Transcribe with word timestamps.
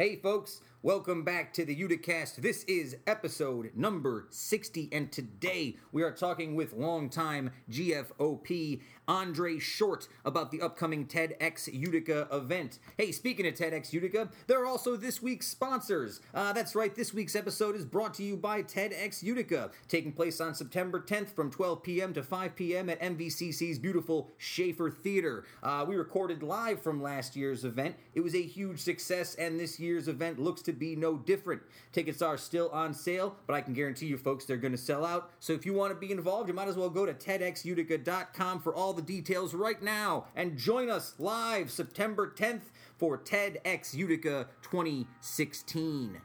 Hey, 0.00 0.16
folks, 0.16 0.62
welcome 0.82 1.22
back 1.22 1.52
to 1.52 1.62
the 1.62 1.76
Uticast. 1.76 2.36
This 2.36 2.64
is 2.64 2.96
episode 3.06 3.70
number 3.74 4.26
60, 4.30 4.88
and 4.92 5.12
today 5.12 5.76
we 5.92 6.02
are 6.02 6.10
talking 6.10 6.54
with 6.54 6.72
longtime 6.72 7.50
GFOP 7.70 8.80
Andre 9.06 9.58
Short 9.58 10.08
about 10.24 10.50
the 10.50 10.62
upcoming 10.62 11.04
TEDx 11.04 11.68
Utica 11.72 12.28
event. 12.32 12.78
Hey, 12.96 13.12
speaking 13.12 13.46
of 13.46 13.54
TEDx 13.54 13.92
Utica, 13.92 14.30
there 14.46 14.62
are 14.62 14.66
also 14.66 14.96
this 14.96 15.20
week's 15.20 15.48
sponsors. 15.48 16.20
Uh, 16.32 16.52
that's 16.52 16.74
right, 16.74 16.94
this 16.94 17.12
week's 17.12 17.36
episode 17.36 17.74
is 17.74 17.84
brought 17.84 18.14
to 18.14 18.22
you 18.22 18.36
by 18.36 18.62
TEDx 18.62 19.22
Utica, 19.22 19.72
taking 19.88 20.12
place 20.12 20.40
on 20.40 20.54
September 20.54 21.00
10th 21.00 21.34
from 21.34 21.50
12 21.50 21.82
p.m. 21.82 22.14
to 22.14 22.22
5 22.22 22.56
p.m. 22.56 22.88
at 22.88 23.00
MVCC's 23.00 23.78
beautiful 23.78 24.30
Schaefer 24.38 24.90
Theater. 24.90 25.44
Uh, 25.62 25.84
we 25.86 25.96
recorded 25.96 26.42
live 26.42 26.80
from 26.80 27.02
last 27.02 27.36
year's 27.36 27.64
event. 27.64 27.96
It 28.14 28.20
was 28.20 28.34
a 28.34 28.42
huge 28.42 28.78
success, 28.78 29.34
and 29.34 29.60
this 29.60 29.78
year's 29.78 30.08
event 30.08 30.38
looks 30.38 30.62
to 30.62 30.69
be 30.78 30.96
no 30.96 31.16
different. 31.16 31.62
Tickets 31.92 32.22
are 32.22 32.36
still 32.36 32.68
on 32.70 32.94
sale, 32.94 33.36
but 33.46 33.54
I 33.54 33.60
can 33.60 33.74
guarantee 33.74 34.06
you, 34.06 34.16
folks, 34.16 34.44
they're 34.44 34.56
going 34.56 34.72
to 34.72 34.78
sell 34.78 35.04
out. 35.04 35.30
So 35.40 35.52
if 35.52 35.66
you 35.66 35.72
want 35.72 35.92
to 35.92 35.98
be 35.98 36.12
involved, 36.12 36.48
you 36.48 36.54
might 36.54 36.68
as 36.68 36.76
well 36.76 36.90
go 36.90 37.06
to 37.06 37.12
TEDxUtica.com 37.12 38.60
for 38.60 38.74
all 38.74 38.92
the 38.92 39.02
details 39.02 39.54
right 39.54 39.82
now 39.82 40.26
and 40.36 40.56
join 40.56 40.90
us 40.90 41.14
live 41.18 41.70
September 41.70 42.32
10th 42.36 42.70
for 42.96 43.18
TEDx 43.18 43.94
Utica 43.94 44.48
2016. 44.62 46.20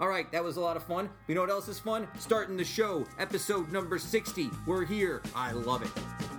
All 0.00 0.08
right, 0.08 0.30
that 0.32 0.42
was 0.42 0.56
a 0.56 0.60
lot 0.60 0.76
of 0.76 0.82
fun. 0.82 1.08
You 1.28 1.34
know 1.34 1.42
what 1.42 1.50
else 1.50 1.68
is 1.68 1.78
fun? 1.78 2.08
Starting 2.18 2.56
the 2.56 2.64
show, 2.64 3.06
episode 3.18 3.70
number 3.70 3.98
60. 3.98 4.50
We're 4.66 4.84
here. 4.84 5.22
I 5.36 5.52
love 5.52 5.82
it. 5.82 6.33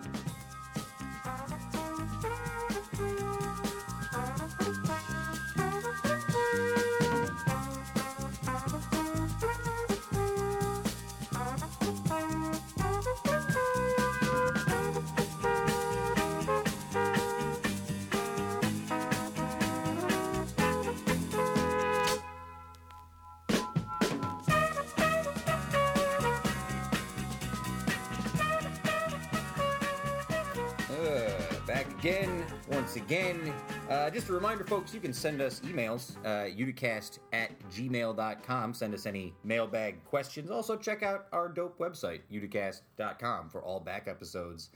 Uh, 33.89 34.09
just 34.09 34.29
a 34.29 34.33
reminder, 34.33 34.63
folks, 34.63 34.93
you 34.95 34.99
can 34.99 35.13
send 35.13 35.41
us 35.41 35.59
emails, 35.59 36.15
uh, 36.25 36.49
uticast 36.55 37.19
at 37.33 37.51
gmail.com. 37.69 38.73
Send 38.73 38.93
us 38.95 39.05
any 39.05 39.33
mailbag 39.43 40.03
questions. 40.05 40.49
Also, 40.49 40.75
check 40.75 41.03
out 41.03 41.27
our 41.31 41.47
dope 41.47 41.77
website, 41.77 42.21
uticast.com, 42.31 43.49
for 43.49 43.61
all 43.61 43.79
back 43.79 44.07
episodes 44.07 44.69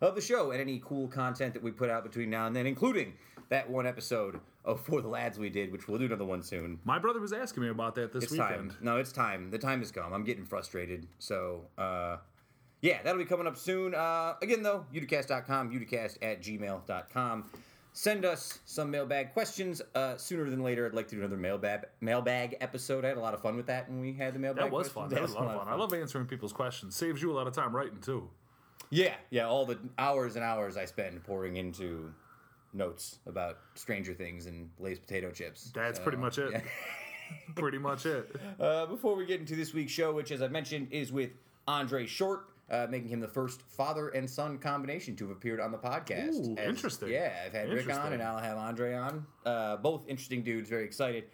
of 0.00 0.14
the 0.14 0.22
show 0.22 0.52
and 0.52 0.60
any 0.60 0.80
cool 0.84 1.06
content 1.08 1.52
that 1.52 1.62
we 1.62 1.70
put 1.70 1.90
out 1.90 2.02
between 2.02 2.30
now 2.30 2.46
and 2.46 2.56
then, 2.56 2.66
including 2.66 3.12
that 3.50 3.68
one 3.68 3.86
episode 3.86 4.40
of 4.64 4.80
For 4.80 5.02
the 5.02 5.08
Lads 5.08 5.38
we 5.38 5.50
did, 5.50 5.70
which 5.70 5.86
we'll 5.86 5.98
do 5.98 6.06
another 6.06 6.24
one 6.24 6.42
soon. 6.42 6.78
My 6.84 6.98
brother 6.98 7.20
was 7.20 7.34
asking 7.34 7.62
me 7.62 7.68
about 7.68 7.94
that 7.96 8.12
this 8.12 8.24
It's 8.24 8.32
weekend. 8.32 8.70
time. 8.70 8.78
No, 8.80 8.96
it's 8.96 9.12
time. 9.12 9.50
The 9.50 9.58
time 9.58 9.80
has 9.80 9.90
come. 9.92 10.14
I'm 10.14 10.24
getting 10.24 10.46
frustrated. 10.46 11.06
So, 11.18 11.66
uh, 11.76 12.16
yeah, 12.80 13.02
that'll 13.04 13.18
be 13.18 13.26
coming 13.26 13.46
up 13.46 13.58
soon. 13.58 13.94
Uh, 13.94 14.34
again, 14.40 14.62
though, 14.62 14.86
uticast.com, 14.94 15.70
uticast 15.70 16.16
at 16.22 16.42
gmail.com. 16.42 17.44
Send 17.98 18.26
us 18.26 18.58
some 18.66 18.90
mailbag 18.90 19.32
questions 19.32 19.80
uh, 19.94 20.18
sooner 20.18 20.50
than 20.50 20.62
later. 20.62 20.84
I'd 20.84 20.92
like 20.92 21.08
to 21.08 21.14
do 21.14 21.22
another 21.22 21.38
mailbag 21.38 21.86
mailbag 22.02 22.58
episode. 22.60 23.06
I 23.06 23.08
had 23.08 23.16
a 23.16 23.20
lot 23.20 23.32
of 23.32 23.40
fun 23.40 23.56
with 23.56 23.64
that 23.68 23.88
when 23.88 24.02
we 24.02 24.12
had 24.12 24.34
the 24.34 24.38
mailbag. 24.38 24.64
That 24.64 24.70
was 24.70 24.88
fun. 24.90 25.08
questions. 25.08 25.14
That 25.14 25.22
was 25.22 25.32
a 25.32 25.38
lot 25.38 25.54
of 25.56 25.64
fun. 25.64 25.72
I 25.72 25.76
love 25.76 25.94
answering 25.94 26.26
people's 26.26 26.52
questions. 26.52 26.94
Saves 26.94 27.22
you 27.22 27.32
a 27.32 27.34
lot 27.34 27.46
of 27.46 27.54
time 27.54 27.74
writing 27.74 27.98
too. 28.02 28.28
Yeah, 28.90 29.14
yeah, 29.30 29.46
all 29.46 29.64
the 29.64 29.78
hours 29.96 30.36
and 30.36 30.44
hours 30.44 30.76
I 30.76 30.84
spend 30.84 31.24
pouring 31.24 31.56
into 31.56 32.12
notes 32.74 33.18
about 33.26 33.60
Stranger 33.76 34.12
Things 34.12 34.44
and 34.44 34.68
Lay's 34.78 34.98
potato 34.98 35.30
chips. 35.30 35.70
That's 35.74 35.96
So, 35.96 36.02
pretty 36.02 36.18
much 36.18 36.36
it. 36.36 36.50
yeah. 36.52 36.60
pretty 37.54 37.78
much 37.78 38.04
it. 38.04 38.36
Uh, 38.60 38.84
before 38.84 39.16
we 39.16 39.24
get 39.24 39.40
into 39.40 39.56
this 39.56 39.72
week's 39.72 39.92
show, 39.92 40.12
which, 40.12 40.30
as 40.30 40.42
I 40.42 40.48
mentioned, 40.48 40.88
is 40.90 41.12
with 41.12 41.30
Andre 41.66 42.04
Short, 42.06 42.46
uh, 42.70 42.86
making 42.90 43.08
him 43.08 43.20
the 43.20 43.28
first 43.28 43.62
father 43.62 44.08
and 44.08 44.28
son 44.28 44.58
combination 44.58 45.14
to 45.16 45.28
have 45.28 45.36
appeared 45.36 45.60
on 45.60 45.70
the 45.70 45.78
podcast. 45.78 46.34
Ooh, 46.34 46.56
interesting. 46.62 47.10
Yeah, 47.10 47.32
I've 47.44 47.52
had 47.52 47.68
Rick 47.70 47.92
on, 47.92 48.12
and 48.12 48.22
I'll 48.22 48.38
have 48.38 48.58
Andre 48.58 48.94
on. 48.94 49.26
Uh, 49.44 49.76
both 49.76 50.06
interesting 50.08 50.42
dudes. 50.42 50.68
Very 50.68 50.84
excited. 50.84 51.24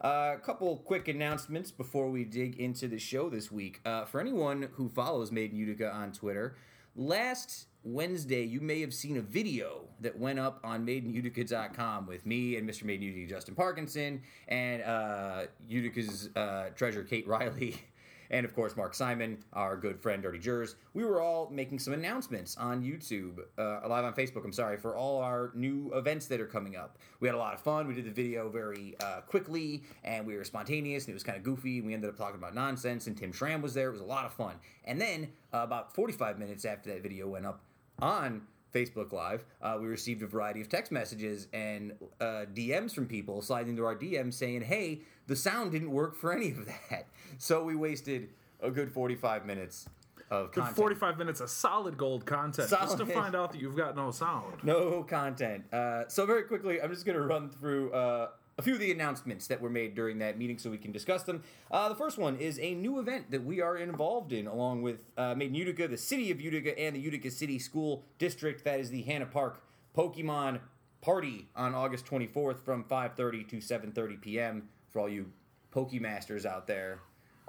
A 0.00 0.36
couple 0.42 0.78
quick 0.78 1.08
announcements 1.08 1.70
before 1.70 2.08
we 2.08 2.24
dig 2.24 2.58
into 2.58 2.88
the 2.88 2.98
show 2.98 3.28
this 3.28 3.52
week. 3.52 3.80
Uh, 3.84 4.06
for 4.06 4.18
anyone 4.20 4.68
who 4.72 4.88
follows 4.88 5.30
Made 5.30 5.52
in 5.52 5.58
Utica 5.58 5.92
on 5.92 6.12
Twitter, 6.12 6.56
last 6.96 7.66
Wednesday 7.82 8.42
you 8.42 8.62
may 8.62 8.80
have 8.80 8.94
seen 8.94 9.18
a 9.18 9.20
video 9.20 9.88
that 10.00 10.18
went 10.18 10.38
up 10.38 10.60
on 10.64 10.86
MadeInUtica.com 10.86 12.06
with 12.06 12.24
me 12.24 12.56
and 12.56 12.68
Mr. 12.68 12.84
Made 12.84 13.02
in 13.02 13.08
Utica 13.08 13.34
Justin 13.34 13.54
Parkinson 13.54 14.22
and 14.48 14.82
uh, 14.82 15.42
Utica's 15.68 16.30
uh, 16.34 16.70
treasure 16.74 17.04
Kate 17.04 17.26
Riley. 17.26 17.76
And 18.30 18.46
of 18.46 18.54
course, 18.54 18.76
Mark 18.76 18.94
Simon, 18.94 19.38
our 19.52 19.76
good 19.76 20.00
friend 20.00 20.22
Dirty 20.22 20.38
Jers. 20.38 20.76
We 20.94 21.04
were 21.04 21.20
all 21.20 21.48
making 21.50 21.80
some 21.80 21.92
announcements 21.92 22.56
on 22.56 22.82
YouTube, 22.82 23.40
uh, 23.58 23.86
live 23.88 24.04
on 24.04 24.14
Facebook, 24.14 24.44
I'm 24.44 24.52
sorry, 24.52 24.76
for 24.76 24.96
all 24.96 25.20
our 25.20 25.50
new 25.54 25.90
events 25.94 26.26
that 26.26 26.40
are 26.40 26.46
coming 26.46 26.76
up. 26.76 26.98
We 27.18 27.26
had 27.26 27.34
a 27.34 27.38
lot 27.38 27.54
of 27.54 27.60
fun. 27.60 27.88
We 27.88 27.94
did 27.94 28.04
the 28.04 28.10
video 28.10 28.48
very 28.48 28.94
uh, 29.00 29.22
quickly, 29.22 29.82
and 30.04 30.26
we 30.26 30.36
were 30.36 30.44
spontaneous, 30.44 31.04
and 31.04 31.10
it 31.10 31.14
was 31.14 31.24
kind 31.24 31.36
of 31.36 31.42
goofy. 31.44 31.80
We 31.80 31.92
ended 31.92 32.08
up 32.10 32.16
talking 32.16 32.36
about 32.36 32.54
nonsense, 32.54 33.06
and 33.06 33.16
Tim 33.16 33.32
Schramm 33.32 33.62
was 33.62 33.74
there. 33.74 33.88
It 33.88 33.92
was 33.92 34.00
a 34.00 34.04
lot 34.04 34.24
of 34.24 34.32
fun. 34.32 34.54
And 34.84 35.00
then, 35.00 35.32
uh, 35.52 35.58
about 35.58 35.94
45 35.94 36.38
minutes 36.38 36.64
after 36.64 36.90
that 36.90 37.02
video 37.02 37.28
went 37.28 37.46
up 37.46 37.62
on 38.00 38.42
Facebook 38.72 39.12
Live, 39.12 39.44
uh, 39.62 39.76
we 39.80 39.86
received 39.86 40.22
a 40.22 40.26
variety 40.26 40.60
of 40.60 40.68
text 40.68 40.92
messages 40.92 41.48
and 41.52 41.92
uh, 42.20 42.44
DMs 42.54 42.92
from 42.94 43.06
people 43.06 43.42
sliding 43.42 43.70
into 43.70 43.84
our 43.84 43.96
DMs 43.96 44.34
saying, 44.34 44.62
hey, 44.62 45.00
the 45.26 45.36
sound 45.36 45.72
didn't 45.72 45.90
work 45.90 46.16
for 46.16 46.32
any 46.32 46.50
of 46.50 46.66
that. 46.66 47.06
So 47.38 47.62
we 47.64 47.76
wasted 47.76 48.28
a 48.60 48.70
good 48.70 48.92
45 48.92 49.46
minutes 49.46 49.86
of 50.30 50.52
Good 50.52 50.60
content. 50.60 50.76
45 50.76 51.18
minutes 51.18 51.40
of 51.40 51.48
solid 51.48 51.96
gold 51.96 52.26
content 52.26 52.68
just 52.68 52.98
to 52.98 53.06
find 53.06 53.34
out 53.34 53.52
that 53.52 53.60
you've 53.60 53.76
got 53.76 53.96
no 53.96 54.10
sound. 54.10 54.54
No 54.62 55.02
content. 55.02 55.64
Uh, 55.72 56.04
so 56.08 56.26
very 56.26 56.42
quickly, 56.42 56.80
I'm 56.82 56.90
just 56.90 57.06
going 57.06 57.16
to 57.16 57.22
run 57.22 57.48
through 57.48 57.92
uh, 57.92 58.28
a 58.60 58.62
few 58.62 58.74
of 58.74 58.80
the 58.80 58.92
announcements 58.92 59.46
that 59.46 59.58
were 59.58 59.70
made 59.70 59.94
during 59.94 60.18
that 60.18 60.36
meeting, 60.36 60.58
so 60.58 60.70
we 60.70 60.76
can 60.76 60.92
discuss 60.92 61.22
them. 61.22 61.42
Uh, 61.70 61.88
the 61.88 61.94
first 61.94 62.18
one 62.18 62.36
is 62.36 62.58
a 62.58 62.74
new 62.74 62.98
event 62.98 63.30
that 63.30 63.42
we 63.42 63.62
are 63.62 63.78
involved 63.78 64.34
in, 64.34 64.46
along 64.46 64.82
with 64.82 65.10
uh, 65.16 65.34
Made 65.34 65.48
in 65.48 65.54
Utica, 65.54 65.88
the 65.88 65.96
City 65.96 66.30
of 66.30 66.42
Utica, 66.42 66.78
and 66.78 66.94
the 66.94 67.00
Utica 67.00 67.30
City 67.30 67.58
School 67.58 68.04
District. 68.18 68.62
That 68.62 68.78
is 68.78 68.90
the 68.90 69.00
Hanna 69.02 69.24
Park 69.24 69.62
Pokemon 69.96 70.60
Party 71.00 71.48
on 71.56 71.74
August 71.74 72.04
24th 72.04 72.60
from 72.62 72.84
5:30 72.84 73.48
to 73.48 73.56
7:30 73.56 74.20
p.m. 74.20 74.68
For 74.90 75.00
all 75.00 75.08
you 75.08 75.32
Pokemasters 75.74 76.44
out 76.44 76.66
there. 76.66 77.00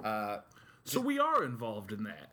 Uh, 0.02 0.38
So 0.84 1.00
we 1.00 1.18
are 1.20 1.44
involved 1.44 1.92
in 1.92 2.04
that. 2.04 2.31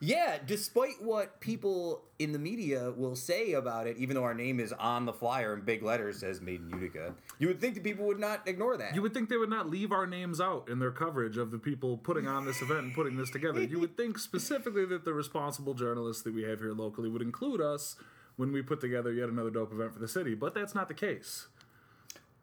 Yeah, 0.00 0.38
despite 0.44 1.02
what 1.02 1.40
people 1.40 2.02
in 2.18 2.32
the 2.32 2.38
media 2.38 2.92
will 2.96 3.16
say 3.16 3.52
about 3.52 3.86
it, 3.86 3.96
even 3.96 4.14
though 4.14 4.24
our 4.24 4.34
name 4.34 4.60
is 4.60 4.72
on 4.72 5.06
the 5.06 5.12
flyer 5.12 5.54
in 5.54 5.62
big 5.62 5.82
letters 5.82 6.18
says 6.20 6.40
Made 6.40 6.60
in 6.60 6.70
Utica, 6.70 7.14
you 7.38 7.48
would 7.48 7.60
think 7.60 7.74
that 7.74 7.84
people 7.84 8.06
would 8.06 8.18
not 8.20 8.46
ignore 8.46 8.76
that. 8.76 8.94
You 8.94 9.02
would 9.02 9.14
think 9.14 9.28
they 9.28 9.36
would 9.36 9.50
not 9.50 9.68
leave 9.68 9.92
our 9.92 10.06
names 10.06 10.40
out 10.40 10.68
in 10.68 10.78
their 10.78 10.90
coverage 10.90 11.36
of 11.36 11.50
the 11.50 11.58
people 11.58 11.96
putting 11.98 12.26
on 12.26 12.44
this 12.44 12.60
event 12.62 12.80
and 12.80 12.94
putting 12.94 13.16
this 13.16 13.30
together. 13.30 13.62
You 13.62 13.80
would 13.80 13.96
think 13.96 14.18
specifically 14.18 14.84
that 14.86 15.04
the 15.04 15.12
responsible 15.14 15.74
journalists 15.74 16.22
that 16.24 16.34
we 16.34 16.42
have 16.44 16.60
here 16.60 16.72
locally 16.72 17.08
would 17.08 17.22
include 17.22 17.60
us 17.60 17.96
when 18.36 18.52
we 18.52 18.60
put 18.62 18.80
together 18.80 19.12
yet 19.12 19.28
another 19.30 19.50
dope 19.50 19.72
event 19.72 19.92
for 19.94 19.98
the 19.98 20.08
city, 20.08 20.34
but 20.34 20.54
that's 20.54 20.74
not 20.74 20.88
the 20.88 20.94
case. 20.94 21.46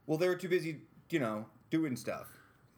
well, 0.08 0.18
they're 0.18 0.35
too 0.35 0.50
busy, 0.50 0.78
you 1.09 1.20
know, 1.20 1.46
doing 1.70 1.96
stuff. 1.96 2.28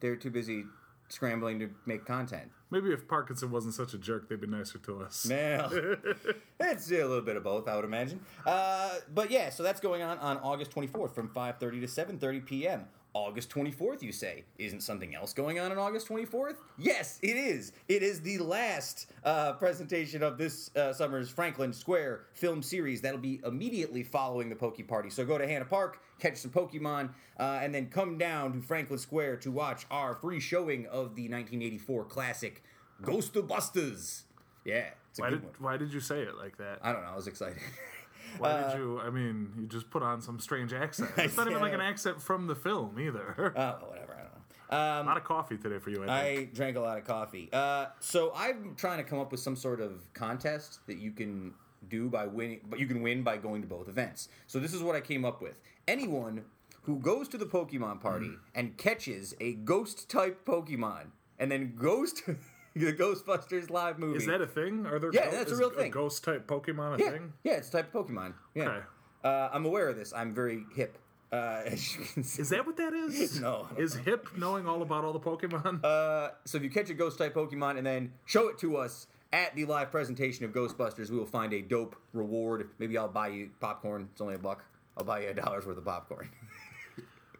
They're 0.00 0.16
too 0.16 0.30
busy 0.30 0.64
scrambling 1.08 1.58
to 1.60 1.70
make 1.86 2.04
content. 2.04 2.50
Maybe 2.70 2.92
if 2.92 3.06
Parkinson 3.06 3.50
wasn't 3.50 3.74
such 3.74 3.94
a 3.94 3.98
jerk, 3.98 4.28
they'd 4.28 4.40
be 4.40 4.48
nicer 4.48 4.78
to 4.78 5.02
us. 5.02 5.24
Now, 5.26 5.70
it's 6.60 6.90
a 6.90 6.94
little 6.94 7.20
bit 7.20 7.36
of 7.36 7.44
both, 7.44 7.68
I 7.68 7.76
would 7.76 7.84
imagine. 7.84 8.20
Uh, 8.44 8.96
but 9.14 9.30
yeah, 9.30 9.50
so 9.50 9.62
that's 9.62 9.80
going 9.80 10.02
on 10.02 10.18
on 10.18 10.38
August 10.38 10.72
24th 10.72 11.14
from 11.14 11.28
5:30 11.28 11.60
to 11.60 11.86
7:30 11.86 12.44
p.m. 12.44 12.84
August 13.16 13.48
24th, 13.48 14.02
you 14.02 14.12
say? 14.12 14.44
Isn't 14.58 14.82
something 14.82 15.14
else 15.14 15.32
going 15.32 15.58
on 15.58 15.72
on 15.72 15.78
August 15.78 16.06
24th? 16.06 16.56
Yes, 16.76 17.18
it 17.22 17.36
is. 17.36 17.72
It 17.88 18.02
is 18.02 18.20
the 18.20 18.36
last 18.38 19.10
uh, 19.24 19.54
presentation 19.54 20.22
of 20.22 20.36
this 20.36 20.70
uh, 20.76 20.92
summer's 20.92 21.30
Franklin 21.30 21.72
Square 21.72 22.26
film 22.34 22.62
series. 22.62 23.00
That'll 23.00 23.18
be 23.18 23.40
immediately 23.46 24.02
following 24.02 24.50
the 24.50 24.54
Poke 24.54 24.86
Party. 24.86 25.08
So 25.08 25.24
go 25.24 25.38
to 25.38 25.46
Hanna 25.46 25.64
Park, 25.64 26.02
catch 26.18 26.36
some 26.36 26.50
Pokemon, 26.50 27.08
uh, 27.40 27.60
and 27.62 27.74
then 27.74 27.86
come 27.86 28.18
down 28.18 28.52
to 28.52 28.60
Franklin 28.60 28.98
Square 28.98 29.36
to 29.38 29.50
watch 29.50 29.86
our 29.90 30.14
free 30.14 30.38
showing 30.38 30.84
of 30.86 31.14
the 31.14 31.22
1984 31.22 32.04
classic 32.04 32.62
Ghostbusters. 33.02 34.24
Yeah, 34.66 34.90
it's 35.08 35.18
a 35.18 35.22
Why 35.22 35.30
good 35.30 35.36
did 35.36 35.44
one. 35.44 35.54
Why 35.60 35.76
did 35.78 35.90
you 35.90 36.00
say 36.00 36.20
it 36.20 36.36
like 36.36 36.58
that? 36.58 36.80
I 36.82 36.92
don't 36.92 37.02
know. 37.02 37.08
I 37.12 37.16
was 37.16 37.28
excited. 37.28 37.56
Why 38.38 38.50
Uh, 38.50 38.70
did 38.70 38.78
you? 38.78 39.00
I 39.00 39.10
mean, 39.10 39.52
you 39.58 39.66
just 39.66 39.90
put 39.90 40.02
on 40.02 40.20
some 40.20 40.38
strange 40.40 40.72
accent. 40.72 41.10
It's 41.18 41.36
not 41.36 41.48
even 41.48 41.60
like 41.62 41.72
an 41.74 41.80
accent 41.80 42.20
from 42.20 42.46
the 42.46 42.54
film 42.54 42.98
either. 43.00 43.52
Oh, 43.56 43.86
whatever. 43.88 44.14
I 44.14 44.22
don't 44.22 44.32
know. 44.32 44.76
Um, 45.00 45.06
a 45.06 45.08
lot 45.10 45.16
of 45.16 45.24
coffee 45.24 45.56
today 45.56 45.78
for 45.78 45.90
you. 45.90 46.04
I 46.04 46.06
think. 46.34 46.50
I 46.50 46.54
drank 46.54 46.76
a 46.76 46.80
lot 46.80 46.98
of 46.98 47.04
coffee. 47.04 47.48
Uh, 47.52 47.86
so 48.00 48.32
I'm 48.34 48.74
trying 48.76 48.98
to 48.98 49.04
come 49.04 49.18
up 49.20 49.30
with 49.30 49.40
some 49.40 49.54
sort 49.56 49.80
of 49.80 50.12
contest 50.12 50.80
that 50.88 50.98
you 50.98 51.12
can 51.12 51.54
do 51.88 52.08
by 52.08 52.26
winning, 52.26 52.60
but 52.68 52.80
you 52.80 52.86
can 52.86 53.00
win 53.00 53.22
by 53.22 53.36
going 53.36 53.62
to 53.62 53.68
both 53.68 53.88
events. 53.88 54.28
So 54.48 54.58
this 54.58 54.74
is 54.74 54.82
what 54.82 54.96
I 54.96 55.00
came 55.00 55.24
up 55.24 55.40
with. 55.40 55.60
Anyone 55.86 56.44
who 56.82 56.98
goes 56.98 57.28
to 57.28 57.38
the 57.38 57.46
Pokemon 57.46 58.00
party 58.00 58.26
Mm. 58.26 58.38
and 58.56 58.76
catches 58.76 59.34
a 59.40 59.54
ghost 59.54 60.08
type 60.10 60.44
Pokemon 60.44 61.10
and 61.38 61.50
then 61.50 61.74
goes 61.76 62.12
to 62.14 62.36
the 62.84 62.92
Ghostbusters 62.92 63.70
live 63.70 63.98
movie. 63.98 64.18
Is 64.18 64.26
that 64.26 64.40
a 64.40 64.46
thing? 64.46 64.86
Are 64.86 64.98
there? 64.98 65.10
Yeah, 65.12 65.30
that's 65.30 65.52
a 65.52 65.56
real 65.56 65.70
thing. 65.70 65.90
ghost 65.90 66.24
type 66.24 66.46
Pokemon 66.46 66.96
a 66.96 67.04
yeah, 67.04 67.10
thing? 67.10 67.32
yeah, 67.42 67.52
it's 67.54 67.68
a 67.68 67.72
type 67.72 67.94
of 67.94 68.06
Pokemon. 68.06 68.34
Yeah. 68.54 68.68
Okay. 68.68 68.86
Uh, 69.24 69.48
I'm 69.52 69.64
aware 69.64 69.88
of 69.88 69.96
this. 69.96 70.12
I'm 70.14 70.34
very 70.34 70.64
hip. 70.74 70.98
Uh, 71.32 71.62
as 71.66 71.96
you 71.96 72.04
can 72.04 72.22
see. 72.22 72.42
Is 72.42 72.50
that 72.50 72.66
what 72.66 72.76
that 72.76 72.92
is? 72.92 73.40
No, 73.40 73.68
Is 73.76 73.94
hip 73.94 74.28
knowing 74.36 74.68
all 74.68 74.82
about 74.82 75.04
all 75.04 75.12
the 75.12 75.20
Pokemon? 75.20 75.84
Uh, 75.84 76.32
so 76.44 76.58
if 76.58 76.62
you 76.62 76.70
catch 76.70 76.90
a 76.90 76.94
ghost 76.94 77.18
type 77.18 77.34
Pokemon 77.34 77.78
and 77.78 77.86
then 77.86 78.12
show 78.26 78.48
it 78.48 78.58
to 78.58 78.76
us 78.76 79.06
at 79.32 79.54
the 79.56 79.64
live 79.64 79.90
presentation 79.90 80.44
of 80.44 80.52
Ghostbusters, 80.52 81.10
we 81.10 81.18
will 81.18 81.26
find 81.26 81.52
a 81.52 81.62
dope 81.62 81.96
reward. 82.12 82.70
Maybe 82.78 82.96
I'll 82.96 83.08
buy 83.08 83.28
you 83.28 83.50
popcorn. 83.60 84.08
It's 84.12 84.20
only 84.20 84.34
a 84.34 84.38
buck. 84.38 84.64
I'll 84.96 85.04
buy 85.04 85.22
you 85.22 85.28
a 85.30 85.34
dollar's 85.34 85.66
worth 85.66 85.78
of 85.78 85.84
popcorn. 85.84 86.30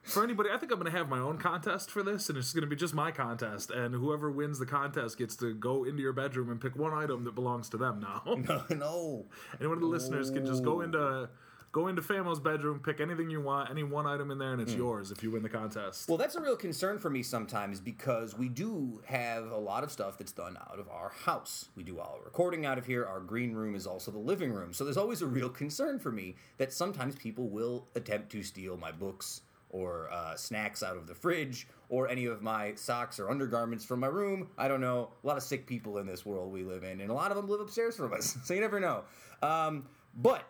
For 0.07 0.23
anybody, 0.23 0.51
I 0.51 0.57
think 0.57 0.73
I'm 0.73 0.79
going 0.79 0.91
to 0.91 0.97
have 0.97 1.09
my 1.09 1.19
own 1.19 1.39
contest 1.39 1.91
for 1.91 2.03
this, 2.03 2.29
and 2.29 2.39
it's 2.39 2.53
going 2.53 2.63
to 2.63 2.69
be 2.69 2.77
just 2.77 2.95
my 2.95 3.11
contest. 3.11 3.71
And 3.71 3.95
whoever 3.95 4.31
wins 4.31 4.59
the 4.59 4.67
contest 4.67 5.19
gets 5.19 5.37
to 5.37 5.55
go 5.55 5.85
into 5.85 6.03
your 6.03 6.13
bedroom 6.13 6.51
and 6.51 6.61
pick 6.61 6.77
one 6.77 6.93
item 6.95 7.25
that 7.25 7.35
belongs 7.35 7.69
to 7.71 7.77
them 7.77 8.01
now. 8.01 8.23
no. 8.49 8.65
no. 8.77 9.27
Any 9.59 9.67
one 9.69 9.77
of 9.77 9.83
the 9.83 9.89
listeners 9.89 10.31
can 10.31 10.47
just 10.47 10.63
go 10.65 10.81
into 10.81 11.29
go 11.73 11.89
into 11.89 12.01
Famo's 12.01 12.41
bedroom, 12.41 12.81
pick 12.81 13.01
anything 13.03 13.29
you 13.29 13.39
want, 13.39 13.69
any 13.69 13.83
one 13.83 14.07
item 14.07 14.31
in 14.31 14.39
there, 14.39 14.53
and 14.53 14.63
it's 14.63 14.73
Hmm. 14.73 14.79
yours 14.79 15.11
if 15.11 15.23
you 15.23 15.31
win 15.31 15.43
the 15.43 15.49
contest. 15.51 16.09
Well, 16.09 16.17
that's 16.17 16.35
a 16.35 16.41
real 16.41 16.57
concern 16.57 16.99
for 16.99 17.11
me 17.11 17.23
sometimes 17.23 17.81
because 17.81 18.35
we 18.35 18.49
do 18.49 19.03
have 19.05 19.51
a 19.51 19.59
lot 19.59 19.85
of 19.85 19.93
stuff 19.93 20.17
that's 20.17 20.33
done 20.33 20.57
out 20.71 20.79
of 20.79 20.89
our 20.89 21.11
house. 21.11 21.69
We 21.77 21.83
do 21.83 21.99
all 21.99 22.15
our 22.19 22.25
recording 22.25 22.65
out 22.65 22.79
of 22.79 22.87
here. 22.87 23.05
Our 23.05 23.21
green 23.21 23.53
room 23.53 23.75
is 23.75 23.87
also 23.87 24.11
the 24.11 24.17
living 24.19 24.53
room. 24.55 24.73
So 24.73 24.85
there's 24.85 24.97
always 24.97 25.21
a 25.21 25.27
real 25.27 25.51
concern 25.51 25.99
for 25.99 26.11
me 26.11 26.37
that 26.57 26.73
sometimes 26.73 27.15
people 27.17 27.51
will 27.51 27.89
attempt 27.95 28.31
to 28.33 28.43
steal 28.43 28.79
my 28.79 28.91
books 28.93 29.43
or 29.71 30.11
uh, 30.13 30.37
snacks 30.37 30.83
out 30.83 30.97
of 30.97 31.07
the 31.07 31.15
fridge 31.15 31.67
or 31.89 32.09
any 32.09 32.27
of 32.27 32.43
my 32.43 32.75
socks 32.75 33.19
or 33.21 33.31
undergarments 33.31 33.85
from 33.85 34.01
my 34.01 34.07
room. 34.07 34.49
I 34.59 34.69
don't 34.69 34.81
know. 34.81 35.11
A 35.23 35.27
lot 35.27 35.37
of 35.37 35.43
sick 35.43 35.67
people 35.67 35.99
in 35.99 36.07
this 36.07 36.25
world 36.25 36.53
we 36.53 36.63
live 36.63 36.85
in, 36.85 37.01
and 37.01 37.11
a 37.11 37.15
lot 37.15 37.31
of 37.31 37.37
them 37.37 37.49
live 37.49 37.61
upstairs 37.61 37.97
from 37.97 38.13
us. 38.13 38.37
So 38.45 38.55
you 38.55 38.61
never 38.61 38.81
know. 38.81 39.05
Um, 39.43 39.87
but 40.17 40.45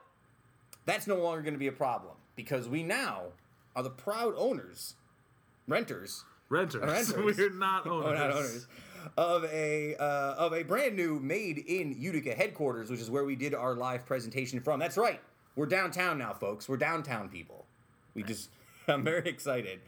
that's 0.85 1.07
no 1.07 1.17
longer 1.17 1.43
going 1.43 1.55
to 1.55 1.59
be 1.59 1.67
a 1.67 1.73
problem 1.73 2.15
because 2.37 2.69
we 2.69 2.83
now 2.83 3.23
are 3.75 3.83
the 3.83 3.91
proud 3.91 4.35
owners, 4.37 4.95
renters, 5.67 6.25
Renters. 6.49 6.83
Renters. 6.83 7.17
We're 7.39 7.51
not 7.51 7.87
owners. 7.87 8.07
oh, 8.07 8.15
not 8.15 8.31
owners, 8.31 8.67
of 9.17 9.45
a 9.47 9.97
uh, 9.97 10.35
of 10.35 10.53
a 10.55 10.63
brand 10.63 10.97
new 10.97 11.19
made 11.21 11.59
in 11.59 11.95
Utica 11.99 12.35
headquarters, 12.35 12.91
which 12.91 13.01
is 13.01 13.11
where 13.11 13.25
we 13.25 13.37
did 13.37 13.55
our 13.55 13.75
live 13.75 14.07
presentation 14.07 14.61
from. 14.61 14.79
That's 14.79 14.97
right, 14.97 15.21
we're 15.57 15.67
downtown 15.67 16.19
now, 16.19 16.35
folks. 16.35 16.69
We're 16.69 16.77
downtown 16.77 17.29
people. 17.29 17.65
We 18.15 18.23
just, 18.23 18.51
I'm 18.89 19.05
very 19.05 19.29
excited. 19.29 19.81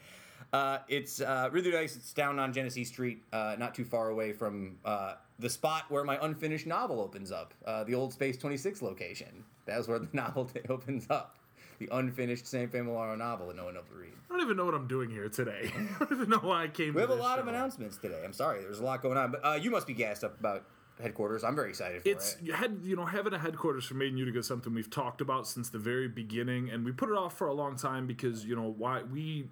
Uh, 0.53 0.79
it's 0.89 1.21
uh, 1.21 1.49
really 1.53 1.71
nice. 1.71 1.95
It's 1.97 2.13
down 2.13 2.39
on 2.39 2.53
Genesee 2.53 2.85
Street, 2.85 3.23
uh, 3.33 3.57
not 3.59 3.75
too 3.75 3.85
far 3.85 4.09
away 4.09 4.33
from 4.33 4.77
uh, 4.85 5.15
the 5.39 5.51
spot 5.51 5.85
where 5.91 6.05
my 6.05 6.19
unfinished 6.23 6.67
novel 6.67 7.01
opens 7.01 7.31
up, 7.31 7.53
uh, 7.67 7.85
the 7.85 7.95
old 7.95 8.13
Space 8.13 8.39
26 8.39 8.81
location. 8.83 9.45
That's 9.67 9.87
where 9.89 9.99
the 9.99 10.09
novel 10.13 10.47
t- 10.47 10.61
opens 10.69 11.07
up. 11.11 11.37
The 11.79 11.89
unfinished 11.93 12.45
Sam 12.47 12.69
Familaro 12.69 13.17
novel 13.17 13.49
that 13.49 13.57
no 13.57 13.67
one 13.67 13.77
else 13.77 13.87
will 13.89 14.01
read. 14.01 14.13
I 14.29 14.33
don't 14.33 14.43
even 14.43 14.57
know 14.57 14.65
what 14.65 14.75
I'm 14.75 14.89
doing 14.89 15.11
here 15.11 15.29
today. 15.29 15.71
I 15.77 15.99
don't 16.05 16.13
even 16.13 16.29
know 16.29 16.39
why 16.39 16.65
I 16.65 16.69
came. 16.69 16.89
We 16.89 17.03
to 17.03 17.09
have 17.09 17.11
a 17.11 17.23
lot 17.23 17.39
of 17.39 17.47
announcements 17.47 17.99
today. 17.99 18.21
I'm 18.25 18.33
sorry, 18.33 18.63
there's 18.63 18.81
a 18.81 18.85
lot 18.85 19.01
going 19.01 19.17
on, 19.17 19.31
but 19.31 19.45
uh, 19.45 19.55
you 19.55 19.71
must 19.71 19.87
be 19.87 19.95
gassed 19.95 20.25
up 20.25 20.41
about 20.41 20.65
headquarters. 21.01 21.45
I'm 21.45 21.55
very 21.57 21.71
excited 21.71 22.03
for 22.03 22.09
It's 22.09 22.35
it. 22.35 22.43
you 22.43 22.53
had 22.53 22.81
you 22.83 22.97
know 22.97 23.07
having 23.07 23.33
a 23.33 23.39
headquarters 23.39 23.85
for 23.85 23.95
Made 23.95 24.13
in 24.13 24.17
Utica 24.17 24.39
is 24.39 24.47
something 24.47 24.75
we've 24.75 24.91
talked 24.91 25.21
about 25.21 25.47
since 25.47 25.69
the 25.71 25.79
very 25.79 26.09
beginning, 26.09 26.71
and 26.71 26.85
we 26.85 26.93
put 26.93 27.09
it 27.09 27.17
off 27.17 27.37
for 27.37 27.47
a 27.49 27.55
long 27.55 27.77
time 27.77 28.07
because 28.07 28.45
you 28.45 28.57
know 28.57 28.75
why 28.77 29.03
we 29.03 29.49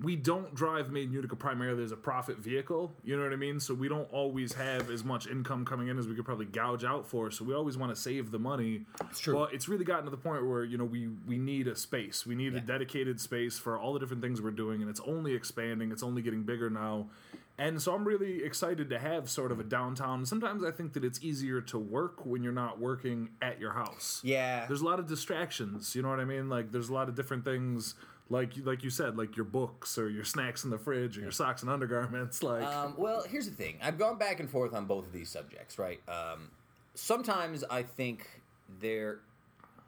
we 0.00 0.16
don't 0.16 0.52
drive 0.56 0.90
Made 0.90 1.04
in 1.04 1.12
Utica 1.12 1.36
primarily 1.36 1.84
as 1.84 1.92
a 1.92 1.96
profit 1.96 2.38
vehicle. 2.38 2.92
You 3.04 3.16
know 3.16 3.22
what 3.22 3.32
I 3.32 3.36
mean? 3.36 3.60
So 3.60 3.74
we 3.74 3.88
don't 3.88 4.12
always 4.12 4.52
have 4.54 4.90
as 4.90 5.04
much 5.04 5.28
income 5.28 5.64
coming 5.64 5.86
in 5.86 5.98
as 5.98 6.08
we 6.08 6.16
could 6.16 6.24
probably 6.24 6.46
gouge 6.46 6.82
out 6.84 7.06
for. 7.06 7.30
So 7.30 7.44
we 7.44 7.54
always 7.54 7.76
want 7.78 7.94
to 7.94 8.00
save 8.00 8.32
the 8.32 8.40
money. 8.40 8.86
It's 9.08 9.20
true. 9.20 9.34
But 9.34 9.54
it's 9.54 9.68
really 9.68 9.84
gotten 9.84 10.04
to 10.06 10.10
the 10.10 10.16
point 10.16 10.44
where 10.46 10.64
you 10.64 10.78
know 10.78 10.84
we 10.84 11.08
we 11.26 11.38
need 11.38 11.68
a 11.68 11.76
space. 11.76 12.26
We 12.26 12.34
need 12.34 12.54
a 12.54 12.60
dedicated 12.60 13.20
space 13.20 13.56
for 13.58 13.78
all 13.78 13.92
the 13.92 14.00
different 14.00 14.20
things 14.22 14.42
we're 14.42 14.50
doing, 14.50 14.80
and 14.80 14.90
it's 14.90 15.00
only 15.06 15.32
expanding. 15.34 15.92
It's 15.92 16.02
only 16.02 16.22
getting 16.22 16.42
bigger 16.42 16.68
now. 16.70 17.06
And 17.56 17.80
so 17.80 17.94
I'm 17.94 18.04
really 18.04 18.42
excited 18.42 18.90
to 18.90 18.98
have 18.98 19.30
sort 19.30 19.52
of 19.52 19.60
a 19.60 19.64
downtown. 19.64 20.26
Sometimes 20.26 20.64
I 20.64 20.72
think 20.72 20.92
that 20.94 21.04
it's 21.04 21.22
easier 21.22 21.60
to 21.62 21.78
work 21.78 22.26
when 22.26 22.42
you're 22.42 22.52
not 22.52 22.80
working 22.80 23.30
at 23.40 23.60
your 23.60 23.72
house. 23.72 24.20
Yeah. 24.24 24.66
There's 24.66 24.80
a 24.80 24.84
lot 24.84 24.98
of 24.98 25.06
distractions, 25.06 25.94
you 25.94 26.02
know 26.02 26.08
what 26.08 26.18
I 26.18 26.24
mean? 26.24 26.48
Like 26.48 26.72
there's 26.72 26.88
a 26.88 26.94
lot 26.94 27.08
of 27.08 27.14
different 27.14 27.44
things 27.44 27.94
like 28.30 28.52
like 28.64 28.82
you 28.82 28.90
said, 28.90 29.16
like 29.16 29.36
your 29.36 29.44
books 29.44 29.98
or 29.98 30.08
your 30.08 30.24
snacks 30.24 30.64
in 30.64 30.70
the 30.70 30.78
fridge 30.78 31.18
or 31.18 31.20
your 31.20 31.30
socks 31.30 31.62
and 31.62 31.70
undergarments 31.70 32.42
like 32.42 32.64
Um, 32.64 32.94
well, 32.96 33.22
here's 33.28 33.48
the 33.48 33.54
thing. 33.54 33.78
I've 33.82 33.98
gone 33.98 34.18
back 34.18 34.40
and 34.40 34.50
forth 34.50 34.74
on 34.74 34.86
both 34.86 35.06
of 35.06 35.12
these 35.12 35.28
subjects, 35.28 35.78
right? 35.78 36.00
Um, 36.08 36.50
sometimes 36.94 37.62
I 37.70 37.82
think 37.82 38.42
there 38.80 39.20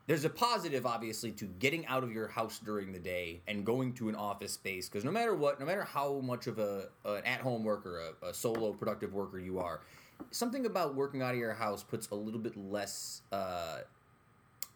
there's 0.06 0.24
a 0.24 0.30
positive, 0.30 0.86
obviously, 0.86 1.32
to 1.32 1.46
getting 1.46 1.84
out 1.86 2.04
of 2.04 2.12
your 2.12 2.28
house 2.28 2.60
during 2.60 2.92
the 2.92 2.98
day 2.98 3.40
and 3.48 3.64
going 3.64 3.92
to 3.94 4.08
an 4.08 4.14
office 4.14 4.52
space. 4.52 4.88
Because 4.88 5.04
no 5.04 5.10
matter 5.10 5.34
what, 5.34 5.58
no 5.58 5.66
matter 5.66 5.82
how 5.82 6.20
much 6.20 6.46
of 6.46 6.58
a 6.58 6.88
an 7.04 7.24
at 7.24 7.40
home 7.40 7.64
worker, 7.64 8.02
a, 8.22 8.26
a 8.26 8.34
solo 8.34 8.72
productive 8.72 9.14
worker 9.14 9.38
you 9.38 9.58
are, 9.58 9.80
something 10.30 10.66
about 10.66 10.94
working 10.94 11.22
out 11.22 11.32
of 11.32 11.38
your 11.38 11.54
house 11.54 11.82
puts 11.82 12.08
a 12.10 12.14
little 12.14 12.40
bit 12.40 12.56
less. 12.56 13.22
Uh, 13.32 13.78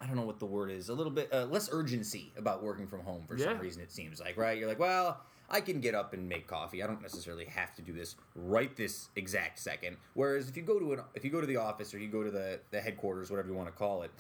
I 0.00 0.06
don't 0.06 0.16
know 0.16 0.22
what 0.22 0.38
the 0.38 0.46
word 0.46 0.70
is. 0.70 0.88
A 0.88 0.94
little 0.94 1.12
bit 1.12 1.32
uh, 1.32 1.44
less 1.44 1.68
urgency 1.70 2.32
about 2.36 2.62
working 2.62 2.86
from 2.86 3.00
home 3.00 3.24
for 3.28 3.38
some 3.38 3.58
reason. 3.58 3.82
It 3.82 3.92
seems 3.92 4.20
like 4.20 4.36
right. 4.36 4.58
You're 4.58 4.68
like, 4.68 4.78
well, 4.78 5.20
I 5.50 5.60
can 5.60 5.80
get 5.80 5.94
up 5.94 6.14
and 6.14 6.28
make 6.28 6.46
coffee. 6.46 6.82
I 6.82 6.86
don't 6.86 7.02
necessarily 7.02 7.44
have 7.44 7.74
to 7.74 7.82
do 7.82 7.92
this 7.92 8.16
right 8.34 8.74
this 8.76 9.08
exact 9.16 9.58
second. 9.58 9.96
Whereas 10.14 10.48
if 10.48 10.56
you 10.56 10.62
go 10.62 10.78
to 10.78 10.94
an 10.94 11.00
if 11.14 11.24
you 11.24 11.30
go 11.30 11.40
to 11.40 11.46
the 11.46 11.56
office 11.56 11.92
or 11.92 11.98
you 11.98 12.08
go 12.08 12.24
to 12.24 12.30
the 12.30 12.60
the 12.70 12.80
headquarters, 12.80 13.30
whatever 13.30 13.48
you 13.48 13.54
want 13.54 13.68
to 13.68 13.74
call 13.74 14.02
it, 14.02 14.10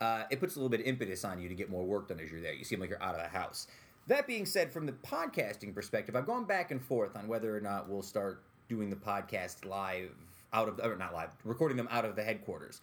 uh, 0.00 0.24
it 0.30 0.40
puts 0.40 0.56
a 0.56 0.58
little 0.58 0.70
bit 0.70 0.80
of 0.80 0.86
impetus 0.86 1.24
on 1.24 1.40
you 1.40 1.48
to 1.48 1.54
get 1.54 1.70
more 1.70 1.84
work 1.84 2.08
done 2.08 2.20
as 2.20 2.30
you're 2.30 2.40
there. 2.40 2.54
You 2.54 2.64
seem 2.64 2.80
like 2.80 2.90
you're 2.90 3.02
out 3.02 3.14
of 3.14 3.22
the 3.22 3.28
house. 3.28 3.66
That 4.06 4.26
being 4.26 4.46
said, 4.46 4.72
from 4.72 4.86
the 4.86 4.92
podcasting 4.92 5.74
perspective, 5.74 6.16
I've 6.16 6.26
gone 6.26 6.44
back 6.44 6.70
and 6.70 6.82
forth 6.82 7.16
on 7.16 7.28
whether 7.28 7.56
or 7.56 7.60
not 7.60 7.88
we'll 7.88 8.02
start 8.02 8.42
doing 8.68 8.88
the 8.88 8.96
podcast 8.96 9.64
live 9.64 10.10
out 10.52 10.68
of 10.68 10.80
or 10.80 10.96
not 10.96 11.12
live, 11.12 11.30
recording 11.44 11.76
them 11.76 11.88
out 11.90 12.04
of 12.04 12.16
the 12.16 12.24
headquarters. 12.24 12.80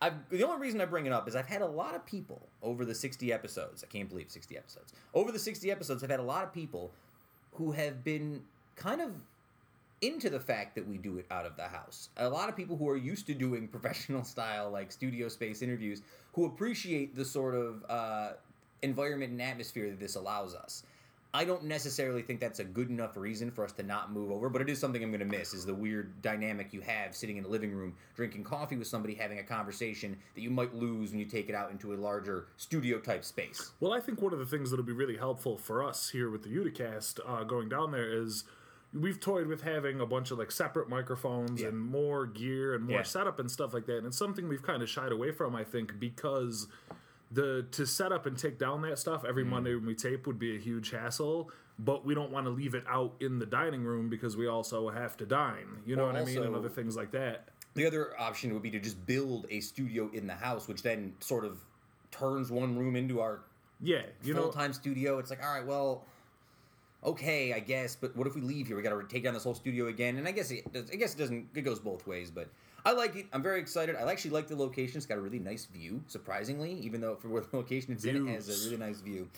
I've, 0.00 0.14
the 0.30 0.44
only 0.44 0.60
reason 0.60 0.80
I 0.80 0.84
bring 0.84 1.06
it 1.06 1.12
up 1.12 1.26
is 1.26 1.34
I've 1.34 1.46
had 1.46 1.62
a 1.62 1.66
lot 1.66 1.94
of 1.94 2.06
people 2.06 2.40
over 2.62 2.84
the 2.84 2.94
60 2.94 3.32
episodes. 3.32 3.82
I 3.82 3.86
can't 3.88 4.08
believe 4.08 4.30
60 4.30 4.56
episodes. 4.56 4.92
Over 5.14 5.32
the 5.32 5.38
60 5.38 5.70
episodes, 5.70 6.04
I've 6.04 6.10
had 6.10 6.20
a 6.20 6.24
lot 6.24 6.44
of 6.44 6.52
people 6.52 6.92
who 7.54 7.72
have 7.72 8.04
been 8.04 8.42
kind 8.76 9.00
of 9.00 9.10
into 10.00 10.30
the 10.30 10.40
fact 10.40 10.74
that 10.74 10.86
we 10.86 10.98
do 10.98 11.18
it 11.18 11.26
out 11.30 11.44
of 11.44 11.56
the 11.56 11.64
house. 11.64 12.10
A 12.16 12.28
lot 12.28 12.48
of 12.48 12.56
people 12.56 12.76
who 12.76 12.88
are 12.88 12.96
used 12.96 13.26
to 13.26 13.34
doing 13.34 13.68
professional 13.78 14.24
style, 14.24 14.70
like 14.70 14.92
studio 14.92 15.28
space 15.28 15.62
interviews, 15.62 16.02
who 16.32 16.46
appreciate 16.46 17.14
the 17.16 17.24
sort 17.24 17.54
of 17.54 17.84
uh, 17.88 18.30
environment 18.82 19.32
and 19.32 19.42
atmosphere 19.42 19.90
that 19.90 20.00
this 20.00 20.16
allows 20.16 20.54
us. 20.54 20.84
I 21.34 21.44
don't 21.44 21.64
necessarily 21.64 22.22
think 22.22 22.40
that's 22.40 22.58
a 22.58 22.64
good 22.64 22.88
enough 22.88 23.14
reason 23.14 23.50
for 23.50 23.62
us 23.62 23.72
to 23.72 23.82
not 23.82 24.10
move 24.10 24.30
over, 24.30 24.48
but 24.48 24.62
it 24.62 24.70
is 24.70 24.78
something 24.78 25.02
I'm 25.02 25.10
going 25.10 25.20
to 25.20 25.26
miss. 25.26 25.52
Is 25.52 25.66
the 25.66 25.74
weird 25.74 26.22
dynamic 26.22 26.72
you 26.72 26.80
have 26.80 27.14
sitting 27.14 27.36
in 27.36 27.44
a 27.44 27.48
living 27.48 27.70
room, 27.72 27.94
drinking 28.16 28.44
coffee 28.44 28.76
with 28.76 28.86
somebody, 28.86 29.14
having 29.14 29.38
a 29.38 29.42
conversation 29.42 30.16
that 30.34 30.40
you 30.40 30.48
might 30.48 30.74
lose 30.74 31.10
when 31.10 31.18
you 31.18 31.26
take 31.26 31.50
it 31.50 31.54
out 31.54 31.70
into 31.70 31.92
a 31.92 31.96
larger 31.96 32.46
studio 32.56 32.98
type 32.98 33.24
space. 33.24 33.72
Well, 33.78 33.92
I 33.92 34.00
think 34.00 34.22
one 34.22 34.32
of 34.32 34.38
the 34.38 34.46
things 34.46 34.70
that'll 34.70 34.86
be 34.86 34.92
really 34.92 35.18
helpful 35.18 35.58
for 35.58 35.84
us 35.84 36.08
here 36.08 36.30
with 36.30 36.44
the 36.44 36.48
Uticast 36.48 37.20
uh, 37.26 37.44
going 37.44 37.68
down 37.68 37.90
there 37.90 38.10
is 38.10 38.44
we've 38.94 39.20
toyed 39.20 39.46
with 39.46 39.62
having 39.62 40.00
a 40.00 40.06
bunch 40.06 40.30
of 40.30 40.38
like 40.38 40.50
separate 40.50 40.88
microphones 40.88 41.60
Yeah. 41.60 41.68
and 41.68 41.78
more 41.78 42.26
gear 42.26 42.74
and 42.74 42.84
more 42.84 42.98
Yeah. 42.98 43.02
setup 43.02 43.38
and 43.38 43.50
stuff 43.50 43.74
like 43.74 43.86
that. 43.86 43.98
And 43.98 44.06
it's 44.06 44.16
something 44.16 44.48
we've 44.48 44.62
kind 44.62 44.82
of 44.82 44.88
shied 44.88 45.12
away 45.12 45.30
from, 45.30 45.54
I 45.54 45.64
think, 45.64 45.98
because 46.00 46.68
the 47.30 47.66
to 47.72 47.86
set 47.86 48.10
up 48.12 48.24
and 48.24 48.38
take 48.38 48.58
down 48.58 48.80
that 48.82 48.98
stuff 48.98 49.24
every 49.26 49.44
Mm. 49.44 49.48
Monday 49.50 49.74
when 49.74 49.84
we 49.84 49.94
tape 49.94 50.26
would 50.26 50.38
be 50.38 50.56
a 50.56 50.58
huge 50.58 50.90
hassle. 50.90 51.50
But 51.78 52.04
we 52.04 52.12
don't 52.14 52.32
want 52.32 52.46
to 52.46 52.50
leave 52.50 52.74
it 52.74 52.82
out 52.88 53.14
in 53.20 53.38
the 53.38 53.46
dining 53.46 53.84
room 53.84 54.08
because 54.08 54.36
we 54.36 54.46
also 54.48 54.88
have 54.88 55.16
to 55.18 55.26
dine. 55.26 55.82
You 55.86 55.94
know 55.94 56.04
Well, 56.06 56.14
what 56.14 56.22
I 56.22 56.24
mean? 56.24 56.42
And 56.42 56.56
other 56.56 56.68
things 56.70 56.96
like 56.96 57.10
that. 57.12 57.48
The 57.74 57.86
other 57.86 58.18
option 58.18 58.52
would 58.54 58.62
be 58.62 58.70
to 58.72 58.80
just 58.80 59.06
build 59.06 59.46
a 59.50 59.60
studio 59.60 60.10
in 60.12 60.26
the 60.26 60.34
house, 60.34 60.66
which 60.66 60.82
then 60.82 61.14
sort 61.20 61.44
of 61.44 61.58
turns 62.10 62.50
one 62.50 62.76
room 62.76 62.96
into 62.96 63.20
our 63.20 63.42
Yeah, 63.80 64.02
you 64.24 64.34
full-time 64.34 64.72
studio. 64.72 65.18
It's 65.20 65.30
like, 65.30 65.40
all 65.44 65.54
right, 65.54 65.64
well, 65.64 66.04
okay, 67.04 67.52
I 67.52 67.60
guess, 67.60 67.96
but 67.96 68.16
what 68.16 68.26
if 68.26 68.34
we 68.34 68.40
leave 68.40 68.66
here? 68.66 68.76
We 68.76 68.82
got 68.82 68.98
to 68.98 69.02
take 69.06 69.24
down 69.24 69.34
this 69.34 69.44
whole 69.44 69.54
studio 69.54 69.86
again. 69.88 70.16
And 70.16 70.26
I 70.26 70.32
guess 70.32 70.50
it, 70.50 70.70
does- 70.72 70.90
I 70.90 70.96
guess 70.96 71.14
it 71.14 71.18
doesn't. 71.18 71.48
It 71.54 71.62
goes 71.62 71.78
both 71.78 72.06
ways, 72.06 72.30
but 72.30 72.48
I 72.84 72.92
like 72.92 73.16
it. 73.16 73.26
I'm 73.32 73.42
very 73.42 73.60
excited. 73.60 73.96
I 73.96 74.10
actually 74.10 74.32
like 74.32 74.48
the 74.48 74.56
location. 74.56 74.96
It's 74.96 75.06
got 75.06 75.18
a 75.18 75.20
really 75.20 75.38
nice 75.38 75.66
view, 75.66 76.02
surprisingly, 76.06 76.72
even 76.74 77.00
though 77.00 77.16
for 77.16 77.28
where 77.28 77.42
the 77.42 77.56
location 77.56 77.92
it's 77.92 78.04
in, 78.04 78.28
it 78.28 78.32
has 78.32 78.48
a 78.48 78.68
really 78.68 78.78
nice 78.78 79.00
view. 79.00 79.28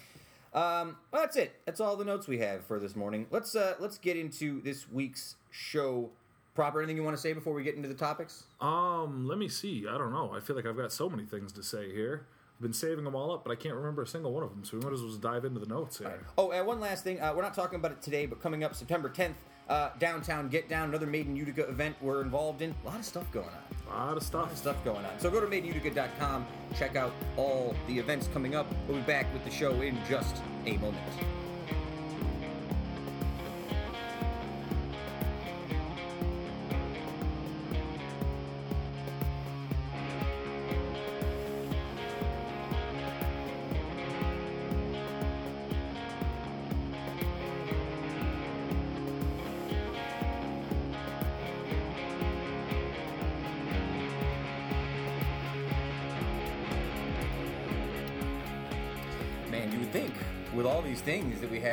Um, 0.52 0.96
well, 1.12 1.22
that's 1.22 1.36
it. 1.36 1.52
That's 1.64 1.80
all 1.80 1.96
the 1.96 2.04
notes 2.04 2.26
we 2.26 2.38
have 2.38 2.64
for 2.64 2.80
this 2.80 2.96
morning. 2.96 3.26
Let's 3.30 3.54
uh, 3.54 3.74
let's 3.78 3.98
get 3.98 4.16
into 4.16 4.60
this 4.62 4.88
week's 4.90 5.36
show 5.50 6.10
proper. 6.56 6.80
Anything 6.80 6.96
you 6.96 7.04
want 7.04 7.16
to 7.16 7.20
say 7.22 7.32
before 7.32 7.54
we 7.54 7.62
get 7.62 7.76
into 7.76 7.88
the 7.88 7.94
topics? 7.94 8.44
Um, 8.60 9.28
let 9.28 9.38
me 9.38 9.48
see. 9.48 9.86
I 9.88 9.96
don't 9.96 10.12
know. 10.12 10.32
I 10.34 10.40
feel 10.40 10.56
like 10.56 10.66
I've 10.66 10.76
got 10.76 10.92
so 10.92 11.08
many 11.08 11.24
things 11.24 11.52
to 11.52 11.62
say 11.62 11.92
here. 11.92 12.26
I've 12.60 12.64
been 12.64 12.72
saving 12.74 13.04
them 13.04 13.14
all 13.14 13.32
up, 13.32 13.42
but 13.42 13.52
I 13.52 13.54
can't 13.54 13.74
remember 13.74 14.02
a 14.02 14.06
single 14.06 14.34
one 14.34 14.42
of 14.42 14.50
them. 14.50 14.62
So 14.64 14.76
we 14.76 14.84
might 14.84 14.92
as 14.92 15.00
well 15.00 15.08
just 15.08 15.22
dive 15.22 15.46
into 15.46 15.60
the 15.60 15.66
notes 15.66 15.96
here. 15.96 16.26
Oh, 16.36 16.50
and 16.50 16.66
one 16.66 16.78
last 16.78 17.04
thing. 17.04 17.18
Uh, 17.18 17.32
we're 17.34 17.40
not 17.40 17.54
talking 17.54 17.76
about 17.76 17.92
it 17.92 18.02
today, 18.02 18.26
but 18.26 18.42
coming 18.42 18.64
up 18.64 18.74
September 18.74 19.08
10th, 19.08 19.32
uh, 19.70 19.88
downtown 19.98 20.50
Get 20.50 20.68
Down, 20.68 20.90
another 20.90 21.06
Made 21.06 21.24
in 21.26 21.36
Utica 21.36 21.66
event 21.70 21.96
we're 22.02 22.20
involved 22.20 22.60
in. 22.60 22.74
A 22.84 22.86
lot 22.86 22.98
of 22.98 23.06
stuff 23.06 23.32
going 23.32 23.46
on. 23.46 23.94
A 23.94 24.06
lot 24.08 24.16
of 24.18 24.22
stuff. 24.22 24.54
stuff 24.58 24.76
going 24.84 25.06
on. 25.06 25.18
So 25.18 25.30
go 25.30 25.40
to 25.40 25.46
madeutica.com, 25.46 26.46
check 26.76 26.96
out 26.96 27.12
all 27.38 27.74
the 27.86 27.98
events 27.98 28.28
coming 28.30 28.54
up. 28.54 28.66
We'll 28.86 28.98
be 28.98 29.04
back 29.04 29.32
with 29.32 29.42
the 29.46 29.50
show 29.50 29.80
in 29.80 29.96
just 30.06 30.36
a 30.66 30.76
moment. 30.76 31.49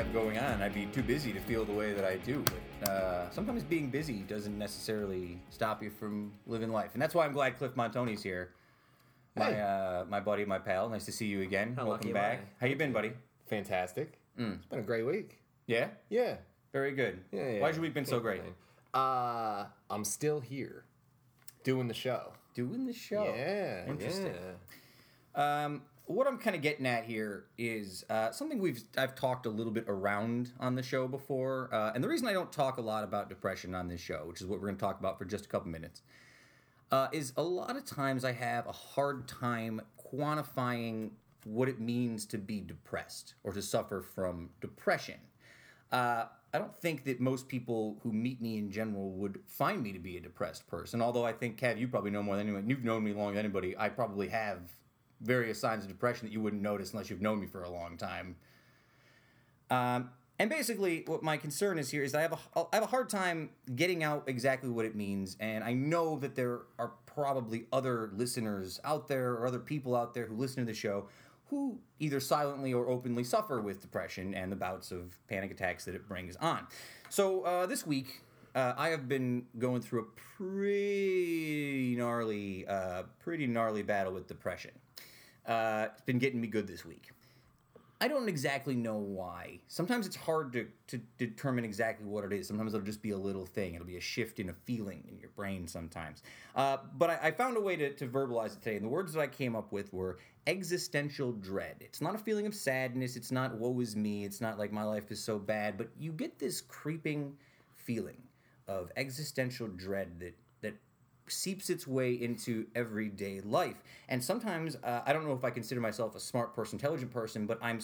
Have 0.08 0.14
going 0.14 0.38
on, 0.38 0.62
I'd 0.62 0.74
be 0.74 0.86
too 0.86 1.04
busy 1.04 1.34
to 1.34 1.40
feel 1.42 1.66
the 1.66 1.74
way 1.74 1.92
that 1.92 2.06
I 2.06 2.16
do. 2.16 2.42
But 2.80 2.90
uh, 2.90 3.30
sometimes 3.32 3.62
being 3.66 3.90
busy 3.90 4.20
doesn't 4.20 4.58
necessarily 4.58 5.38
stop 5.50 5.84
you 5.84 5.90
from 5.90 6.32
living 6.46 6.72
life, 6.72 6.92
and 6.94 7.02
that's 7.02 7.14
why 7.14 7.26
I'm 7.26 7.34
glad 7.34 7.58
Cliff 7.58 7.76
Montanye's 7.76 8.24
here. 8.24 8.52
My 9.36 9.46
Hey. 9.52 9.60
uh, 9.62 10.06
my 10.06 10.22
buddy, 10.22 10.46
my 10.46 10.60
pal. 10.60 10.88
Nice 10.88 11.04
to 11.08 11.12
see 11.12 11.26
you 11.26 11.42
again. 11.42 11.74
How 11.76 11.86
Welcome 11.86 12.14
back. 12.14 12.40
How 12.62 12.68
you 12.68 12.78
been, 12.78 12.94
buddy? 12.94 13.12
Fantastic. 13.48 14.14
It's 14.38 14.66
been 14.68 14.80
a 14.80 14.82
great 14.82 15.06
week. 15.06 15.40
Yeah, 15.66 15.90
Yeah. 16.10 16.38
very 16.72 16.94
good. 16.94 17.20
Yeah. 17.34 17.50
yeah 17.50 17.62
Why's 17.62 17.76
your 17.76 17.82
week 17.82 17.94
been 17.94 18.06
so 18.06 18.22
Can't 18.22 18.24
great? 18.24 18.42
Uh, 18.94 19.66
I'm 19.90 20.06
still 20.06 20.40
here, 20.40 20.86
doing 21.66 21.90
the 21.90 21.94
show. 21.94 22.32
Doing 22.54 22.86
the 22.86 22.94
show. 22.94 23.26
Yeah. 23.36 23.86
Interesting. 23.88 24.34
yeah. 25.36 25.66
Um, 25.66 25.82
what 26.08 26.26
I'm 26.26 26.38
kind 26.38 26.56
of 26.56 26.62
getting 26.62 26.86
at 26.86 27.04
here 27.04 27.46
is 27.58 28.06
uh, 28.10 28.32
something 28.32 28.60
we've 28.60 28.82
I've 28.98 29.14
talked 29.14 29.46
a 29.46 29.50
little 29.50 29.74
bit 29.74 29.86
around 29.88 30.52
on 30.60 30.76
the 30.76 30.84
show 30.84 31.08
before, 31.08 31.70
uh, 31.74 31.92
and 31.94 32.04
the 32.04 32.08
reason 32.08 32.28
I 32.28 32.34
don't 32.34 32.52
talk 32.52 32.78
a 32.78 32.82
lot 32.82 33.04
about 33.04 33.28
depression 33.30 33.76
on 33.76 33.90
this 33.90 34.00
show, 34.00 34.24
which 34.26 34.42
is 34.42 34.48
what 34.48 34.60
we're 34.60 34.68
going 34.68 34.78
to 34.78 34.82
talk 34.82 35.00
about 35.00 35.20
for 35.20 35.26
just 35.26 35.46
a 35.46 35.50
couple 35.50 35.70
minutes, 35.70 36.02
uh, 36.92 37.10
is 37.12 37.34
a 37.36 37.44
lot 37.44 37.76
of 37.76 37.86
times 37.86 38.24
I 38.24 38.32
have 38.32 38.68
a 38.68 38.72
hard 38.72 39.28
time 39.28 39.82
quantifying 40.14 41.12
what 41.44 41.68
it 41.68 41.80
means 41.80 42.26
to 42.28 42.38
be 42.38 42.62
depressed 42.62 43.34
or 43.44 43.52
to 43.52 43.62
suffer 43.62 44.02
from 44.02 44.50
depression. 44.62 45.20
Uh, 45.92 46.26
I 46.54 46.60
don't 46.60 46.76
think 46.76 47.04
that 47.04 47.20
most 47.20 47.50
people 47.50 47.98
who 48.04 48.14
meet 48.14 48.42
me 48.42 48.58
in 48.58 48.72
general 48.72 49.12
would 49.12 49.40
find 49.46 49.84
me 49.84 49.92
to 49.92 50.00
be 50.00 50.16
a 50.16 50.22
depressed 50.22 50.68
person. 50.68 51.02
Although 51.02 51.26
I 51.26 51.34
think, 51.34 51.60
Kev, 51.60 51.78
you 51.78 51.90
probably 51.90 52.12
know 52.12 52.24
more 52.24 52.38
than 52.38 52.48
anyone. 52.48 52.70
You've 52.70 52.84
known 52.84 53.04
me 53.04 53.14
longer 53.14 53.36
than 53.36 53.46
anybody. 53.46 53.76
I 53.78 53.90
probably 53.90 54.30
have 54.30 54.60
various 55.22 55.60
signs 55.60 55.84
of 55.84 55.90
depression 55.90 56.28
that 56.28 56.34
you 56.34 56.42
wouldn't 56.42 56.62
notice 56.62 56.92
unless 56.92 57.10
you've 57.10 57.22
known 57.22 57.40
me 57.40 57.48
for 57.48 57.64
a 57.64 57.70
long 57.70 57.98
time. 57.98 58.36
Um, 59.70 60.12
and 60.40 60.50
basically, 60.50 61.04
what 61.08 61.24
my 61.24 61.38
concern 61.38 61.80
is 61.80 61.90
here 61.90 62.04
is 62.04 62.14
I 62.14 62.22
have 62.22 62.34
a, 62.34 62.60
I 62.72 62.76
have 62.76 62.84
a 62.84 62.88
hard 62.88 63.10
time 63.10 63.50
getting 63.76 64.04
out 64.04 64.24
exactly 64.28 64.70
what 64.70 64.86
it 64.86 64.96
means, 64.96 65.36
and 65.40 65.64
I 65.64 65.74
know 65.74 66.18
that 66.20 66.36
there 66.36 66.62
are 66.78 66.92
probably 67.06 67.66
other 67.74 68.12
listeners 68.14 68.80
out 68.84 69.08
there 69.08 69.32
or 69.34 69.48
other 69.48 69.60
people 69.60 69.96
out 69.96 70.14
there 70.14 70.28
who 70.28 70.36
listen 70.36 70.64
to 70.64 70.72
the 70.72 70.78
show 70.78 71.08
who 71.50 71.80
either 72.00 72.20
silently 72.20 72.74
or 72.74 72.90
openly 72.90 73.24
suffer 73.24 73.62
with 73.62 73.82
depression 73.82 74.34
and 74.34 74.52
the 74.52 74.56
bouts 74.56 74.92
of 74.92 75.18
panic 75.28 75.50
attacks 75.52 75.86
that 75.86 75.96
it 75.96 76.08
brings 76.08 76.36
on. 76.38 76.68
So 77.10 77.42
uh, 77.44 77.66
this 77.66 77.88
week, 77.88 78.22
uh, 78.54 78.74
I 78.78 78.90
have 78.90 79.08
been 79.08 79.46
going 79.58 79.82
through 79.82 80.02
a 80.02 80.38
pretty 80.38 81.96
gnarly, 81.98 82.66
uh, 82.68 83.04
pretty 83.20 83.48
gnarly 83.48 83.82
battle 83.82 84.14
with 84.14 84.28
depression. 84.28 84.72
Uh, 85.48 85.88
it's 85.92 86.02
been 86.02 86.20
getting 86.20 86.42
me 86.42 86.48
good 86.48 86.68
this 86.68 86.86
week. 86.86 87.10
I 88.00 88.08
don't 88.08 88.30
exactly 88.30 88.76
know 88.76 88.98
why. 88.98 89.60
Sometimes 89.70 90.06
it's 90.06 90.16
hard 90.16 90.54
to, 90.54 90.68
to 90.88 91.00
determine 91.18 91.66
exactly 91.66 92.06
what 92.06 92.24
it 92.24 92.32
is. 92.32 92.48
Sometimes 92.48 92.76
it'll 92.76 92.86
just 92.86 93.02
be 93.02 93.10
a 93.10 93.18
little 93.18 93.46
thing. 93.46 93.74
It'll 93.74 93.88
be 93.88 93.98
a 93.98 94.02
shift 94.02 94.40
in 94.40 94.50
a 94.50 94.54
feeling 94.54 95.04
in 95.08 95.18
your 95.18 95.32
brain 95.32 95.68
sometimes. 95.68 96.22
Uh, 96.56 96.78
but 96.98 97.10
I, 97.10 97.20
I 97.24 97.32
found 97.32 97.58
a 97.58 97.62
way 97.62 97.76
to, 97.76 97.92
to 97.94 98.08
verbalize 98.08 98.54
it 98.54 98.62
today. 98.62 98.76
And 98.76 98.86
the 98.86 98.90
words 98.90 99.14
that 99.14 99.22
I 99.22 99.28
came 99.28 99.56
up 99.56 99.72
with 99.72 99.92
were 99.94 100.20
existential 100.46 101.32
dread. 101.32 101.78
It's 101.80 102.00
not 102.00 102.14
a 102.14 102.20
feeling 102.20 102.46
of 102.46 102.54
sadness. 102.54 103.16
It's 103.16 103.32
not 103.32 103.56
woe 103.56 103.80
is 103.80 103.96
me. 103.96 104.26
It's 104.26 104.42
not 104.42 104.60
like 104.60 104.72
my 104.72 104.84
life 104.84 105.12
is 105.12 105.24
so 105.24 105.40
bad. 105.40 105.76
But 105.76 105.90
you 105.98 106.12
get 106.12 106.38
this 106.38 106.62
creeping 106.62 107.36
feeling 107.74 108.22
of 108.68 108.92
existential 108.96 109.68
dread 109.70 110.20
that 110.20 110.20
that 110.20 110.36
seeps 111.30 111.70
its 111.70 111.88
way 111.88 112.14
into 112.14 112.68
everyday 112.76 113.42
life. 113.42 113.84
And 114.10 114.24
sometimes 114.24 114.76
uh, 114.84 115.02
I 115.06 115.14
don't 115.14 115.26
know 115.26 115.34
if 115.34 115.44
I 115.44 115.50
consider 115.50 115.82
myself 115.82 116.16
a 116.16 116.20
smart 116.20 116.56
person, 116.56 116.78
intelligent 116.78 117.12
person, 117.12 117.46
but 117.46 117.60
I'm. 117.62 117.80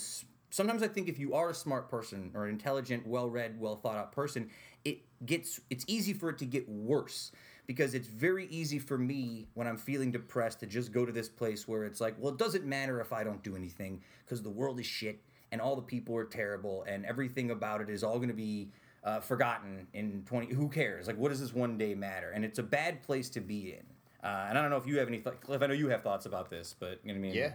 Sometimes 0.50 0.84
I 0.84 0.88
think 0.88 1.08
if 1.08 1.18
you 1.18 1.34
are 1.34 1.50
a 1.50 1.54
smart 1.54 1.90
person 1.90 2.30
or 2.36 2.46
an 2.46 2.52
intelligent, 2.52 3.08
well-read, 3.08 3.60
well 3.60 3.76
thought 3.76 3.98
out 3.98 4.12
person, 4.12 4.52
it 4.86 5.00
gets 5.26 5.60
it's 5.72 5.84
easy 5.88 6.14
for 6.14 6.30
it 6.30 6.38
to 6.40 6.46
get 6.46 6.70
worse 6.70 7.32
because 7.66 7.94
it's 7.94 8.08
very 8.08 8.46
easy 8.48 8.78
for 8.78 8.98
me 8.98 9.48
when 9.54 9.68
I'm 9.68 9.78
feeling 9.78 10.12
depressed 10.12 10.60
to 10.60 10.68
just 10.68 10.92
go 10.92 11.06
to 11.06 11.12
this 11.12 11.30
place 11.30 11.68
where 11.68 11.86
it's 11.86 12.02
like, 12.02 12.16
well, 12.20 12.34
it 12.34 12.38
doesn't 12.38 12.66
matter 12.66 13.00
if 13.00 13.14
I 13.14 13.24
don't 13.24 13.42
do 13.42 13.56
anything 13.56 14.02
because 14.26 14.42
the 14.42 14.50
world 14.50 14.80
is 14.80 14.86
shit 14.86 15.22
and 15.52 15.62
all 15.62 15.76
the 15.76 15.82
people 15.82 16.16
are 16.16 16.26
terrible 16.26 16.84
and 16.88 17.06
everything 17.06 17.52
about 17.52 17.80
it 17.80 17.90
is 17.90 18.04
all 18.04 18.18
going 18.18 18.28
to 18.28 18.34
be 18.34 18.70
uh, 19.04 19.20
forgotten 19.20 19.88
in 19.94 20.24
20 20.26 20.54
who 20.54 20.70
cares 20.70 21.08
like 21.08 21.18
what 21.18 21.30
does 21.30 21.40
this 21.40 21.54
one 21.54 21.78
day 21.78 21.94
matter 21.94 22.32
and 22.32 22.46
it's 22.46 22.60
a 22.60 22.64
bad 22.64 23.02
place 23.04 23.30
to 23.30 23.42
be 23.42 23.74
in 23.74 23.84
uh, 24.24 24.46
and 24.50 24.58
i 24.58 24.62
don't 24.62 24.70
know 24.72 24.78
if 24.78 24.88
you 24.88 24.98
have 25.00 25.08
any 25.08 25.20
th- 25.20 25.36
cliff 25.42 25.62
i 25.62 25.68
know 25.68 25.74
you 25.74 25.90
have 25.90 26.02
thoughts 26.04 26.26
about 26.26 26.50
this 26.50 26.74
but 26.80 27.00
you 27.04 27.14
know 27.14 27.20
what 27.20 27.26
i 27.26 27.32
mean 27.32 27.34
Yeah. 27.36 27.54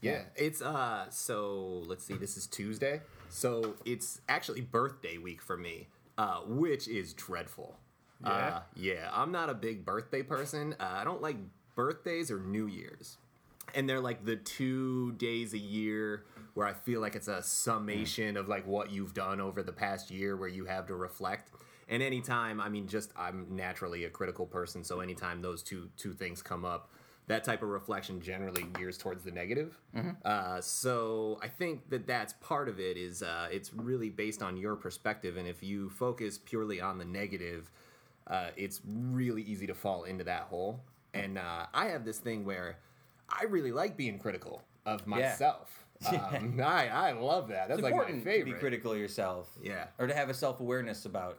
Yeah. 0.00 0.22
It's 0.34 0.62
uh 0.62 1.06
so 1.10 1.82
let's 1.86 2.04
see, 2.04 2.14
this 2.14 2.36
is 2.36 2.46
Tuesday. 2.48 3.02
So 3.28 3.74
it's 3.84 4.20
actually 4.28 4.60
birthday 4.62 5.16
week 5.16 5.40
for 5.40 5.56
me, 5.56 5.86
uh, 6.18 6.40
which 6.46 6.88
is 6.88 7.12
dreadful. 7.14 7.76
Yeah? 8.24 8.30
Uh, 8.30 8.60
yeah. 8.74 9.10
I'm 9.12 9.30
not 9.30 9.48
a 9.48 9.54
big 9.54 9.84
birthday 9.84 10.22
person. 10.22 10.74
Uh, 10.80 10.88
I 11.00 11.04
don't 11.04 11.22
like 11.22 11.36
birthdays 11.76 12.30
or 12.32 12.40
New 12.40 12.66
Year's. 12.66 13.18
And 13.74 13.88
they're 13.88 14.00
like 14.00 14.24
the 14.24 14.36
two 14.36 15.12
days 15.12 15.52
a 15.52 15.58
year 15.58 16.24
where 16.54 16.66
I 16.66 16.72
feel 16.72 17.00
like 17.00 17.14
it's 17.14 17.28
a 17.28 17.42
summation 17.42 18.36
of 18.36 18.48
like 18.48 18.66
what 18.66 18.90
you've 18.90 19.12
done 19.12 19.40
over 19.40 19.62
the 19.62 19.72
past 19.72 20.10
year 20.10 20.36
where 20.36 20.48
you 20.48 20.64
have 20.64 20.86
to 20.86 20.94
reflect. 20.94 21.50
And 21.88 22.02
anytime, 22.02 22.60
I 22.60 22.68
mean, 22.68 22.88
just 22.88 23.12
I'm 23.16 23.46
naturally 23.50 24.04
a 24.04 24.10
critical 24.10 24.46
person, 24.46 24.82
so 24.82 25.00
anytime 25.00 25.42
those 25.42 25.62
two 25.62 25.88
two 25.96 26.12
things 26.14 26.42
come 26.42 26.64
up, 26.64 26.90
that 27.28 27.44
type 27.44 27.62
of 27.62 27.68
reflection 27.68 28.20
generally 28.20 28.64
gears 28.74 28.98
towards 28.98 29.22
the 29.22 29.30
negative. 29.30 29.78
Uh, 30.24 30.60
so 30.60 31.38
I 31.42 31.48
think 31.48 31.88
that 31.90 32.06
that's 32.06 32.32
part 32.40 32.68
of 32.68 32.80
it. 32.80 32.96
Is 32.96 33.22
uh, 33.22 33.48
it's 33.52 33.72
really 33.72 34.08
based 34.10 34.42
on 34.42 34.56
your 34.56 34.76
perspective, 34.76 35.36
and 35.36 35.46
if 35.46 35.62
you 35.62 35.90
focus 35.90 36.38
purely 36.38 36.80
on 36.80 36.98
the 36.98 37.04
negative, 37.04 37.70
uh, 38.26 38.48
it's 38.56 38.80
really 38.84 39.42
easy 39.42 39.66
to 39.66 39.74
fall 39.74 40.04
into 40.04 40.24
that 40.24 40.42
hole. 40.42 40.80
And 41.14 41.38
uh, 41.38 41.66
I 41.72 41.86
have 41.86 42.04
this 42.04 42.18
thing 42.18 42.44
where 42.44 42.78
I 43.28 43.44
really 43.44 43.72
like 43.72 43.96
being 43.96 44.18
critical 44.18 44.62
of 44.84 45.06
myself. 45.06 45.82
Um, 46.06 46.60
I 46.62 46.88
I 46.88 47.12
love 47.12 47.48
that. 47.48 47.68
That's 47.68 47.78
it's 47.78 47.82
like 47.84 47.94
my 47.94 48.00
important 48.02 48.24
to 48.24 48.44
be 48.44 48.52
critical 48.52 48.92
of 48.92 48.98
yourself 48.98 49.50
Yeah. 49.62 49.86
or 49.98 50.06
to 50.06 50.12
have 50.12 50.28
a 50.28 50.34
self-awareness 50.34 51.06
about 51.06 51.38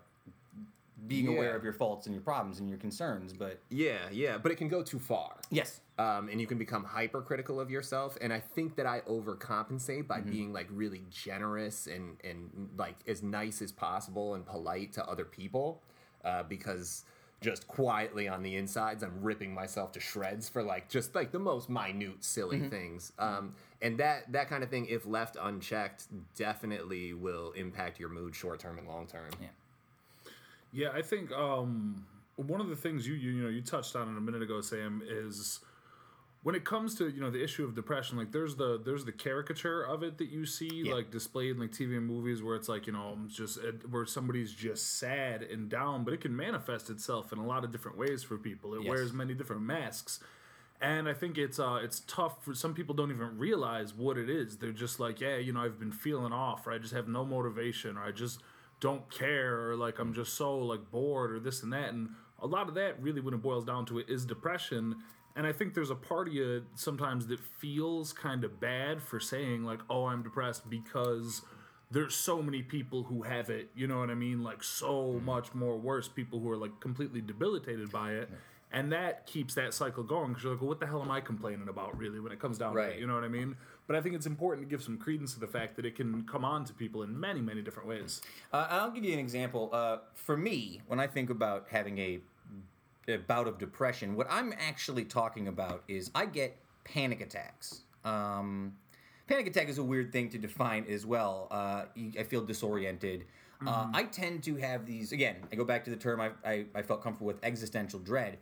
being 1.08 1.28
aware 1.28 1.56
of 1.56 1.64
your 1.64 1.74
faults 1.74 2.08
and 2.08 2.16
your 2.16 2.24
problems 2.24 2.60
and 2.60 2.68
your 2.68 2.80
concerns 2.80 3.34
but 3.34 3.60
Yeah, 3.70 4.00
yeah, 4.12 4.40
but 4.40 4.52
it 4.52 4.56
can 4.56 4.68
go 4.68 4.82
too 4.82 4.98
far. 4.98 5.36
yes 5.52 5.80
um, 6.00 6.28
and 6.30 6.40
you 6.42 6.48
can 6.48 6.58
become 6.58 6.84
hypercritical 6.84 7.60
of 7.60 7.70
yourself. 7.72 8.18
And 8.22 8.32
I 8.32 8.40
think 8.40 8.76
that 8.76 8.86
I 8.86 9.02
overcompensate 9.02 10.08
by 10.08 10.22
being 10.22 10.54
like 10.54 10.68
really 10.72 11.04
generous 11.10 11.88
and 11.88 12.18
and 12.24 12.70
like 12.78 12.96
as 13.08 13.24
nice 13.24 13.62
as 13.62 13.72
possible 13.72 14.36
and 14.36 14.46
polite 14.46 14.94
to 14.94 15.06
other 15.08 15.26
people, 15.26 15.82
uh, 16.24 16.44
because 16.44 17.04
just 17.42 17.68
quietly 17.68 18.28
on 18.28 18.42
the 18.42 18.56
insides, 18.56 19.04
I'm 19.04 19.22
ripping 19.22 19.54
myself 19.54 19.92
to 19.94 20.00
shreds 20.00 20.50
for 20.50 20.64
like 20.64 20.90
just 20.90 21.14
like 21.14 21.32
the 21.32 21.40
most 21.40 21.70
minute, 21.70 22.24
silly 22.24 22.60
things. 22.70 23.14
Um, 23.20 23.54
and 23.82 23.98
that 24.00 24.32
that 24.32 24.50
kind 24.50 24.64
of 24.64 24.70
thing, 24.70 24.88
if 24.88 25.06
left 25.06 25.38
unchecked, 25.40 26.08
definitely 26.36 27.14
will 27.14 27.52
impact 27.52 28.00
your 28.00 28.10
mood, 28.10 28.36
short 28.36 28.60
term 28.60 28.78
and 28.78 28.88
long 28.88 29.06
term. 29.06 29.30
Yeah. 29.42 29.48
Yeah, 30.74 30.90
I 30.94 31.02
think 31.02 31.32
um 31.32 32.06
one 32.36 32.62
of 32.62 32.70
the 32.70 32.76
things 32.76 33.08
you, 33.08 33.16
you 33.16 33.32
you 33.32 33.44
know 33.44 33.50
you 33.50 33.62
touched 33.62 33.96
on 33.96 34.08
it 34.14 34.18
a 34.18 34.22
minute 34.22 34.42
ago, 34.42 34.62
Sam, 34.62 35.02
is 35.08 35.60
when 36.48 36.56
it 36.56 36.64
comes 36.64 36.96
to 36.96 37.10
you 37.10 37.20
know 37.20 37.30
the 37.30 37.44
issue 37.44 37.66
of 37.66 37.76
depression. 37.76 38.18
Like 38.18 38.32
there's 38.32 38.56
the 38.56 38.80
there's 38.82 39.04
the 39.04 39.12
caricature 39.12 39.82
of 39.84 40.02
it 40.02 40.18
that 40.20 40.30
you 40.30 40.46
see 40.46 40.84
Yeah. 40.86 40.94
like 40.94 41.12
displayed 41.12 41.52
in 41.52 41.60
like 41.60 41.72
TV 41.74 41.98
and 41.98 42.08
movies 42.08 42.42
where 42.42 42.56
it's 42.56 42.70
like 42.70 42.88
you 42.88 42.94
know 42.94 43.18
just 43.28 43.58
uh, 43.58 43.74
where 43.90 44.06
somebody's 44.06 44.54
just 44.54 44.98
sad 44.98 45.44
and 45.44 45.68
down, 45.68 46.06
but 46.06 46.14
it 46.14 46.22
can 46.22 46.34
manifest 46.34 46.90
itself 46.90 47.34
in 47.34 47.38
a 47.40 47.46
lot 47.46 47.66
of 47.66 47.74
different 47.74 47.98
ways 47.98 48.24
for 48.24 48.38
people. 48.38 48.74
It 48.76 48.84
Yes. 48.84 48.88
wears 48.90 49.12
many 49.12 49.34
different 49.34 49.64
masks. 49.64 50.22
And 50.80 51.10
I 51.10 51.14
think 51.14 51.38
it's 51.38 51.60
uh 51.60 51.80
it's 51.84 52.00
tough 52.08 52.42
for 52.46 52.54
some 52.56 52.74
people 52.74 52.96
don't 52.96 53.12
even 53.12 53.38
realize 53.38 53.94
what 53.94 54.18
it 54.18 54.30
is. 54.30 54.56
They're 54.56 54.72
just 54.72 55.02
like, 55.02 55.20
yeah, 55.20 55.36
you 55.36 55.52
know, 55.52 55.60
I've 55.60 55.78
been 55.78 55.92
feeling 55.92 56.32
off, 56.32 56.66
or 56.66 56.72
I 56.72 56.78
just 56.78 56.94
have 56.94 57.10
no 57.10 57.26
motivation, 57.26 57.98
or 57.98 58.04
I 58.06 58.12
just 58.14 58.42
don't 58.80 59.12
care, 59.12 59.70
or 59.70 59.76
like 59.76 60.00
I'm 60.00 60.14
just 60.14 60.36
so 60.36 60.58
like 60.60 60.92
bored, 60.92 61.34
or 61.34 61.42
this 61.42 61.62
and 61.62 61.74
that. 61.74 61.90
And 61.90 62.12
a 62.40 62.48
lot 62.48 62.70
of 62.70 62.76
that 62.76 63.02
really, 63.02 63.20
when 63.20 63.34
it 63.34 63.42
boils 63.42 63.66
down 63.66 63.86
to 63.88 64.00
it, 64.00 64.08
is 64.08 64.24
depression. 64.26 64.96
And 65.38 65.46
I 65.46 65.52
think 65.52 65.76
there's 65.76 65.92
a 65.92 65.96
part 65.96 66.28
of 66.28 66.34
you 66.34 66.66
sometimes 66.74 67.28
that 67.28 67.40
feels 67.40 68.12
kind 68.12 68.44
of 68.44 68.60
bad 68.60 69.04
for 69.04 69.20
saying 69.20 69.64
like, 69.66 69.80
oh, 69.88 70.06
I'm 70.06 70.24
depressed 70.24 70.68
because 70.68 71.44
there's 71.92 72.16
so 72.16 72.42
many 72.42 72.64
people 72.64 73.04
who 73.04 73.22
have 73.22 73.52
it. 73.52 73.70
You 73.76 73.86
know 73.86 74.00
what 74.00 74.10
I 74.10 74.16
mean? 74.16 74.44
Like 74.44 74.64
so 74.64 75.22
much 75.24 75.54
more 75.54 75.78
worse 75.78 76.08
people 76.08 76.40
who 76.40 76.50
are 76.50 76.58
like 76.58 76.80
completely 76.80 77.22
debilitated 77.22 77.92
by 77.92 78.14
it. 78.14 78.32
And 78.72 78.92
that 78.92 79.28
keeps 79.28 79.54
that 79.54 79.76
cycle 79.76 80.04
going 80.04 80.30
because 80.30 80.44
you're 80.44 80.54
like, 80.54 80.62
well, 80.62 80.70
what 80.70 80.80
the 80.80 80.88
hell 80.88 81.02
am 81.04 81.12
I 81.12 81.22
complaining 81.22 81.70
about, 81.70 81.98
really, 81.98 82.20
when 82.20 82.32
it 82.32 82.40
comes 82.40 82.58
down 82.58 82.74
to 82.74 82.80
it? 82.80 83.00
You 83.00 83.08
know 83.08 83.14
what 83.14 83.24
I 83.24 83.30
mean? 83.30 83.56
But 83.86 83.96
I 83.96 84.02
think 84.02 84.16
it's 84.16 84.26
important 84.26 84.68
to 84.68 84.70
give 84.70 84.84
some 84.84 84.98
credence 84.98 85.36
to 85.36 85.40
the 85.40 85.48
fact 85.48 85.78
that 85.78 85.86
it 85.86 85.96
can 85.96 86.24
come 86.24 86.44
on 86.44 86.66
to 86.66 86.74
people 86.74 87.04
in 87.04 87.18
many, 87.18 87.40
many 87.42 87.62
different 87.62 87.88
ways. 87.88 88.22
Uh, 88.52 88.68
I'll 88.70 88.92
give 88.92 89.06
you 89.06 89.14
an 89.14 89.20
example. 89.20 89.70
Uh, 89.72 90.00
for 90.16 90.36
me, 90.36 90.82
when 90.88 91.00
I 91.00 91.08
think 91.08 91.30
about 91.30 91.68
having 91.70 91.98
a 92.00 92.20
bout 93.16 93.48
of 93.48 93.58
depression, 93.58 94.16
what 94.16 94.28
I'm 94.30 94.54
actually 94.60 95.06
talking 95.06 95.48
about 95.48 95.84
is 95.88 96.12
I 96.14 96.26
get 96.26 96.58
panic 96.84 97.22
attacks. 97.22 97.82
Um, 98.04 98.74
panic 99.28 99.48
attack 99.48 99.70
is 99.70 99.78
a 99.78 99.84
weird 99.84 100.12
thing 100.12 100.30
to 100.30 100.38
define 100.38 100.86
as 100.90 101.06
well. 101.06 101.48
Uh, 101.50 101.86
I 102.20 102.24
feel 102.24 102.42
disoriented. 102.42 103.26
Uh, 103.66 103.88
I 103.94 104.04
tend 104.04 104.44
to 104.44 104.56
have 104.58 104.86
these, 104.86 105.12
again, 105.14 105.38
I 105.52 105.56
go 105.56 105.64
back 105.64 105.84
to 105.86 105.90
the 105.90 105.96
term 105.96 106.22
I, 106.22 106.32
I, 106.46 106.66
I 106.76 106.82
felt 106.84 107.02
comfortable 107.02 107.28
with 107.28 107.44
existential 107.44 108.00
dread. 108.00 108.38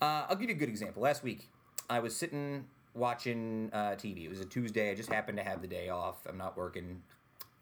Uh, 0.00 0.26
I'll 0.28 0.36
give 0.36 0.48
you 0.48 0.54
a 0.54 0.58
good 0.58 0.68
example. 0.68 1.02
Last 1.02 1.24
week, 1.24 1.48
I 1.88 1.98
was 1.98 2.14
sitting 2.14 2.66
watching 2.94 3.70
uh, 3.72 3.96
TV. 3.96 4.24
It 4.24 4.28
was 4.28 4.40
a 4.40 4.44
Tuesday. 4.44 4.90
I 4.90 4.94
just 4.94 5.10
happened 5.10 5.38
to 5.38 5.44
have 5.44 5.62
the 5.62 5.66
day 5.66 5.88
off. 5.88 6.26
I'm 6.28 6.38
not 6.38 6.56
working. 6.56 7.02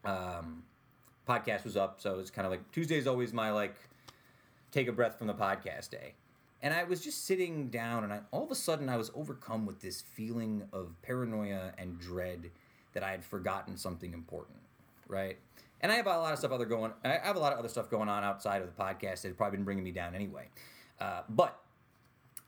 Um, 0.05 0.63
podcast 1.27 1.63
was 1.63 1.75
up, 1.75 1.99
so 1.99 2.19
it's 2.19 2.31
kind 2.31 2.45
of 2.45 2.51
like 2.51 2.71
Tuesday's 2.71 3.07
always 3.07 3.33
my 3.33 3.51
like 3.51 3.75
take 4.71 4.87
a 4.87 4.91
breath 4.91 5.17
from 5.17 5.27
the 5.27 5.33
podcast 5.33 5.89
day. 5.89 6.13
And 6.61 6.73
I 6.73 6.83
was 6.83 7.01
just 7.01 7.25
sitting 7.25 7.69
down, 7.69 8.03
and 8.03 8.11
I, 8.11 8.19
all 8.31 8.43
of 8.43 8.51
a 8.51 8.55
sudden 8.55 8.89
I 8.89 8.97
was 8.97 9.11
overcome 9.15 9.65
with 9.65 9.79
this 9.79 10.01
feeling 10.01 10.63
of 10.73 10.93
paranoia 11.01 11.71
and 11.77 11.99
dread 11.99 12.51
that 12.93 13.03
I 13.03 13.11
had 13.11 13.23
forgotten 13.23 13.77
something 13.77 14.13
important, 14.13 14.59
right? 15.07 15.37
And 15.81 15.91
I 15.91 15.95
have 15.95 16.07
a 16.07 16.09
lot 16.09 16.33
of 16.33 16.39
stuff 16.39 16.51
other 16.51 16.65
going. 16.65 16.91
I 17.05 17.19
have 17.23 17.37
a 17.37 17.39
lot 17.39 17.53
of 17.53 17.59
other 17.59 17.69
stuff 17.69 17.89
going 17.89 18.09
on 18.09 18.23
outside 18.23 18.61
of 18.61 18.67
the 18.67 18.83
podcast 18.83 19.21
that 19.21 19.37
probably 19.37 19.57
been 19.57 19.63
bringing 19.63 19.83
me 19.83 19.91
down 19.91 20.13
anyway. 20.15 20.49
Uh, 20.99 21.21
but 21.29 21.57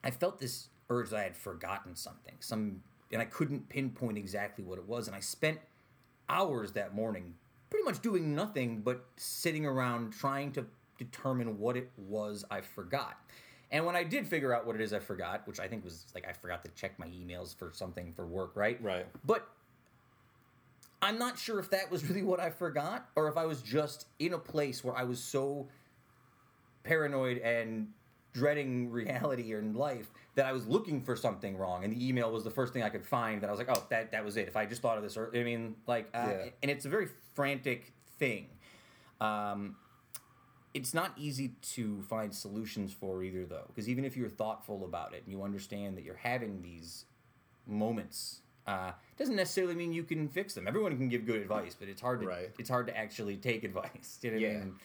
I 0.03 0.11
felt 0.11 0.39
this 0.39 0.67
urge 0.89 1.11
that 1.11 1.19
I 1.19 1.23
had 1.23 1.37
forgotten 1.37 1.95
something, 1.95 2.33
some, 2.41 2.81
and 3.13 3.21
I 3.21 3.25
couldn't 3.25 3.69
pinpoint 3.69 4.17
exactly 4.17 4.65
what 4.65 4.77
it 4.77 4.85
was. 4.85 5.07
And 5.07 5.15
I 5.15 5.21
spent 5.21 5.59
hours 6.27 6.73
that 6.73 6.93
morning 6.93 7.35
pretty 7.69 7.85
much 7.85 8.01
doing 8.01 8.35
nothing 8.35 8.81
but 8.81 9.05
sitting 9.15 9.65
around 9.65 10.11
trying 10.11 10.51
to 10.51 10.65
determine 11.05 11.57
what 11.59 11.75
it 11.75 11.89
was 11.97 12.45
I 12.51 12.61
forgot. 12.61 13.17
And 13.71 13.85
when 13.85 13.95
I 13.95 14.03
did 14.03 14.27
figure 14.27 14.53
out 14.53 14.65
what 14.67 14.75
it 14.75 14.81
is 14.81 14.93
I 14.93 14.99
forgot, 14.99 15.47
which 15.47 15.59
I 15.59 15.67
think 15.67 15.83
was 15.83 16.05
like 16.13 16.27
I 16.27 16.33
forgot 16.33 16.63
to 16.65 16.71
check 16.71 16.97
my 16.99 17.07
emails 17.07 17.55
for 17.57 17.71
something 17.73 18.13
for 18.13 18.25
work, 18.27 18.51
right? 18.55 18.81
Right. 18.83 19.05
But 19.25 19.47
I'm 21.01 21.17
not 21.17 21.39
sure 21.39 21.59
if 21.59 21.69
that 21.71 21.89
was 21.89 22.05
really 22.09 22.21
what 22.21 22.39
I 22.39 22.49
forgot 22.49 23.09
or 23.15 23.27
if 23.27 23.37
I 23.37 23.45
was 23.45 23.61
just 23.61 24.05
in 24.19 24.33
a 24.33 24.37
place 24.37 24.83
where 24.83 24.95
I 24.95 25.03
was 25.03 25.19
so 25.23 25.67
paranoid 26.83 27.37
and 27.39 27.87
dreading 28.33 28.89
reality 29.01 29.53
in 29.53 29.73
life 29.73 30.11
that 30.35 30.45
I 30.45 30.51
was 30.53 30.67
looking 30.67 31.01
for 31.01 31.15
something 31.15 31.57
wrong, 31.57 31.83
and 31.83 31.91
the 31.91 32.07
email 32.07 32.31
was 32.31 32.43
the 32.45 32.49
first 32.51 32.71
thing 32.73 32.83
I 32.83 32.89
could 32.89 33.05
find. 33.05 33.41
That 33.41 33.47
I 33.47 33.51
was 33.51 33.59
like, 33.59 33.69
oh, 33.69 33.83
that 33.89 34.11
that 34.11 34.23
was 34.23 34.37
it. 34.37 34.47
If 34.47 34.55
I 34.55 34.65
just 34.65 34.81
thought 34.81 34.97
of 34.97 35.03
this, 35.03 35.17
or 35.17 35.29
I 35.35 35.43
mean, 35.43 35.75
like, 35.87 36.07
uh, 36.13 36.27
Yeah. 36.29 36.49
and 36.61 36.71
it's 36.71 36.85
a 36.85 36.89
very 36.89 37.07
frantic 37.33 37.91
thing. 38.17 38.47
Um, 39.19 39.75
it's 40.73 40.93
not 40.93 41.13
easy 41.17 41.49
to 41.73 42.01
find 42.03 42.33
solutions 42.33 42.93
for 42.93 43.23
either, 43.23 43.45
though, 43.45 43.65
because 43.67 43.89
even 43.89 44.05
if 44.05 44.15
you're 44.15 44.29
thoughtful 44.29 44.85
about 44.85 45.13
it 45.13 45.23
and 45.23 45.31
you 45.31 45.43
understand 45.43 45.97
that 45.97 46.03
you're 46.03 46.15
having 46.15 46.61
these 46.61 47.05
moments, 47.67 48.41
uh, 48.67 48.91
doesn't 49.17 49.35
necessarily 49.35 49.75
mean 49.75 49.93
you 49.93 50.03
can 50.03 50.27
fix 50.29 50.53
them. 50.53 50.67
Everyone 50.67 50.95
can 50.97 51.09
give 51.09 51.25
good 51.25 51.41
advice, 51.41 51.75
but 51.77 51.87
it's 51.89 52.01
hard 52.01 52.21
to 52.21 52.27
Right. 52.27 52.51
it's 52.57 52.69
hard 52.69 52.87
to 52.87 52.97
actually 52.97 53.37
take 53.37 53.63
advice. 53.71 54.19
You 54.21 54.31
know 54.31 54.37
what 54.37 54.43
I 54.45 54.49
Yeah. 54.49 54.59
mean? 54.59 54.75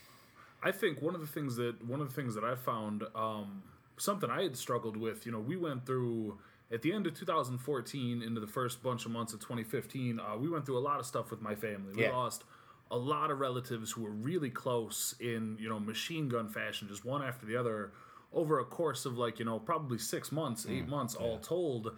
I 0.63 0.73
think 0.73 1.03
one 1.03 1.15
of 1.15 1.21
the 1.21 1.27
things 1.27 1.57
that 1.57 1.85
one 1.87 2.01
of 2.01 2.09
the 2.09 2.15
things 2.15 2.35
that 2.35 2.45
I 2.45 2.55
found 2.55 3.05
um, 3.15 3.63
something 3.99 4.31
I 4.31 4.43
had 4.43 4.57
struggled 4.57 4.97
with. 4.97 5.27
You 5.27 5.33
know, 5.33 5.41
we 5.41 5.57
went 5.57 5.87
through 5.87 6.39
at 6.73 6.83
the 6.83 6.93
end 6.93 7.07
of 7.07 7.15
2014 7.15 8.23
into 8.23 8.41
the 8.41 8.47
first 8.47 8.83
bunch 8.83 9.05
of 9.05 9.11
months 9.13 9.33
of 9.33 9.41
2015. 9.41 10.19
Uh, 10.21 10.37
we 10.37 10.49
went 10.49 10.67
through 10.67 10.79
a 10.79 10.81
lot 10.81 10.99
of 11.01 11.07
stuff 11.07 11.31
with 11.31 11.41
my 11.41 11.55
family. 11.55 11.93
We 11.95 12.03
Yeah. 12.03 12.11
lost 12.11 12.45
a 12.91 12.97
lot 12.97 13.31
of 13.31 13.41
relatives 13.41 13.93
who 13.93 14.03
were 14.03 14.11
really 14.11 14.51
close 14.51 15.15
in 15.21 15.57
you 15.61 15.69
know 15.69 15.79
machine 15.81 16.29
gun 16.29 16.49
fashion, 16.49 16.89
just 16.89 17.05
one 17.05 17.23
after 17.23 17.47
the 17.47 17.57
other, 17.57 17.93
over 18.33 18.59
a 18.61 18.65
course 18.65 19.07
of 19.07 19.19
like 19.19 19.39
you 19.39 19.45
know 19.45 19.59
probably 19.59 19.99
six 19.99 20.31
months, 20.31 20.67
eight 20.69 20.87
mm, 20.87 20.91
months 20.91 21.15
all 21.15 21.39
told. 21.39 21.93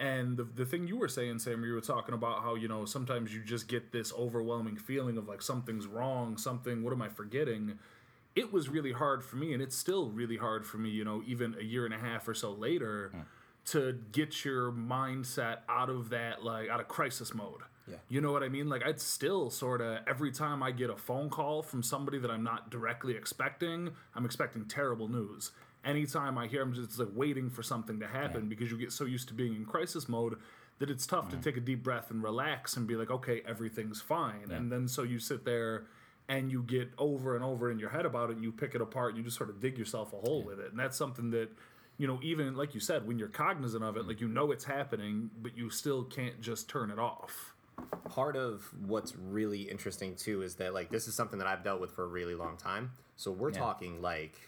And 0.00 0.36
the, 0.36 0.44
the 0.44 0.66
thing 0.66 0.88
you 0.88 0.96
were 0.96 1.08
saying, 1.08 1.38
Sam, 1.38 1.64
you 1.64 1.72
were 1.72 1.80
talking 1.80 2.14
about 2.14 2.42
how, 2.42 2.56
you 2.56 2.66
know, 2.66 2.84
sometimes 2.84 3.32
you 3.32 3.42
just 3.42 3.68
get 3.68 3.92
this 3.92 4.12
overwhelming 4.12 4.76
feeling 4.76 5.16
of 5.16 5.28
like 5.28 5.40
something's 5.40 5.86
wrong, 5.86 6.36
something, 6.36 6.82
what 6.82 6.92
am 6.92 7.00
I 7.00 7.08
forgetting? 7.08 7.78
It 8.34 8.52
was 8.52 8.68
really 8.68 8.90
hard 8.90 9.22
for 9.22 9.36
me, 9.36 9.52
and 9.52 9.62
it's 9.62 9.76
still 9.76 10.10
really 10.10 10.36
hard 10.36 10.66
for 10.66 10.78
me, 10.78 10.90
you 10.90 11.04
know, 11.04 11.22
even 11.26 11.54
a 11.60 11.62
year 11.62 11.84
and 11.84 11.94
a 11.94 11.98
half 11.98 12.26
or 12.26 12.34
so 12.34 12.50
later, 12.50 13.12
mm. 13.14 13.22
to 13.66 14.00
get 14.10 14.44
your 14.44 14.72
mindset 14.72 15.58
out 15.68 15.90
of 15.90 16.10
that, 16.10 16.42
like, 16.42 16.68
out 16.68 16.80
of 16.80 16.88
crisis 16.88 17.32
mode. 17.32 17.60
Yeah. 17.86 17.96
You 18.08 18.20
know 18.20 18.32
what 18.32 18.42
I 18.42 18.48
mean? 18.48 18.68
Like, 18.68 18.84
I'd 18.84 19.00
still 19.00 19.50
sort 19.50 19.80
of, 19.80 19.98
every 20.06 20.30
time 20.30 20.62
I 20.62 20.70
get 20.70 20.90
a 20.90 20.96
phone 20.96 21.28
call 21.28 21.62
from 21.62 21.82
somebody 21.82 22.18
that 22.18 22.30
I'm 22.30 22.42
not 22.42 22.70
directly 22.70 23.14
expecting, 23.14 23.90
I'm 24.14 24.24
expecting 24.24 24.64
terrible 24.64 25.08
news. 25.08 25.52
Anytime 25.84 26.38
I 26.38 26.46
hear, 26.46 26.62
I'm 26.62 26.72
just 26.72 26.98
like 26.98 27.08
waiting 27.14 27.50
for 27.50 27.62
something 27.62 28.00
to 28.00 28.06
happen 28.06 28.48
because 28.48 28.70
you 28.70 28.78
get 28.78 28.90
so 28.90 29.04
used 29.04 29.28
to 29.28 29.34
being 29.34 29.54
in 29.54 29.66
crisis 29.66 30.08
mode 30.08 30.36
that 30.78 30.88
it's 30.88 31.06
tough 31.06 31.28
to 31.28 31.36
take 31.36 31.56
a 31.56 31.60
deep 31.60 31.82
breath 31.82 32.10
and 32.10 32.22
relax 32.22 32.76
and 32.76 32.86
be 32.86 32.96
like, 32.96 33.10
okay, 33.10 33.42
everything's 33.46 34.00
fine. 34.00 34.50
And 34.50 34.72
then 34.72 34.88
so 34.88 35.02
you 35.02 35.18
sit 35.18 35.44
there 35.44 35.84
and 36.28 36.50
you 36.50 36.62
get 36.62 36.90
over 36.98 37.36
and 37.36 37.44
over 37.44 37.70
in 37.70 37.78
your 37.78 37.90
head 37.90 38.06
about 38.06 38.30
it 38.30 38.36
and 38.36 38.44
you 38.44 38.50
pick 38.50 38.74
it 38.74 38.80
apart 38.80 39.10
and 39.10 39.18
you 39.18 39.24
just 39.24 39.36
sort 39.36 39.50
of 39.50 39.60
dig 39.60 39.78
yourself 39.78 40.12
a 40.12 40.16
hole 40.16 40.42
with 40.42 40.58
it. 40.58 40.70
And 40.70 40.78
that's 40.78 40.96
something 40.96 41.30
that, 41.30 41.50
you 41.98 42.06
know, 42.06 42.18
even 42.22 42.56
like 42.56 42.74
you 42.74 42.80
said, 42.80 43.06
when 43.06 43.18
you're 43.18 43.28
cognizant 43.28 43.84
of 43.84 43.96
it, 43.96 44.04
mm. 44.04 44.08
like 44.08 44.20
you 44.20 44.28
know 44.28 44.50
it's 44.50 44.64
happening, 44.64 45.30
but 45.42 45.56
you 45.56 45.68
still 45.70 46.02
can't 46.02 46.40
just 46.40 46.68
turn 46.68 46.90
it 46.90 46.98
off. 46.98 47.53
Part 48.08 48.36
of 48.36 48.62
what's 48.86 49.14
really 49.16 49.62
interesting 49.62 50.14
too 50.14 50.42
is 50.42 50.56
that 50.56 50.74
like 50.74 50.90
this 50.90 51.08
is 51.08 51.14
something 51.14 51.38
that 51.38 51.48
I've 51.48 51.64
dealt 51.64 51.80
with 51.80 51.90
for 51.92 52.04
a 52.04 52.08
really 52.08 52.34
long 52.34 52.56
time. 52.56 52.92
So 53.16 53.30
we're 53.30 53.50
Yeah. 53.50 53.58
talking 53.60 54.00
like 54.02 54.38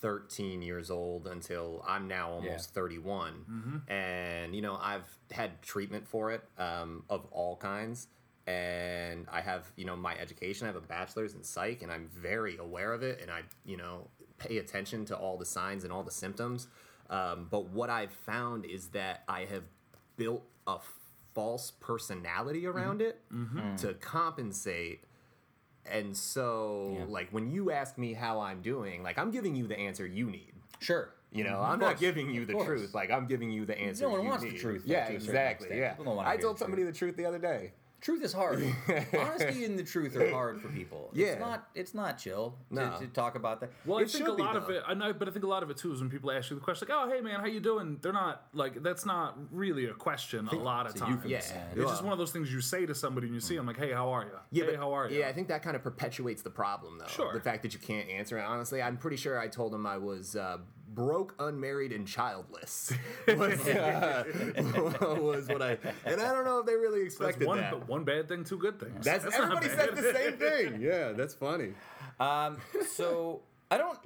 13 0.00 0.60
years 0.62 0.90
old 0.90 1.26
until 1.26 1.82
I'm 1.86 2.06
now 2.08 2.30
almost 2.30 2.74
31. 2.74 3.82
And 3.88 4.54
you 4.54 4.62
know, 4.62 4.76
I've 4.80 5.08
had 5.30 5.62
treatment 5.62 6.06
for 6.06 6.32
it 6.32 6.42
um, 6.58 7.04
of 7.08 7.26
all 7.30 7.56
kinds. 7.56 8.08
And 8.46 9.26
I 9.32 9.40
have, 9.40 9.72
you 9.76 9.84
know, 9.84 9.96
my 9.96 10.16
education. 10.18 10.66
I 10.66 10.68
have 10.68 10.76
a 10.76 10.80
bachelor's 10.86 11.34
in 11.34 11.42
psych, 11.42 11.82
and 11.82 11.90
I'm 11.90 12.08
very 12.14 12.56
aware 12.58 12.92
of 12.92 13.02
it. 13.02 13.18
And 13.20 13.28
I, 13.28 13.42
you 13.64 13.76
know, 13.76 14.06
pay 14.38 14.58
attention 14.58 15.04
to 15.06 15.16
all 15.16 15.36
the 15.36 15.44
signs 15.44 15.82
and 15.82 15.92
all 15.92 16.04
the 16.04 16.12
symptoms. 16.12 16.68
Um, 17.10 17.48
but 17.50 17.70
what 17.70 17.90
I've 17.90 18.12
found 18.12 18.64
is 18.64 18.88
that 18.88 19.24
I 19.28 19.46
have 19.46 19.64
built 20.16 20.44
a 20.68 20.78
false 21.36 21.70
personality 21.70 22.62
mm-hmm. 22.62 22.76
around 22.76 23.02
it 23.02 23.20
mm-hmm. 23.30 23.58
hmm. 23.58 23.76
to 23.76 23.92
compensate. 23.94 25.04
And 25.84 26.16
so, 26.16 26.96
Yeah. 26.98 27.04
like, 27.08 27.28
when 27.30 27.50
you 27.50 27.70
ask 27.70 27.98
me 27.98 28.14
how 28.14 28.40
I'm 28.40 28.62
doing, 28.62 29.02
like, 29.02 29.18
I'm 29.18 29.30
giving 29.30 29.54
you 29.54 29.66
the 29.68 29.78
answer 29.78 30.06
you 30.06 30.30
need. 30.30 30.54
Sure. 30.80 31.10
You 31.30 31.44
know, 31.44 31.58
Of 31.58 31.70
I'm 31.72 31.78
course, 31.78 31.92
not 31.92 32.00
giving 32.00 32.30
you 32.30 32.46
the 32.46 32.54
truth. 32.54 32.94
Like, 32.94 33.10
I'm 33.10 33.26
giving 33.26 33.50
you 33.50 33.66
the 33.66 33.78
answer. 33.78 34.04
No 34.04 34.10
one 34.12 34.22
you 34.22 34.28
wants 34.30 34.44
the 34.44 34.56
truth, 34.56 34.84
though, 34.86 34.92
Yeah, 34.94 35.08
to 35.08 35.16
a 35.16 35.20
certain 35.20 35.28
exactly. 35.28 35.78
Yeah. 35.78 35.90
People 35.90 36.06
don't 36.06 36.16
wanna 36.16 36.28
I 36.28 36.32
hear 36.32 36.40
told 36.40 36.56
the 36.56 36.60
somebody 36.60 36.82
the 36.82 36.92
truth 36.92 37.16
the 37.16 37.26
other 37.26 37.38
day. 37.38 37.74
Truth 38.00 38.22
is 38.24 38.32
hard. 38.32 38.62
Honesty 39.18 39.64
and 39.64 39.78
the 39.78 39.82
truth 39.82 40.16
are 40.16 40.30
hard 40.30 40.60
for 40.60 40.68
people. 40.68 41.10
Yeah. 41.12 41.26
It's 41.28 41.40
not 41.40 41.68
it's 41.74 41.94
not 41.94 42.18
chill 42.18 42.54
to, 42.68 42.74
No. 42.74 42.98
to 43.00 43.06
talk 43.08 43.34
about 43.34 43.60
that. 43.60 43.70
Well, 43.84 43.98
I 43.98 44.04
think 44.04 44.14
a 44.14 44.18
should 44.28 44.36
be, 44.36 44.42
lot 44.42 44.54
of 44.56 44.68
it, 44.70 44.82
I 44.86 44.94
know, 44.94 45.12
but 45.12 45.28
I 45.28 45.30
think 45.32 45.44
a 45.44 45.48
lot 45.48 45.62
of 45.62 45.70
it 45.70 45.76
too 45.78 45.92
is 45.92 46.00
when 46.00 46.10
people 46.10 46.30
ask 46.30 46.50
you 46.50 46.56
the 46.56 46.62
question, 46.62 46.86
like, 46.88 46.96
"Oh, 46.96 47.10
hey 47.10 47.20
man, 47.20 47.40
how 47.40 47.46
you 47.46 47.58
doing?" 47.58 47.98
They're 48.02 48.12
not 48.12 48.44
like 48.52 48.82
that's 48.82 49.06
not 49.06 49.36
really 49.50 49.86
a 49.86 49.94
question 49.94 50.46
a 50.48 50.54
lot 50.54 50.86
of 50.86 50.92
It's 50.92 51.00
times. 51.00 51.14
euphemism. 51.24 51.56
Yeah. 51.74 51.82
It's 51.82 51.90
just 51.90 52.02
one 52.04 52.12
of 52.12 52.18
those 52.18 52.30
things 52.32 52.52
you 52.52 52.60
say 52.60 52.86
to 52.86 52.94
somebody 52.94 53.26
and 53.26 53.34
you 53.34 53.40
see 53.40 53.56
them 53.56 53.66
like, 53.66 53.78
"Hey, 53.78 53.92
how 53.92 54.10
are 54.10 54.22
you?" 54.24 54.30
Yeah, 54.52 54.64
hey, 54.64 54.70
but- 54.72 54.78
how 54.80 54.92
are 54.92 55.08
you? 55.10 55.18
Yeah, 55.20 55.28
I 55.28 55.32
think 55.32 55.48
that 55.48 55.62
kind 55.62 55.74
of 55.74 55.82
perpetuates 55.82 56.42
the 56.42 56.50
problem, 56.50 56.98
though. 56.98 57.06
Sure. 57.08 57.32
The 57.32 57.40
fact 57.40 57.62
that 57.62 57.72
you 57.72 57.80
can't 57.80 58.08
answer 58.10 58.38
it. 58.38 58.42
Honestly, 58.44 58.82
I'm 58.82 58.98
pretty 58.98 59.16
sure 59.16 59.38
I 59.38 59.48
told 59.48 59.74
him 59.74 59.86
I 59.86 59.96
was 59.96 60.36
uh, 60.36 60.58
broke, 60.96 61.34
unmarried, 61.38 61.92
and 61.92 62.08
childless. 62.08 62.92
was, 63.28 63.60
uh, 63.68 64.24
was 65.20 65.46
what 65.46 65.62
I. 65.62 65.78
And 66.04 66.20
I 66.20 66.32
don't 66.32 66.44
know 66.44 66.58
if 66.58 66.66
they 66.66 66.74
really 66.74 67.02
that's 67.02 67.14
expected 67.14 67.46
one, 67.46 67.58
that. 67.58 67.88
one 67.88 68.02
bad 68.02 68.26
thing, 68.26 68.42
two 68.42 68.58
good 68.58 68.80
things. 68.80 69.04
That's, 69.04 69.24
not 69.24 69.34
everybody 69.34 69.68
said 69.68 69.94
the 69.94 70.12
same 70.12 70.32
thing. 70.38 70.80
Yeah, 70.80 71.12
that's 71.12 71.34
funny. 71.34 71.74
Um, 72.18 72.56
so 72.90 73.42
I 73.70 73.78
don't. 73.78 73.98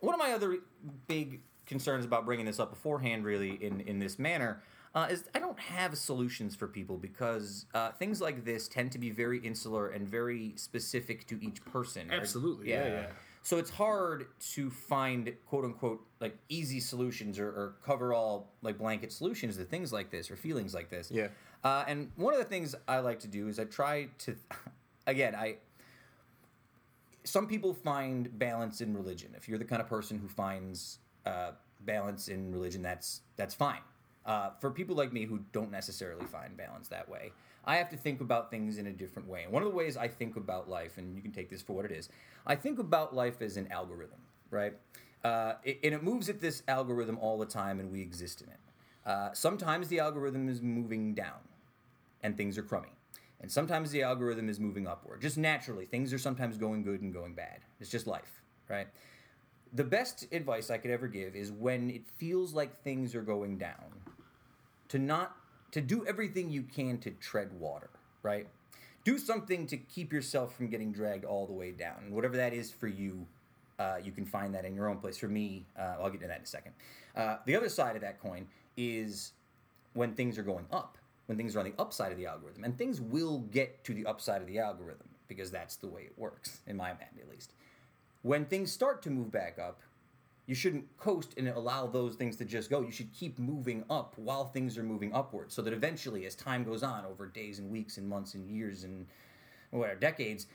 One 0.00 0.14
of 0.14 0.18
my 0.18 0.32
other 0.32 0.58
big 1.08 1.40
concerns 1.66 2.04
about 2.04 2.24
bringing 2.24 2.46
this 2.46 2.58
up 2.58 2.70
beforehand, 2.70 3.24
really, 3.24 3.62
in 3.62 3.80
in 3.80 3.98
this 3.98 4.18
manner, 4.18 4.62
uh, 4.94 5.08
is 5.10 5.24
I 5.34 5.40
don't 5.40 5.58
have 5.58 5.98
solutions 5.98 6.54
for 6.54 6.68
people 6.68 6.96
because 6.96 7.66
uh, 7.74 7.90
things 7.92 8.20
like 8.20 8.44
this 8.44 8.68
tend 8.68 8.92
to 8.92 8.98
be 8.98 9.10
very 9.10 9.38
insular 9.38 9.88
and 9.88 10.06
very 10.08 10.52
specific 10.56 11.26
to 11.26 11.44
each 11.44 11.64
person. 11.64 12.10
Or- 12.10 12.14
Absolutely, 12.14 12.70
yeah, 12.70 12.86
yeah. 12.86 13.06
So 13.42 13.58
it's 13.58 13.70
hard 13.70 14.26
to 14.52 14.70
find 14.70 15.32
quote 15.46 15.64
unquote 15.64 16.06
like 16.20 16.36
easy 16.48 16.78
solutions 16.78 17.38
or, 17.38 17.48
or 17.48 17.74
cover 17.84 18.14
all 18.14 18.52
like 18.62 18.78
blanket 18.78 19.12
solutions 19.12 19.56
to 19.56 19.64
things 19.64 19.92
like 19.92 20.10
this 20.10 20.30
or 20.30 20.36
feelings 20.36 20.74
like 20.74 20.88
this. 20.90 21.10
Yeah. 21.10 21.28
Uh, 21.64 21.84
and 21.86 22.10
one 22.16 22.34
of 22.34 22.38
the 22.38 22.46
things 22.46 22.74
I 22.86 23.00
like 23.00 23.20
to 23.20 23.28
do 23.28 23.48
is 23.48 23.58
I 23.58 23.64
try 23.64 24.08
to, 24.20 24.36
again, 25.06 25.34
I. 25.34 25.56
Some 27.24 27.46
people 27.46 27.72
find 27.72 28.36
balance 28.36 28.80
in 28.80 28.94
religion. 28.94 29.32
If 29.36 29.48
you're 29.48 29.58
the 29.58 29.64
kind 29.64 29.80
of 29.80 29.88
person 29.88 30.18
who 30.18 30.26
finds 30.26 30.98
uh, 31.24 31.52
balance 31.82 32.26
in 32.26 32.50
religion, 32.50 32.82
that's 32.82 33.20
that's 33.36 33.54
fine. 33.54 33.78
Uh, 34.26 34.50
for 34.60 34.70
people 34.70 34.96
like 34.96 35.12
me 35.12 35.24
who 35.24 35.40
don't 35.52 35.70
necessarily 35.70 36.24
find 36.26 36.56
balance 36.56 36.88
that 36.88 37.08
way, 37.08 37.32
I 37.64 37.76
have 37.76 37.88
to 37.90 37.96
think 37.96 38.20
about 38.20 38.50
things 38.50 38.78
in 38.78 38.86
a 38.86 38.92
different 38.92 39.28
way. 39.28 39.44
And 39.44 39.52
one 39.52 39.62
of 39.62 39.68
the 39.68 39.74
ways 39.74 39.96
I 39.96 40.08
think 40.08 40.36
about 40.36 40.68
life, 40.68 40.98
and 40.98 41.14
you 41.14 41.22
can 41.22 41.32
take 41.32 41.48
this 41.48 41.62
for 41.62 41.74
what 41.74 41.84
it 41.84 41.92
is, 41.92 42.08
I 42.46 42.56
think 42.56 42.78
about 42.78 43.14
life 43.14 43.40
as 43.40 43.56
an 43.56 43.70
algorithm, 43.70 44.18
right? 44.50 44.74
Uh, 45.22 45.54
it, 45.62 45.78
and 45.84 45.94
it 45.94 46.02
moves 46.02 46.28
at 46.28 46.40
this 46.40 46.62
algorithm 46.66 47.18
all 47.18 47.38
the 47.38 47.46
time, 47.46 47.78
and 47.78 47.90
we 47.92 48.00
exist 48.02 48.42
in 48.42 48.48
it. 48.48 48.58
Uh, 49.06 49.32
sometimes 49.32 49.88
the 49.88 50.00
algorithm 50.00 50.48
is 50.48 50.60
moving 50.60 51.14
down, 51.14 51.38
and 52.22 52.36
things 52.36 52.58
are 52.58 52.62
crummy. 52.62 52.92
And 53.40 53.50
sometimes 53.50 53.90
the 53.90 54.02
algorithm 54.02 54.48
is 54.48 54.60
moving 54.60 54.86
upward. 54.86 55.20
Just 55.20 55.36
naturally, 55.36 55.86
things 55.86 56.12
are 56.12 56.18
sometimes 56.18 56.56
going 56.56 56.82
good 56.82 57.02
and 57.02 57.12
going 57.12 57.34
bad. 57.34 57.58
It's 57.80 57.90
just 57.90 58.06
life, 58.06 58.42
right? 58.68 58.86
The 59.72 59.84
best 59.84 60.26
advice 60.32 60.70
I 60.70 60.78
could 60.78 60.90
ever 60.90 61.08
give 61.08 61.34
is 61.34 61.50
when 61.50 61.90
it 61.90 62.06
feels 62.06 62.54
like 62.54 62.82
things 62.82 63.14
are 63.14 63.22
going 63.22 63.58
down, 63.58 64.02
to 64.88 64.98
not 64.98 65.36
to 65.72 65.80
do 65.80 66.06
everything 66.06 66.50
you 66.50 66.62
can 66.62 66.98
to 66.98 67.10
tread 67.10 67.50
water, 67.58 67.90
right? 68.22 68.46
Do 69.04 69.18
something 69.18 69.66
to 69.66 69.76
keep 69.76 70.12
yourself 70.12 70.54
from 70.54 70.68
getting 70.68 70.92
dragged 70.92 71.24
all 71.24 71.46
the 71.46 71.52
way 71.52 71.72
down. 71.72 71.96
And 72.04 72.14
whatever 72.14 72.36
that 72.36 72.52
is 72.52 72.70
for 72.70 72.86
you, 72.86 73.26
uh, 73.78 73.96
you 74.02 74.12
can 74.12 74.24
find 74.24 74.54
that 74.54 74.64
in 74.64 74.74
your 74.74 74.88
own 74.88 74.98
place. 74.98 75.18
For 75.18 75.28
me, 75.28 75.66
uh, 75.76 75.96
I'll 76.00 76.04
get 76.04 76.14
into 76.14 76.28
that 76.28 76.38
in 76.38 76.44
a 76.44 76.46
second. 76.46 76.72
Uh, 77.16 77.36
the 77.46 77.56
other 77.56 77.68
side 77.68 77.96
of 77.96 78.02
that 78.02 78.20
coin 78.20 78.46
is 78.76 79.32
when 79.94 80.14
things 80.14 80.38
are 80.38 80.42
going 80.42 80.66
up, 80.70 80.98
when 81.26 81.36
things 81.36 81.56
are 81.56 81.60
on 81.60 81.64
the 81.64 81.74
upside 81.78 82.12
of 82.12 82.18
the 82.18 82.26
algorithm. 82.26 82.64
And 82.64 82.78
things 82.78 83.00
will 83.00 83.40
get 83.50 83.82
to 83.84 83.94
the 83.94 84.06
upside 84.06 84.40
of 84.40 84.46
the 84.46 84.58
algorithm 84.58 85.08
because 85.26 85.50
that's 85.50 85.76
the 85.76 85.88
way 85.88 86.02
it 86.02 86.12
works, 86.16 86.60
in 86.66 86.76
my 86.76 86.88
mind 86.88 87.18
at 87.20 87.28
least. 87.28 87.54
When 88.22 88.44
things 88.44 88.70
start 88.70 89.02
to 89.02 89.10
move 89.10 89.32
back 89.32 89.58
up, 89.58 89.80
you 90.46 90.54
shouldn't 90.54 90.96
coast 90.96 91.34
and 91.36 91.48
allow 91.48 91.86
those 91.86 92.14
things 92.14 92.36
to 92.36 92.44
just 92.44 92.68
go. 92.68 92.80
You 92.80 92.90
should 92.90 93.12
keep 93.12 93.38
moving 93.38 93.84
up 93.88 94.14
while 94.16 94.44
things 94.44 94.76
are 94.76 94.82
moving 94.82 95.14
upward 95.14 95.52
so 95.52 95.62
that 95.62 95.72
eventually, 95.72 96.26
as 96.26 96.34
time 96.34 96.64
goes 96.64 96.82
on 96.82 97.04
over 97.04 97.26
days 97.26 97.58
and 97.58 97.70
weeks 97.70 97.96
and 97.96 98.08
months 98.08 98.34
and 98.34 98.50
years 98.50 98.84
and 98.84 99.06
whatever, 99.70 99.98
decades, 100.00 100.46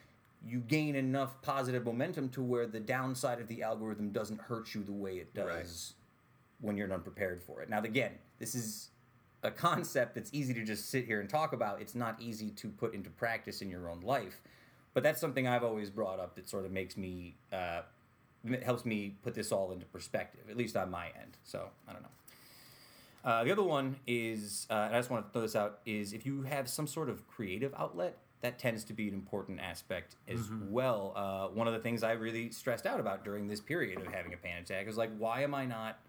you 0.45 0.59
gain 0.59 0.95
enough 0.95 1.41
positive 1.41 1.85
momentum 1.85 2.29
to 2.29 2.43
where 2.43 2.67
the 2.67 2.79
downside 2.79 3.39
of 3.39 3.47
the 3.47 3.63
algorithm 3.63 4.11
doesn't 4.11 4.39
hurt 4.41 4.75
you 4.75 4.83
the 4.83 4.91
way 4.91 5.17
it 5.17 5.33
does 5.33 5.93
when 6.59 6.75
you're 6.77 6.91
unprepared 6.91 7.41
for 7.41 7.61
it. 7.61 7.69
Now, 7.69 7.81
again, 7.81 8.11
this 8.39 8.55
is 8.55 8.89
a 9.43 9.51
concept 9.51 10.15
that's 10.15 10.29
easy 10.33 10.53
to 10.53 10.63
just 10.63 10.89
sit 10.89 11.05
here 11.05 11.21
and 11.21 11.29
talk 11.29 11.53
about. 11.53 11.81
It's 11.81 11.95
not 11.95 12.21
easy 12.21 12.49
to 12.51 12.69
put 12.69 12.93
into 12.93 13.09
practice 13.09 13.61
in 13.61 13.69
your 13.69 13.89
own 13.89 14.01
life. 14.01 14.41
But 14.93 15.03
that's 15.03 15.21
something 15.21 15.47
I've 15.47 15.63
always 15.63 15.89
brought 15.89 16.19
up 16.19 16.35
that 16.35 16.49
sort 16.49 16.65
of 16.65 16.71
makes 16.71 16.97
me, 16.97 17.35
uh, 17.53 17.81
helps 18.63 18.85
me 18.85 19.15
put 19.23 19.33
this 19.33 19.51
all 19.51 19.71
into 19.71 19.85
perspective, 19.85 20.41
at 20.49 20.57
least 20.57 20.75
on 20.75 20.91
my 20.91 21.07
end. 21.07 21.37
So, 21.43 21.69
I 21.87 21.93
don't 21.93 22.01
know. 22.01 22.09
Uh, 23.23 23.43
the 23.43 23.51
other 23.51 23.63
one 23.63 23.97
is, 24.07 24.67
uh, 24.69 24.73
and 24.73 24.95
I 24.95 24.99
just 24.99 25.09
want 25.09 25.25
to 25.25 25.31
throw 25.31 25.41
this 25.41 25.55
out, 25.55 25.79
is 25.85 26.13
if 26.13 26.25
you 26.25 26.43
have 26.43 26.69
some 26.69 26.87
sort 26.87 27.09
of 27.09 27.27
creative 27.27 27.73
outlet, 27.77 28.17
that 28.41 28.59
tends 28.59 28.83
to 28.85 28.93
be 28.93 29.07
an 29.07 29.13
important 29.13 29.59
aspect 29.59 30.15
as 30.27 30.49
well. 30.69 31.13
Uh, 31.15 31.47
one 31.47 31.67
of 31.67 31.73
the 31.73 31.79
things 31.79 32.03
I 32.03 32.11
really 32.11 32.51
stressed 32.51 32.85
out 32.85 32.99
about 32.99 33.23
during 33.23 33.47
this 33.47 33.59
period 33.59 33.99
of 33.99 34.13
having 34.13 34.33
a 34.33 34.37
panic 34.37 34.65
attack 34.65 34.87
is 34.87 34.95
like, 34.95 35.09
why 35.17 35.41
am 35.41 35.55
I 35.55 35.65
not 35.65 35.99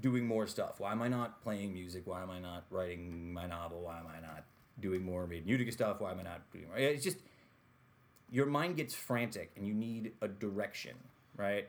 doing 0.00 0.26
more 0.26 0.46
stuff? 0.46 0.78
Why 0.78 0.92
am 0.92 1.02
I 1.02 1.08
not 1.08 1.42
playing 1.42 1.72
music? 1.72 2.02
Why 2.06 2.22
am 2.22 2.30
I 2.30 2.38
not 2.38 2.64
writing 2.70 3.32
my 3.32 3.46
novel? 3.46 3.80
Why 3.82 3.98
am 3.98 4.06
I 4.06 4.20
not 4.20 4.44
doing 4.80 5.04
more 5.04 5.26
made 5.26 5.46
Utica 5.46 5.72
stuff? 5.72 6.00
Why 6.00 6.12
am 6.12 6.20
I 6.20 6.22
not 6.22 6.50
doing 6.52 6.68
more? 6.68 6.78
It's 6.78 7.04
just 7.04 7.18
your 8.30 8.46
mind 8.46 8.76
gets 8.76 8.94
frantic 8.94 9.52
and 9.56 9.66
you 9.66 9.74
need 9.74 10.12
a 10.20 10.28
direction, 10.28 10.96
right? 11.36 11.68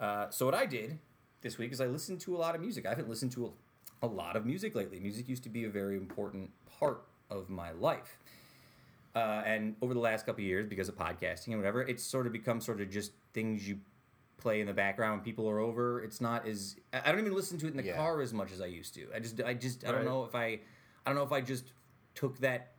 Uh, 0.00 0.28
so 0.30 0.44
what 0.46 0.54
I 0.54 0.66
did 0.66 0.98
this 1.42 1.58
week 1.58 1.72
is 1.72 1.80
I 1.80 1.86
listened 1.86 2.20
to 2.22 2.36
a 2.36 2.38
lot 2.38 2.54
of 2.54 2.60
music. 2.60 2.86
I 2.86 2.90
haven't 2.90 3.08
listened 3.08 3.32
to 3.32 3.52
a, 4.02 4.06
a 4.06 4.08
lot 4.08 4.36
of 4.36 4.44
music 4.46 4.74
lately. 4.74 5.00
Music 5.00 5.28
used 5.28 5.42
to 5.44 5.48
be 5.48 5.64
a 5.64 5.68
very 5.70 5.96
important 5.96 6.50
part 6.78 7.02
of 7.30 7.48
my 7.48 7.72
life. 7.72 8.18
Uh, 9.14 9.42
and 9.46 9.74
over 9.80 9.94
the 9.94 10.00
last 10.00 10.26
couple 10.26 10.42
of 10.42 10.46
years, 10.46 10.66
because 10.66 10.88
of 10.90 10.96
podcasting 10.96 11.48
and 11.48 11.56
whatever, 11.56 11.80
it's 11.82 12.02
sort 12.02 12.26
of 12.26 12.32
become 12.32 12.60
sort 12.60 12.80
of 12.80 12.90
just 12.90 13.12
things 13.32 13.66
you 13.66 13.78
play 14.36 14.60
in 14.60 14.66
the 14.66 14.74
background 14.74 15.12
when 15.18 15.24
people 15.24 15.48
are 15.48 15.58
over. 15.58 16.02
It's 16.02 16.20
not 16.20 16.46
as 16.46 16.76
I 16.92 17.10
don't 17.10 17.20
even 17.20 17.34
listen 17.34 17.56
to 17.58 17.66
it 17.66 17.70
in 17.70 17.76
the 17.78 17.82
Yeah. 17.82 17.96
car 17.96 18.20
as 18.20 18.34
much 18.34 18.52
as 18.52 18.60
I 18.60 18.66
used 18.66 18.92
to. 18.94 19.06
I 19.14 19.18
just 19.20 19.40
I 19.42 19.54
just 19.54 19.86
I 19.88 19.92
don't 19.92 20.04
know 20.04 20.24
if 20.24 20.34
I 20.34 20.44
I 20.44 21.06
don't 21.06 21.14
know 21.14 21.22
if 21.22 21.32
I 21.32 21.40
just 21.40 21.72
took 22.14 22.38
that 22.40 22.72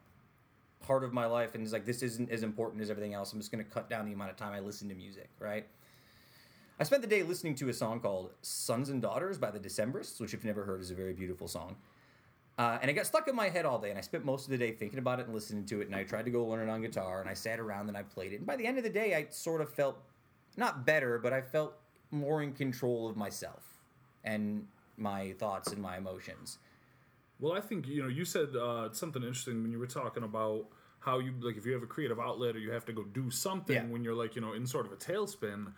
part 0.82 1.04
of 1.04 1.12
my 1.12 1.26
life 1.26 1.56
and 1.56 1.64
it's 1.64 1.74
like 1.74 1.86
this 1.86 2.04
isn't 2.04 2.30
as 2.30 2.44
important 2.44 2.84
as 2.84 2.92
everything 2.92 3.16
else. 3.16 3.34
I'm 3.34 3.40
just 3.40 3.52
going 3.52 3.64
to 3.66 3.70
cut 3.70 3.90
down 3.90 4.06
the 4.06 4.14
amount 4.14 4.30
of 4.30 4.38
time 4.38 4.54
I 4.54 4.60
listen 4.60 4.88
to 4.90 4.96
music, 4.96 5.30
right? 5.40 5.66
I 6.80 6.84
spent 6.84 7.02
the 7.02 7.08
day 7.08 7.24
listening 7.24 7.56
to 7.56 7.70
a 7.70 7.74
song 7.74 8.00
called 8.00 8.32
"Sons 8.42 8.90
and 8.90 9.02
Daughters" 9.02 9.38
by 9.38 9.50
the 9.52 9.60
Decemberists, 9.60 10.20
which 10.20 10.34
if 10.34 10.40
you've 10.40 10.46
never 10.46 10.64
heard 10.64 10.82
is 10.82 10.92
a 10.92 10.96
very 10.96 11.14
beautiful 11.14 11.48
song. 11.48 11.76
Uh, 12.58 12.78
and 12.82 12.90
it 12.90 12.96
got 12.96 13.06
stuck 13.06 13.28
in 13.28 13.36
my 13.36 13.50
head 13.50 13.66
all 13.66 13.78
day, 13.80 13.90
and 13.90 13.98
I 14.00 14.02
spent 14.02 14.26
most 14.26 14.46
of 14.46 14.52
the 14.52 14.58
day 14.58 14.72
thinking 14.72 14.98
about 15.00 15.20
it 15.20 15.26
and 15.26 15.34
listening 15.34 15.66
to 15.66 15.82
it. 15.82 15.88
And 15.88 15.96
I 15.96 16.04
tried 16.04 16.26
to 16.26 16.32
go 16.32 16.44
learn 16.46 16.68
it 16.68 16.72
on 16.72 16.82
guitar, 16.82 17.22
and 17.22 17.30
I 17.30 17.34
sat 17.36 17.60
around 17.60 17.88
and 17.88 17.96
I 17.98 18.02
played 18.04 18.34
it. 18.34 18.38
And 18.38 18.46
by 18.48 18.56
the 18.56 18.66
end 18.66 18.78
of 18.80 18.84
the 18.84 18.90
day, 18.90 19.16
I 19.16 19.28
sort 19.30 19.62
of 19.62 19.70
felt 19.72 19.98
not 20.56 20.86
better, 20.86 21.20
but 21.20 21.34
I 21.34 21.42
felt 21.42 21.74
more 22.10 22.42
in 22.42 22.54
control 22.54 23.08
of 23.10 23.16
myself 23.16 23.64
and 24.24 24.66
my 24.98 25.34
thoughts 25.34 25.72
and 25.72 25.82
my 25.82 25.98
emotions. 25.98 26.58
Well, 27.40 27.54
I 27.54 27.60
think 27.62 27.88
you 27.88 28.02
know 28.02 28.08
you 28.10 28.26
said 28.26 28.56
uh, 28.56 28.92
something 28.92 29.22
interesting 29.22 29.62
when 29.62 29.72
you 29.72 29.78
were 29.78 29.86
talking 29.88 30.24
about 30.24 30.66
how 31.00 31.20
you 31.20 31.34
like 31.42 31.58
if 31.58 31.66
you 31.66 31.74
have 31.74 31.84
a 31.84 31.88
creative 31.88 32.20
outlet 32.20 32.56
or 32.56 32.60
you 32.60 32.72
have 32.72 32.86
to 32.86 32.94
go 32.94 33.04
do 33.04 33.30
something 33.30 33.76
Yeah. 33.76 33.86
when 33.86 34.04
you're 34.04 34.16
like 34.16 34.36
you 34.36 34.42
know 34.42 34.54
in 34.54 34.66
sort 34.66 34.86
of 34.88 34.92
a 34.92 34.96
tailspin. 34.96 35.74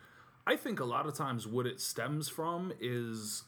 I 0.47 0.56
think 0.56 0.80
a 0.80 0.86
lot 0.86 1.06
of 1.06 1.13
times 1.13 1.45
what 1.45 1.65
it 1.65 1.80
stems 1.80 2.28
from 2.28 2.73
is 2.80 3.43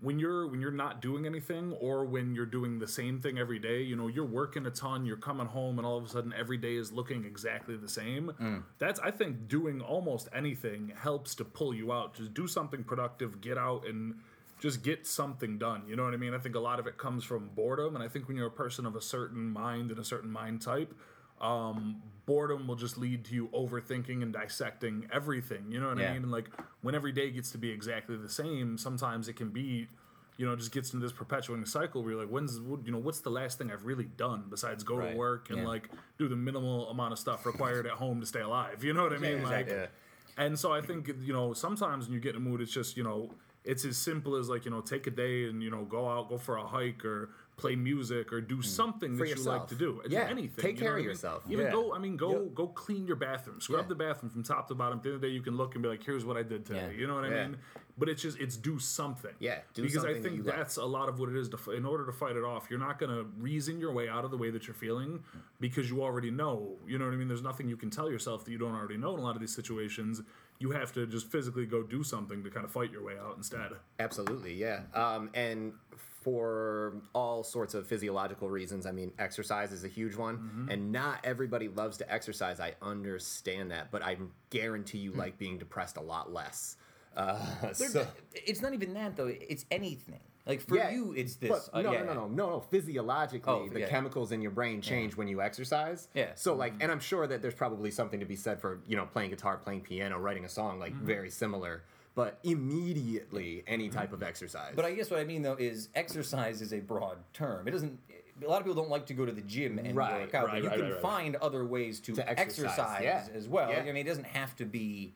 when 0.00 0.18
you're 0.18 0.46
when 0.46 0.60
you're 0.60 0.70
not 0.70 1.02
doing 1.02 1.26
anything 1.26 1.72
or 1.74 2.04
when 2.04 2.34
you're 2.34 2.46
doing 2.46 2.78
the 2.78 2.88
same 2.88 3.20
thing 3.20 3.38
every 3.38 3.58
day. 3.58 3.82
You 3.82 3.96
know, 3.96 4.08
you're 4.08 4.24
working 4.24 4.66
a 4.66 4.70
ton, 4.70 5.04
you're 5.04 5.16
coming 5.16 5.46
home, 5.46 5.78
and 5.78 5.86
all 5.86 5.98
of 5.98 6.04
a 6.04 6.08
sudden 6.08 6.32
every 6.36 6.56
day 6.56 6.76
is 6.76 6.92
looking 6.92 7.24
exactly 7.24 7.76
the 7.76 7.88
same. 7.88 8.32
Mm. 8.40 8.62
That's 8.78 8.98
I 9.00 9.10
think 9.10 9.48
doing 9.48 9.80
almost 9.80 10.28
anything 10.34 10.92
helps 10.96 11.34
to 11.36 11.44
pull 11.44 11.74
you 11.74 11.92
out. 11.92 12.14
Just 12.14 12.34
do 12.34 12.46
something 12.46 12.82
productive, 12.82 13.40
get 13.40 13.58
out 13.58 13.86
and 13.86 14.14
just 14.58 14.82
get 14.82 15.06
something 15.06 15.58
done. 15.58 15.82
You 15.88 15.96
know 15.96 16.04
what 16.04 16.14
I 16.14 16.18
mean? 16.18 16.34
I 16.34 16.38
think 16.38 16.54
a 16.54 16.60
lot 16.60 16.78
of 16.78 16.86
it 16.86 16.98
comes 16.98 17.24
from 17.24 17.50
boredom, 17.54 17.94
and 17.94 18.04
I 18.04 18.08
think 18.08 18.28
when 18.28 18.36
you're 18.36 18.48
a 18.48 18.50
person 18.50 18.86
of 18.86 18.94
a 18.96 19.00
certain 19.00 19.50
mind 19.50 19.90
and 19.90 19.98
a 19.98 20.04
certain 20.04 20.30
mind 20.30 20.62
type, 20.62 20.94
um, 21.40 22.02
boredom 22.26 22.66
will 22.68 22.76
just 22.76 22.98
lead 22.98 23.24
to 23.26 23.34
you 23.34 23.48
overthinking 23.48 24.22
and 24.22 24.32
dissecting 24.32 25.08
everything. 25.12 25.64
You 25.70 25.80
know 25.80 25.88
what 25.88 25.98
Yeah. 25.98 26.10
I 26.10 26.12
mean? 26.14 26.22
And 26.24 26.32
like 26.32 26.50
when 26.82 26.94
every 26.94 27.12
day 27.12 27.30
gets 27.30 27.50
to 27.52 27.58
be 27.58 27.70
exactly 27.70 28.16
the 28.16 28.28
same, 28.28 28.76
sometimes 28.78 29.28
it 29.28 29.34
can 29.36 29.48
be, 29.50 29.88
you 30.36 30.46
know, 30.46 30.54
just 30.56 30.72
gets 30.72 30.92
into 30.92 31.04
this 31.04 31.12
perpetuating 31.12 31.66
cycle 31.66 32.02
where 32.02 32.12
you're 32.12 32.20
like, 32.22 32.30
when's 32.30 32.56
you 32.84 32.92
know, 32.92 32.98
what's 32.98 33.20
the 33.20 33.30
last 33.30 33.58
thing 33.58 33.70
I've 33.70 33.84
really 33.84 34.04
done 34.16 34.44
besides 34.50 34.84
go 34.84 34.96
Right. 34.96 35.12
to 35.12 35.16
work 35.16 35.50
and 35.50 35.60
Yeah. 35.60 35.66
like 35.66 35.88
do 36.18 36.28
the 36.28 36.36
minimal 36.36 36.88
amount 36.90 37.12
of 37.12 37.18
stuff 37.18 37.46
required 37.46 37.86
at 37.86 37.92
home 37.92 38.20
to 38.20 38.26
stay 38.26 38.40
alive? 38.40 38.84
You 38.84 38.92
know 38.92 39.02
what 39.02 39.12
I 39.12 39.18
mean? 39.18 39.42
Like, 39.42 39.66
exactly. 39.68 39.88
and 40.36 40.58
so 40.58 40.72
I 40.72 40.80
think 40.82 41.08
you 41.22 41.32
know 41.32 41.52
sometimes 41.54 42.06
when 42.06 42.14
you 42.14 42.20
get 42.20 42.36
in 42.36 42.36
a 42.36 42.40
mood, 42.40 42.60
it's 42.60 42.72
just 42.72 42.96
you 42.96 43.02
know 43.04 43.30
it's 43.64 43.84
as 43.84 43.98
simple 43.98 44.36
as 44.36 44.48
like 44.48 44.64
you 44.64 44.70
know 44.70 44.80
take 44.80 45.06
a 45.06 45.10
day 45.10 45.44
and 45.48 45.62
you 45.62 45.70
know 45.70 45.84
go 45.84 46.08
out, 46.08 46.28
go 46.28 46.38
for 46.38 46.56
a 46.56 46.66
hike 46.66 47.04
or 47.04 47.30
play 47.60 47.76
music 47.76 48.32
or 48.32 48.40
do 48.40 48.62
something 48.62 49.12
Mm. 49.12 49.18
For 49.18 49.26
that 49.26 49.36
you 49.36 49.42
like 49.44 49.66
to 49.68 49.74
do. 49.74 50.02
Yeah, 50.08 50.20
anything. 50.28 50.62
take 50.62 50.76
you 50.76 50.82
care 50.82 50.90
of 50.92 50.94
I 50.94 50.98
mean? 50.98 51.04
yourself. 51.08 51.44
Even 51.48 51.66
Yeah. 51.66 51.72
go. 51.72 51.94
I 51.94 51.98
mean, 51.98 52.16
go 52.16 52.42
Yep. 52.44 52.54
go 52.54 52.66
clean 52.68 53.06
your 53.06 53.16
bathroom. 53.16 53.60
Scrub 53.60 53.84
Yeah. 53.84 53.88
the 53.88 53.94
bathroom 53.94 54.30
from 54.30 54.42
top 54.42 54.68
to 54.68 54.74
bottom. 54.74 54.98
At 54.98 55.02
the 55.04 55.08
end 55.10 55.14
of 55.16 55.20
the 55.20 55.26
day, 55.28 55.32
you 55.34 55.42
can 55.42 55.56
look 55.56 55.74
and 55.74 55.82
be 55.82 55.88
like, 55.88 56.02
"Here's 56.02 56.24
what 56.24 56.36
I 56.36 56.42
did 56.42 56.64
today." 56.66 56.94
You 56.96 57.06
know 57.06 57.14
what 57.14 57.24
I 57.24 57.30
mean? 57.48 57.58
But 57.98 58.08
it's 58.08 58.22
just 58.22 58.38
it's 58.38 58.56
do 58.56 58.78
something. 58.78 59.34
Yeah, 59.40 59.60
do 59.74 59.82
because 59.82 59.98
I 59.98 60.14
something 60.14 60.22
that 60.22 60.28
think 60.30 60.46
like. 60.46 60.56
that's 60.56 60.76
a 60.78 60.84
lot 60.86 61.08
of 61.10 61.18
what 61.18 61.28
it 61.28 61.36
is. 61.36 61.48
To, 61.50 61.70
in 61.72 61.84
order 61.84 62.06
to 62.06 62.12
fight 62.12 62.34
it 62.36 62.44
off, 62.44 62.70
you're 62.70 62.78
not 62.78 62.98
gonna 62.98 63.24
reason 63.38 63.78
your 63.78 63.92
way 63.92 64.08
out 64.08 64.24
of 64.24 64.30
the 64.30 64.38
way 64.38 64.48
that 64.50 64.66
you're 64.66 64.74
feeling 64.74 65.22
because 65.60 65.90
you 65.90 66.02
already 66.02 66.30
know. 66.30 66.78
You 66.86 66.98
know 66.98 67.04
what 67.04 67.12
I 67.14 67.16
mean? 67.18 67.28
There's 67.28 67.42
nothing 67.42 67.68
you 67.68 67.76
can 67.76 67.90
tell 67.90 68.10
yourself 68.10 68.44
that 68.46 68.50
you 68.52 68.58
don't 68.58 68.74
already 68.74 68.96
know 68.96 69.12
in 69.14 69.20
a 69.20 69.22
lot 69.22 69.34
of 69.34 69.40
these 69.40 69.54
situations. 69.54 70.22
You 70.58 70.70
have 70.72 70.92
to 70.94 71.06
just 71.06 71.30
physically 71.30 71.66
go 71.66 71.82
do 71.82 72.02
something 72.02 72.42
to 72.44 72.50
kind 72.50 72.64
of 72.64 72.70
fight 72.72 72.90
your 72.90 73.02
way 73.02 73.18
out 73.18 73.36
instead. 73.36 73.72
Absolutely, 73.98 74.54
yeah. 74.54 74.82
Um, 74.94 75.30
and 75.34 75.72
for 76.20 76.94
all 77.14 77.42
sorts 77.42 77.74
of 77.74 77.86
physiological 77.86 78.48
reasons, 78.50 78.86
I 78.86 78.92
mean, 78.92 79.12
exercise 79.18 79.72
is 79.72 79.84
a 79.84 79.88
huge 79.88 80.16
one, 80.16 80.36
Mm-hmm. 80.38 80.70
and 80.70 80.92
not 80.92 81.20
everybody 81.24 81.68
loves 81.68 81.96
to 81.98 82.12
exercise. 82.12 82.60
I 82.60 82.74
understand 82.82 83.70
that, 83.70 83.90
but 83.90 84.02
I 84.02 84.16
guarantee 84.50 84.98
you 84.98 85.12
like 85.12 85.38
being 85.38 85.58
depressed 85.58 85.96
a 85.96 86.00
lot 86.02 86.32
less. 86.32 86.76
Uh, 87.16 87.38
so, 87.72 88.06
it's 88.34 88.62
not 88.62 88.74
even 88.74 88.94
that 88.94 89.16
though. 89.16 89.26
It's 89.26 89.64
anything. 89.70 90.20
Like 90.46 90.62
for 90.62 90.76
Yeah, 90.76 90.90
you, 90.90 91.12
it's 91.16 91.36
this. 91.36 91.50
But 91.50 91.78
uh, 91.78 91.82
no, 91.82 91.92
yeah. 91.92 92.00
no, 92.02 92.06
no, 92.06 92.14
no, 92.14 92.26
no, 92.28 92.50
no. 92.50 92.60
Physiologically, 92.60 93.52
Oh, 93.52 93.68
the 93.68 93.80
yeah. 93.80 93.88
chemicals 93.88 94.32
in 94.32 94.40
your 94.40 94.50
brain 94.52 94.80
change 94.80 95.16
when 95.16 95.28
you 95.28 95.42
exercise. 95.42 96.08
Yeah. 96.14 96.30
So 96.34 96.54
like, 96.54 96.74
and 96.80 96.90
I'm 96.90 97.00
sure 97.00 97.26
that 97.26 97.42
there's 97.42 97.54
probably 97.54 97.90
something 97.90 98.20
to 98.20 98.26
be 98.26 98.36
said 98.36 98.60
for 98.60 98.80
you 98.86 98.96
know 98.96 99.06
playing 99.06 99.30
guitar, 99.30 99.56
playing 99.58 99.82
piano, 99.82 100.18
writing 100.18 100.44
a 100.44 100.48
song, 100.48 100.78
like 100.78 100.92
Mm-hmm. 100.94 101.06
very 101.06 101.30
similar. 101.30 101.82
But 102.14 102.38
immediately, 102.42 103.62
any 103.66 103.88
type 103.88 104.12
of 104.12 104.22
exercise. 104.22 104.72
But 104.74 104.84
I 104.84 104.92
guess 104.94 105.10
what 105.10 105.20
I 105.20 105.24
mean 105.24 105.42
though 105.42 105.54
is 105.58 105.88
exercise 105.94 106.60
is 106.60 106.72
a 106.72 106.80
broad 106.80 107.18
term. 107.32 107.66
It 107.68 107.70
doesn't. 107.70 107.98
A 108.42 108.48
lot 108.48 108.58
of 108.60 108.66
people 108.66 108.82
don't 108.82 108.90
like 108.90 109.06
to 109.06 109.14
go 109.14 109.26
to 109.26 109.32
the 109.32 109.42
gym 109.42 109.78
and 109.78 109.94
Right, 109.94 110.22
work 110.22 110.34
out, 110.34 110.46
right, 110.46 110.62
but 110.62 110.62
you 110.78 110.84
right, 110.84 110.92
can 110.94 111.02
find 111.02 111.36
other 111.36 111.66
ways 111.66 112.00
to, 112.00 112.14
To 112.14 112.26
exercise, 112.28 112.70
exercise, 112.70 113.02
yeah. 113.04 113.26
as 113.34 113.46
well. 113.46 113.70
Yeah. 113.70 113.80
I 113.80 113.84
mean, 113.84 113.98
it 113.98 114.04
doesn't 114.04 114.24
have 114.26 114.56
to 114.56 114.64
be 114.64 115.12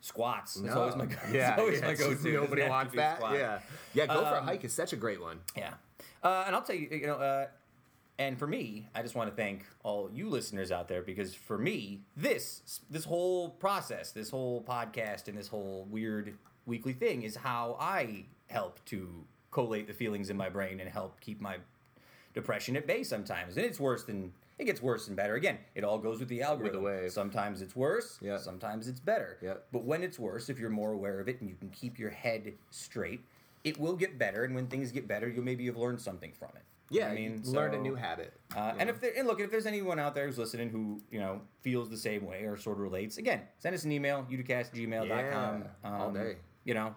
squats. 0.00 0.54
That's 0.54 0.72
No. 0.74 0.82
always 0.82 0.94
my 0.94 1.06
go- 1.06 1.16
yeah, 1.32 1.50
it's 1.54 1.60
always 1.60 1.80
yeah, 1.80 1.86
my 1.86 1.94
go-to. 1.94 2.10
just 2.14 2.24
It 2.24 2.30
doesn't 2.32 2.50
Nobody 2.50 2.68
wants 2.68 2.94
that. 2.94 3.16
squats. 3.16 3.36
Yeah, 3.36 3.58
yeah. 3.94 4.06
Go 4.06 4.24
for 4.24 4.34
a 4.36 4.38
Um, 4.38 4.44
hike 4.44 4.62
is 4.64 4.72
such 4.72 4.92
a 4.92 4.96
great 4.96 5.20
one. 5.20 5.40
Yeah. 5.56 5.74
Uh, 6.22 6.44
and 6.46 6.54
I'll 6.54 6.62
tell 6.62 6.76
you, 6.76 6.88
you 6.88 7.06
know, 7.08 7.16
uh, 7.16 7.48
and 8.18 8.38
for 8.38 8.46
me, 8.46 8.88
I 8.94 9.02
just 9.02 9.14
want 9.14 9.30
to 9.30 9.36
thank 9.36 9.64
all 9.84 10.10
you 10.12 10.28
listeners 10.28 10.72
out 10.72 10.88
there 10.88 11.02
because 11.02 11.34
for 11.34 11.56
me, 11.58 12.00
this 12.16 12.80
this 12.90 13.04
whole 13.04 13.50
process, 13.50 14.10
this 14.12 14.30
whole 14.30 14.62
podcast, 14.62 15.28
and 15.28 15.38
this 15.38 15.48
whole 15.48 15.86
weird 15.90 16.36
weekly 16.66 16.92
thing 16.92 17.22
is 17.22 17.36
how 17.36 17.76
I 17.80 18.24
help 18.48 18.84
to 18.86 19.24
collate 19.50 19.86
the 19.86 19.94
feelings 19.94 20.30
in 20.30 20.36
my 20.36 20.48
brain 20.48 20.80
and 20.80 20.88
help 20.90 21.20
keep 21.20 21.40
my 21.40 21.56
depression 22.34 22.76
at 22.76 22.86
bay 22.86 23.02
sometimes. 23.02 23.56
And 23.56 23.64
it's 23.64 23.80
worse 23.80 24.04
than 24.04 24.32
it 24.58 24.64
gets 24.64 24.82
worse 24.82 25.06
and 25.06 25.16
better. 25.16 25.34
Again, 25.34 25.58
it 25.74 25.84
all 25.84 25.98
goes 25.98 26.18
with 26.18 26.28
the 26.28 26.42
algorithm. 26.42 26.82
wave. 26.82 27.12
Sometimes 27.12 27.62
it's 27.62 27.76
worse. 27.76 28.18
yeah. 28.20 28.38
Sometimes 28.38 28.88
it's 28.88 29.00
better. 29.00 29.38
Yeah. 29.40 29.54
But 29.72 29.84
when 29.84 30.02
it's 30.02 30.18
worse, 30.18 30.48
if 30.48 30.58
you're 30.58 30.70
more 30.70 30.92
aware 30.92 31.20
of 31.20 31.28
it 31.28 31.40
and 31.40 31.48
you 31.48 31.54
can 31.54 31.70
keep 31.70 31.98
your 31.98 32.10
head 32.10 32.54
straight, 32.70 33.20
it 33.62 33.78
will 33.78 33.94
get 33.94 34.18
better. 34.18 34.42
And 34.44 34.54
when 34.54 34.66
things 34.66 34.90
get 34.90 35.06
better, 35.06 35.28
you'll 35.28 35.44
maybe 35.44 35.66
have 35.66 35.76
learned 35.76 36.00
something 36.00 36.32
from 36.32 36.50
it. 36.56 36.62
Yeah, 36.90 37.08
I 37.08 37.14
mean, 37.14 37.42
you 37.44 37.52
learned 37.52 37.74
a 37.74 37.78
new 37.78 37.94
habit. 37.94 38.32
Uh, 38.56 38.72
and 38.78 38.88
if 38.88 39.00
there, 39.00 39.12
and 39.16 39.26
look, 39.28 39.40
if 39.40 39.50
there's 39.50 39.66
anyone 39.66 39.98
out 39.98 40.14
there 40.14 40.26
who's 40.26 40.38
listening 40.38 40.70
who 40.70 41.02
you 41.10 41.20
know 41.20 41.42
feels 41.60 41.90
the 41.90 41.96
same 41.98 42.24
way 42.24 42.44
or 42.44 42.56
sort 42.56 42.76
of 42.78 42.82
relates, 42.82 43.18
again, 43.18 43.42
send 43.58 43.74
us 43.74 43.84
an 43.84 43.92
email, 43.92 44.26
uticast@gmail.com. 44.30 45.64
Yeah, 45.84 45.98
all 45.98 46.10
day. 46.10 46.36
You 46.64 46.74
know, 46.74 46.94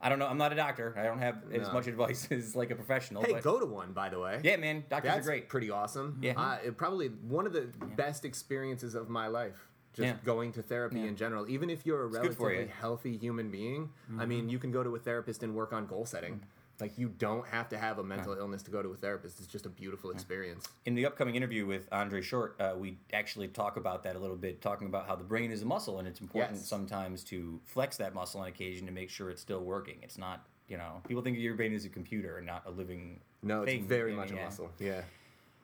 I 0.00 0.08
don't 0.08 0.18
know. 0.18 0.26
I'm 0.26 0.38
not 0.38 0.52
a 0.52 0.56
doctor. 0.56 0.94
I 0.98 1.04
don't 1.04 1.18
have 1.18 1.38
as 1.52 1.72
much 1.72 1.86
advice 1.86 2.28
as 2.30 2.54
like 2.56 2.70
a 2.70 2.74
professional. 2.74 3.22
hey, 3.22 3.32
but 3.32 3.42
go 3.42 3.58
to 3.60 3.66
one 3.66 3.92
by 3.92 4.08
the 4.08 4.18
way. 4.18 4.40
yeah, 4.42 4.56
man, 4.56 4.84
doctors 4.90 5.12
That's 5.14 5.26
are 5.26 5.30
great. 5.30 5.48
pretty 5.48 5.70
awesome. 5.70 6.18
Yeah. 6.20 6.32
uh, 6.40 6.58
it 6.64 6.76
probably 6.76 7.08
one 7.08 7.46
of 7.46 7.52
the 7.52 7.68
best 7.96 8.24
experiences 8.24 8.94
of 8.94 9.08
my 9.08 9.28
life. 9.28 9.68
Just 9.94 10.06
Yeah. 10.06 10.16
going 10.24 10.52
to 10.52 10.62
therapy 10.62 11.00
Yeah. 11.00 11.06
in 11.08 11.16
general, 11.16 11.46
even 11.50 11.68
if 11.68 11.84
you're 11.84 12.02
a 12.04 12.06
relatively 12.06 12.60
you. 12.60 12.68
healthy 12.80 13.14
human 13.18 13.50
being. 13.50 13.90
I 14.18 14.24
mean, 14.24 14.48
you 14.48 14.58
can 14.58 14.72
go 14.72 14.82
to 14.82 14.94
a 14.96 14.98
therapist 14.98 15.42
and 15.42 15.54
work 15.54 15.74
on 15.74 15.86
goal 15.86 16.06
setting. 16.06 16.40
Like 16.82 16.98
you 16.98 17.10
don't 17.10 17.46
have 17.46 17.68
to 17.68 17.78
have 17.78 18.00
a 18.00 18.02
mental 18.02 18.34
illness 18.36 18.60
to 18.64 18.72
go 18.72 18.82
to 18.82 18.88
a 18.90 18.96
therapist. 18.96 19.38
It's 19.38 19.46
just 19.46 19.66
a 19.66 19.68
beautiful 19.68 20.10
experience. 20.10 20.66
in 20.84 20.96
the 20.96 21.06
upcoming 21.06 21.36
interview 21.36 21.64
with 21.64 21.86
Andre 21.92 22.20
Short, 22.20 22.56
uh, 22.60 22.74
we 22.76 22.98
actually 23.12 23.46
talk 23.46 23.76
about 23.76 24.02
that 24.02 24.16
a 24.16 24.18
little 24.18 24.36
bit, 24.36 24.60
talking 24.60 24.88
about 24.88 25.06
how 25.06 25.14
the 25.14 25.22
brain 25.22 25.52
is 25.52 25.62
a 25.62 25.64
muscle 25.64 26.00
and 26.00 26.08
it's 26.08 26.20
important 26.20 26.56
Yes. 26.56 26.66
sometimes 26.66 27.22
to 27.24 27.60
flex 27.66 27.96
that 27.98 28.14
muscle 28.14 28.40
on 28.40 28.48
occasion 28.48 28.84
to 28.86 28.92
make 28.92 29.10
sure 29.10 29.30
it's 29.30 29.40
still 29.40 29.60
working. 29.62 29.98
It's 30.02 30.18
not, 30.18 30.44
you 30.66 30.76
know, 30.76 31.00
people 31.06 31.22
think 31.22 31.36
of 31.36 31.42
your 31.44 31.54
brain 31.54 31.72
as 31.72 31.84
a 31.84 31.88
computer 31.88 32.38
and 32.38 32.46
not 32.48 32.64
a 32.66 32.70
living. 32.72 33.20
No, 33.44 33.62
it's 33.62 33.70
thing. 33.70 33.86
very 33.86 34.10
Yeah, 34.10 34.16
much 34.16 34.30
a 34.32 34.34
muscle. 34.34 34.68
Yeah. 34.80 35.02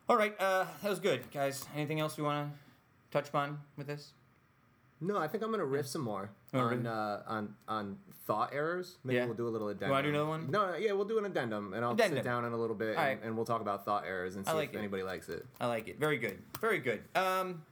All 0.07 0.15
right, 0.15 0.33
uh, 0.39 0.65
that 0.81 0.89
was 0.89 0.99
good, 1.01 1.29
guys. 1.31 1.65
Anything 1.75 1.99
else 1.99 2.15
we 2.15 2.23
want 2.23 2.49
to 2.49 2.57
touch 3.11 3.27
upon 3.27 3.59
with 3.75 3.87
this? 3.87 4.13
No, 5.01 5.17
I 5.17 5.27
think 5.27 5.43
I'm 5.43 5.51
gonna 5.51 5.65
riff 5.65 5.87
some 5.87 6.01
more 6.01 6.29
Oh, 6.53 6.59
on 6.59 6.87
uh, 6.87 7.23
on 7.27 7.55
on 7.67 7.97
thought 8.29 8.53
errors. 8.53 8.97
Maybe 9.03 9.17
Yeah. 9.17 9.25
we'll 9.25 9.33
do 9.33 9.47
a 9.47 9.49
little 9.49 9.69
addendum. 9.69 9.89
wanna 9.89 10.03
do 10.03 10.09
another 10.09 10.27
one? 10.27 10.51
No, 10.51 10.67
no, 10.69 10.75
yeah, 10.77 10.91
we'll 10.91 11.05
do 11.05 11.17
an 11.17 11.25
addendum, 11.25 11.73
and 11.73 11.83
I'll 11.83 11.93
Addendum. 11.93 12.19
sit 12.19 12.23
down 12.23 12.45
in 12.45 12.53
a 12.53 12.57
little 12.57 12.75
bit, 12.75 12.89
and, 12.89 12.97
right. 12.97 13.19
and 13.23 13.35
we'll 13.35 13.43
talk 13.45 13.59
about 13.59 13.85
thought 13.85 14.05
errors 14.05 14.35
and 14.35 14.45
see 14.45 14.53
like 14.53 14.69
if 14.69 14.75
it. 14.75 14.77
anybody 14.77 15.01
likes 15.01 15.29
it. 15.29 15.47
I 15.59 15.65
like 15.65 15.87
it. 15.87 15.99
Very 15.99 16.17
good. 16.19 16.37
Very 16.61 16.77
good. 16.77 17.01
Um, 17.15 17.63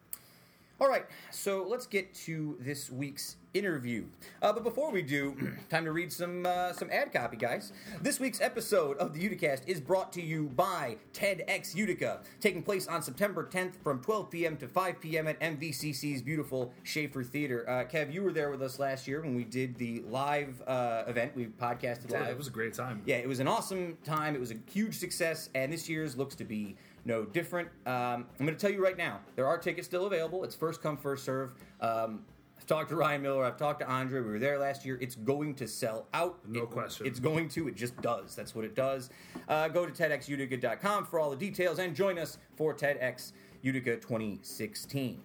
all 0.82 0.90
right, 0.90 1.06
so 1.30 1.64
let's 1.70 1.86
get 1.86 2.12
to 2.26 2.58
this 2.60 2.90
week's 2.92 3.36
interview. 3.58 4.06
Uh, 4.42 4.54
but 4.54 4.64
before 4.64 4.92
we 4.92 5.02
do, 5.02 5.36
time 5.70 5.86
to 5.86 5.92
read 5.92 6.12
some 6.12 6.46
uh, 6.46 6.74
some 6.74 6.90
ad 6.92 7.12
copy, 7.12 7.38
guys. 7.38 7.72
This 8.02 8.20
week's 8.20 8.40
episode 8.42 8.98
of 8.98 9.14
the 9.14 9.20
Uticast 9.28 9.62
is 9.68 9.80
brought 9.80 10.14
to 10.14 10.22
you 10.22 10.50
by 10.56 10.98
TEDx 11.14 11.76
Utica, 11.76 12.20
taking 12.40 12.62
place 12.64 12.88
on 12.88 13.02
September 13.02 13.48
10th 13.52 13.74
from 13.84 14.00
12 14.02 14.30
p.m. 14.32 14.58
to 14.58 14.68
5 14.68 15.00
p.m. 15.02 15.28
at 15.28 15.40
MVCC's 15.40 16.22
beautiful 16.22 16.74
Schaefer 16.84 17.24
Theater. 17.24 17.68
Uh, 17.68 17.84
Kev, 17.86 18.14
you 18.14 18.22
were 18.24 18.32
there 18.34 18.50
with 18.52 18.62
us 18.62 18.80
last 18.80 19.08
year 19.08 19.22
when 19.22 19.36
we 19.36 19.44
did 19.44 19.76
the 19.78 20.02
live 20.10 20.62
uh, 20.68 21.04
event. 21.08 21.36
We 21.36 21.46
podcasted 21.48 22.12
Yeah, 22.12 22.22
live. 22.22 22.30
it 22.30 22.38
was 22.38 22.48
a 22.48 22.52
great 22.52 22.74
time. 22.74 23.02
Yeah, 23.06 23.18
it 23.18 23.28
was 23.28 23.40
an 23.40 23.48
awesome 23.48 23.98
time. 24.04 24.36
It 24.36 24.40
was 24.40 24.52
a 24.52 24.58
huge 24.72 24.96
success, 24.98 25.50
and 25.56 25.72
this 25.74 25.90
year's 25.90 26.16
looks 26.18 26.36
to 26.36 26.44
be 26.46 26.76
no 27.06 27.24
different. 27.26 27.70
Um, 27.86 28.26
I'm 28.40 28.46
going 28.46 28.50
to 28.50 28.56
tell 28.56 28.70
you 28.72 28.84
right 28.84 28.98
now, 28.98 29.20
there 29.36 29.48
are 29.48 29.58
tickets 29.58 29.88
still 29.88 30.06
available. 30.08 30.44
It's 30.44 30.56
first 30.56 30.82
come, 30.84 30.98
first 30.98 31.24
serve. 31.24 31.54
Um, 31.80 32.22
talked 32.68 32.90
to 32.90 32.96
Ryan 32.96 33.22
Miller. 33.22 33.44
I've 33.46 33.58
talked 33.58 33.80
to 33.80 33.90
Andre. 33.90 34.22
We 34.22 34.28
were 34.32 34.40
there 34.40 34.60
last 34.60 34.86
year. 34.86 34.98
It's 35.02 35.16
going 35.16 35.56
to 35.56 35.68
sell 35.68 36.08
out. 36.14 36.40
No 36.48 36.64
It- 36.64 36.70
question. 36.70 37.08
It's 37.08 37.20
going 37.20 37.50
to. 37.50 37.68
It 37.68 37.76
just 37.76 38.00
does. 38.02 38.36
That's 38.36 38.54
what 38.54 38.66
it 38.66 38.76
does. 38.76 39.10
Uh, 39.48 39.68
go 39.70 39.86
to 39.86 39.92
TEDxUtica.com 39.92 41.06
for 41.06 41.20
all 41.20 41.30
the 41.30 41.36
details 41.38 41.80
and 41.80 41.96
join 41.96 42.20
us 42.20 42.38
for 42.56 42.74
TEDx 42.74 43.32
Utica 43.62 43.96
2016. 43.98 45.22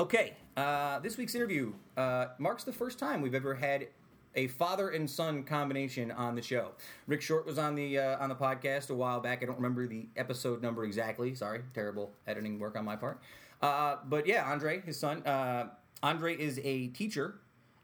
Okay, 0.00 0.34
uh, 0.56 0.98
this 1.00 1.16
week's 1.16 1.34
interview 1.34 1.72
uh, 1.96 2.26
marks 2.38 2.62
the 2.64 2.72
first 2.72 2.98
time 2.98 3.20
we've 3.20 3.34
ever 3.34 3.54
had 3.54 3.88
a 4.36 4.46
father 4.46 4.90
and 4.90 5.10
son 5.10 5.42
combination 5.42 6.12
on 6.12 6.36
the 6.36 6.42
show. 6.42 6.70
Rick 7.08 7.20
Short 7.22 7.44
was 7.46 7.58
on 7.58 7.74
the 7.74 7.98
uh, 7.98 8.18
on 8.22 8.28
the 8.28 8.34
podcast 8.36 8.90
a 8.90 8.94
while 8.94 9.18
back. 9.20 9.42
I 9.42 9.46
don't 9.46 9.56
remember 9.56 9.86
the 9.88 10.06
episode 10.16 10.62
number 10.62 10.84
exactly. 10.84 11.34
Sorry, 11.34 11.62
terrible 11.74 12.12
editing 12.28 12.60
work 12.60 12.76
on 12.78 12.84
my 12.84 12.94
part. 12.94 13.20
Uh, 13.60 13.96
but 14.06 14.24
yeah, 14.26 14.48
Andre, 14.48 14.80
his 14.82 14.96
son, 15.00 15.26
uh, 15.26 15.70
Andre 16.02 16.36
is 16.36 16.60
a 16.62 16.88
teacher 16.88 17.40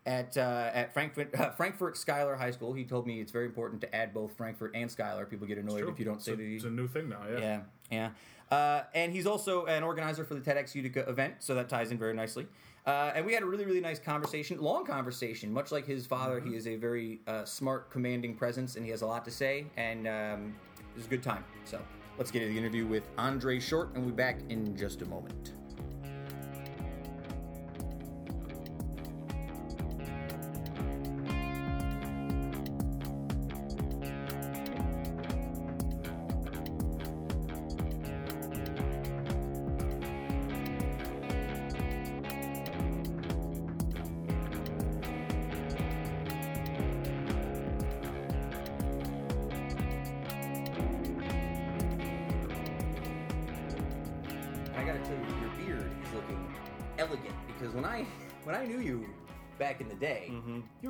at 0.06 0.36
uh, 0.36 0.70
at 0.72 0.92
Frankfort 0.92 1.34
uh, 1.38 1.50
Frankfort 1.50 1.96
Schuyler 1.96 2.36
High 2.36 2.50
School. 2.50 2.72
He 2.72 2.84
told 2.84 3.06
me 3.06 3.20
it's 3.20 3.32
very 3.32 3.46
important 3.46 3.80
to 3.82 3.94
add 3.94 4.12
both 4.12 4.36
Frankfort 4.36 4.72
and 4.74 4.90
Schuyler. 4.90 5.26
People 5.26 5.46
get 5.46 5.58
annoyed 5.58 5.88
if 5.88 5.98
you 5.98 6.04
don't 6.04 6.22
say 6.22 6.32
it's 6.32 6.40
a, 6.40 6.44
the 6.44 6.56
it's 6.56 6.64
a 6.64 6.70
new 6.70 6.88
thing 6.88 7.08
now. 7.08 7.22
Yeah. 7.30 7.38
yeah, 7.40 7.60
yeah. 7.90 8.10
Uh, 8.50 8.82
and 8.94 9.12
he's 9.12 9.26
also 9.26 9.64
an 9.66 9.82
organizer 9.82 10.24
for 10.24 10.34
the 10.34 10.40
TEDx 10.40 10.74
Utica 10.74 11.08
event, 11.08 11.36
so 11.38 11.54
that 11.54 11.68
ties 11.68 11.90
in 11.90 11.98
very 11.98 12.14
nicely. 12.14 12.46
Uh, 12.86 13.12
and 13.14 13.24
we 13.24 13.32
had 13.32 13.42
a 13.42 13.46
really, 13.46 13.64
really 13.64 13.80
nice 13.80 13.98
conversation, 13.98 14.60
long 14.60 14.84
conversation. 14.84 15.50
Much 15.50 15.72
like 15.72 15.86
his 15.86 16.06
father, 16.06 16.38
he 16.38 16.54
is 16.54 16.66
a 16.66 16.76
very 16.76 17.20
uh, 17.26 17.44
smart, 17.44 17.90
commanding 17.90 18.34
presence, 18.34 18.76
and 18.76 18.84
he 18.84 18.90
has 18.90 19.00
a 19.00 19.06
lot 19.06 19.24
to 19.24 19.30
say. 19.30 19.64
And 19.78 20.06
um, 20.06 20.54
it 20.78 20.96
was 20.96 21.06
a 21.06 21.08
good 21.08 21.22
time. 21.22 21.44
So 21.64 21.80
let's 22.18 22.30
get 22.30 22.40
to 22.40 22.46
the 22.46 22.58
interview 22.58 22.86
with 22.86 23.08
Andre 23.16 23.58
Short, 23.58 23.94
and 23.94 24.04
we'll 24.04 24.12
be 24.12 24.16
back 24.16 24.38
in 24.50 24.76
just 24.76 25.00
a 25.00 25.06
moment. 25.06 25.54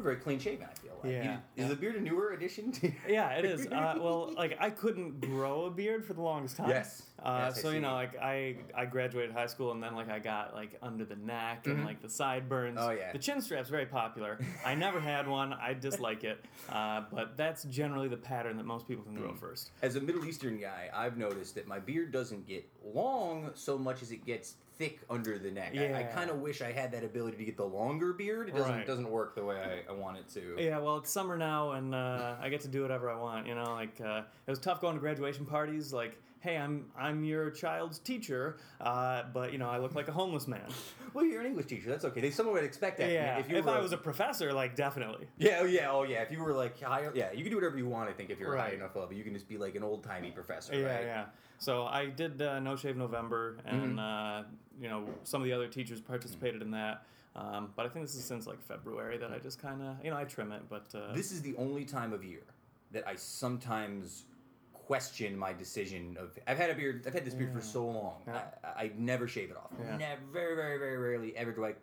Very 0.05 0.17
clean 0.17 0.39
shaven. 0.39 0.67
I 0.71 0.75
feel 0.75 0.93
like. 1.03 1.13
Mm-hmm. 1.13 1.25
Yeah. 1.25 1.37
You- 1.57 1.65
is 1.65 1.69
the 1.71 1.77
beard 1.77 1.97
a 1.97 2.01
newer 2.01 2.31
addition? 2.33 2.71
to 2.73 2.93
Yeah, 3.09 3.31
it 3.31 3.45
is. 3.45 3.67
Uh, 3.75 3.95
well, 3.99 4.33
like 4.37 4.57
I 4.61 4.71
couldn't 4.71 5.21
grow 5.21 5.65
a 5.65 5.71
beard 5.71 6.05
for 6.07 6.13
the 6.15 6.21
longest 6.23 6.57
time. 6.57 6.69
Yes. 6.69 7.03
Uh, 7.23 7.47
Yes, 7.55 7.61
so 7.63 7.71
you 7.71 7.81
know, 7.81 7.95
like 7.95 8.17
I 8.21 8.57
I 8.75 8.85
graduated 8.85 9.33
high 9.35 9.47
school 9.47 9.73
and 9.73 9.83
then 9.83 9.95
like 9.95 10.11
I 10.11 10.19
got 10.19 10.55
like 10.55 10.77
under 10.83 11.05
the 11.05 11.17
neck 11.17 11.67
and 11.67 11.85
like 11.85 12.01
the 12.03 12.09
sideburns. 12.09 12.79
Mm-hmm. 12.79 12.89
Oh, 12.89 12.93
yeah. 12.93 13.13
The 13.13 13.19
chin 13.19 13.41
strap's 13.41 13.69
very 13.71 13.87
popular. 13.87 14.39
I 14.65 14.75
never 14.75 15.01
had 15.01 15.27
one. 15.27 15.53
I 15.55 15.73
dislike 15.75 16.23
it. 16.25 16.45
Uh, 16.69 17.03
but 17.13 17.37
that's 17.37 17.65
generally 17.65 18.09
the 18.09 18.17
pattern 18.17 18.57
that 18.59 18.67
most 18.67 18.87
people 18.87 19.03
can 19.05 19.15
Mm. 19.17 19.21
grow 19.21 19.35
first. 19.35 19.71
As 19.83 19.97
a 19.97 20.01
Middle 20.01 20.25
Eastern 20.27 20.59
guy, 20.59 20.91
I've 20.95 21.17
noticed 21.17 21.55
that 21.57 21.67
my 21.67 21.79
beard 21.79 22.13
doesn't 22.13 22.47
get 22.47 22.69
long 22.85 23.51
so 23.55 23.79
much 23.79 24.03
as 24.03 24.11
it 24.13 24.25
gets 24.27 24.57
thick 24.77 25.01
under 25.09 25.39
the 25.39 25.51
neck. 25.51 25.73
I, 25.77 26.01
I 26.01 26.03
kind 26.05 26.31
of 26.31 26.41
wish 26.41 26.61
I 26.63 26.73
had 26.73 26.93
that 26.93 27.05
ability 27.05 27.37
to 27.37 27.45
get 27.45 27.57
the 27.57 27.65
longer 27.65 28.13
beard. 28.13 28.49
It 28.49 28.55
doesn't 28.57 28.71
Right. 28.73 28.87
doesn't 28.87 29.09
work 29.11 29.35
the 29.35 29.45
way 29.45 29.57
I, 29.89 29.91
I 29.91 29.95
want 29.95 30.19
it 30.19 30.29
to. 30.31 30.57
Yeah, 30.63 30.79
well, 30.79 30.97
it's 30.99 31.11
summer 31.11 31.37
now, 31.37 31.73
and 31.73 31.95
uh, 31.95 32.35
I 32.41 32.49
get 32.49 32.61
to 32.63 32.69
do 32.69 32.83
whatever 32.83 33.11
I 33.11 33.17
want. 33.17 33.47
You 33.47 33.55
know, 33.55 33.73
like 33.75 34.01
uh, 34.01 34.23
it 34.47 34.51
was 34.51 34.59
tough 34.59 34.81
going 34.81 34.95
to 34.95 35.01
graduation 35.01 35.47
parties. 35.47 35.93
Like, 35.93 36.21
hey, 36.41 36.57
I'm 36.57 36.87
I'm 36.99 37.25
your 37.25 37.51
child's 37.51 37.99
teacher, 37.99 38.59
uh, 38.81 39.25
but 39.33 39.53
you 39.53 39.59
know, 39.59 39.69
I 39.69 39.79
look 39.79 39.95
like 39.95 40.09
a 40.09 40.13
homeless 40.13 40.47
man. 40.49 40.61
Well, 41.15 41.25
you're 41.25 41.43
an 41.43 41.47
English 41.47 41.67
teacher. 41.67 41.89
That's 41.91 42.05
okay. 42.07 42.21
They 42.21 42.33
someone 42.33 42.57
would 42.57 42.65
expect 42.65 42.99
that. 42.99 43.09
Yeah, 43.09 43.39
If, 43.39 43.47
if, 43.47 43.53
you 43.53 43.63
were 43.63 43.71
I 43.71 43.79
was 43.79 43.93
a 43.93 43.97
professor, 43.97 44.53
like 44.53 44.75
definitely. 44.75 45.29
Yeah, 45.39 45.59
oh 45.61 45.65
yeah, 45.65 45.93
oh 45.93 46.03
yeah. 46.03 46.23
If 46.23 46.33
you 46.33 46.43
were 46.43 46.53
like 46.53 46.81
high, 46.83 47.09
yeah, 47.15 47.31
you 47.31 47.45
can 47.45 47.51
do 47.51 47.57
whatever 47.57 47.79
you 47.79 47.87
want. 47.87 48.11
I 48.11 48.13
think 48.13 48.31
if 48.31 48.41
you're 48.41 48.57
high 48.57 48.65
Right. 48.65 48.75
enough 48.75 48.97
level, 48.97 49.13
you 49.13 49.23
can 49.23 49.33
just 49.33 49.49
be 49.49 49.57
like 49.57 49.77
an 49.77 49.85
old 49.85 50.03
timey 50.03 50.33
professor. 50.33 50.75
Yeah, 50.75 50.87
right? 50.93 51.05
yeah. 51.05 51.25
So 51.59 51.85
I 51.85 52.07
did 52.07 52.43
uh, 52.43 52.59
No 52.59 52.75
Shave 52.75 52.97
November, 52.97 53.59
and 53.65 54.01
uh, 54.01 54.43
you 54.81 54.89
know 54.89 55.07
some 55.25 55.41
of 55.41 55.47
the 55.47 55.53
other 55.53 55.69
teachers 55.69 56.01
participated 56.01 56.63
in 56.63 56.71
that. 56.73 57.05
Um, 57.37 57.71
but 57.75 57.85
I 57.85 57.89
think 57.89 58.05
this 58.05 58.15
is 58.15 58.25
since 58.25 58.47
like 58.47 58.63
February 58.63 59.19
that 59.19 59.33
I 59.33 59.39
just 59.39 59.61
kind 59.61 59.83
of 59.83 59.97
you 60.05 60.11
know 60.11 60.17
I 60.17 60.25
trim 60.25 60.53
it, 60.53 60.63
but 60.69 60.87
uh, 60.95 61.13
This 61.13 61.33
is 61.33 61.43
the 61.43 61.55
only 61.57 61.85
time 61.85 62.13
of 62.13 62.25
year 62.25 62.45
that 62.93 63.07
I 63.09 63.17
sometimes 63.17 64.25
question 64.73 65.37
my 65.37 65.53
decision 65.53 66.17
of. 66.21 66.39
I've 66.47 66.59
had 66.59 66.71
a 66.71 66.75
beard. 66.75 67.05
I've 67.07 67.15
had 67.15 67.25
this 67.25 67.35
beard 67.35 67.53
for 67.53 67.61
so 67.61 67.85
long. 67.87 68.23
Yeah. 68.27 68.43
I, 68.63 68.85
I 68.85 68.91
never 68.97 69.27
shave 69.27 69.51
it 69.51 69.57
off. 69.57 69.71
Yeah. 69.81 69.97
Never, 69.97 70.21
very, 70.33 70.55
very, 70.55 70.79
very 70.79 70.97
rarely 70.97 71.37
ever 71.37 71.53
do 71.53 71.65
I. 71.65 71.75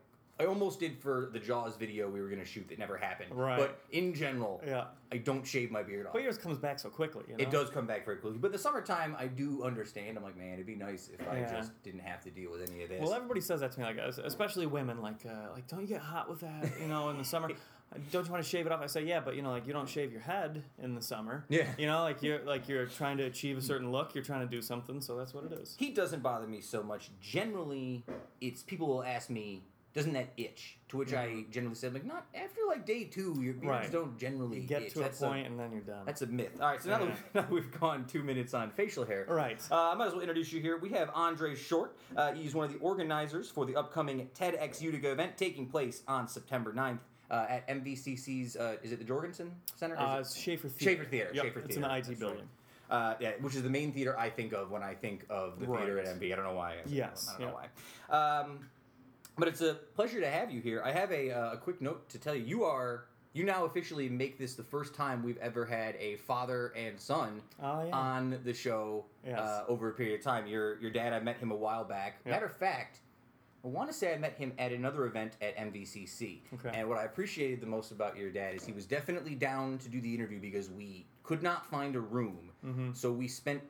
I 0.41 0.45
almost 0.47 0.79
did 0.79 0.97
for 0.97 1.29
the 1.31 1.39
Jaws 1.39 1.75
video 1.75 2.09
we 2.09 2.19
were 2.21 2.27
going 2.27 2.39
to 2.39 2.45
shoot 2.45 2.67
that 2.69 2.79
never 2.79 2.97
happened. 2.97 3.33
Right. 3.33 3.59
But 3.59 3.79
in 3.91 4.13
general, 4.13 4.61
yeah. 4.65 4.85
I 5.11 5.17
don't 5.17 5.45
shave 5.45 5.69
my 5.71 5.83
beard 5.83 6.07
off. 6.07 6.13
But 6.13 6.23
yours 6.23 6.37
comes 6.37 6.57
back 6.57 6.79
so 6.79 6.89
quickly. 6.89 7.23
You 7.27 7.37
know? 7.37 7.43
It 7.43 7.51
does 7.51 7.69
come 7.69 7.85
back 7.85 8.05
very 8.05 8.17
quickly. 8.17 8.39
But 8.39 8.51
the 8.51 8.57
summertime, 8.57 9.15
I 9.19 9.27
do 9.27 9.63
understand. 9.63 10.17
I'm 10.17 10.23
like, 10.23 10.37
man, 10.37 10.53
it'd 10.53 10.65
be 10.65 10.75
nice 10.75 11.09
if 11.13 11.27
I 11.29 11.41
Yeah. 11.41 11.53
just 11.59 11.81
didn't 11.83 12.01
have 12.01 12.21
to 12.23 12.31
deal 12.31 12.49
with 12.51 12.67
any 12.69 12.81
of 12.83 12.89
this. 12.89 13.01
Well, 13.01 13.13
everybody 13.13 13.41
says 13.41 13.59
that 13.59 13.71
to 13.73 13.79
me, 13.79 13.85
like 13.85 13.97
es- 13.99 14.17
especially 14.17 14.65
women, 14.65 15.01
like 15.01 15.25
uh, 15.25 15.51
like 15.53 15.67
don't 15.67 15.81
you 15.81 15.87
get 15.87 16.01
hot 16.01 16.29
with 16.29 16.39
that? 16.39 16.71
You 16.81 16.87
know, 16.87 17.09
in 17.09 17.17
the 17.17 17.23
summer, 17.25 17.49
don't 18.11 18.25
you 18.25 18.31
want 18.31 18.43
to 18.43 18.49
shave 18.49 18.65
it 18.65 18.71
off? 18.71 18.81
I 18.81 18.87
say, 18.87 19.03
yeah, 19.03 19.19
but 19.19 19.35
you 19.35 19.41
know, 19.41 19.51
like 19.51 19.67
you 19.67 19.73
don't 19.73 19.89
shave 19.89 20.11
your 20.11 20.21
head 20.21 20.63
in 20.81 20.95
the 20.95 21.01
summer. 21.01 21.45
Yeah. 21.49 21.67
You 21.77 21.85
know, 21.87 22.01
like 22.03 22.23
you're 22.23 22.39
like 22.43 22.67
you're 22.67 22.85
trying 22.87 23.17
to 23.17 23.23
achieve 23.25 23.57
a 23.57 23.61
certain 23.61 23.91
look. 23.91 24.15
You're 24.15 24.23
trying 24.23 24.41
to 24.41 24.47
do 24.49 24.61
something, 24.61 25.01
so 25.01 25.17
that's 25.17 25.33
what 25.33 25.43
it 25.43 25.51
is. 25.51 25.75
He 25.77 25.91
doesn't 25.91 26.23
bother 26.23 26.47
me 26.47 26.61
so 26.61 26.81
much. 26.81 27.11
Generally, 27.21 28.05
it's 28.39 28.63
people 28.63 28.87
will 28.87 29.03
ask 29.03 29.29
me, 29.29 29.63
doesn't 29.93 30.13
that 30.13 30.29
itch? 30.37 30.77
To 30.89 30.97
which 30.97 31.13
I 31.13 31.45
generally 31.51 31.75
say, 31.75 31.89
like, 31.89 32.05
not 32.05 32.25
after 32.33 32.61
like 32.67 32.85
day 32.85 33.05
two, 33.05 33.35
your 33.41 33.53
beards 33.53 33.65
Right. 33.65 33.91
don't 33.91 34.17
generally 34.17 34.59
You 34.61 34.67
get 34.67 34.83
itch. 34.83 34.93
to 34.93 34.99
a 34.99 35.03
That's 35.03 35.19
point 35.19 35.47
and 35.47 35.59
then 35.59 35.71
you're 35.71 35.81
done. 35.81 36.05
that's 36.05 36.21
a 36.21 36.27
myth. 36.27 36.51
All 36.59 36.67
right, 36.67 36.81
so 36.81 36.89
now, 36.89 36.99
that 36.99 37.05
Yeah. 37.07 37.11
we've, 37.11 37.35
now 37.35 37.47
we've 37.49 37.79
gone 37.79 38.05
two 38.07 38.23
minutes 38.23 38.53
on 38.53 38.71
facial 38.71 39.05
hair. 39.05 39.25
Right. 39.27 39.61
Uh, 39.71 39.91
I 39.91 39.95
might 39.95 40.07
as 40.07 40.11
well 40.13 40.21
introduce 40.21 40.51
you 40.51 40.61
here. 40.61 40.77
We 40.77 40.89
have 40.89 41.09
André 41.13 41.55
Short. 41.57 41.95
Uh, 42.15 42.33
he's 42.33 42.53
one 42.55 42.65
of 42.65 42.73
the 42.73 42.79
organizers 42.79 43.49
for 43.49 43.65
the 43.65 43.75
upcoming 43.75 44.29
TEDx 44.37 44.81
Utica 44.81 45.11
event 45.11 45.37
taking 45.37 45.65
place 45.67 46.03
on 46.07 46.27
September 46.27 46.73
9th 46.73 46.99
uh, 47.29 47.45
at 47.49 47.67
MVCC's, 47.69 48.55
uh, 48.57 48.75
is 48.83 48.91
it 48.91 48.99
the 48.99 49.05
Jorgensen 49.05 49.51
Center? 49.77 49.97
Uh, 49.97 50.17
it- 50.17 50.19
it's 50.21 50.35
Schaefer 50.35 50.67
Theater. 50.67 50.83
Schaefer 50.97 51.09
Theater. 51.09 51.31
Yep, 51.33 51.43
Schaefer 51.45 51.59
it's 51.59 51.75
Theater. 51.75 51.85
an 51.89 51.91
IT 51.97 52.03
That's 52.07 52.19
building. 52.19 52.49
Uh, 52.89 53.15
yeah, 53.21 53.31
which 53.39 53.55
is 53.55 53.63
the 53.63 53.69
main 53.69 53.93
theater 53.93 54.19
I 54.19 54.29
think 54.29 54.51
of 54.51 54.69
when 54.69 54.83
I 54.83 54.93
think 54.95 55.25
of 55.29 55.57
the 55.61 55.65
theater 55.67 55.97
at 55.99 56.07
MV. 56.07 56.33
I 56.33 56.35
don't 56.35 56.43
know 56.43 56.53
why. 56.55 56.71
I 56.73 56.75
Yes. 56.87 57.29
I 57.33 57.39
don't 57.39 57.47
know 57.51 57.57
why. 58.09 58.39
Um, 58.41 58.69
but 59.37 59.47
it's 59.47 59.61
a 59.61 59.75
pleasure 59.95 60.19
to 60.19 60.29
have 60.29 60.51
you 60.51 60.61
here. 60.61 60.81
I 60.83 60.91
have 60.91 61.11
a, 61.11 61.31
uh, 61.31 61.53
a 61.53 61.57
quick 61.57 61.81
note 61.81 62.07
to 62.09 62.17
tell 62.19 62.35
you. 62.35 62.43
You 62.43 62.63
are 62.63 63.05
you 63.33 63.45
now 63.45 63.63
officially 63.63 64.09
make 64.09 64.37
this 64.37 64.55
the 64.55 64.63
first 64.63 64.93
time 64.93 65.23
we've 65.23 65.37
ever 65.37 65.65
had 65.65 65.95
a 65.95 66.17
father 66.17 66.73
and 66.75 66.99
son 66.99 67.41
Oh, 67.63 67.85
yeah. 67.85 67.95
on 67.95 68.37
the 68.43 68.53
show 68.53 69.05
Yes. 69.25 69.39
uh, 69.39 69.63
over 69.69 69.89
a 69.89 69.93
period 69.93 70.19
of 70.19 70.23
time. 70.23 70.47
Your 70.47 70.77
your 70.79 70.91
dad, 70.91 71.13
I 71.13 71.19
met 71.21 71.37
him 71.37 71.51
a 71.51 71.55
while 71.55 71.85
back. 71.85 72.19
Yep. 72.25 72.33
Matter 72.33 72.45
of 72.47 72.57
fact. 72.57 72.99
I 73.63 73.67
want 73.67 73.89
to 73.89 73.93
say 73.95 74.11
I 74.11 74.17
met 74.17 74.33
him 74.37 74.51
at 74.57 74.71
another 74.71 75.05
event 75.05 75.33
at 75.39 75.55
MVCC. 75.55 76.39
Okay. 76.55 76.71
And 76.73 76.89
what 76.89 76.97
I 76.97 77.03
appreciated 77.03 77.61
the 77.61 77.67
most 77.67 77.91
about 77.91 78.17
your 78.17 78.31
dad 78.31 78.55
is 78.55 78.65
he 78.65 78.71
was 78.73 78.85
definitely 78.87 79.35
down 79.35 79.77
to 79.77 79.87
do 79.87 80.01
the 80.01 80.13
interview 80.13 80.39
because 80.39 80.71
we 80.71 81.05
could 81.21 81.43
not 81.43 81.63
find 81.67 81.95
a 81.95 81.99
room. 81.99 82.49
Mm-hmm. 82.65 82.93
So 82.93 83.11
we 83.11 83.27
spent 83.27 83.61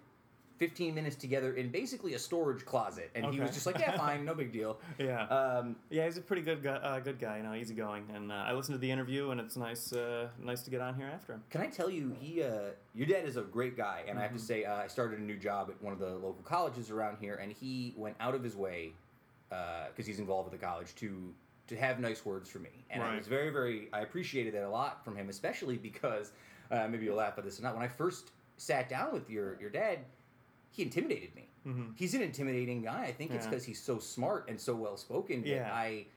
15 0.62 0.93
minutes 0.93 1.15
together 1.15 1.54
in 1.56 1.69
basically 1.69 2.13
a 2.13 2.19
storage 2.19 2.63
closet. 2.65 3.10
And 3.15 3.34
he 3.34 3.39
was 3.39 3.50
just 3.50 3.65
like, 3.65 3.80
yeah, 3.80 3.97
fine, 3.97 4.24
no 4.24 4.36
big 4.36 4.52
deal. 4.60 4.78
Yeah. 5.00 5.24
Um, 5.26 5.76
yeah, 5.89 6.06
he's 6.06 6.17
a 6.17 6.21
pretty 6.21 6.43
good 6.43 6.62
guy. 6.62 6.76
Uh, 6.76 7.00
good 7.00 7.17
guy, 7.19 7.38
you 7.38 7.43
know, 7.43 7.56
easygoing. 7.56 8.06
And 8.13 8.32
uh, 8.32 8.36
I 8.36 8.54
listened 8.54 8.76
to 8.76 8.80
the 8.80 8.91
interview, 8.91 9.32
and 9.32 9.41
it's 9.41 9.58
nice, 9.58 9.91
uh, 9.91 10.28
nice 10.39 10.62
to 10.62 10.69
get 10.69 10.80
on 10.80 10.93
here 10.93 11.10
after 11.12 11.34
him. 11.34 11.41
Can 11.50 11.62
I 11.62 11.65
tell 11.65 11.89
you, 11.89 12.15
he, 12.19 12.43
uh, 12.43 12.60
your 12.93 13.08
dad 13.08 13.26
is 13.26 13.38
a 13.38 13.41
great 13.41 13.76
guy, 13.76 14.04
and 14.08 14.19
I 14.19 14.21
Mm-hmm. 14.21 14.34
have 14.34 14.39
to 14.39 14.45
say, 14.45 14.65
uh, 14.65 14.76
I 14.76 14.86
started 14.86 15.17
a 15.17 15.24
new 15.24 15.36
job 15.36 15.71
at 15.71 15.82
one 15.82 15.93
of 15.93 15.97
the 16.00 16.10
local 16.12 16.43
colleges 16.43 16.91
around 16.91 17.17
here, 17.19 17.39
and 17.41 17.52
he 17.52 17.95
went 17.97 18.15
out 18.19 18.36
of 18.36 18.43
his 18.43 18.56
way 18.56 18.91
because 19.50 20.06
he's 20.06 20.19
involved 20.19 20.52
with 20.52 20.62
the 20.62 20.63
college 20.63 20.93
to 20.95 21.34
to 21.67 21.76
have 21.76 22.00
nice 22.00 22.24
words 22.24 22.50
for 22.52 22.60
me, 22.60 22.69
and 22.91 23.02
I 23.02 23.15
was 23.15 23.26
very, 23.28 23.50
very, 23.50 23.88
I 23.93 24.02
appreciated 24.02 24.54
that 24.54 24.63
a 24.63 24.69
lot 24.69 25.04
from 25.06 25.15
him, 25.15 25.28
especially 25.30 25.78
because 25.78 26.34
uh, 26.69 26.88
maybe 26.88 27.06
you'll 27.06 27.15
laugh 27.15 27.38
at 27.38 27.45
this 27.45 27.60
or 27.60 27.63
not. 27.63 27.74
When 27.74 27.84
I 27.84 27.88
first 27.88 28.32
sat 28.58 28.89
down 28.89 29.12
with 29.12 29.28
your 29.30 29.60
your 29.60 29.69
dad, 29.71 30.00
he 30.71 30.84
intimidated 30.84 31.36
me. 31.36 31.47
Mhm. 31.67 31.93
He's 31.95 32.13
an 32.15 32.21
intimidating 32.21 32.81
guy. 32.81 33.03
I 33.03 33.12
think 33.12 33.31
it's 33.31 33.45
because 33.45 33.63
he's 33.63 33.79
so 33.81 33.99
smart 33.99 34.49
and 34.49 34.60
so 34.60 34.73
well 34.75 34.97
spoken. 34.97 35.43
Yeah. 35.45 35.69
I. 35.71 36.07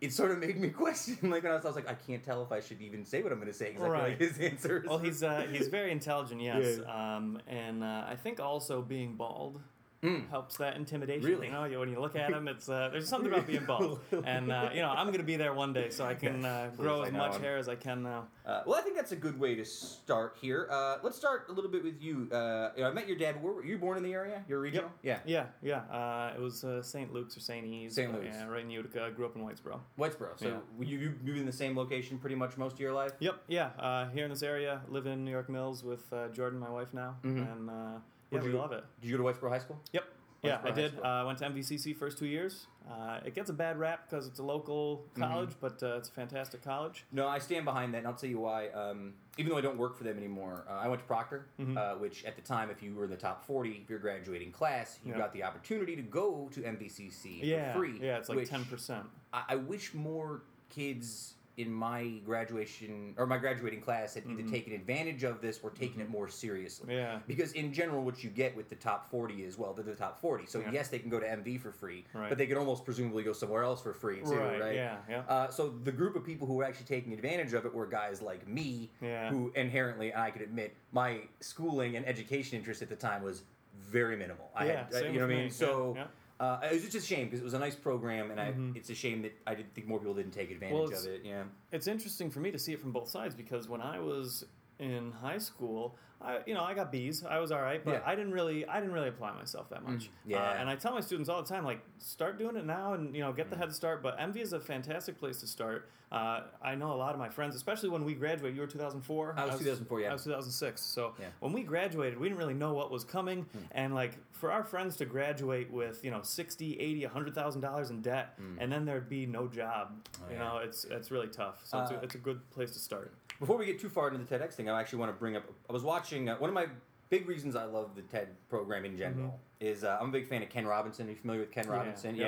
It 0.00 0.12
sort 0.12 0.32
of 0.32 0.38
made 0.38 0.58
me 0.58 0.68
question, 0.84 1.30
like 1.30 1.44
when 1.44 1.52
I 1.52 1.54
was, 1.54 1.64
I 1.64 1.68
was 1.68 1.76
like, 1.76 1.88
I 1.88 1.94
can't 1.94 2.22
tell 2.22 2.42
if 2.42 2.52
I 2.52 2.60
should 2.60 2.82
even 2.82 3.06
say 3.06 3.22
what 3.22 3.32
I'm 3.32 3.38
going 3.38 3.50
to 3.50 3.56
say 3.56 3.68
because 3.72 3.84
I 3.84 3.86
feel 3.86 4.08
like 4.08 4.18
his 4.18 4.38
answers. 4.50 4.86
Well, 4.86 4.98
he's 4.98 5.22
uh, 5.22 5.46
he's 5.50 5.68
very 5.68 5.92
intelligent, 5.92 6.40
yes. 6.50 6.78
Yeah. 6.82 7.16
Um, 7.16 7.40
and 7.46 7.82
uh, 7.82 8.04
I 8.06 8.16
think 8.16 8.38
also 8.38 8.82
being 8.82 9.14
bald 9.14 9.60
Mm. 10.04 10.28
helps 10.30 10.56
that 10.58 10.76
intimidation. 10.76 11.28
Really? 11.30 11.46
You 11.46 11.52
know, 11.52 11.64
you- 11.64 11.78
when 11.80 11.88
you 11.88 12.00
look 12.00 12.14
at 12.16 12.30
him, 12.30 12.46
it's 12.46 12.68
uh, 12.68 12.90
there's 12.92 13.08
something 13.08 13.32
about 13.32 13.46
being 13.46 13.64
bald. 13.64 14.00
And 14.24 14.52
uh, 14.52 14.68
you 14.74 14.82
know, 14.82 14.90
I'm 14.90 15.10
gonna 15.10 15.22
be 15.22 15.36
there 15.36 15.54
one 15.54 15.72
day, 15.72 15.88
so 15.90 16.04
I 16.04 16.14
can 16.14 16.44
uh, 16.44 16.70
grow 16.76 17.02
as 17.02 17.12
much 17.12 17.38
hair 17.38 17.56
as 17.56 17.68
I 17.68 17.74
can 17.76 18.02
now. 18.02 18.26
Uh, 18.46 18.62
well, 18.66 18.78
I 18.78 18.82
think 18.82 18.94
that's 18.96 19.12
a 19.12 19.16
good 19.16 19.40
way 19.40 19.54
to 19.54 19.64
start 19.64 20.36
here. 20.40 20.68
Uh, 20.70 20.98
let's 21.02 21.16
start 21.16 21.46
a 21.48 21.52
little 21.52 21.70
bit 21.70 21.82
with 21.82 22.02
you. 22.02 22.28
Uh, 22.30 22.70
you 22.76 22.82
know, 22.82 22.90
I 22.90 22.92
met 22.92 23.08
your 23.08 23.16
dad. 23.16 23.42
Where 23.42 23.52
were 23.54 23.64
you 23.64 23.78
born 23.78 23.96
in 23.96 24.02
the 24.02 24.12
area? 24.12 24.44
You're 24.48 24.60
regional. 24.60 24.90
Yeah. 25.02 25.20
Yeah, 25.24 25.46
yeah. 25.62 25.78
Uh, 25.90 26.32
it 26.36 26.40
was 26.40 26.62
uh, 26.64 26.82
St. 26.82 27.10
Luke's 27.12 27.36
or 27.36 27.40
St. 27.40 27.64
E's. 27.66 27.94
St. 27.94 28.12
Luke's. 28.12 28.26
Yeah, 28.36 28.46
right 28.46 28.62
in 28.62 28.70
Utica. 28.70 29.02
I 29.04 29.10
grew 29.10 29.24
up 29.24 29.34
in 29.36 29.42
Whitesboro. 29.42 29.80
Whitesboro. 29.98 30.38
So 30.38 30.48
Yeah. 30.48 30.86
you 30.86 30.98
you 30.98 31.14
you 31.24 31.34
in 31.40 31.46
the 31.46 31.52
same 31.52 31.74
location 31.76 32.18
pretty 32.18 32.36
much 32.36 32.56
most 32.58 32.74
of 32.74 32.80
your 32.80 32.92
life. 32.92 33.12
Yep, 33.20 33.36
yeah. 33.48 33.70
Uh, 33.78 34.08
here 34.10 34.24
in 34.24 34.30
this 34.30 34.42
area, 34.42 34.82
live 34.88 35.06
in 35.06 35.24
New 35.24 35.30
York 35.30 35.48
Mills 35.48 35.82
with 35.82 36.12
uh, 36.12 36.28
Jordan, 36.28 36.58
my 36.58 36.70
wife 36.70 36.92
now, 36.92 37.16
Mhm. 37.24 37.52
and 37.52 37.70
uh, 37.70 37.98
yeah, 38.30 38.40
we 38.40 38.50
you- 38.50 38.58
love 38.58 38.72
it. 38.72 38.84
Did 39.00 39.10
you 39.10 39.16
go 39.18 39.24
to 39.30 39.38
Whitesboro 39.38 39.50
High 39.50 39.58
School? 39.58 39.80
Yep. 39.92 40.04
Yeah, 40.42 40.60
I 40.62 40.72
did. 40.72 41.00
I 41.00 41.22
Uh, 41.22 41.26
went 41.26 41.38
to 41.38 41.46
MVCC 41.46 41.94
first 41.96 42.18
two 42.18 42.26
years. 42.26 42.66
Uh, 42.86 43.18
it 43.24 43.34
gets 43.34 43.48
a 43.48 43.52
bad 43.54 43.78
rap 43.78 44.06
because 44.10 44.26
it's 44.26 44.40
a 44.40 44.42
local 44.42 45.06
college, 45.18 45.52
but 45.58 45.82
uh, 45.82 45.96
it's 45.96 46.10
a 46.10 46.12
fantastic 46.12 46.62
college. 46.62 47.06
No, 47.12 47.26
I 47.26 47.38
stand 47.38 47.64
behind 47.64 47.94
that, 47.94 47.98
and 47.98 48.06
I'll 48.06 48.12
tell 48.14 48.28
you 48.28 48.40
why. 48.40 48.68
Um, 48.68 49.14
even 49.38 49.50
though 49.50 49.56
I 49.56 49.62
don't 49.62 49.78
work 49.78 49.96
for 49.96 50.04
them 50.04 50.18
anymore, 50.18 50.66
uh, 50.68 50.72
I 50.72 50.88
went 50.88 51.00
to 51.00 51.06
Proctor, 51.06 51.46
Mhm. 51.58 51.78
uh, 51.78 51.96
which 51.98 52.26
at 52.26 52.36
the 52.36 52.42
time, 52.42 52.68
if 52.68 52.82
you 52.82 52.94
were 52.94 53.04
in 53.04 53.10
the 53.10 53.16
top 53.16 53.42
40 53.46 53.80
of 53.84 53.88
your 53.88 53.98
graduating 54.00 54.52
class, 54.52 55.00
you 55.02 55.12
Yeah. 55.12 55.18
got 55.18 55.32
the 55.32 55.42
opportunity 55.44 55.96
to 55.96 56.02
go 56.02 56.50
to 56.52 56.60
MVCC 56.62 57.40
Yeah, 57.42 57.72
for 57.72 57.78
free. 57.78 57.98
yeah, 58.02 58.18
it's 58.18 58.28
like 58.28 58.46
ten 58.46 58.66
percent. 58.66 59.06
I, 59.32 59.44
I 59.48 59.56
wish 59.56 59.94
more 59.94 60.42
kids 60.68 61.36
in 61.56 61.72
my 61.72 62.08
graduation 62.24 63.14
or 63.16 63.26
my 63.26 63.38
graduating 63.38 63.80
class 63.80 64.14
had 64.14 64.24
either 64.26 64.42
Mhm. 64.42 64.50
taken 64.50 64.72
advantage 64.72 65.22
of 65.22 65.40
this 65.40 65.60
or 65.62 65.70
taken 65.70 66.00
it 66.00 66.08
more 66.08 66.28
seriously. 66.28 66.94
Yeah, 66.96 67.20
Because 67.28 67.52
in 67.52 67.72
general, 67.72 68.02
what 68.02 68.24
you 68.24 68.30
get 68.30 68.56
with 68.56 68.68
the 68.68 68.74
top 68.74 69.08
40 69.08 69.44
is 69.44 69.56
well, 69.56 69.72
they're 69.72 69.84
the 69.84 69.94
top 69.94 70.20
40. 70.20 70.46
So 70.46 70.60
Yeah. 70.60 70.72
yes, 70.72 70.88
they 70.88 70.98
can 70.98 71.10
go 71.10 71.20
to 71.20 71.26
MV 71.28 71.58
for 71.58 71.70
free, 71.70 72.04
Right. 72.12 72.28
but 72.28 72.38
they 72.38 72.46
could 72.48 72.56
almost 72.56 72.84
presumably 72.84 73.22
go 73.22 73.32
somewhere 73.32 73.62
else 73.62 73.80
for 73.80 73.92
free 73.92 74.16
too, 74.20 74.34
right? 74.36 74.60
right. 74.60 74.74
Yeah, 74.74 74.98
yeah. 75.08 75.20
Uh, 75.28 75.48
so 75.50 75.68
the 75.68 75.92
group 75.92 76.16
of 76.16 76.24
people 76.24 76.46
who 76.48 76.54
were 76.54 76.64
actually 76.64 76.86
taking 76.86 77.12
advantage 77.12 77.52
of 77.54 77.64
it 77.66 77.72
were 77.72 77.86
guys 77.86 78.20
like 78.20 78.48
me, 78.48 78.90
Yeah. 79.00 79.30
who 79.30 79.52
inherently, 79.54 80.12
I 80.14 80.30
could 80.32 80.42
admit, 80.42 80.74
my 80.90 81.20
schooling 81.40 81.94
and 81.96 82.04
education 82.06 82.58
interest 82.58 82.82
at 82.82 82.88
the 82.88 82.96
time 82.96 83.22
was 83.22 83.44
very 83.78 84.16
minimal. 84.16 84.50
I 84.56 84.66
Yeah, 84.66 84.84
had, 84.86 84.94
uh, 84.94 85.06
you 85.06 85.12
know 85.20 85.26
what 85.26 85.32
I 85.32 85.36
mean? 85.36 85.44
me. 85.44 85.50
So. 85.50 85.96
Uh, 86.40 86.58
it 86.64 86.72
was 86.72 86.82
just 86.82 86.96
a 86.96 87.00
shame 87.00 87.26
because 87.26 87.40
it 87.40 87.44
was 87.44 87.54
a 87.54 87.58
nice 87.58 87.76
program, 87.76 88.30
and 88.30 88.40
I, 88.40 88.52
Mhm. 88.52 88.74
it's 88.76 88.90
a 88.90 88.94
shame 88.94 89.22
that 89.22 89.32
I 89.46 89.54
didn't 89.54 89.72
think 89.74 89.86
more 89.86 89.98
people 89.98 90.14
didn't 90.14 90.32
take 90.32 90.50
advantage 90.50 90.74
Well, 90.90 90.98
of 90.98 91.06
it. 91.06 91.22
Yeah, 91.24 91.44
it's 91.70 91.86
interesting 91.86 92.28
for 92.30 92.40
me 92.40 92.50
to 92.50 92.58
see 92.58 92.72
it 92.72 92.80
from 92.80 92.90
both 92.92 93.08
sides 93.08 93.34
because 93.36 93.68
when 93.68 93.80
I 93.80 94.00
was 94.00 94.44
in 94.80 95.12
high 95.12 95.38
school, 95.38 95.96
I 96.20 96.40
you 96.46 96.54
know 96.54 96.62
I 96.62 96.74
got 96.74 96.90
B's. 96.92 97.24
I 97.24 97.38
was 97.38 97.52
all 97.52 97.60
right, 97.62 97.84
but 97.84 97.92
Yeah. 97.94 98.00
I 98.06 98.14
didn't 98.14 98.32
really 98.32 98.66
I 98.66 98.80
didn't 98.80 98.94
really 98.94 99.08
apply 99.08 99.32
myself 99.32 99.68
that 99.70 99.86
much. 99.86 100.10
yeah. 100.24 100.38
Uh, 100.42 100.54
and 100.58 100.68
I 100.70 100.76
tell 100.76 100.92
my 100.94 101.00
students 101.00 101.28
all 101.28 101.42
the 101.42 101.48
time, 101.48 101.64
like, 101.64 101.80
start 101.98 102.38
doing 102.38 102.56
it 102.56 102.64
now, 102.64 102.94
and 102.94 103.14
you 103.14 103.20
know, 103.22 103.32
get 103.32 103.50
the 103.50 103.56
head 103.56 103.72
start. 103.74 104.02
But 104.02 104.18
MV 104.18 104.36
is 104.36 104.52
a 104.52 104.60
fantastic 104.60 105.18
place 105.18 105.38
to 105.40 105.46
start. 105.46 105.90
Uh, 106.12 106.42
I 106.62 106.76
know 106.76 106.92
a 106.92 106.94
lot 106.94 107.12
of 107.14 107.18
my 107.18 107.28
friends, 107.28 107.56
especially 107.56 107.88
when 107.88 108.04
we 108.04 108.14
graduated. 108.14 108.54
You 108.54 108.60
were 108.60 108.68
2004. 108.68 109.34
I 109.36 109.46
was 109.46 109.58
2004, 109.58 110.00
yeah. 110.00 110.10
I 110.10 110.12
was 110.12 110.22
2006. 110.22 110.80
So 110.80 111.14
Yeah. 111.18 111.26
when 111.40 111.52
we 111.52 111.62
graduated, 111.64 112.20
we 112.20 112.28
didn't 112.28 112.38
really 112.38 112.54
know 112.54 112.72
what 112.72 112.90
was 112.92 113.02
coming, 113.02 113.46
and 113.72 113.94
like 113.94 114.12
for 114.32 114.52
our 114.52 114.62
friends 114.62 114.96
to 114.98 115.06
graduate 115.06 115.70
with 115.72 116.04
you 116.04 116.10
know 116.12 116.22
60, 116.22 116.78
80, 116.78 117.04
100 117.06 117.34
thousand 117.34 117.62
dollars 117.62 117.90
in 117.90 118.00
debt, 118.00 118.38
and 118.60 118.70
then 118.72 118.84
there'd 118.84 119.08
be 119.08 119.26
no 119.26 119.48
job. 119.48 119.92
you 120.30 120.36
yeah. 120.36 120.38
know, 120.38 120.58
it's 120.58 120.84
it's 120.84 121.10
really 121.10 121.28
tough. 121.28 121.60
So 121.64 121.80
it's, 121.82 121.90
Uh, 121.90 121.94
a, 121.96 121.98
it's 122.04 122.14
a 122.14 122.18
good 122.18 122.48
place 122.50 122.70
to 122.72 122.78
start. 122.78 123.12
Before 123.40 123.56
we 123.56 123.66
get 123.66 123.80
too 123.80 123.88
far 123.88 124.06
into 124.08 124.22
the 124.22 124.38
TEDx 124.38 124.52
thing, 124.54 124.68
I 124.70 124.78
actually 124.80 125.00
want 125.00 125.10
to 125.12 125.18
bring 125.18 125.34
up. 125.34 125.42
I 125.68 125.72
was 125.72 125.82
watching 125.82 126.03
uh, 126.12 126.36
one 126.38 126.50
of 126.50 126.54
my 126.54 126.66
big 127.10 127.28
reasons 127.28 127.56
I 127.56 127.64
love 127.64 127.94
the 127.94 128.02
TED 128.02 128.28
program 128.48 128.84
in 128.84 128.96
general 128.96 129.38
is 129.60 129.84
uh, 129.84 129.98
I'm 130.00 130.08
a 130.08 130.12
big 130.12 130.26
fan 130.28 130.42
of 130.42 130.48
Ken 130.50 130.66
Robinson. 130.66 131.06
Are 131.06 131.10
you 131.10 131.16
familiar 131.16 131.40
with 131.40 131.50
Ken 131.52 131.64
Yeah, 131.66 131.72
Robinson? 131.72 132.14
yep. 132.16 132.26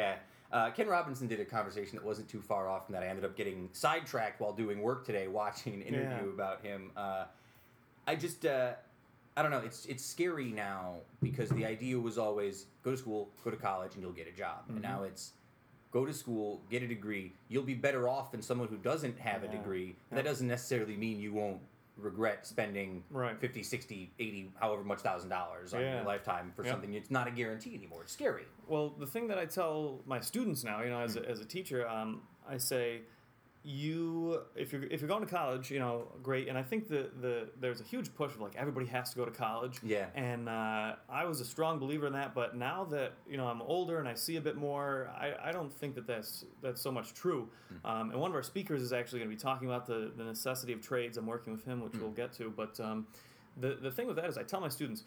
Yeah. 0.52 0.56
Uh, 0.58 0.70
Ken 0.70 0.86
Robinson 0.86 1.26
did 1.26 1.40
a 1.40 1.44
conversation 1.44 1.96
that 1.96 2.04
wasn't 2.04 2.28
too 2.28 2.40
far 2.40 2.68
off 2.68 2.86
from 2.86 2.92
that. 2.94 3.02
I 3.02 3.08
ended 3.08 3.24
up 3.24 3.36
getting 3.36 3.68
sidetracked 3.72 4.40
while 4.40 4.52
doing 4.52 4.80
work 4.80 5.04
today, 5.04 5.26
watching 5.28 5.74
an 5.74 5.82
interview 5.82 6.26
Yeah. 6.28 6.32
about 6.34 6.62
him. 6.62 6.92
Uh, 6.96 7.24
I 8.06 8.14
just, 8.14 8.46
uh, 8.46 8.74
I 9.36 9.42
don't 9.42 9.50
know. 9.50 9.58
It's 9.58 9.84
it's 9.86 10.04
scary 10.04 10.46
now 10.52 10.94
because 11.22 11.50
the 11.50 11.66
idea 11.66 11.98
was 11.98 12.16
always 12.16 12.66
go 12.82 12.92
to 12.92 12.96
school, 12.96 13.28
go 13.44 13.50
to 13.50 13.56
college, 13.56 13.94
and 13.94 14.02
you'll 14.02 14.12
get 14.12 14.28
a 14.28 14.32
job. 14.32 14.60
And 14.68 14.80
now 14.80 15.02
it's 15.02 15.32
go 15.90 16.06
to 16.06 16.12
school, 16.14 16.62
get 16.70 16.82
a 16.82 16.86
degree. 16.86 17.32
You'll 17.48 17.62
be 17.64 17.74
better 17.74 18.08
off 18.08 18.30
than 18.30 18.40
someone 18.40 18.68
who 18.68 18.76
doesn't 18.76 19.18
have 19.18 19.42
a 19.42 19.48
degree. 19.48 19.96
Yeah. 20.10 20.16
That 20.16 20.24
doesn't 20.24 20.46
necessarily 20.46 20.96
mean 20.96 21.18
you 21.18 21.32
won't 21.34 21.60
regret 21.96 22.46
spending 22.46 23.02
Right. 23.10 23.38
50, 23.40 23.62
60, 23.62 24.12
80, 24.18 24.52
however 24.60 24.84
much 24.84 25.00
thousand 25.00 25.30
dollars 25.30 25.72
on 25.74 25.80
Yeah. 25.80 25.96
your 25.96 26.04
lifetime 26.04 26.52
for 26.54 26.64
Yeah. 26.64 26.72
something. 26.72 26.92
It's 26.94 27.10
not 27.10 27.26
a 27.26 27.30
guarantee 27.30 27.74
anymore. 27.74 28.02
It's 28.02 28.12
scary. 28.12 28.44
Well, 28.66 28.90
the 28.90 29.06
thing 29.06 29.28
that 29.28 29.38
I 29.38 29.46
tell 29.46 30.02
my 30.06 30.20
students 30.20 30.62
now, 30.64 30.82
you 30.82 30.90
know, 30.90 31.00
as 31.00 31.16
a, 31.16 31.26
as 31.28 31.40
a 31.40 31.44
teacher, 31.46 31.88
um, 31.88 32.22
I 32.48 32.58
say, 32.58 33.02
you 33.66 34.42
if 34.54 34.72
you're 34.72 34.84
if 34.84 35.00
you're 35.00 35.08
going 35.08 35.26
to 35.26 35.30
college, 35.30 35.72
you 35.72 35.80
know, 35.80 36.06
great. 36.22 36.46
And 36.46 36.56
I 36.56 36.62
think 36.62 36.88
the 36.88 37.10
the 37.20 37.48
there's 37.60 37.80
a 37.80 37.84
huge 37.84 38.14
push 38.14 38.32
of 38.32 38.40
like 38.40 38.54
everybody 38.56 38.86
has 38.86 39.10
to 39.10 39.16
go 39.16 39.24
to 39.24 39.30
college. 39.32 39.80
Yeah. 39.82 40.06
And 40.14 40.48
uh, 40.48 40.94
I 41.08 41.24
was 41.24 41.40
a 41.40 41.44
strong 41.44 41.80
believer 41.80 42.06
in 42.06 42.12
that, 42.12 42.32
but 42.32 42.56
now 42.56 42.84
that 42.84 43.14
you 43.28 43.36
know 43.36 43.48
I'm 43.48 43.60
older 43.62 43.98
and 43.98 44.06
I 44.08 44.14
see 44.14 44.36
a 44.36 44.40
bit 44.40 44.56
more, 44.56 45.10
I, 45.18 45.48
I 45.48 45.52
don't 45.52 45.72
think 45.72 45.96
that 45.96 46.06
that's 46.06 46.44
that's 46.62 46.80
so 46.80 46.92
much 46.92 47.12
true. 47.12 47.48
Um, 47.84 48.12
and 48.12 48.20
one 48.20 48.30
of 48.30 48.36
our 48.36 48.42
speakers 48.44 48.82
is 48.82 48.92
actually 48.92 49.18
going 49.18 49.30
to 49.30 49.36
be 49.36 49.42
talking 49.42 49.66
about 49.66 49.84
the 49.84 50.12
the 50.16 50.22
necessity 50.22 50.72
of 50.72 50.80
trades. 50.80 51.18
I'm 51.18 51.26
working 51.26 51.52
with 51.52 51.64
him, 51.64 51.80
which 51.80 51.94
we'll 51.94 52.10
get 52.10 52.32
to. 52.34 52.52
But 52.56 52.78
um, 52.78 53.08
the 53.56 53.78
the 53.82 53.90
thing 53.90 54.06
with 54.06 54.16
that 54.16 54.26
is, 54.26 54.38
I 54.38 54.44
tell 54.44 54.60
my 54.60 54.68
students 54.68 55.02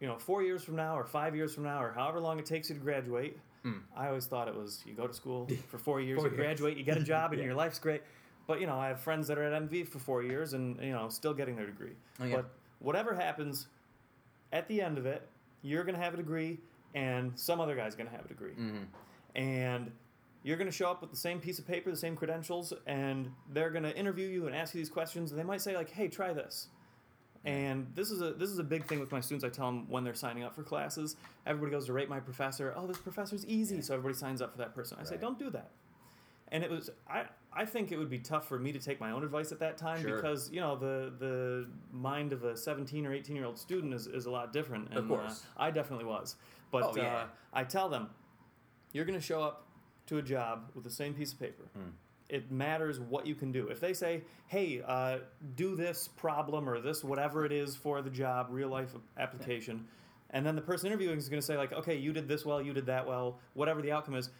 you 0.00 0.06
know, 0.06 0.18
four 0.18 0.42
years 0.42 0.64
from 0.64 0.76
now 0.76 0.98
or 0.98 1.04
five 1.04 1.36
years 1.36 1.54
from 1.54 1.64
now 1.64 1.82
or 1.82 1.92
however 1.92 2.20
long 2.20 2.38
it 2.38 2.46
takes 2.46 2.70
you 2.70 2.74
to 2.74 2.80
graduate, 2.80 3.38
I 3.96 4.08
always 4.08 4.26
thought 4.26 4.48
it 4.48 4.54
was 4.54 4.82
you 4.86 4.94
go 4.94 5.06
to 5.06 5.14
school 5.14 5.48
for 5.68 5.78
four 5.78 6.00
years, 6.00 6.18
Four 6.20 6.28
you 6.28 6.34
years. 6.36 6.44
graduate, 6.46 6.76
you 6.78 6.84
get 6.84 6.96
a 6.96 7.02
job, 7.02 7.32
and 7.32 7.38
Yeah. 7.40 7.46
your 7.46 7.54
life's 7.54 7.78
great. 7.78 8.02
But 8.46 8.60
you 8.60 8.66
know, 8.66 8.78
I 8.78 8.88
have 8.88 9.00
friends 9.00 9.28
that 9.28 9.38
are 9.38 9.44
at 9.44 9.62
MV 9.68 9.86
for 9.88 9.98
four 9.98 10.22
years 10.22 10.54
and 10.54 10.80
you 10.82 10.92
know 10.92 11.08
still 11.08 11.34
getting 11.34 11.56
their 11.56 11.66
degree. 11.66 11.92
Oh, 12.20 12.24
yeah. 12.24 12.36
But 12.36 12.50
whatever 12.80 13.14
happens, 13.14 13.66
at 14.52 14.66
the 14.68 14.80
end 14.80 14.98
of 14.98 15.06
it, 15.06 15.28
you're 15.62 15.84
gonna 15.84 15.98
have 15.98 16.14
a 16.14 16.16
degree, 16.16 16.58
and 16.94 17.38
some 17.38 17.60
other 17.60 17.76
guy's 17.76 17.94
gonna 17.94 18.10
have 18.10 18.24
a 18.24 18.28
degree, 18.28 18.52
Mm-hmm. 18.52 18.84
and 19.36 19.90
you're 20.42 20.56
gonna 20.56 20.70
show 20.72 20.90
up 20.90 21.02
with 21.02 21.10
the 21.10 21.16
same 21.16 21.38
piece 21.38 21.58
of 21.58 21.66
paper, 21.66 21.90
the 21.90 21.96
same 21.96 22.16
credentials, 22.16 22.72
and 22.86 23.30
they're 23.52 23.70
gonna 23.70 23.90
interview 23.90 24.26
you 24.26 24.46
and 24.46 24.56
ask 24.56 24.74
you 24.74 24.80
these 24.80 24.88
questions, 24.88 25.30
and 25.32 25.38
they 25.38 25.44
might 25.44 25.60
say 25.60 25.76
like, 25.76 25.90
"Hey, 25.90 26.08
try 26.08 26.32
this." 26.32 26.68
And 27.44 27.86
this 27.94 28.10
is 28.10 28.20
a 28.20 28.32
this 28.32 28.50
is 28.50 28.58
a 28.58 28.64
big 28.64 28.84
thing 28.84 29.00
with 29.00 29.10
my 29.12 29.20
students. 29.20 29.44
I 29.44 29.48
tell 29.48 29.66
them 29.66 29.88
when 29.88 30.04
they're 30.04 30.14
signing 30.14 30.42
up 30.44 30.54
for 30.54 30.62
classes, 30.62 31.16
everybody 31.46 31.70
goes 31.72 31.86
to 31.86 31.92
rate 31.94 32.08
my 32.08 32.20
professor. 32.20 32.74
Oh, 32.76 32.86
this 32.86 32.98
professor's 32.98 33.46
easy, 33.46 33.80
so 33.80 33.94
everybody 33.94 34.14
signs 34.18 34.42
up 34.42 34.52
for 34.52 34.58
that 34.58 34.74
person. 34.74 34.98
I 35.00 35.04
say, 35.04 35.16
don't 35.16 35.38
do 35.38 35.48
that. 35.50 35.70
And 36.52 36.62
it 36.62 36.70
was 36.70 36.90
I 37.08 37.24
I 37.52 37.64
think 37.64 37.92
it 37.92 37.96
would 37.98 38.10
be 38.10 38.18
tough 38.18 38.46
for 38.46 38.58
me 38.58 38.72
to 38.72 38.78
take 38.78 39.00
my 39.00 39.12
own 39.12 39.24
advice 39.24 39.52
at 39.52 39.60
that 39.60 39.78
time 39.78 40.02
Sure. 40.02 40.16
because 40.16 40.50
you 40.52 40.60
know 40.60 40.76
the 40.76 41.12
the 41.18 41.66
mind 41.92 42.32
of 42.34 42.44
a 42.44 42.56
17 42.56 43.06
or 43.06 43.14
18 43.14 43.34
year 43.34 43.46
old 43.46 43.58
student 43.58 43.94
is, 43.94 44.06
is 44.06 44.26
a 44.26 44.30
lot 44.30 44.52
different. 44.52 44.88
And, 44.90 44.98
Of 44.98 45.08
course. 45.08 45.44
uh, 45.56 45.62
I 45.62 45.70
definitely 45.70 46.04
was. 46.06 46.36
But 46.70 46.82
Oh, 46.84 46.92
yeah. 46.96 47.14
uh, 47.14 47.26
I 47.54 47.64
tell 47.64 47.88
them, 47.88 48.10
you're 48.92 49.04
going 49.06 49.18
to 49.18 49.24
show 49.24 49.42
up 49.42 49.66
to 50.06 50.18
a 50.18 50.22
job 50.22 50.70
with 50.74 50.84
the 50.84 50.90
same 50.90 51.14
piece 51.14 51.32
of 51.32 51.40
paper. 51.40 51.64
Hmm. 51.74 51.88
It 52.30 52.50
matters 52.50 53.00
what 53.00 53.26
you 53.26 53.34
can 53.34 53.52
do. 53.52 53.68
If 53.68 53.80
they 53.80 53.92
say, 53.92 54.22
"Hey, 54.46 54.82
uh, 54.86 55.18
do 55.56 55.74
this 55.74 56.08
problem 56.08 56.68
or 56.68 56.80
this 56.80 57.02
whatever 57.02 57.44
it 57.44 57.52
is 57.52 57.76
for 57.76 58.02
the 58.02 58.10
job, 58.10 58.48
real 58.50 58.68
life 58.68 58.94
application," 59.18 59.86
and 60.30 60.46
then 60.46 60.54
the 60.54 60.62
person 60.62 60.86
interviewing 60.86 61.18
is 61.18 61.28
going 61.28 61.40
to 61.40 61.46
say, 61.46 61.56
"Like, 61.56 61.72
okay, 61.72 61.96
you 61.96 62.12
did 62.12 62.28
this 62.28 62.46
well, 62.46 62.62
you 62.62 62.72
did 62.72 62.86
that 62.86 63.06
well, 63.06 63.38
whatever 63.54 63.82
the 63.82 63.92
outcome 63.92 64.14
is." 64.14 64.30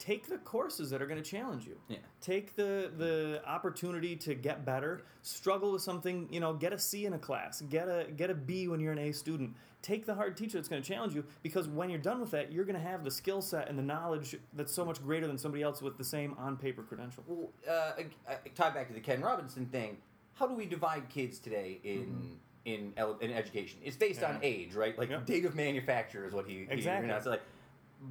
Take 0.00 0.26
the 0.28 0.38
courses 0.38 0.88
that 0.90 1.00
are 1.02 1.06
going 1.06 1.22
to 1.22 1.30
challenge 1.30 1.66
you. 1.66 1.76
Yeah. 1.88 1.98
Take 2.22 2.56
the 2.56 2.90
the 2.96 3.42
opportunity 3.46 4.16
to 4.16 4.34
get 4.34 4.64
better. 4.64 5.02
Struggle 5.22 5.72
with 5.72 5.82
something, 5.82 6.26
you 6.32 6.40
know, 6.40 6.54
get 6.54 6.72
a 6.72 6.78
C 6.78 7.04
in 7.04 7.12
a 7.12 7.18
class, 7.18 7.60
get 7.60 7.86
a 7.86 8.06
get 8.16 8.30
a 8.30 8.34
B 8.34 8.66
when 8.66 8.80
you're 8.80 8.92
an 8.92 8.98
A 8.98 9.12
student. 9.12 9.54
Take 9.82 10.06
the 10.06 10.14
hard 10.14 10.36
teacher 10.38 10.56
that's 10.58 10.68
going 10.68 10.82
to 10.82 10.88
challenge 10.88 11.14
you 11.14 11.24
because 11.42 11.68
when 11.68 11.90
you're 11.90 11.98
done 12.00 12.18
with 12.18 12.30
that, 12.30 12.50
you're 12.50 12.64
going 12.64 12.76
to 12.80 12.82
have 12.82 13.04
the 13.04 13.10
skill 13.10 13.42
set 13.42 13.68
and 13.68 13.78
the 13.78 13.82
knowledge 13.82 14.36
that's 14.54 14.72
so 14.72 14.84
much 14.86 15.02
greater 15.02 15.26
than 15.26 15.36
somebody 15.38 15.62
else 15.62 15.80
with 15.82 15.96
the 15.98 16.04
same 16.04 16.34
on 16.38 16.56
paper 16.56 16.82
credential. 16.82 17.22
Well, 17.26 17.50
uh, 17.68 17.92
I- 17.98 18.06
I- 18.32 18.48
tie 18.54 18.70
back 18.70 18.88
to 18.88 18.94
the 18.94 19.00
Ken 19.00 19.20
Robinson 19.20 19.66
thing. 19.66 19.98
How 20.34 20.46
do 20.46 20.54
we 20.54 20.64
divide 20.64 21.10
kids 21.10 21.38
today 21.38 21.78
in 21.84 22.38
in, 22.64 22.94
ele- 22.96 23.18
in 23.20 23.30
education? 23.32 23.80
It's 23.84 23.96
based 23.98 24.22
on 24.22 24.34
Mm-hmm. 24.36 24.44
Age, 24.44 24.74
right? 24.74 24.98
Like 24.98 25.10
Yep. 25.10 25.26
date 25.26 25.44
of 25.44 25.54
manufacture 25.54 26.26
is 26.26 26.32
what 26.32 26.46
he 26.46 26.54
he 26.64 26.66
Exactly. 26.70 27.08
announced. 27.08 27.26
Like, 27.26 27.42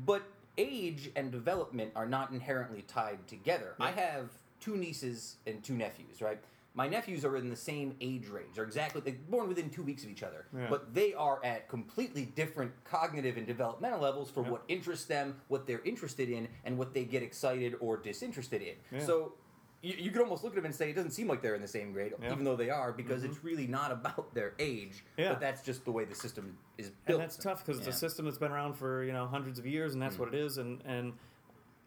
but 0.05 0.21
age 0.69 1.09
and 1.15 1.31
development 1.31 1.91
are 1.95 2.05
not 2.05 2.31
inherently 2.31 2.83
tied 2.83 3.25
together. 3.27 3.75
I 3.79 3.91
have 3.91 4.29
two 4.59 4.75
nieces 4.75 5.37
and 5.47 5.63
two 5.63 5.73
nephews, 5.73 6.21
right? 6.21 6.39
My 6.75 6.87
nephews 6.87 7.25
are 7.25 7.35
in 7.37 7.49
the 7.49 7.55
same 7.55 7.95
age 7.99 8.27
range. 8.27 8.49
They're 8.55 8.63
exactly 8.65 9.01
they're 9.01 9.15
born 9.29 9.47
within 9.47 9.69
two 9.69 9.81
weeks 9.83 10.03
of 10.03 10.09
each 10.09 10.21
other, 10.21 10.45
Yeah. 10.55 10.67
but 10.69 10.93
they 10.93 11.13
are 11.13 11.43
at 11.43 11.67
completely 11.67 12.25
different 12.25 12.71
cognitive 12.83 13.37
and 13.37 13.47
developmental 13.47 13.99
levels 14.01 14.29
for 14.29 14.41
Yep. 14.43 14.51
what 14.51 14.63
interests 14.67 15.05
them, 15.05 15.39
what 15.47 15.65
they're 15.65 15.81
interested 15.83 16.29
in, 16.29 16.47
and 16.65 16.77
what 16.77 16.93
they 16.93 17.05
get 17.05 17.23
excited 17.23 17.75
or 17.79 17.97
disinterested 17.97 18.61
in. 18.61 18.75
Yeah. 18.91 19.05
So 19.05 19.33
you, 19.81 19.93
you 19.97 20.11
could 20.11 20.21
almost 20.21 20.43
look 20.43 20.53
at 20.53 20.55
them 20.57 20.65
and 20.65 20.75
say 20.75 20.89
it 20.89 20.93
doesn't 20.95 21.11
seem 21.11 21.27
like 21.27 21.41
they're 21.41 21.55
in 21.55 21.61
the 21.61 21.67
same 21.67 21.91
grade, 21.93 22.13
Yeah. 22.21 22.31
even 22.33 22.43
though 22.43 22.55
they 22.55 22.69
are, 22.69 22.91
because 22.91 23.23
it's 23.23 23.43
really 23.43 23.65
not 23.67 23.91
about 23.91 24.33
their 24.33 24.53
age. 24.59 25.03
Yeah. 25.17 25.29
But 25.29 25.39
that's 25.39 25.61
just 25.61 25.85
the 25.85 25.91
way 25.91 26.03
the 26.05 26.15
system 26.15 26.57
is 26.77 26.89
built. 27.05 27.19
and 27.21 27.29
that's 27.29 27.37
tough 27.37 27.65
because 27.65 27.79
it's 27.79 27.87
a 27.87 27.93
system 27.93 28.25
that's 28.25 28.37
been 28.37 28.51
around 28.51 28.73
for 28.73 29.03
you 29.03 29.13
know 29.13 29.25
hundreds 29.27 29.57
of 29.59 29.65
years, 29.65 29.93
and 29.93 30.01
that's 30.01 30.17
what 30.19 30.27
it 30.33 30.35
is. 30.35 30.57
And 30.57 30.81
and 30.85 31.13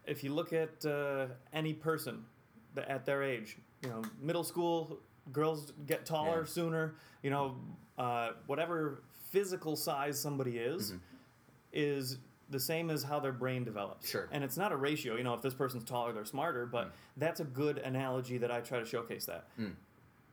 if 0.05 0.23
you 0.23 0.33
look 0.33 0.53
at 0.53 0.85
uh, 0.85 1.27
any 1.53 1.73
person 1.73 2.25
at 2.87 3.05
their 3.05 3.21
age, 3.23 3.57
you 3.83 3.89
know, 3.89 4.01
middle 4.19 4.43
school 4.43 4.99
girls 5.31 5.71
get 5.85 6.05
taller 6.05 6.39
Yeah. 6.39 6.45
sooner. 6.45 6.95
You 7.21 7.29
know, 7.29 7.55
uh, 7.97 8.31
whatever 8.47 9.03
physical 9.31 9.75
size 9.75 10.19
somebody 10.19 10.57
is 10.57 10.93
is 11.71 12.17
the 12.49 12.59
same 12.59 12.89
as 12.89 13.03
how 13.03 13.19
their 13.19 13.31
brain 13.31 13.63
develops. 13.63 14.09
Sure. 14.09 14.27
And 14.31 14.43
it's 14.43 14.57
not 14.57 14.71
a 14.71 14.75
ratio. 14.75 15.15
You 15.15 15.23
know, 15.23 15.33
if 15.33 15.41
this 15.41 15.53
person's 15.53 15.83
taller, 15.83 16.13
they're 16.13 16.25
smarter. 16.25 16.65
But 16.65 16.87
mm. 16.87 16.91
that's 17.17 17.39
a 17.39 17.45
good 17.45 17.77
analogy 17.79 18.37
that 18.37 18.51
I 18.51 18.61
try 18.61 18.79
to 18.79 18.85
showcase 18.85 19.25
that. 19.25 19.47
Mm. 19.59 19.73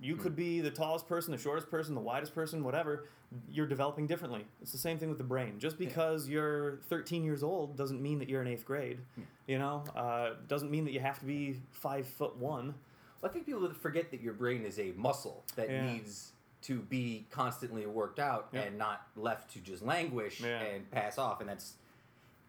You 0.01 0.17
could 0.17 0.33
mm. 0.33 0.37
be 0.37 0.61
the 0.61 0.71
tallest 0.71 1.07
person, 1.07 1.31
the 1.33 1.39
shortest 1.39 1.71
person, 1.71 1.95
the 1.95 2.01
widest 2.01 2.35
person, 2.35 2.65
whatever. 2.65 3.07
You're 3.49 3.67
developing 3.67 4.07
differently. 4.07 4.45
It's 4.61 4.73
the 4.73 4.79
same 4.79 4.99
thing 4.99 5.09
with 5.09 5.19
the 5.19 5.25
brain. 5.25 5.59
Just 5.59 5.79
because 5.79 6.29
you're 6.29 6.81
13 6.89 7.23
years 7.23 7.43
old 7.43 7.77
doesn't 7.77 8.03
mean 8.03 8.19
that 8.19 8.29
you're 8.29 8.43
in 8.43 8.49
eighth 8.49 8.65
grade. 8.65 8.99
You 9.47 9.59
know, 9.59 9.85
uh, 9.95 10.31
doesn't 10.49 10.71
mean 10.71 10.85
that 10.87 10.93
you 10.93 11.01
have 11.01 11.19
to 11.21 11.27
be 11.27 11.61
five 11.71 12.07
foot 12.07 12.37
one. 12.37 12.75
I 13.23 13.29
think 13.29 13.47
people 13.47 13.69
forget 13.75 14.11
that 14.11 14.21
your 14.21 14.33
brain 14.33 14.65
is 14.65 14.79
a 14.79 14.93
muscle 14.97 15.45
that 15.57 15.69
Yeah. 15.69 15.93
needs 15.93 16.33
to 16.63 16.81
be 16.81 17.27
constantly 17.31 17.87
worked 17.87 18.19
out 18.19 18.49
Yeah. 18.53 18.63
and 18.63 18.79
not 18.79 19.07
left 19.17 19.53
to 19.53 19.61
just 19.61 19.83
languish 19.83 20.41
Yeah. 20.41 20.61
and 20.61 20.91
pass 20.91 21.19
off. 21.19 21.41
And 21.41 21.49
that's 21.49 21.75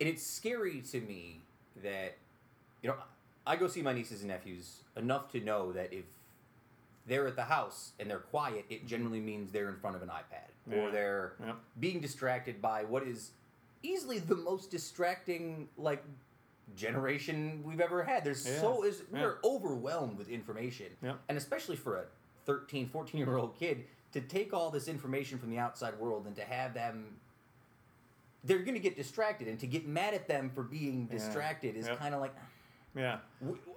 and 0.01 0.09
it's 0.09 0.25
scary 0.25 0.81
to 0.91 0.99
me 0.99 1.39
that 1.83 2.17
you 2.81 2.89
know 2.89 2.95
I 3.47 3.55
go 3.55 3.67
see 3.67 3.81
my 3.81 3.93
nieces 3.93 4.19
and 4.21 4.29
nephews 4.29 4.79
enough 4.97 5.31
to 5.31 5.39
know 5.39 5.71
that 5.71 5.93
if 5.93 6.05
they're 7.07 7.27
at 7.27 7.35
the 7.35 7.43
house 7.43 7.93
and 7.99 8.09
they're 8.09 8.19
quiet, 8.19 8.65
it 8.69 8.85
generally 8.85 9.19
means 9.19 9.51
they're 9.51 9.69
in 9.69 9.75
front 9.77 9.95
of 9.95 10.01
an 10.03 10.09
iPad 10.09 10.75
or 10.77 10.91
they're 10.91 11.33
Yeah. 11.39 11.53
being 11.79 11.99
distracted 11.99 12.61
by 12.61 12.83
what 12.83 13.03
is 13.03 13.31
easily 13.83 14.19
the 14.19 14.35
most 14.35 14.69
distracting 14.69 15.67
like 15.77 16.03
generation 16.75 17.63
we've 17.65 17.81
ever 17.81 18.03
had. 18.03 18.23
There's 18.23 18.47
Yeah. 18.47 18.61
so 18.61 18.83
is 18.83 19.01
Yeah. 19.11 19.21
we're 19.21 19.37
overwhelmed 19.43 20.17
with 20.17 20.29
information. 20.29 20.95
Yeah. 21.01 21.15
And 21.29 21.37
especially 21.37 21.75
for 21.75 21.97
a 21.97 22.05
13, 22.45 22.87
14 22.87 23.19
year 23.19 23.37
old 23.37 23.55
kid 23.55 23.87
to 24.13 24.21
take 24.21 24.53
all 24.53 24.69
this 24.69 24.87
information 24.87 25.39
from 25.39 25.49
the 25.49 25.57
outside 25.57 25.97
world 25.99 26.27
and 26.27 26.35
to 26.35 26.43
have 26.43 26.73
them 26.73 27.19
they're 28.43 28.59
going 28.59 28.73
to 28.73 28.79
get 28.79 28.95
distracted 28.95 29.47
and 29.47 29.59
to 29.59 29.67
get 29.67 29.87
mad 29.87 30.13
at 30.13 30.27
them 30.27 30.49
for 30.49 30.63
being 30.63 31.07
Yeah. 31.09 31.17
distracted 31.17 31.75
is 31.75 31.87
Yeah. 31.87 31.95
kind 31.95 32.15
of 32.15 32.21
like 32.21 32.33
Yeah. 32.93 33.19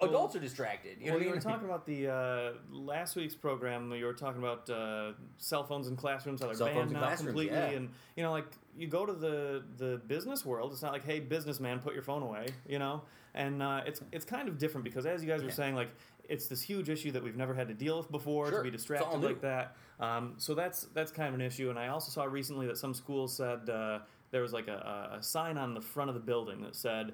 Adults 0.03 0.35
are 0.35 0.41
distracted. 0.41 0.99
You 1.01 1.07
know 1.07 1.12
Well, 1.12 1.23
you 1.23 1.29
I 1.29 1.31
were 1.31 1.37
mean? 1.37 1.43
talking 1.53 1.69
about 1.69 1.87
the 1.87 2.09
uh, 2.09 2.53
last 2.73 3.15
week's 3.15 3.35
program. 3.37 3.93
You 3.93 4.07
were 4.07 4.12
talking 4.12 4.43
about 4.43 4.69
uh, 4.69 5.12
cell 5.39 5.62
phones 5.62 5.87
in 5.87 5.97
classrooms, 5.97 6.41
how 6.41 6.47
they're 6.49 6.57
Cell 6.57 6.67
banned 6.67 6.91
now 6.91 7.15
completely, 7.15 7.47
yeah. 7.47 7.67
and 7.67 7.91
you 8.17 8.25
know, 8.25 8.33
like 8.33 8.47
you 8.77 8.89
go 8.89 9.07
to 9.07 9.12
the 9.12 9.62
the 9.77 9.99
business 10.09 10.45
world. 10.45 10.73
It's 10.73 10.83
not 10.83 10.93
like, 10.93 11.05
hey, 11.05 11.21
businessman, 11.21 11.79
put 11.79 11.95
your 11.95 12.03
phone 12.03 12.23
away. 12.25 12.49
You 12.67 12.81
know, 12.81 13.03
and 13.35 13.62
uh, 13.62 13.83
it's 13.87 14.01
it's 14.11 14.25
kind 14.25 14.49
of 14.49 14.59
different 14.59 14.85
because 14.85 15.07
as 15.07 15.23
you 15.23 15.29
guys 15.29 15.43
were 15.43 15.49
Yeah. 15.49 15.55
saying, 15.55 15.75
like 15.77 15.91
it's 16.29 16.49
this 16.49 16.62
huge 16.62 16.89
issue 16.89 17.12
that 17.12 17.23
we've 17.23 17.37
never 17.37 17.55
had 17.55 17.69
to 17.69 17.75
deal 17.75 17.99
with 17.99 18.11
before 18.11 18.49
Sure. 18.49 18.59
to 18.59 18.65
be 18.65 18.71
distracted 18.71 19.21
like 19.23 19.43
that. 19.43 19.77
Um, 20.01 20.35
so 20.39 20.55
that's 20.55 20.87
that's 20.87 21.12
kind 21.12 21.29
of 21.29 21.35
an 21.35 21.41
issue. 21.43 21.71
And 21.71 21.79
I 21.79 21.87
also 21.89 22.11
saw 22.11 22.25
recently 22.25 22.67
that 22.67 22.79
some 22.79 22.95
schools 22.95 23.37
said 23.37 23.69
uh, 23.71 24.01
there 24.35 24.43
was 24.43 24.53
like 24.53 24.66
a, 24.66 25.12
a 25.18 25.22
sign 25.22 25.57
on 25.57 25.74
the 25.74 25.80
front 25.80 26.11
of 26.11 26.14
the 26.14 26.20
building 26.20 26.61
that 26.62 26.74
said 26.74 27.12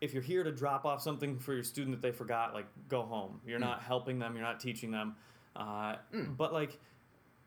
if 0.00 0.14
you're 0.14 0.22
here 0.22 0.42
to 0.42 0.50
drop 0.50 0.86
off 0.86 1.02
something 1.02 1.38
for 1.38 1.52
your 1.52 1.62
student 1.62 1.94
that 1.94 2.00
they 2.00 2.10
forgot, 2.16 2.54
like 2.54 2.64
go 2.88 3.02
home. 3.02 3.38
You're 3.46 3.58
Hmm. 3.58 3.64
not 3.66 3.82
helping 3.82 4.18
them. 4.18 4.32
You're 4.34 4.42
not 4.42 4.58
teaching 4.58 4.90
them. 4.90 5.14
Uh, 5.54 5.96
But 6.38 6.54
like, 6.54 6.78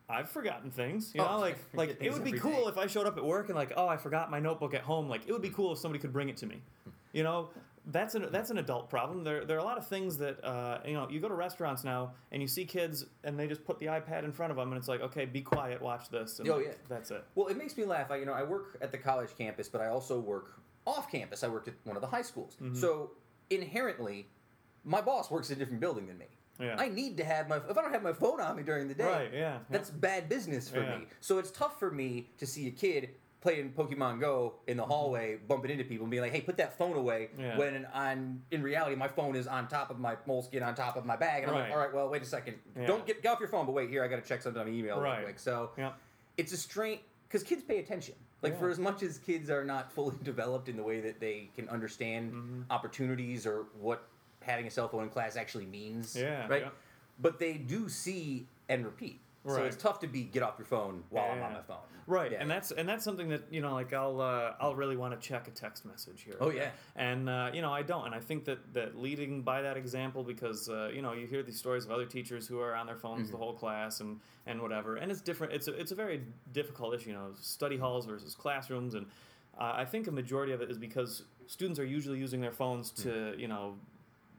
I've 0.08 0.30
forgotten 0.30 0.70
things. 0.70 1.12
You 1.12 1.22
Oh, 1.22 1.32
know, 1.32 1.38
like 1.40 1.58
like 1.74 1.96
it 2.00 2.12
would 2.12 2.22
be 2.22 2.38
cool 2.38 2.52
day. 2.52 2.68
if 2.68 2.78
I 2.78 2.86
showed 2.86 3.06
up 3.08 3.16
at 3.16 3.24
work 3.24 3.48
and 3.48 3.56
like, 3.56 3.72
oh, 3.76 3.88
I 3.88 3.96
forgot 3.96 4.30
my 4.30 4.38
notebook 4.38 4.74
at 4.74 4.82
home. 4.82 5.08
Like, 5.08 5.22
it 5.26 5.32
would 5.32 5.42
be 5.42 5.50
cool 5.50 5.72
if 5.72 5.78
somebody 5.80 5.98
could 6.00 6.12
bring 6.12 6.28
it 6.28 6.36
to 6.36 6.46
me. 6.46 6.62
You 7.12 7.24
know, 7.24 7.48
that's 7.86 8.14
an 8.14 8.26
that's 8.30 8.50
an 8.50 8.58
adult 8.58 8.88
problem. 8.88 9.24
There 9.24 9.44
there 9.44 9.56
are 9.56 9.60
a 9.60 9.64
lot 9.64 9.76
of 9.78 9.86
things 9.86 10.16
that 10.18 10.42
uh, 10.44 10.78
you 10.86 10.94
know. 10.94 11.08
You 11.10 11.20
go 11.20 11.28
to 11.28 11.34
restaurants 11.34 11.84
now 11.84 12.12
and 12.32 12.40
you 12.40 12.48
see 12.48 12.64
kids 12.64 13.04
and 13.24 13.38
they 13.38 13.46
just 13.46 13.64
put 13.64 13.78
the 13.78 13.86
iPad 13.86 14.24
in 14.24 14.32
front 14.32 14.50
of 14.50 14.56
them 14.56 14.68
and 14.72 14.78
it's 14.78 14.88
like, 14.88 15.00
okay, 15.02 15.24
be 15.26 15.42
quiet, 15.42 15.82
watch 15.82 16.08
this. 16.08 16.38
And 16.38 16.48
Oh, 16.48 16.58
yeah. 16.58 16.72
that's 16.88 17.10
it. 17.10 17.24
Well, 17.34 17.48
it 17.48 17.56
makes 17.58 17.76
me 17.76 17.84
laugh. 17.84 18.10
I, 18.10 18.16
you 18.16 18.24
know, 18.26 18.32
I 18.32 18.42
work 18.42 18.78
at 18.80 18.90
the 18.90 18.98
college 18.98 19.30
campus, 19.36 19.68
but 19.68 19.80
I 19.80 19.88
also 19.88 20.18
work 20.18 20.60
off 20.86 21.10
campus. 21.10 21.44
I 21.44 21.48
worked 21.48 21.68
at 21.68 21.74
one 21.84 21.96
of 21.96 22.00
the 22.02 22.08
high 22.08 22.22
schools. 22.22 22.56
Mm-hmm. 22.62 22.74
So 22.74 23.10
inherently, 23.50 24.28
my 24.84 25.00
boss 25.00 25.30
works 25.30 25.50
in 25.50 25.56
a 25.56 25.58
different 25.58 25.80
building 25.80 26.06
than 26.06 26.18
me. 26.18 26.26
Yeah. 26.60 26.76
I 26.78 26.88
need 26.88 27.16
to 27.16 27.24
have 27.24 27.48
my. 27.48 27.56
If 27.56 27.76
I 27.76 27.82
don't 27.82 27.92
have 27.92 28.02
my 28.04 28.12
phone 28.12 28.40
on 28.40 28.56
me 28.56 28.62
during 28.62 28.86
the 28.86 28.94
day, 28.94 29.04
Right, 29.04 29.30
yeah, 29.32 29.38
yeah. 29.40 29.58
that's 29.70 29.90
bad 29.90 30.28
business 30.28 30.68
for 30.68 30.80
me. 30.80 31.06
So 31.20 31.38
it's 31.38 31.50
tough 31.50 31.78
for 31.80 31.90
me 31.90 32.28
to 32.38 32.46
see 32.46 32.68
a 32.68 32.70
kid 32.70 33.10
playing 33.44 33.70
Pokemon 33.76 34.18
Go 34.20 34.54
in 34.66 34.78
the 34.78 34.84
hallway, 34.84 35.36
bumping 35.46 35.70
into 35.70 35.84
people, 35.84 36.04
and 36.04 36.10
being 36.10 36.22
like, 36.22 36.32
"Hey, 36.32 36.40
put 36.40 36.56
that 36.56 36.76
phone 36.78 36.96
away." 36.96 37.28
Mm-hmm. 37.34 37.40
Yeah. 37.42 37.58
When 37.58 37.86
on 37.92 38.42
in 38.50 38.62
reality, 38.62 38.96
my 38.96 39.06
phone 39.06 39.36
is 39.36 39.46
on 39.46 39.68
top 39.68 39.90
of 39.90 40.00
my 40.00 40.16
Moleskine, 40.26 40.66
on 40.66 40.74
top 40.74 40.96
of 40.96 41.04
my 41.04 41.14
bag, 41.14 41.42
and 41.44 41.52
I'm 41.52 41.58
like, 41.60 41.70
"All 41.70 41.76
right, 41.78 41.92
well, 41.94 42.08
wait 42.08 42.22
a 42.22 42.26
second. 42.26 42.56
Yeah. 42.74 42.86
Don't 42.86 43.06
get, 43.06 43.22
get 43.22 43.30
off 43.32 43.38
your 43.38 43.50
phone, 43.50 43.66
but 43.66 43.72
wait 43.72 43.90
here, 43.90 44.02
I 44.02 44.08
got 44.08 44.20
to 44.20 44.26
check 44.28 44.40
something 44.42 44.60
on 44.60 44.66
my 44.68 44.74
email 44.76 44.98
Right. 44.98 45.16
real 45.18 45.24
quick." 45.26 45.38
So 45.38 45.70
Yeah. 45.76 45.92
it's 46.38 46.52
a 46.52 46.56
strain 46.56 47.00
because 47.28 47.42
kids 47.44 47.62
pay 47.62 47.78
attention. 47.78 48.14
Like 48.42 48.58
for 48.58 48.68
as 48.68 48.78
much 48.78 49.02
as 49.02 49.16
kids 49.18 49.48
are 49.50 49.64
not 49.64 49.92
fully 49.92 50.16
developed 50.22 50.68
in 50.70 50.76
the 50.76 50.82
way 50.82 51.00
that 51.00 51.20
they 51.20 51.50
can 51.54 51.68
understand 51.68 52.32
Mm-hmm. 52.32 52.62
opportunities 52.70 53.46
or 53.46 53.66
what 53.78 54.08
having 54.42 54.66
a 54.66 54.70
cell 54.70 54.88
phone 54.88 55.02
in 55.04 55.08
class 55.10 55.36
actually 55.36 55.66
means, 55.66 56.16
Yeah, 56.16 56.46
right? 56.48 56.66
But 57.20 57.38
they 57.38 57.54
do 57.54 57.88
see 57.90 58.46
and 58.70 58.84
repeat. 58.84 59.20
So 59.46 59.62
it's 59.64 59.76
tough 59.76 60.00
to 60.00 60.06
be 60.06 60.22
get 60.24 60.42
off 60.42 60.54
your 60.58 60.64
phone 60.66 61.04
while 61.10 61.30
I'm 61.30 61.42
on 61.42 61.52
my 61.52 61.60
phone. 61.62 61.76
Right, 62.06 62.32
Yeah. 62.32 62.40
and 62.40 62.50
that's 62.50 62.70
and 62.70 62.86
that's 62.88 63.02
something 63.04 63.28
that 63.30 63.42
you 63.50 63.60
know, 63.62 63.72
like 63.74 63.92
I'll 63.92 64.20
uh, 64.20 64.52
I'll 64.60 64.74
really 64.74 64.96
want 64.96 65.18
to 65.18 65.26
check 65.28 65.48
a 65.48 65.50
text 65.50 65.84
message 65.86 66.22
here. 66.22 66.36
Oh, 66.40 66.50
yeah. 66.50 66.70
and 66.96 67.28
uh, 67.30 67.50
you 67.52 67.62
know 67.62 67.72
I 67.72 67.82
don't, 67.82 68.04
and 68.06 68.14
I 68.14 68.20
think 68.20 68.44
that 68.44 68.72
that 68.74 68.96
leading 68.98 69.42
by 69.42 69.62
that 69.62 69.76
example 69.78 70.22
because 70.22 70.68
uh, 70.68 70.90
you 70.94 71.00
know 71.02 71.12
you 71.14 71.26
hear 71.26 71.42
these 71.42 71.58
stories 71.58 71.84
of 71.86 71.90
other 71.90 72.04
teachers 72.06 72.46
who 72.46 72.58
are 72.60 72.74
on 72.74 72.86
their 72.86 72.96
phones 72.96 73.22
Mm-hmm. 73.24 73.32
the 73.32 73.38
whole 73.38 73.54
class 73.54 74.00
and 74.00 74.20
and 74.46 74.60
whatever, 74.60 74.96
and 74.96 75.10
it's 75.10 75.20
different. 75.22 75.52
It's 75.54 75.68
a, 75.68 75.72
it's 75.78 75.92
a 75.92 75.94
very 75.94 76.22
difficult 76.52 76.94
issue, 76.94 77.10
you 77.10 77.14
know, 77.16 77.30
study 77.40 77.76
halls 77.78 78.04
versus 78.06 78.34
classrooms, 78.34 78.94
and 78.94 79.06
uh, 79.58 79.72
I 79.76 79.84
think 79.86 80.06
a 80.06 80.10
majority 80.10 80.52
of 80.52 80.60
it 80.60 80.70
is 80.70 80.76
because 80.78 81.22
students 81.46 81.78
are 81.78 81.84
usually 81.86 82.18
using 82.18 82.40
their 82.42 82.52
phones 82.52 82.90
to 83.02 83.34
you 83.38 83.48
know 83.48 83.76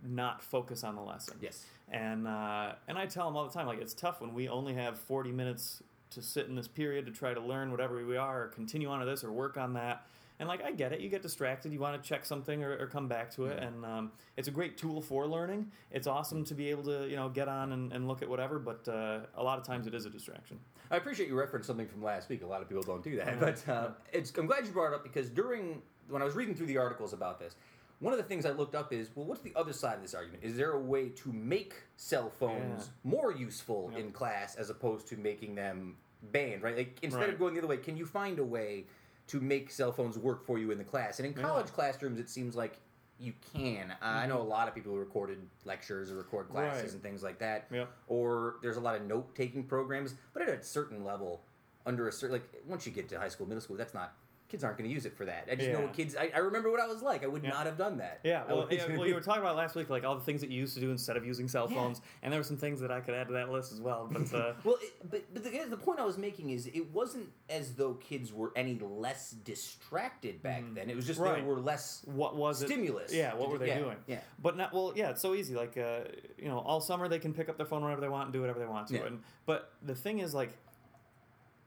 not 0.04 0.44
focus 0.44 0.84
on 0.84 0.96
the 0.96 1.02
lesson. 1.02 1.38
Yes. 1.42 1.66
And 1.92 2.28
uh, 2.28 2.74
and 2.88 2.98
I 2.98 3.06
tell 3.06 3.26
them 3.26 3.38
all 3.38 3.46
the 3.48 3.54
time, 3.54 3.68
like 3.68 3.80
it's 3.80 3.94
tough 3.94 4.22
when 4.22 4.34
we 4.34 4.50
only 4.50 4.74
have 4.74 4.98
forty 4.98 5.32
minutes 5.32 5.84
to 6.12 6.22
sit 6.22 6.48
in 6.48 6.56
this 6.56 6.68
period 6.68 7.06
to 7.06 7.12
try 7.12 7.34
to 7.34 7.42
learn 7.42 7.72
whatever 7.72 8.04
we 8.06 8.18
are, 8.18 8.44
or 8.44 8.48
continue 8.48 8.90
on 8.90 9.00
to 9.00 9.06
this, 9.06 9.24
or 9.24 9.32
work 9.32 9.58
on 9.58 9.74
that. 9.74 10.08
And 10.40 10.50
like 10.50 10.64
I 10.64 10.72
get 10.72 10.92
it, 10.92 11.00
you 11.00 11.10
get 11.10 11.22
distracted, 11.22 11.72
you 11.72 11.80
want 11.80 12.02
to 12.02 12.08
check 12.08 12.26
something 12.26 12.62
or, 12.64 12.78
or 12.78 12.88
come 12.88 13.08
back 13.08 13.32
to 13.36 13.46
it, 13.46 13.62
and 13.62 13.86
um, 13.86 14.12
it's 14.36 14.50
a 14.50 14.52
great 14.52 14.78
tool 14.78 15.02
for 15.02 15.26
learning. 15.28 15.72
It's 15.92 16.08
awesome 16.08 16.44
to 16.46 16.54
be 16.54 16.70
able 16.72 16.84
to 16.84 17.08
you 17.08 17.16
know 17.16 17.30
get 17.30 17.48
on 17.48 17.72
and, 17.72 17.94
and 17.94 18.08
look 18.08 18.22
at 18.22 18.30
whatever, 18.30 18.60
but 18.60 18.88
uh, 18.88 19.20
a 19.38 19.44
lot 19.44 19.60
of 19.60 19.66
times 19.66 19.88
it 19.88 19.94
is 19.94 20.06
a 20.06 20.10
distraction. 20.10 20.60
I 20.92 20.98
appreciate 20.98 21.30
you 21.30 21.40
referenced 21.40 21.68
something 21.68 21.88
from 21.88 22.04
last 22.04 22.30
week. 22.30 22.44
A 22.44 22.46
lot 22.46 22.62
of 22.62 22.68
people 22.68 22.84
don't 22.84 23.04
do 23.04 23.16
that, 23.18 23.40
but 23.40 23.70
uh, 23.70 23.90
it's, 24.12 24.32
I'm 24.38 24.46
glad 24.46 24.66
you 24.66 24.72
brought 24.72 24.92
it 24.92 24.96
up 24.96 25.04
because 25.04 25.30
during 25.30 25.82
when 26.10 26.22
I 26.22 26.26
was 26.26 26.36
reading 26.36 26.54
through 26.54 26.68
the 26.68 26.78
articles 26.78 27.14
about 27.14 27.40
this, 27.40 27.56
one 28.00 28.14
of 28.14 28.18
the 28.18 28.24
things 28.26 28.46
I 28.46 28.52
looked 28.52 28.76
up 28.76 28.92
is 28.94 29.10
well, 29.16 29.26
what's 29.26 29.42
the 29.42 29.54
other 29.56 29.74
side 29.74 29.96
of 29.96 30.02
this 30.02 30.14
argument? 30.14 30.44
Is 30.44 30.56
there 30.58 30.72
a 30.72 30.80
way 30.80 31.10
to 31.10 31.32
make 31.32 31.74
cell 31.96 32.30
phones 32.30 32.90
more 33.04 33.32
useful 33.34 33.90
Yep. 33.92 34.00
in 34.00 34.12
class 34.12 34.56
as 34.56 34.70
opposed 34.70 35.08
to 35.08 35.18
making 35.18 35.56
them 35.56 35.96
banned? 36.22 36.62
Right? 36.64 36.76
Like 36.78 37.00
instead 37.02 37.22
Right. 37.22 37.30
of 37.34 37.40
going 37.40 37.54
the 37.54 37.60
other 37.60 37.68
way, 37.68 37.78
can 37.78 37.96
you 37.98 38.06
find 38.06 38.40
a 38.40 38.44
way 38.46 38.86
to 39.28 39.40
make 39.42 39.72
cell 39.72 39.92
phones 39.92 40.18
work 40.20 40.46
for 40.46 40.60
you 40.60 40.72
in 40.72 40.78
the 40.78 40.84
class? 40.84 41.20
And 41.20 41.26
in 41.26 41.34
college 41.34 41.68
classrooms, 41.68 42.20
it 42.20 42.30
seems 42.30 42.56
like 42.56 42.80
you 43.18 43.34
can. 43.54 43.92
Uh, 43.92 43.96
I 44.02 44.28
know 44.28 44.42
a 44.42 44.44
lot 44.44 44.68
of 44.68 44.76
people 44.76 44.92
who 44.92 45.00
recorded 45.00 45.40
lectures 45.64 46.12
or 46.12 46.16
record 46.16 46.50
classes 46.50 46.78
Mm-hmm. 46.78 46.84
Right. 46.88 46.94
and 46.96 47.02
things 47.02 47.24
like 47.24 47.40
that 47.40 47.68
Yep. 47.72 47.90
or 48.08 48.56
there's 48.62 48.76
a 48.76 48.82
lot 48.82 48.96
of 48.98 49.04
note 49.04 49.34
taking 49.36 49.64
programs 49.64 50.16
but 50.34 50.42
at 50.42 50.50
a 50.50 50.62
certain 50.62 51.06
level 51.06 51.42
under 51.86 52.10
a 52.10 52.12
certain 52.12 52.34
like 52.34 52.62
once 52.68 52.86
you 52.86 52.92
get 52.92 53.08
to 53.10 53.18
high 53.18 53.30
school 53.30 53.48
middle 53.48 53.62
school 53.62 53.78
that's 53.78 53.94
not 53.94 54.14
kids 54.48 54.64
aren't 54.64 54.78
going 54.78 54.88
to 54.90 54.94
use 54.94 55.06
it 55.06 55.18
for 55.18 55.26
that 55.26 55.48
i 55.52 55.56
just 55.56 55.72
know 55.72 55.82
what 55.82 55.94
kids 55.94 56.16
I, 56.16 56.32
I 56.34 56.38
remember 56.38 56.70
what 56.70 56.80
i 56.80 56.86
was 56.88 57.02
like 57.02 57.24
i 57.24 57.28
would 57.28 57.44
Yeah. 57.44 57.50
not 57.50 57.66
have 57.66 57.78
done 57.78 57.98
that 57.98 58.20
Yeah, 58.24 58.44
well, 58.48 58.68
yeah, 58.72 58.86
well, 58.96 59.08
you 59.08 59.16
were 59.16 59.22
talking 59.30 59.42
about 59.42 59.56
last 59.56 59.76
week, 59.76 59.90
like 59.90 60.04
all 60.04 60.16
the 60.16 60.24
things 60.24 60.42
that 60.42 60.50
you 60.52 60.60
used 60.60 60.76
to 60.76 60.80
do 60.80 60.92
instead 60.92 61.18
of 61.18 61.26
using 61.26 61.48
cell 61.48 61.68
Yeah. 61.70 61.78
phones, 61.78 62.02
and 62.22 62.32
there 62.32 62.40
were 62.40 62.44
some 62.44 62.58
things 62.58 62.80
that 62.82 62.92
I 62.92 63.00
could 63.00 63.16
add 63.16 63.28
to 63.28 63.34
that 63.34 63.50
list 63.52 63.72
as 63.74 63.82
well. 63.82 64.08
But 64.12 64.34
uh, 64.34 64.54
well, 64.64 64.78
it, 64.82 64.94
but 65.10 65.24
but 65.34 65.44
the, 65.44 65.50
the 65.70 65.78
point 65.78 66.00
I 66.00 66.06
was 66.06 66.18
making 66.18 66.52
is 66.52 66.68
it 66.68 66.92
wasn't 66.94 67.30
as 67.50 67.74
though 67.74 67.94
kids 67.96 68.32
were 68.34 68.52
any 68.56 68.80
less 68.80 69.32
distracted 69.32 70.42
back 70.44 70.64
then. 70.74 70.90
It 70.90 70.96
was 70.96 71.06
just. 71.08 71.20
Right. 71.20 71.36
there 71.36 71.44
were 71.46 71.60
less 71.60 72.02
what 72.06 72.36
was 72.36 72.62
it? 72.62 72.68
stimulus. 72.68 73.14
Yeah, 73.14 73.34
what 73.36 73.50
were 73.50 73.58
they 73.58 73.68
Yeah, 73.68 73.80
doing? 73.80 73.98
Yeah. 74.08 74.20
But 74.42 74.58
not 74.58 74.74
well, 74.74 74.94
yeah. 74.96 75.10
It's 75.10 75.22
so 75.22 75.34
easy. 75.34 75.56
Like 75.56 75.78
uh, 75.78 76.00
you 76.38 76.48
know, 76.48 76.60
all 76.60 76.82
summer 76.82 77.08
they 77.08 77.20
can 77.20 77.34
pick 77.34 77.50
up 77.50 77.58
their 77.58 77.66
phone 77.66 77.82
whenever 77.84 78.02
they 78.02 78.10
want 78.10 78.26
and 78.26 78.34
do 78.34 78.42
whatever 78.42 78.60
they 78.60 78.66
want 78.66 78.88
to. 78.90 78.96
Yeah. 78.96 79.06
And 79.06 79.20
but 79.46 79.74
the 79.82 79.96
thing 79.96 80.20
is, 80.20 80.34
like, 80.34 80.58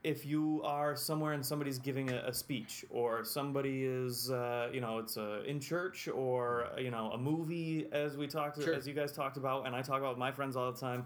if 0.05 0.25
you 0.25 0.63
are 0.65 0.95
somewhere 0.97 1.33
and 1.33 1.45
somebody's 1.45 1.79
giving 1.79 2.11
a, 2.11 2.19
a 2.27 2.33
speech, 2.33 2.85
or 2.91 3.25
somebody 3.25 3.85
is, 3.85 4.31
uh, 4.31 4.69
you 4.73 4.81
know, 4.81 4.99
it's 4.99 5.17
uh, 5.17 5.43
in 5.47 5.59
church, 5.61 6.09
or 6.09 6.69
you 6.79 6.91
know, 6.91 7.11
a 7.13 7.19
movie, 7.19 7.87
as 7.93 8.17
we 8.17 8.27
talked, 8.27 8.63
Sure. 8.63 8.75
as 8.75 8.87
you 8.87 8.95
guys 8.95 9.13
talked 9.13 9.37
about, 9.37 9.67
and 9.67 9.75
I 9.75 9.83
talk 9.83 9.99
about 9.99 10.11
with 10.11 10.19
my 10.19 10.31
friends 10.31 10.57
all 10.57 10.71
the 10.71 10.79
time, 10.79 11.05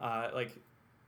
uh, 0.00 0.30
like, 0.34 0.56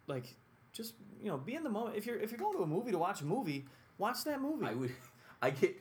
like, 0.06 0.34
just 0.72 0.94
you 1.22 1.28
know, 1.30 1.38
be 1.38 1.54
in 1.54 1.62
the 1.64 1.70
moment. 1.70 1.96
If 1.96 2.06
you're 2.06 2.18
if 2.18 2.30
you're 2.30 2.38
going 2.38 2.56
to 2.56 2.62
a 2.62 2.66
movie 2.66 2.90
to 2.92 2.98
watch 2.98 3.20
a 3.22 3.24
movie, 3.24 3.64
watch 3.98 4.24
that 4.24 4.40
movie. 4.40 4.66
I 4.66 4.74
would. 4.74 4.92
I 5.42 5.50
get 5.50 5.76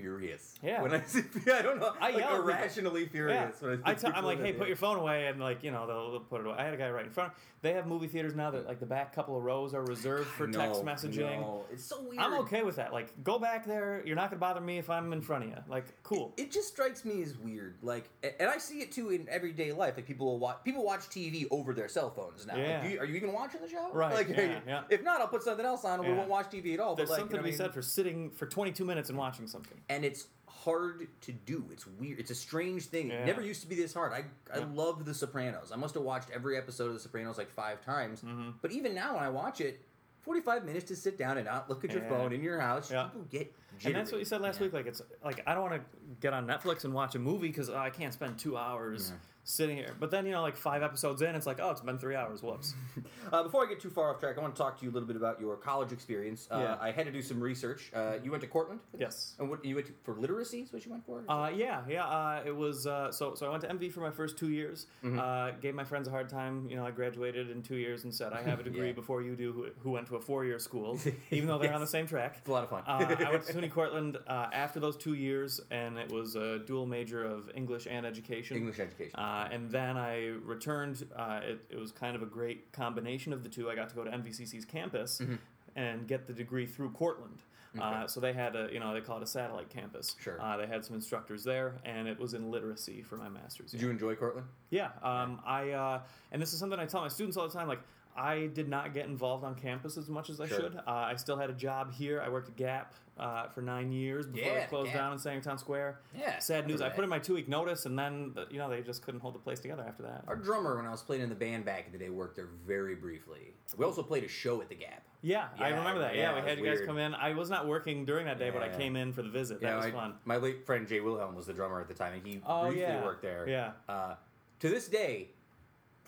furious. 0.00 0.54
Yeah. 0.62 0.82
When 0.82 0.92
I 0.94 1.02
see, 1.02 1.22
I 1.52 1.62
don't 1.62 1.80
know. 1.80 1.92
I 2.00 2.10
like 2.10 2.18
yell 2.18 2.36
irrationally 2.42 3.06
furious. 3.06 3.60
When 3.60 3.72
I, 3.72 3.76
see 3.76 3.82
I 3.84 3.94
tell, 3.94 4.12
I'm 4.14 4.24
like, 4.24 4.40
hey, 4.40 4.50
it. 4.50 4.58
put 4.58 4.68
your 4.68 4.76
phone 4.76 4.98
away, 4.98 5.26
and 5.26 5.40
like, 5.40 5.64
you 5.64 5.70
know, 5.70 5.86
they'll, 5.86 6.10
they'll 6.12 6.20
put 6.20 6.40
it 6.42 6.46
away. 6.46 6.56
I 6.58 6.64
had 6.64 6.74
a 6.74 6.76
guy 6.76 6.90
right 6.90 7.04
in 7.06 7.10
front. 7.10 7.32
They 7.62 7.72
have 7.72 7.86
movie 7.86 8.06
theaters 8.06 8.34
now 8.36 8.50
that 8.52 8.68
like 8.68 8.78
the 8.78 8.86
back 8.86 9.14
couple 9.14 9.36
of 9.36 9.42
rows 9.42 9.74
are 9.74 9.82
reserved 9.84 10.28
for 10.28 10.46
No, 10.46 10.58
text 10.58 10.84
messaging. 10.84 11.40
no. 11.40 11.64
It's 11.72 11.84
so 11.84 12.00
weird. 12.02 12.18
I'm 12.20 12.34
okay 12.40 12.62
with 12.62 12.76
that. 12.76 12.92
Like, 12.92 13.24
go 13.24 13.38
back 13.38 13.66
there. 13.66 14.02
You're 14.04 14.14
not 14.16 14.30
gonna 14.30 14.38
bother 14.38 14.60
me 14.60 14.78
if 14.78 14.88
I'm 14.90 15.12
in 15.12 15.20
front 15.22 15.44
of 15.44 15.50
you. 15.50 15.56
Like, 15.68 15.86
cool. 16.02 16.32
It 16.36 16.52
just 16.52 16.68
strikes 16.68 17.04
me 17.04 17.22
as 17.22 17.36
weird. 17.36 17.76
Like, 17.82 18.08
and 18.38 18.48
I 18.48 18.58
see 18.58 18.80
it 18.80 18.92
too 18.92 19.10
in 19.10 19.26
everyday 19.28 19.72
life. 19.72 19.94
Like 19.96 20.06
people 20.06 20.26
will 20.26 20.38
watch 20.38 20.58
people 20.64 20.84
watch 20.84 21.00
TV 21.08 21.46
over 21.50 21.72
their 21.72 21.88
cell 21.88 22.10
phones 22.10 22.46
now. 22.46 22.54
Like, 22.54 22.62
Yeah. 22.66 22.82
do 22.82 22.88
you, 22.90 23.00
are 23.00 23.04
you 23.04 23.16
even 23.16 23.32
watching 23.32 23.60
the 23.62 23.68
show? 23.68 23.90
Right, 23.92 24.14
Like, 24.14 24.28
yeah, 24.28 24.60
yeah. 24.66 24.82
If 24.90 25.02
not, 25.02 25.20
I'll 25.20 25.28
put 25.28 25.42
something 25.42 25.64
else 25.66 25.84
on, 25.84 25.98
and 26.00 26.08
we 26.08 26.14
won't 26.14 26.28
watch 26.28 26.46
TV 26.50 26.74
at 26.74 26.80
all. 26.80 26.94
There's 26.94 27.08
but 27.08 27.14
like, 27.14 27.20
something 27.22 27.36
you 27.36 27.42
know 27.42 27.48
to 27.48 27.56
be 27.56 27.62
I 27.62 27.64
mean? 27.64 27.72
said 27.72 27.74
for 27.74 27.82
sitting 27.82 28.30
for 28.30 28.46
22 28.46 28.84
minutes 28.84 29.08
and 29.08 29.18
watching 29.18 29.46
something. 29.46 29.78
And 29.88 30.04
it's 30.04 30.26
hard 30.48 31.06
to 31.22 31.32
do. 31.32 31.64
It's 31.72 31.86
weird. 31.86 32.18
It's 32.18 32.30
a 32.30 32.34
strange 32.34 32.86
thing. 32.86 33.08
Yeah. 33.10 33.22
It 33.22 33.26
never 33.26 33.40
used 33.42 33.60
to 33.62 33.68
be 33.68 33.74
this 33.76 33.94
hard. 33.94 34.12
I 34.12 34.24
I 34.54 34.58
Yeah. 34.58 34.66
love 34.74 35.04
The 35.04 35.14
Sopranos. 35.14 35.70
I 35.72 35.76
must 35.76 35.94
have 35.94 36.02
watched 36.02 36.30
every 36.30 36.56
episode 36.56 36.88
of 36.88 36.94
The 36.94 37.00
Sopranos 37.00 37.38
like 37.38 37.50
five 37.50 37.84
times. 37.84 38.20
Mm-hmm. 38.22 38.50
But 38.62 38.72
even 38.72 38.94
now, 38.94 39.14
when 39.14 39.22
I 39.22 39.28
watch 39.28 39.60
it, 39.60 39.80
forty 40.22 40.40
five 40.40 40.64
minutes 40.64 40.86
to 40.86 40.96
sit 40.96 41.16
down 41.18 41.36
and 41.38 41.46
not 41.46 41.68
look 41.68 41.84
at 41.84 41.92
your 41.92 42.02
Yeah. 42.02 42.08
phone 42.08 42.32
in 42.32 42.42
your 42.42 42.60
house. 42.60 42.90
Yeah. 42.90 43.04
People 43.04 43.22
get. 43.30 43.54
And 43.84 43.94
that's 43.94 44.10
what 44.10 44.18
you 44.18 44.24
said 44.24 44.40
last 44.40 44.56
Yeah. 44.58 44.64
week. 44.66 44.72
Like, 44.72 44.86
it's 44.86 45.02
like 45.22 45.42
I 45.46 45.54
don't 45.54 45.70
want 45.70 45.74
to 45.82 45.88
get 46.20 46.32
on 46.32 46.46
Netflix 46.46 46.84
and 46.84 46.94
watch 46.94 47.14
a 47.14 47.18
movie 47.18 47.48
because 47.48 47.68
I 47.70 47.90
can't 47.90 48.12
spend 48.12 48.38
two 48.38 48.56
hours 48.56 49.12
sitting 49.48 49.76
here. 49.76 49.94
But 49.98 50.10
then 50.10 50.26
you 50.26 50.32
know, 50.32 50.42
like 50.42 50.56
five 50.56 50.82
episodes 50.82 51.22
in, 51.22 51.34
it's 51.34 51.46
like, 51.46 51.60
oh, 51.62 51.70
it's 51.70 51.80
been 51.80 51.98
three 51.98 52.16
hours. 52.16 52.42
Whoops. 52.42 52.74
Uh, 53.32 53.42
before 53.42 53.64
I 53.66 53.68
get 53.68 53.80
too 53.80 53.90
far 53.90 54.10
off 54.14 54.20
track, 54.20 54.38
I 54.38 54.40
want 54.40 54.54
to 54.54 54.62
talk 54.62 54.78
to 54.78 54.84
you 54.84 54.90
a 54.90 54.94
little 54.94 55.06
bit 55.08 55.16
about 55.16 55.40
your 55.40 55.56
college 55.56 55.90
experience. 55.90 56.46
Uh, 56.48 56.58
Yeah. 56.60 56.76
I 56.80 56.92
had 56.92 57.06
to 57.06 57.12
do 57.12 57.20
some 57.20 57.40
research. 57.40 57.90
Uh, 57.92 58.18
you 58.22 58.30
went 58.30 58.40
to 58.42 58.46
Cortland? 58.46 58.78
yes. 58.96 59.34
And 59.40 59.50
what 59.50 59.64
you 59.64 59.74
went 59.74 59.88
to, 59.88 59.92
for 60.04 60.14
literacy? 60.14 60.60
Is 60.60 60.72
what 60.72 60.84
you 60.86 60.92
went 60.92 61.04
for? 61.04 61.24
Uh, 61.28 61.50
yeah, 61.52 61.80
yeah. 61.88 62.04
Uh, 62.06 62.42
it 62.46 62.54
was 62.54 62.86
uh, 62.86 63.10
so. 63.10 63.34
So 63.34 63.46
I 63.46 63.50
went 63.50 63.62
to 63.62 63.68
MV 63.68 63.90
for 63.92 63.98
my 64.00 64.12
first 64.12 64.38
two 64.38 64.50
years. 64.50 64.86
Mm-hmm. 65.04 65.18
Uh, 65.18 65.50
gave 65.60 65.74
my 65.74 65.82
friends 65.82 66.06
a 66.06 66.12
hard 66.12 66.28
time. 66.28 66.68
You 66.70 66.76
know, 66.76 66.86
I 66.86 66.92
graduated 66.92 67.50
in 67.50 67.62
two 67.62 67.74
years 67.74 68.04
and 68.04 68.14
said 68.14 68.32
I 68.32 68.42
have 68.42 68.60
a 68.60 68.62
degree 68.70 68.86
Yeah. 68.88 68.92
before 68.92 69.22
you 69.22 69.34
do, 69.34 69.52
who, 69.52 69.66
who 69.80 69.90
went 69.90 70.06
to 70.06 70.14
a 70.16 70.20
four-year 70.20 70.60
school, 70.60 71.00
even 71.32 71.48
though 71.48 71.58
they're 71.58 71.72
on 71.74 71.80
the 71.80 71.86
same 71.86 72.06
track. 72.06 72.36
it's 72.38 72.48
a 72.48 72.52
lot 72.52 72.62
of 72.62 72.70
fun. 72.70 72.84
Uh, 72.86 73.16
I 73.26 73.30
went 73.32 73.44
to 73.44 73.52
SUNY 73.52 73.70
Cortland 73.72 74.18
uh, 74.28 74.50
after 74.52 74.78
those 74.78 74.96
two 74.96 75.14
years, 75.14 75.60
and 75.72 75.98
it 75.98 76.12
was 76.12 76.36
a 76.36 76.60
dual 76.60 76.86
major 76.86 77.24
of 77.24 77.50
English 77.56 77.88
and 77.90 78.06
education. 78.06 78.56
English 78.56 78.78
education. 78.78 79.18
Uh, 79.36 79.48
and 79.54 79.70
then 79.70 79.96
I 79.96 80.28
returned. 80.44 81.06
Uh, 81.14 81.40
it, 81.42 81.64
it 81.70 81.78
was 81.78 81.92
kind 81.92 82.16
of 82.16 82.22
a 82.22 82.26
great 82.26 82.72
combination 82.72 83.32
of 83.32 83.42
the 83.42 83.48
two. 83.48 83.70
I 83.70 83.74
got 83.74 83.88
to 83.90 83.94
go 83.94 84.04
to 84.04 84.10
MVCC's 84.10 84.64
campus 84.64 85.18
Mm-hmm. 85.20 85.34
and 85.76 86.06
get 86.08 86.26
the 86.26 86.32
degree 86.32 86.66
through 86.66 86.90
Cortland. 86.90 87.38
Uh, 87.78 88.06
so 88.06 88.20
they 88.20 88.32
had 88.32 88.56
a, 88.56 88.70
you 88.72 88.80
know, 88.80 88.94
they 88.94 89.02
call 89.02 89.18
it 89.18 89.22
a 89.22 89.26
satellite 89.26 89.68
campus. 89.68 90.16
Sure. 90.18 90.40
Uh, 90.40 90.56
they 90.56 90.66
had 90.66 90.82
some 90.82 90.96
instructors 90.96 91.44
there, 91.44 91.74
and 91.84 92.08
it 92.08 92.18
was 92.18 92.32
in 92.32 92.50
literacy 92.50 93.02
for 93.02 93.16
my 93.18 93.28
master's. 93.28 93.70
Did 93.72 93.82
you 93.82 93.90
enjoy 93.90 94.14
Cortland? 94.14 94.46
Yeah. 94.70 94.88
Um, 95.02 95.40
I 95.44 95.72
uh, 95.72 96.00
and 96.32 96.40
this 96.40 96.54
is 96.54 96.58
something 96.58 96.78
I 96.80 96.86
tell 96.86 97.02
my 97.02 97.08
students 97.08 97.36
all 97.36 97.46
the 97.46 97.52
time. 97.52 97.68
Like, 97.68 97.80
I 98.16 98.46
did 98.48 98.68
not 98.68 98.94
get 98.94 99.06
involved 99.06 99.44
on 99.44 99.54
campus 99.54 99.96
as 99.96 100.08
much 100.08 100.30
as 100.30 100.40
I 100.40 100.46
Sure. 100.48 100.58
should. 100.58 100.76
Uh, 100.76 100.80
I 100.86 101.16
still 101.16 101.36
had 101.36 101.50
a 101.50 101.54
job 101.54 101.92
here. 101.92 102.20
I 102.20 102.28
worked 102.28 102.48
at 102.48 102.56
Gap 102.56 102.94
uh, 103.18 103.48
for 103.48 103.62
nine 103.62 103.92
years 103.92 104.26
before 104.26 104.52
Yeah, 104.52 104.58
it 104.58 104.68
closed 104.68 104.92
Gap. 104.92 104.96
down 104.98 105.12
in 105.12 105.18
Sangertown 105.18 105.58
Square. 105.58 106.00
Yeah, 106.14 106.38
Sad 106.38 106.66
news. 106.66 106.80
I 106.82 106.88
put 106.90 107.02
in 107.04 107.10
my 107.10 107.18
two 107.18 107.34
week 107.34 107.48
notice, 107.48 107.86
and 107.86 107.98
then 107.98 108.34
you 108.50 108.58
know 108.58 108.68
they 108.68 108.82
just 108.82 109.02
couldn't 109.02 109.20
hold 109.20 109.34
the 109.34 109.38
place 109.38 109.60
together 109.60 109.84
after 109.86 110.02
that. 110.04 110.24
Our 110.28 110.36
drummer, 110.36 110.76
when 110.76 110.86
I 110.86 110.90
was 110.90 111.02
playing 111.02 111.22
in 111.22 111.28
the 111.28 111.34
band 111.34 111.64
back 111.64 111.86
in 111.86 111.92
the 111.92 111.98
day, 111.98 112.10
worked 112.10 112.36
there 112.36 112.48
very 112.66 112.94
briefly. 112.94 113.54
We 113.76 113.84
also 113.84 114.02
played 114.02 114.24
a 114.24 114.28
show 114.28 114.60
at 114.60 114.68
the 114.68 114.74
Gap. 114.74 115.02
Yeah, 115.22 115.48
I 115.58 115.70
remember 115.70 116.00
that. 116.00 116.14
yeah, 116.14 116.32
Yeah, 116.36 116.42
we 116.42 116.48
had 116.48 116.58
you 116.58 116.64
guys 116.64 116.76
weird. 116.76 116.86
come 116.86 116.98
in. 116.98 117.14
I 117.14 117.32
was 117.32 117.48
not 117.50 117.66
working 117.66 118.04
during 118.04 118.26
that 118.26 118.38
day, 118.38 118.50
but 118.50 118.62
I 118.62 118.68
came 118.68 118.96
in 118.96 119.12
for 119.12 119.22
the 119.22 119.30
visit. 119.30 119.60
That 119.60 119.68
Yeah, 119.68 119.76
was 119.76 119.86
I- 119.86 119.90
fun. 119.90 120.14
My 120.24 120.36
late 120.36 120.64
friend 120.66 120.86
Jay 120.86 121.00
Wilhelm 121.00 121.34
was 121.34 121.46
the 121.46 121.52
drummer 121.54 121.80
at 121.80 121.88
the 121.88 121.94
time, 121.94 122.12
and 122.12 122.24
he 122.26 122.40
Oh, 122.46 122.62
briefly 122.66 122.82
yeah. 122.82 123.02
worked 123.02 123.22
there. 123.22 123.48
Yeah. 123.48 123.72
Uh, 123.88 124.14
to 124.60 124.68
this 124.68 124.88
day, 124.88 125.30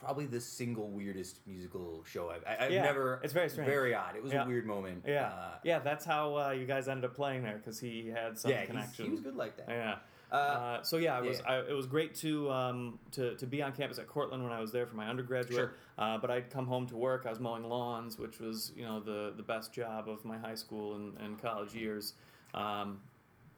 probably 0.01 0.27
the 0.27 0.41
single 0.41 0.89
weirdest 0.89 1.41
musical 1.47 2.05
show 2.05 2.31
I've. 2.31 2.45
I, 2.47 2.65
I've 2.67 2.71
Yeah, 2.73 2.83
never. 2.83 3.21
it's 3.23 3.33
very 3.33 3.49
strange. 3.49 3.69
Very 3.69 3.95
odd. 3.95 4.17
It 4.17 4.23
was 4.23 4.33
Yeah. 4.33 4.45
a 4.45 4.47
weird 4.47 4.67
moment. 4.67 5.05
Yeah, 5.07 5.27
Uh, 5.27 5.51
yeah, 5.65 5.79
that's 5.81 6.05
how 6.05 6.37
uh, 6.37 6.51
you 6.51 6.67
guys 6.67 6.89
ended 6.89 7.05
up 7.05 7.15
playing 7.15 7.43
there 7.43 7.57
because 7.59 7.79
he 7.81 8.09
had 8.09 8.39
some 8.39 8.51
yeah. 8.51 8.65
connection. 8.65 9.05
He 9.07 9.11
was 9.11 9.21
good 9.21 9.37
like 9.37 9.57
that. 9.57 9.67
Yeah. 9.69 9.97
Uh, 10.31 10.35
Uh, 10.37 10.83
so 10.83 10.99
yeah, 10.99 11.19
it 11.19 11.25
was. 11.25 11.41
I, 11.41 11.61
it 11.61 11.73
was 11.73 11.87
great 11.87 12.15
to 12.17 12.51
um, 12.51 12.99
to 13.13 13.35
to 13.37 13.47
be 13.47 13.63
on 13.63 13.73
campus 13.73 13.99
at 13.99 14.07
Cortland 14.09 14.43
when 14.45 14.53
I 14.53 14.61
was 14.61 14.71
there 14.73 14.87
for 14.87 14.95
my 14.95 15.09
undergraduate. 15.09 15.55
Sure. 15.57 15.73
Uh, 15.97 16.19
but 16.19 16.31
I'd 16.31 16.51
come 16.51 16.67
home 16.67 16.87
to 16.89 16.97
work. 16.97 17.25
I 17.27 17.31
was 17.31 17.41
mowing 17.41 17.65
lawns, 17.65 18.19
which 18.19 18.39
was 18.39 18.71
you 18.77 18.85
know 18.85 19.01
the 19.01 19.33
the 19.37 19.43
best 19.43 19.73
job 19.73 20.07
of 20.07 20.25
my 20.27 20.37
high 20.37 20.55
school 20.55 20.97
and, 20.97 21.17
and 21.19 21.41
college 21.41 21.75
years. 21.75 22.13
Um, 22.53 23.01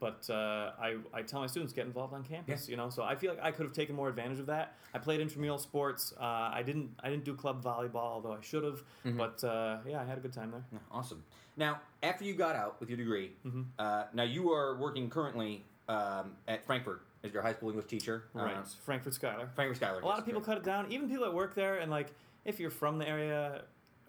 but 0.01 0.29
uh, 0.31 0.73
I, 0.81 0.97
I 1.13 1.23
tell 1.23 1.41
my 1.41 1.47
students 1.47 1.73
get 1.73 1.87
involved 1.87 2.15
on 2.15 2.25
campus, 2.25 2.69
you 2.69 2.77
know. 2.77 2.89
So 2.91 3.03
I 3.03 3.15
feel 3.15 3.33
like 3.35 3.43
I 3.43 3.51
could 3.53 3.67
have 3.67 3.75
taken 3.75 3.95
more 3.95 4.09
advantage 4.09 4.39
of 4.41 4.47
that. 4.47 4.75
I 4.95 4.99
played 4.99 5.21
intramural 5.21 5.59
sports. 5.59 6.13
Uh, 6.19 6.25
I 6.25 6.63
didn't 6.65 6.91
I 7.03 7.11
didn't 7.11 7.25
do 7.25 7.35
club 7.35 7.63
volleyball, 7.63 7.97
although 8.17 8.33
I 8.33 8.41
should 8.43 8.65
have. 8.65 8.83
Mm-hmm. 9.07 9.19
But 9.19 9.45
uh, 9.45 9.79
yeah, 9.87 10.01
I 10.01 10.05
had 10.05 10.19
a 10.19 10.21
good 10.21 10.33
time 10.33 10.51
there. 10.51 10.65
Awesome. 10.91 11.23
Now, 11.57 11.81
after 12.03 12.25
you 12.25 12.35
got 12.35 12.57
out 12.57 12.81
with 12.81 12.89
your 12.89 12.97
degree, 12.99 13.33
Mm-hmm. 13.47 13.63
uh, 13.79 14.05
now 14.15 14.23
you 14.23 14.51
are 14.53 14.77
working 14.77 15.11
currently 15.11 15.65
um, 15.89 16.33
at 16.49 16.65
Frankfort 16.65 17.03
as 17.23 17.33
your 17.35 17.43
high 17.43 17.53
school 17.53 17.69
English 17.69 17.87
teacher. 17.89 18.25
Right, 18.33 18.57
Uh, 18.57 18.63
Frankfort 18.85 19.13
Schuyler. 19.15 19.51
Frankfort 19.55 19.77
Schuyler. 19.77 20.01
A 20.01 20.07
lot 20.07 20.19
of 20.19 20.25
people 20.25 20.41
cut 20.41 20.57
it 20.57 20.65
down. 20.65 20.91
Even 20.91 21.09
people 21.09 21.25
that 21.27 21.35
work 21.35 21.55
there, 21.55 21.79
and 21.79 21.91
like 21.91 22.13
if 22.47 22.59
you're 22.59 22.71
from 22.71 22.99
the 22.99 23.07
area, 23.07 23.63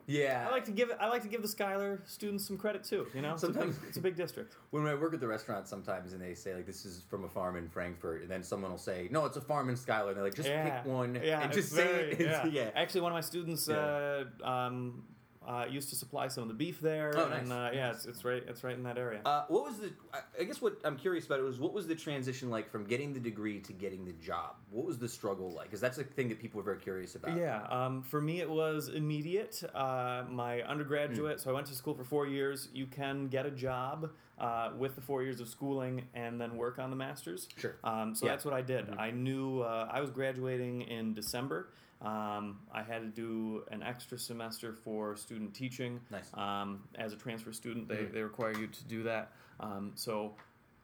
Yeah. 0.07 0.47
I 0.49 0.51
like 0.51 0.65
to 0.65 0.71
give 0.71 0.89
it. 0.89 0.97
I 0.99 1.07
like 1.09 1.21
to 1.23 1.27
give 1.27 1.41
the 1.41 1.47
Schuyler 1.47 2.01
students 2.05 2.45
some 2.45 2.57
credit 2.57 2.83
too. 2.83 3.07
You 3.13 3.21
know, 3.21 3.33
it's, 3.33 3.43
a 3.43 3.47
big, 3.47 3.55
Sometimes- 3.55 3.79
it's 3.87 3.97
a 3.97 4.01
big 4.01 4.15
district. 4.15 4.55
When 4.71 4.87
I 4.87 4.95
work 4.95 5.13
at 5.13 5.19
the 5.19 5.27
restaurant 5.27 5.67
sometimes 5.67 6.13
and 6.13 6.21
they 6.21 6.33
say 6.33 6.55
like 6.55 6.65
this 6.65 6.85
is 6.85 7.03
from 7.09 7.25
a 7.25 7.29
farm 7.29 7.57
in 7.57 7.67
Frankfort 7.67 8.21
and 8.21 8.31
then 8.31 8.41
someone 8.41 8.71
will 8.71 8.77
say 8.77 9.09
no 9.11 9.25
it's 9.25 9.35
a 9.35 9.41
farm 9.41 9.67
in 9.69 9.75
Schuyler 9.75 10.09
and 10.09 10.17
they're 10.17 10.23
like 10.23 10.33
just 10.33 10.47
yeah, 10.47 10.79
pick 10.79 10.85
one 10.91 11.19
Yeah, 11.21 11.41
and 11.41 11.51
just 11.51 11.71
say 11.73 12.11
it 12.11 12.19
Yeah. 12.29 12.45
yeah. 12.45 12.69
Actually, 12.73 13.01
one 13.01 13.11
of 13.11 13.15
my 13.15 13.21
students 13.21 13.67
uh, 13.67 14.23
um, 14.43 15.03
uh, 15.47 15.65
used 15.69 15.89
to 15.89 15.95
supply 15.95 16.27
some 16.27 16.43
of 16.43 16.47
the 16.49 16.53
beef 16.53 16.79
there, 16.79 17.13
Oh, 17.17 17.27
nice. 17.27 17.41
and 17.41 17.51
uh, 17.51 17.69
yeah, 17.73 17.91
it's, 17.91 18.05
it's 18.05 18.23
right. 18.23 18.43
It's 18.47 18.63
right 18.63 18.75
in 18.75 18.83
that 18.83 18.97
area. 18.97 19.21
Uh, 19.25 19.43
what 19.47 19.63
was 19.63 19.77
the? 19.77 19.91
I- 20.39 20.43
guess 20.43 20.61
what 20.61 20.77
I'm 20.83 20.97
curious 20.97 21.25
about 21.25 21.41
was 21.41 21.59
what 21.59 21.73
was 21.73 21.87
the 21.87 21.95
transition 21.95 22.49
like 22.49 22.69
from 22.69 22.83
getting 22.83 23.11
the 23.13 23.19
degree 23.19 23.59
to 23.61 23.73
getting 23.73 24.05
the 24.05 24.13
job? 24.13 24.55
What 24.69 24.85
was 24.85 24.99
the 24.99 25.07
struggle 25.07 25.51
like? 25.51 25.65
Because 25.65 25.81
that's 25.81 25.97
a 25.97 26.03
thing 26.03 26.29
that 26.29 26.39
people 26.39 26.59
are 26.59 26.63
very 26.63 26.77
curious 26.79 27.15
about. 27.15 27.37
Yeah, 27.37 27.63
um, 27.69 28.03
for 28.03 28.21
me 28.21 28.39
it 28.41 28.49
was 28.49 28.89
immediate. 28.89 29.63
Uh, 29.73 30.23
my 30.29 30.61
undergraduate, 30.61 31.37
Hmm. 31.37 31.43
so 31.43 31.49
I 31.49 31.53
went 31.53 31.67
to 31.67 31.75
school 31.75 31.95
for 31.95 32.03
four 32.03 32.27
years. 32.27 32.69
You 32.73 32.85
can 32.85 33.27
get 33.27 33.45
a 33.47 33.51
job 33.51 34.11
uh, 34.37 34.71
with 34.77 34.95
the 34.95 35.01
four 35.01 35.23
years 35.23 35.39
of 35.39 35.47
schooling 35.47 36.03
and 36.13 36.39
then 36.39 36.55
work 36.55 36.77
on 36.79 36.89
the 36.89 36.95
master's. 36.95 37.47
Sure. 37.57 37.75
Um, 37.83 38.13
so 38.15 38.25
Yeah. 38.25 38.33
that's 38.33 38.45
what 38.45 38.53
I 38.53 38.61
did. 38.61 38.89
I 38.97 39.11
knew 39.11 39.61
uh, 39.61 39.87
I 39.91 40.01
was 40.01 40.09
graduating 40.11 40.81
in 40.83 41.13
December. 41.13 41.69
Um, 42.01 42.59
I 42.73 42.81
had 42.81 43.01
to 43.01 43.07
do 43.07 43.63
an 43.71 43.83
extra 43.83 44.17
semester 44.17 44.73
for 44.73 45.15
student 45.15 45.53
teaching. 45.53 45.99
Nice. 46.09 46.29
Um, 46.33 46.81
as 46.95 47.13
a 47.13 47.15
transfer 47.15 47.53
student, 47.53 47.87
they, 47.87 47.97
Mhm. 47.97 48.13
they 48.13 48.23
require 48.23 48.57
you 48.57 48.67
to 48.67 48.83
do 48.85 49.03
that. 49.03 49.31
Um, 49.59 49.91
so 49.95 50.35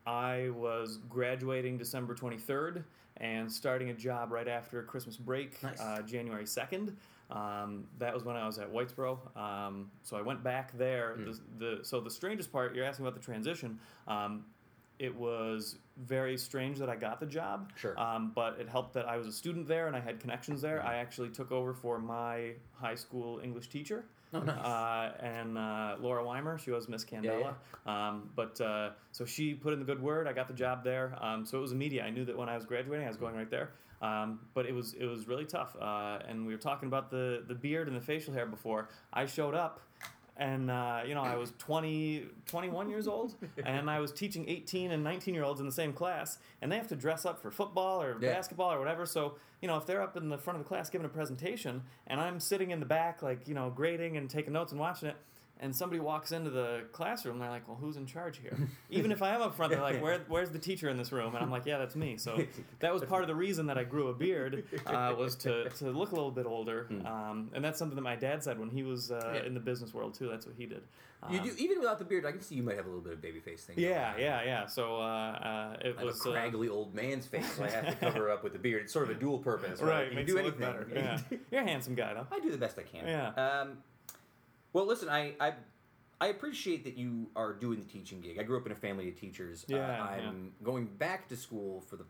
I 0.05 0.49
was 0.49 0.97
graduating 1.09 1.77
December 1.77 2.13
23rd 2.13 2.83
and 3.17 3.51
starting 3.51 3.89
a 3.89 3.93
job 3.95 4.31
right 4.31 4.47
after 4.47 4.83
Christmas 4.83 5.17
break, 5.17 5.61
Nice. 5.63 5.81
uh, 5.81 6.01
January 6.03 6.45
2nd. 6.45 6.95
Um, 7.31 7.85
that 7.97 8.13
was 8.13 8.23
when 8.23 8.37
I 8.37 8.45
was 8.45 8.57
at 8.59 8.71
Whitesboro. 8.71 9.35
Um, 9.35 9.91
so 10.03 10.15
I 10.17 10.21
went 10.21 10.43
back 10.43 10.71
there. 10.77 11.15
Hmm. 11.15 11.25
The, 11.25 11.39
the, 11.77 11.83
so 11.85 11.99
the 11.99 12.11
strangest 12.11 12.51
part, 12.51 12.73
you're 12.75 12.85
asking 12.85 13.05
about 13.05 13.15
the 13.19 13.25
transition. 13.25 13.79
It 14.99 15.15
was 15.15 15.77
very 15.97 16.37
strange 16.37 16.79
that 16.79 16.89
I 16.89 16.95
got 16.95 17.19
the 17.19 17.25
job. 17.25 17.71
Sure. 17.75 17.99
Um, 17.99 18.31
but 18.33 18.57
it 18.59 18.67
helped 18.67 18.93
that 18.93 19.07
I 19.07 19.17
was 19.17 19.27
a 19.27 19.31
student 19.31 19.67
there 19.67 19.87
and 19.87 19.95
I 19.95 19.99
had 19.99 20.19
connections 20.19 20.61
there. 20.61 20.79
Mhm. 20.79 20.85
I 20.85 20.95
actually 20.95 21.29
took 21.29 21.51
over 21.51 21.73
for 21.73 21.99
my 21.99 22.53
high 22.73 22.95
school 22.95 23.39
English 23.43 23.67
teacher. 23.69 24.05
Oh, 24.33 24.39
nice. 24.39 24.57
Uh, 24.57 25.13
and 25.21 25.57
uh, 25.57 25.95
Laura 25.99 26.23
Weimer, 26.23 26.57
she 26.57 26.71
was 26.71 26.89
Miss 26.89 27.05
Candela. 27.05 27.53
Um, 27.85 28.29
but 28.35 28.59
uh, 28.59 28.89
so 29.11 29.23
she 29.25 29.53
put 29.53 29.71
in 29.73 29.79
the 29.79 29.85
good 29.85 30.01
word. 30.01 30.27
I 30.27 30.33
got 30.33 30.47
the 30.47 30.53
job 30.53 30.83
there. 30.83 31.15
Um, 31.21 31.45
so 31.45 31.57
it 31.57 31.61
was 31.61 31.71
immediate. 31.71 32.03
I 32.03 32.09
knew 32.09 32.25
that 32.25 32.37
when 32.37 32.49
I 32.49 32.55
was 32.55 32.65
graduating, 32.65 33.05
I 33.05 33.09
was 33.09 33.17
going 33.17 33.35
right 33.35 33.49
there. 33.49 33.71
Um, 34.01 34.41
but 34.53 34.65
it 34.67 34.73
was 34.75 34.93
it 34.93 35.05
was 35.05 35.27
really 35.27 35.45
tough. 35.45 35.75
Uh, 35.79 36.19
and 36.27 36.45
we 36.45 36.53
were 36.53 36.59
talking 36.59 36.87
about 36.87 37.09
the 37.09 37.43
the 37.47 37.55
beard 37.55 37.87
and 37.87 37.95
the 37.95 38.01
facial 38.01 38.33
hair 38.33 38.45
before. 38.45 38.89
I 39.13 39.25
showed 39.25 39.55
up. 39.55 39.79
And 40.39 40.69
uh, 40.69 41.01
you 41.07 41.15
know, 41.15 41.21
I 41.23 41.35
was 41.35 41.53
20, 41.57 42.25
21 42.45 42.89
years 42.89 43.07
old, 43.07 43.33
and 43.65 43.89
I 43.89 43.99
was 43.99 44.11
teaching 44.11 44.47
eighteen 44.47 44.91
and 44.91 45.03
nineteen 45.03 45.33
year 45.33 45.43
olds 45.43 45.59
in 45.59 45.65
the 45.65 45.71
same 45.71 45.93
class, 45.93 46.37
and 46.61 46.71
they 46.71 46.77
have 46.77 46.87
to 46.89 46.95
dress 46.95 47.25
up 47.25 47.41
for 47.41 47.49
football 47.49 48.01
or 48.01 48.17
Yeah. 48.21 48.33
basketball 48.33 48.71
or 48.71 48.77
whatever. 48.79 49.05
So 49.07 49.35
you 49.61 49.67
know, 49.67 49.77
if 49.77 49.87
they're 49.87 50.01
up 50.01 50.15
in 50.15 50.29
the 50.29 50.37
front 50.37 50.59
of 50.59 50.63
the 50.63 50.67
class 50.69 50.89
giving 50.91 51.05
a 51.05 51.09
presentation, 51.09 51.81
and 52.05 52.21
I'm 52.21 52.39
sitting 52.39 52.69
in 52.69 52.79
the 52.79 52.85
back, 52.85 53.23
like 53.23 53.47
you 53.47 53.55
know, 53.55 53.71
grading 53.71 54.15
and 54.17 54.29
taking 54.29 54.53
notes 54.53 54.71
and 54.71 54.79
watching 54.79 55.09
it, 55.09 55.15
and 55.59 55.75
somebody 55.75 55.99
walks 55.99 56.31
into 56.31 56.49
the 56.49 56.83
classroom, 56.91 57.39
they're 57.39 57.49
like, 57.49 57.67
"Well, 57.67 57.77
who's 57.77 57.97
in 57.97 58.05
charge 58.05 58.37
here?" 58.39 58.55
Even 58.89 59.11
if 59.11 59.21
I 59.21 59.33
am 59.35 59.41
up 59.41 59.55
front, 59.55 59.71
they're 59.71 59.81
like, 59.81 60.01
Where, 60.01 60.19
"Where's 60.27 60.49
the 60.51 60.59
teacher 60.59 60.89
in 60.89 60.97
this 60.97 61.11
room?" 61.11 61.35
And 61.35 61.43
I'm 61.43 61.51
like, 61.51 61.65
"Yeah, 61.65 61.77
that's 61.77 61.95
me." 61.95 62.17
So 62.17 62.43
that 62.79 62.93
was 62.93 63.03
part 63.03 63.21
of 63.23 63.27
the 63.27 63.35
reason 63.35 63.67
that 63.67 63.77
I 63.77 63.83
grew 63.83 64.07
a 64.09 64.13
beard 64.13 64.63
uh, 64.85 65.13
was 65.17 65.35
to, 65.37 65.69
to 65.69 65.85
look 65.91 66.11
a 66.11 66.15
little 66.15 66.31
bit 66.31 66.45
older, 66.45 66.87
um, 67.05 67.49
and 67.53 67.63
that's 67.63 67.79
something 67.79 67.95
that 67.95 68.01
my 68.01 68.15
dad 68.15 68.43
said 68.43 68.59
when 68.59 68.69
he 68.69 68.83
was 68.83 69.11
uh, 69.11 69.15
Hmm. 69.27 69.35
Yeah. 69.35 69.43
in 69.45 69.53
the 69.53 69.59
business 69.59 69.93
world 69.93 70.13
too. 70.13 70.29
That's 70.29 70.45
what 70.45 70.55
he 70.57 70.65
did. 70.65 70.83
you 71.29 71.39
Um, 71.39 71.45
do 71.47 71.53
even 71.57 71.79
without 71.79 71.97
the 71.99 72.05
beard. 72.05 72.25
I 72.25 72.31
can 72.31 72.41
see 72.41 72.55
you 72.55 72.63
might 72.63 72.75
have 72.77 72.85
a 72.85 72.89
little 72.89 73.03
bit 73.03 73.13
of 73.13 73.21
baby 73.21 73.39
face 73.39 73.63
thing. 73.63 73.75
Yeah, 73.79 74.13
on. 74.13 74.19
yeah, 74.21 74.43
yeah. 74.43 74.65
So 74.67 74.97
uh, 74.97 75.03
uh, 75.03 75.77
it 75.81 75.95
I 75.99 76.03
was 76.03 76.23
a 76.25 76.29
uh, 76.31 76.33
craggly 76.35 76.69
old 76.69 76.93
man's 76.93 77.25
face, 77.25 77.51
so 77.55 77.63
I 77.63 77.69
have 77.71 77.87
to 77.87 77.95
cover 78.11 78.29
up 78.29 78.43
with 78.43 78.53
the 78.53 78.59
beard. 78.59 78.83
It's 78.83 78.93
sort 78.93 79.09
of 79.09 79.17
a 79.17 79.19
dual 79.19 79.39
purpose, 79.39 79.81
right? 79.81 80.09
right. 80.09 80.13
you 80.13 80.23
do 80.23 80.37
anything 80.37 80.59
better 80.59 80.87
yeah. 80.93 81.19
you're 81.51 81.61
a 81.61 81.65
handsome 81.65 81.95
guy 81.95 82.13
though. 82.13 82.27
I 82.31 82.39
do 82.39 82.51
the 82.51 82.57
best 82.57 82.77
I 82.77 82.83
can. 82.83 83.07
Yeah. 83.07 83.29
Um, 83.61 83.77
well, 84.77 84.85
listen, 84.85 85.09
I, 85.09 85.33
I 85.39 85.53
I 86.21 86.27
appreciate 86.27 86.83
that 86.83 86.97
you 86.97 87.31
are 87.35 87.51
doing 87.53 87.79
the 87.79 87.85
teaching 87.85 88.21
gig. 88.21 88.37
I 88.39 88.43
grew 88.43 88.57
up 88.57 88.65
in 88.67 88.71
a 88.71 88.75
family 88.75 89.09
of 89.09 89.19
teachers. 89.19 89.65
Uh, 89.71 89.75
Yeah, 89.75 90.03
I'm 90.03 90.51
going 90.63 90.85
back 90.85 91.27
to 91.29 91.35
school 91.35 91.81
for 91.81 91.95
the. 91.95 92.05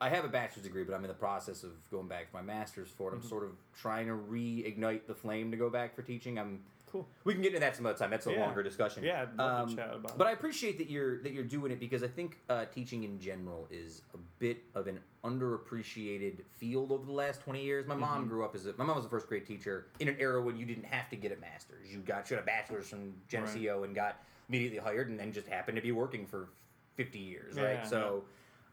I 0.00 0.08
have 0.08 0.24
a 0.24 0.28
bachelor's 0.28 0.64
degree, 0.64 0.84
but 0.84 0.94
I'm 0.94 1.02
in 1.02 1.08
the 1.08 1.14
process 1.14 1.64
of 1.64 1.70
going 1.90 2.06
back 2.06 2.30
for 2.30 2.36
my 2.36 2.42
master's 2.42 2.88
for 2.90 3.10
it. 3.10 3.14
I'm 3.16 3.22
Mhm. 3.22 3.28
sort 3.28 3.42
of 3.44 3.50
trying 3.76 4.06
to 4.06 4.12
reignite 4.14 5.06
the 5.06 5.14
flame 5.16 5.50
to 5.50 5.56
go 5.56 5.68
back 5.68 5.96
for 5.96 6.02
teaching. 6.02 6.38
I'm. 6.38 6.62
Cool. 6.92 7.08
We 7.24 7.32
can 7.32 7.40
get 7.40 7.48
into 7.54 7.60
that 7.60 7.74
some 7.74 7.86
other 7.86 7.96
time. 7.96 8.10
That's 8.10 8.26
a 8.26 8.32
Yeah. 8.32 8.40
longer 8.40 8.62
discussion. 8.62 9.02
Yeah, 9.02 9.22
I'd 9.22 9.38
love 9.38 9.62
Um, 9.62 9.68
to 9.70 9.76
chat 9.76 9.94
about 9.94 10.18
But 10.18 10.26
it. 10.26 10.30
I 10.30 10.32
appreciate 10.34 10.76
that 10.76 10.90
you're 10.90 11.22
that 11.22 11.32
you're 11.32 11.42
doing 11.42 11.72
it 11.72 11.80
because 11.80 12.02
I 12.02 12.08
think 12.08 12.36
uh, 12.50 12.66
teaching 12.66 13.04
in 13.04 13.18
general 13.18 13.66
is 13.70 14.02
a 14.12 14.18
bit 14.38 14.62
of 14.74 14.86
an 14.88 15.00
underappreciated 15.24 16.44
field 16.50 16.92
over 16.92 17.06
the 17.06 17.12
last 17.12 17.40
twenty 17.40 17.62
years. 17.62 17.86
My 17.86 17.94
mom 17.94 18.26
Mhm. 18.26 18.28
grew 18.28 18.44
up 18.44 18.54
as 18.54 18.66
a 18.66 18.74
my 18.76 18.84
mom 18.84 18.96
was 18.96 19.06
a 19.06 19.08
first 19.08 19.26
grade 19.26 19.46
teacher 19.46 19.86
in 20.00 20.08
an 20.08 20.16
era 20.18 20.42
when 20.42 20.56
you 20.58 20.66
didn't 20.66 20.84
have 20.84 21.08
to 21.08 21.16
get 21.16 21.32
a 21.32 21.36
master's. 21.36 21.90
You 21.90 22.00
got 22.00 22.28
you 22.30 22.36
had 22.36 22.42
a 22.42 22.46
bachelor's 22.46 22.90
from 22.90 23.14
Geneseo 23.26 23.84
and 23.84 23.94
got 23.94 24.22
immediately 24.50 24.78
hired, 24.78 25.08
and 25.08 25.18
then 25.18 25.32
just 25.32 25.48
happened 25.48 25.76
to 25.76 25.82
be 25.82 25.92
working 25.92 26.26
for 26.26 26.50
fifty 26.94 27.20
years, 27.20 27.56
right? 27.56 27.72
Yeah, 27.80 27.84
so, 27.84 28.24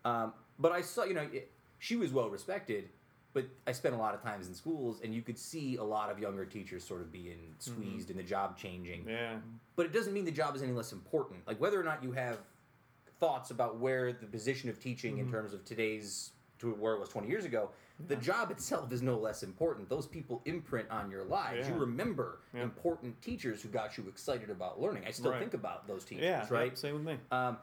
um, 0.03 0.33
but 0.59 0.73
I 0.73 0.81
saw 0.81 1.05
you 1.05 1.13
know 1.13 1.21
it, 1.31 1.51
she 1.77 1.95
was 1.95 2.11
well 2.11 2.29
respected. 2.29 2.89
But 3.33 3.45
I 3.67 3.71
spent 3.71 3.93
a 3.95 3.97
lot 3.97 4.15
of 4.15 4.21
times 4.23 4.47
in 4.47 4.53
schools, 4.55 5.01
and 5.03 5.13
you 5.13 5.21
could 5.21 5.37
see 5.37 5.75
a 5.77 5.83
lot 5.83 6.09
of 6.09 6.17
younger 6.19 6.45
teachers 6.45 6.83
sort 6.83 7.01
of 7.01 7.11
being 7.11 7.53
squeezed 7.59 8.09
and 8.09 8.17
the 8.17 8.23
job 8.23 8.57
changing. 8.57 9.05
Yeah. 9.07 9.35
But 9.75 9.85
it 9.85 9.93
doesn't 9.93 10.13
mean 10.13 10.25
the 10.25 10.31
job 10.31 10.55
is 10.55 10.63
any 10.63 10.71
less 10.71 10.91
important. 10.93 11.45
Like 11.47 11.59
whether 11.61 11.79
or 11.79 11.83
not 11.83 12.03
you 12.03 12.11
have 12.13 12.39
thoughts 13.19 13.51
about 13.51 13.77
where 13.79 14.13
the 14.13 14.25
position 14.25 14.69
of 14.69 14.79
teaching 14.79 15.15
Mm-hmm. 15.17 15.25
in 15.27 15.31
terms 15.31 15.53
of 15.53 15.63
today's 15.65 16.31
to 16.59 16.73
where 16.73 16.93
it 16.93 16.99
was 16.99 17.07
20 17.09 17.27
years 17.29 17.45
ago, 17.45 17.69
the 18.07 18.15
job 18.17 18.49
itself 18.51 18.91
is 18.91 19.01
no 19.01 19.17
less 19.17 19.43
important. 19.43 19.87
Those 19.89 20.07
people 20.07 20.41
imprint 20.45 20.89
on 20.89 21.09
your 21.11 21.23
lives. 21.23 21.67
You 21.69 21.75
remember 21.75 22.39
Yeah. 22.53 22.63
important 22.63 23.21
teachers 23.21 23.61
who 23.61 23.69
got 23.69 23.97
you 23.97 24.05
excited 24.09 24.49
about 24.49 24.79
learning. 24.81 25.03
I 25.05 25.11
still 25.11 25.31
Right. 25.31 25.39
think 25.39 25.53
about 25.53 25.87
those 25.87 26.03
teachers, 26.03 26.23
Yeah. 26.25 26.47
right? 26.49 26.77
Same 26.77 26.95
with 26.95 27.03
me. 27.03 27.17
um, 27.31 27.57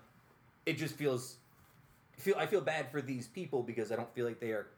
it 0.64 0.74
just 0.74 0.94
feels 0.94 1.36
feel 2.18 2.36
I 2.38 2.46
feel 2.46 2.60
bad 2.62 2.90
for 2.90 3.02
these 3.02 3.28
people 3.28 3.62
because 3.62 3.92
I 3.92 3.96
don't 3.96 4.12
feel 4.14 4.24
like 4.26 4.40
they 4.40 4.50
are 4.52 4.68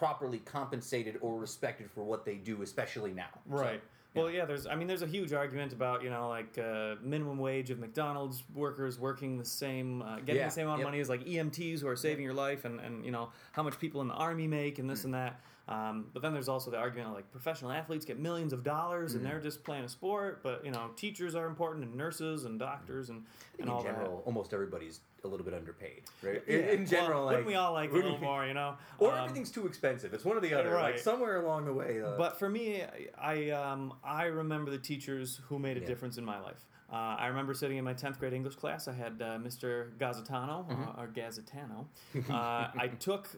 properly 0.00 0.38
compensated 0.38 1.18
or 1.20 1.38
respected 1.38 1.90
for 1.90 2.02
what 2.02 2.24
they 2.24 2.36
do, 2.36 2.62
especially 2.62 3.12
now. 3.12 3.28
So, 3.48 3.56
Right. 3.56 3.82
Well, 4.14 4.28
yeah. 4.30 4.44
There's. 4.44 4.66
I 4.66 4.74
mean, 4.74 4.88
there's 4.88 5.02
a 5.02 5.06
huge 5.06 5.32
argument 5.32 5.72
about 5.72 6.02
you 6.02 6.10
know 6.10 6.28
like 6.28 6.58
uh, 6.58 6.96
minimum 7.00 7.38
wage 7.38 7.70
of 7.70 7.78
McDonald's 7.78 8.42
workers 8.56 8.98
working 8.98 9.38
the 9.38 9.44
same, 9.44 10.02
uh, 10.02 10.16
getting 10.16 10.36
Yeah, 10.36 10.46
the 10.46 10.50
same 10.50 10.66
amount 10.66 10.80
yep. 10.80 10.86
of 10.86 10.90
money 10.90 11.00
as 11.00 11.08
like 11.08 11.24
EMTs 11.24 11.80
who 11.80 11.86
are 11.86 11.94
saving 11.94 12.24
your 12.24 12.34
life, 12.34 12.64
and 12.64 12.80
and 12.80 13.04
you 13.04 13.12
know 13.12 13.28
how 13.52 13.62
much 13.62 13.78
people 13.78 14.00
in 14.00 14.08
the 14.08 14.14
army 14.14 14.48
make 14.48 14.78
and 14.80 14.88
Mm. 14.88 14.92
this 14.92 15.04
and 15.04 15.14
that. 15.14 15.38
Um, 15.70 16.06
but 16.12 16.20
then 16.22 16.32
there's 16.34 16.48
also 16.48 16.70
the 16.70 16.76
argument 16.78 17.14
like 17.14 17.30
professional 17.30 17.70
athletes 17.70 18.04
get 18.04 18.18
millions 18.18 18.52
of 18.52 18.64
dollars 18.64 19.12
Mm. 19.12 19.16
and 19.18 19.26
they're 19.26 19.40
just 19.40 19.62
playing 19.64 19.84
a 19.84 19.88
sport. 19.88 20.42
But 20.42 20.64
you 20.64 20.72
know 20.72 20.90
teachers 20.96 21.34
are 21.34 21.46
important 21.46 21.84
and 21.84 21.94
nurses 21.94 22.44
and 22.44 22.58
doctors 22.58 23.08
and 23.08 23.24
and 23.58 23.68
in 23.68 23.68
all 23.68 23.82
general, 23.82 24.22
almost 24.26 24.52
everybody's 24.52 25.00
a 25.22 25.28
little 25.28 25.44
bit 25.44 25.54
underpaid, 25.54 26.02
right? 26.22 26.44
that. 26.46 26.72
In, 26.72 26.80
in 26.80 26.86
general, 26.86 27.20
well, 27.20 27.24
like 27.26 27.32
wouldn't 27.36 27.46
we 27.46 27.54
all 27.54 27.72
like 27.74 27.90
a 27.90 27.94
little 27.94 28.18
more? 28.18 28.44
You 28.46 28.54
know. 28.54 28.76
or 28.98 29.12
Um, 29.12 29.18
everything's 29.18 29.50
too 29.50 29.66
expensive. 29.66 30.12
It's 30.14 30.24
one 30.24 30.36
or 30.36 30.40
the 30.40 30.54
other. 30.54 30.70
Like 30.74 30.82
Right. 30.82 31.00
somewhere 31.00 31.40
along 31.44 31.66
the 31.66 31.74
way. 31.74 32.02
Uh, 32.02 32.16
But 32.16 32.38
for 32.38 32.48
me, 32.48 32.82
I 32.82 33.08
I, 33.18 33.50
um, 33.50 33.94
I 34.02 34.24
remember 34.24 34.70
the 34.70 34.78
teachers 34.78 35.40
who 35.48 35.58
made 35.58 35.76
a 35.76 35.80
Yeah. 35.80 35.86
difference 35.86 36.16
in 36.18 36.24
my 36.24 36.40
life. 36.40 36.66
Uh, 36.92 37.14
I 37.24 37.26
remember 37.28 37.54
sitting 37.54 37.76
in 37.76 37.84
my 37.84 37.92
tenth 37.94 38.18
grade 38.18 38.32
English 38.32 38.56
class. 38.56 38.88
I 38.88 38.92
had 38.94 39.22
uh, 39.22 39.38
Mr. 39.38 39.92
Gazzatano 39.98 40.66
Mm-hmm. 40.68 40.88
uh, 40.98 41.02
or 41.02 41.06
Gazzatano. 41.06 41.86
Uh, 42.28 42.70
I 42.84 42.88
took 42.98 43.28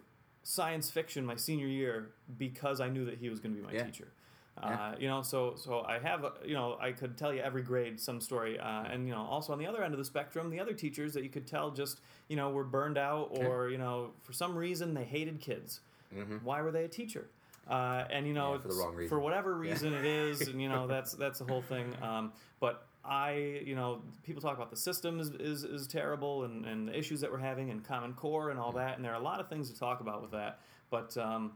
science 0.43 0.91
fiction 0.91 1.25
my 1.25 1.37
senior 1.37 1.67
year 1.67 2.11
because 2.39 2.81
I 2.81 2.89
knew 2.89 3.05
that 3.05 3.19
he 3.19 3.29
was 3.29 3.41
going 3.41 3.55
to 3.55 3.61
be 3.61 3.67
my 3.67 3.73
Yeah. 3.73 3.85
teacher. 3.85 4.09
Uh, 4.59 4.67
Yeah. 4.69 4.97
You 4.99 5.09
know, 5.09 5.23
so 5.23 5.55
so 5.57 5.81
I 5.81 5.99
have 5.99 6.25
a- 6.25 6.35
you 6.45 6.53
know 6.55 6.77
I 6.81 6.93
could 6.93 7.17
tell 7.17 7.33
you 7.33 7.41
every 7.41 7.63
grade 7.63 7.99
some 7.99 8.21
story, 8.21 8.59
uh, 8.59 8.83
and 8.85 9.07
you 9.07 9.15
know 9.15 9.23
also 9.23 9.53
on 9.53 9.59
the 9.59 9.67
other 9.67 9.83
end 9.83 9.95
of 9.95 9.99
the 9.99 10.05
spectrum, 10.05 10.51
the 10.51 10.61
other 10.61 10.75
teachers 10.75 11.15
that 11.15 11.23
you 11.23 11.31
could 11.31 11.47
tell 11.47 11.71
just 11.71 12.01
you 12.29 12.37
know 12.37 12.51
were 12.51 12.65
burned 12.65 12.99
out 12.99 13.31
or 13.39 13.71
you 13.71 13.79
know 13.79 14.13
for 14.23 14.33
some 14.35 14.55
reason 14.55 14.93
they 14.95 15.05
hated 15.05 15.41
kids. 15.41 15.81
Why 16.43 16.61
were 16.61 16.71
they 16.71 16.85
a 16.85 16.89
teacher? 16.89 17.29
Uh, 17.67 18.05
and 18.11 18.27
you 18.27 18.35
know 18.35 18.53
Mm-hmm. 18.53 18.57
Yeah, 18.57 18.63
for 18.63 18.69
the 18.69 18.75
wrong 18.75 18.95
reason. 18.95 19.09
for 19.09 19.21
whatever 19.21 19.55
reason 19.55 19.95
it 19.95 20.05
is, 20.05 20.41
and 20.49 20.61
you 20.61 20.69
know 20.69 20.87
that's 20.95 21.13
that's 21.15 21.39
the 21.39 21.47
whole 21.47 21.63
thing. 21.63 21.95
Um, 22.03 22.33
but 22.61 22.87
I, 23.05 23.61
you 23.65 23.75
know, 23.75 24.03
people 24.23 24.41
talk 24.41 24.57
about 24.57 24.71
the 24.71 24.77
system 24.77 25.19
is, 25.19 25.31
is, 25.31 25.65
is 25.65 25.87
terrible 25.89 26.45
and, 26.45 26.65
and 26.65 26.87
the 26.89 26.97
issues 26.97 27.21
that 27.21 27.33
we're 27.33 27.39
having 27.39 27.69
in 27.69 27.81
Common 27.81 28.13
Core 28.15 28.51
and 28.51 28.59
Mm. 28.59 28.63
all 28.63 28.73
that, 28.73 28.97
and 28.97 29.05
there 29.05 29.13
are 29.13 29.21
a 29.21 29.25
lot 29.25 29.41
of 29.41 29.49
things 29.49 29.71
to 29.73 29.79
talk 29.79 30.01
about 30.01 30.23
with 30.23 30.31
that. 30.31 30.61
But 30.91 31.17
um, 31.17 31.53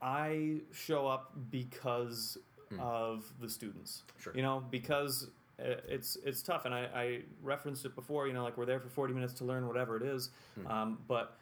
I 0.00 0.60
show 0.72 1.06
up 1.06 1.32
because 1.50 2.38
of 2.78 3.24
the 3.40 3.48
students. 3.48 4.04
Sure. 4.20 4.32
You 4.36 4.42
know, 4.42 4.62
because 4.70 5.28
uh, 5.58 5.74
it's 5.88 6.16
it's 6.24 6.40
tough, 6.40 6.64
and 6.66 6.74
I, 6.74 6.88
I 6.94 7.20
referenced 7.42 7.84
it 7.84 7.94
before. 7.96 8.28
You 8.28 8.32
know, 8.32 8.44
like 8.44 8.56
we're 8.56 8.64
there 8.66 8.78
for 8.80 8.88
forty 8.88 9.12
minutes 9.12 9.32
to 9.34 9.44
learn 9.44 9.66
whatever 9.66 9.96
it 9.96 10.02
is, 10.04 10.30
Hmm. 10.54 10.66
um, 10.68 10.98
but 11.08 11.36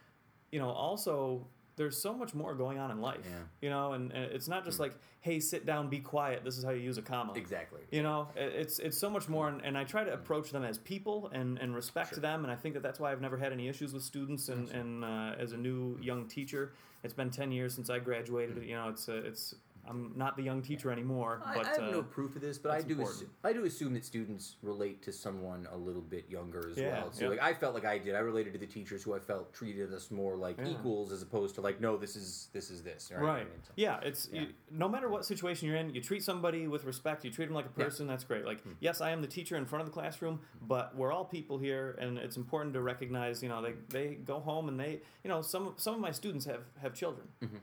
you 0.53 0.59
know, 0.59 0.71
also 0.71 1.47
there's 1.79 1.97
so 1.97 2.13
much 2.13 2.35
more 2.35 2.55
going 2.55 2.79
on 2.79 2.91
in 2.91 3.01
life. 3.01 3.21
Yeah. 3.25 3.31
Hmm. 3.37 3.43
You 3.63 3.71
know, 3.71 3.93
and, 3.95 4.13
and 4.13 4.25
it's 4.33 4.49
not 4.49 4.65
just 4.67 4.79
like, 4.79 4.95
hey, 5.23 5.41
sit 5.41 5.65
down, 5.65 5.89
be 5.89 6.01
quiet. 6.01 6.45
This 6.45 6.59
is 6.59 6.65
how 6.65 6.71
you 6.71 6.81
use 6.83 6.99
a 6.99 7.03
comma. 7.03 7.33
exactly. 7.35 7.81
You 7.91 8.03
know, 8.03 8.29
it's 8.37 8.79
it's 8.79 8.99
so 8.99 9.09
much 9.09 9.29
more, 9.29 9.49
and, 9.49 9.65
and 9.65 9.79
I 9.79 9.85
try 9.85 10.05
to 10.05 10.13
approach 10.13 10.51
them 10.51 10.65
as 10.65 10.77
people 10.79 11.31
and, 11.33 11.59
and 11.59 11.75
respect 11.75 12.11
Sure. 12.11 12.21
them, 12.21 12.45
and 12.45 12.53
I 12.53 12.57
think 12.57 12.75
that 12.75 12.83
that's 12.83 13.01
why 13.01 13.11
I've 13.13 13.21
never 13.23 13.39
had 13.39 13.53
any 13.53 13.69
issues 13.69 13.93
with 13.95 14.03
students. 14.03 14.49
And, 14.51 14.69
and 14.71 15.05
uh, 15.05 15.35
as 15.39 15.53
a 15.53 15.57
new 15.57 15.99
young 16.03 16.27
teacher, 16.27 16.73
it's 17.03 17.15
been 17.15 17.31
ten 17.31 17.51
years 17.53 17.75
since 17.75 17.89
I 17.89 17.99
graduated. 18.01 18.63
You 18.63 18.75
know, 18.77 18.89
it's 18.89 19.09
uh, 19.09 19.23
it's 19.25 19.55
I'm 19.89 20.13
not 20.17 20.37
the 20.37 20.43
young 20.43 20.63
teacher 20.63 20.91
anymore, 20.91 21.41
I, 21.45 21.55
but 21.57 21.67
I 21.67 21.71
have 21.71 21.79
uh, 21.81 21.91
no 21.91 22.03
proof 22.03 22.37
of 22.37 22.43
this, 22.43 22.59
but 22.59 22.73
I 22.73 22.83
do. 22.83 23.01
Assume, 23.01 23.31
I 23.45 23.53
do 23.53 23.65
assume 23.65 23.95
that 23.95 24.05
students 24.05 24.57
relate 24.63 25.03
to 25.03 25.13
someone 25.13 25.67
a 25.73 25.77
little 25.77 26.03
bit 26.03 26.29
younger 26.29 26.69
as 26.71 26.77
Yeah, 26.77 26.93
well. 27.03 27.13
So 27.13 27.25
yeah. 27.25 27.31
like 27.31 27.43
I 27.43 27.55
felt 27.55 27.75
like 27.75 27.85
I 27.85 27.99
did. 27.99 28.15
I 28.15 28.19
related 28.21 28.53
to 28.55 28.59
the 28.59 28.67
teachers 28.67 29.03
who 29.03 29.15
I 29.15 29.19
felt 29.19 29.53
treated 29.53 29.93
us 29.93 30.11
more 30.11 30.37
like 30.37 30.57
Yeah. 30.59 30.69
equals 30.69 31.13
as 31.13 31.23
opposed 31.23 31.55
to 31.57 31.61
like 31.61 31.81
no, 31.81 31.97
this 31.97 32.17
is 32.17 32.49
this 32.53 32.71
is 32.71 32.83
this. 32.83 33.11
Right. 33.15 33.23
Right. 33.23 33.41
I 33.41 33.45
mean, 33.45 33.63
so- 33.63 33.73
Yeah, 33.77 34.01
it's. 34.03 34.29
You, 34.33 34.49
no 34.71 34.89
matter 34.89 35.09
what 35.09 35.25
situation 35.25 35.69
you're 35.69 35.77
in, 35.77 35.95
you 35.95 36.01
treat 36.03 36.23
somebody 36.23 36.67
with 36.69 36.85
respect. 36.85 37.25
You 37.25 37.31
treat 37.31 37.47
them 37.47 37.55
like 37.55 37.67
a. 37.67 37.69
Hmm. 37.69 37.83
person. 37.83 38.07
That's 38.07 38.25
great. 38.25 38.45
Like, 38.45 38.63
yes, 38.81 39.01
I 39.01 39.11
am 39.11 39.21
the 39.23 39.29
teacher 39.29 39.57
in 39.57 39.65
front 39.67 39.81
of 39.83 39.87
the 39.87 39.93
classroom, 39.93 40.41
but 40.63 40.95
we're 40.97 41.13
all 41.13 41.25
people 41.25 41.59
here, 41.59 41.97
and 42.01 42.19
it's 42.19 42.37
important 42.37 42.75
to 42.75 42.83
recognize. 42.83 43.43
You 43.43 43.49
know, 43.49 43.63
they 43.63 43.75
they 43.89 44.15
go 44.15 44.41
home 44.41 44.69
and 44.69 44.79
they, 44.79 45.01
you 45.25 45.29
know, 45.31 45.43
some 45.43 45.75
some 45.77 45.95
of 45.95 46.01
my 46.01 46.11
students 46.13 46.45
have 46.47 46.63
have 46.83 46.95
children. 46.95 47.27
Mm-hmm. 47.43 47.57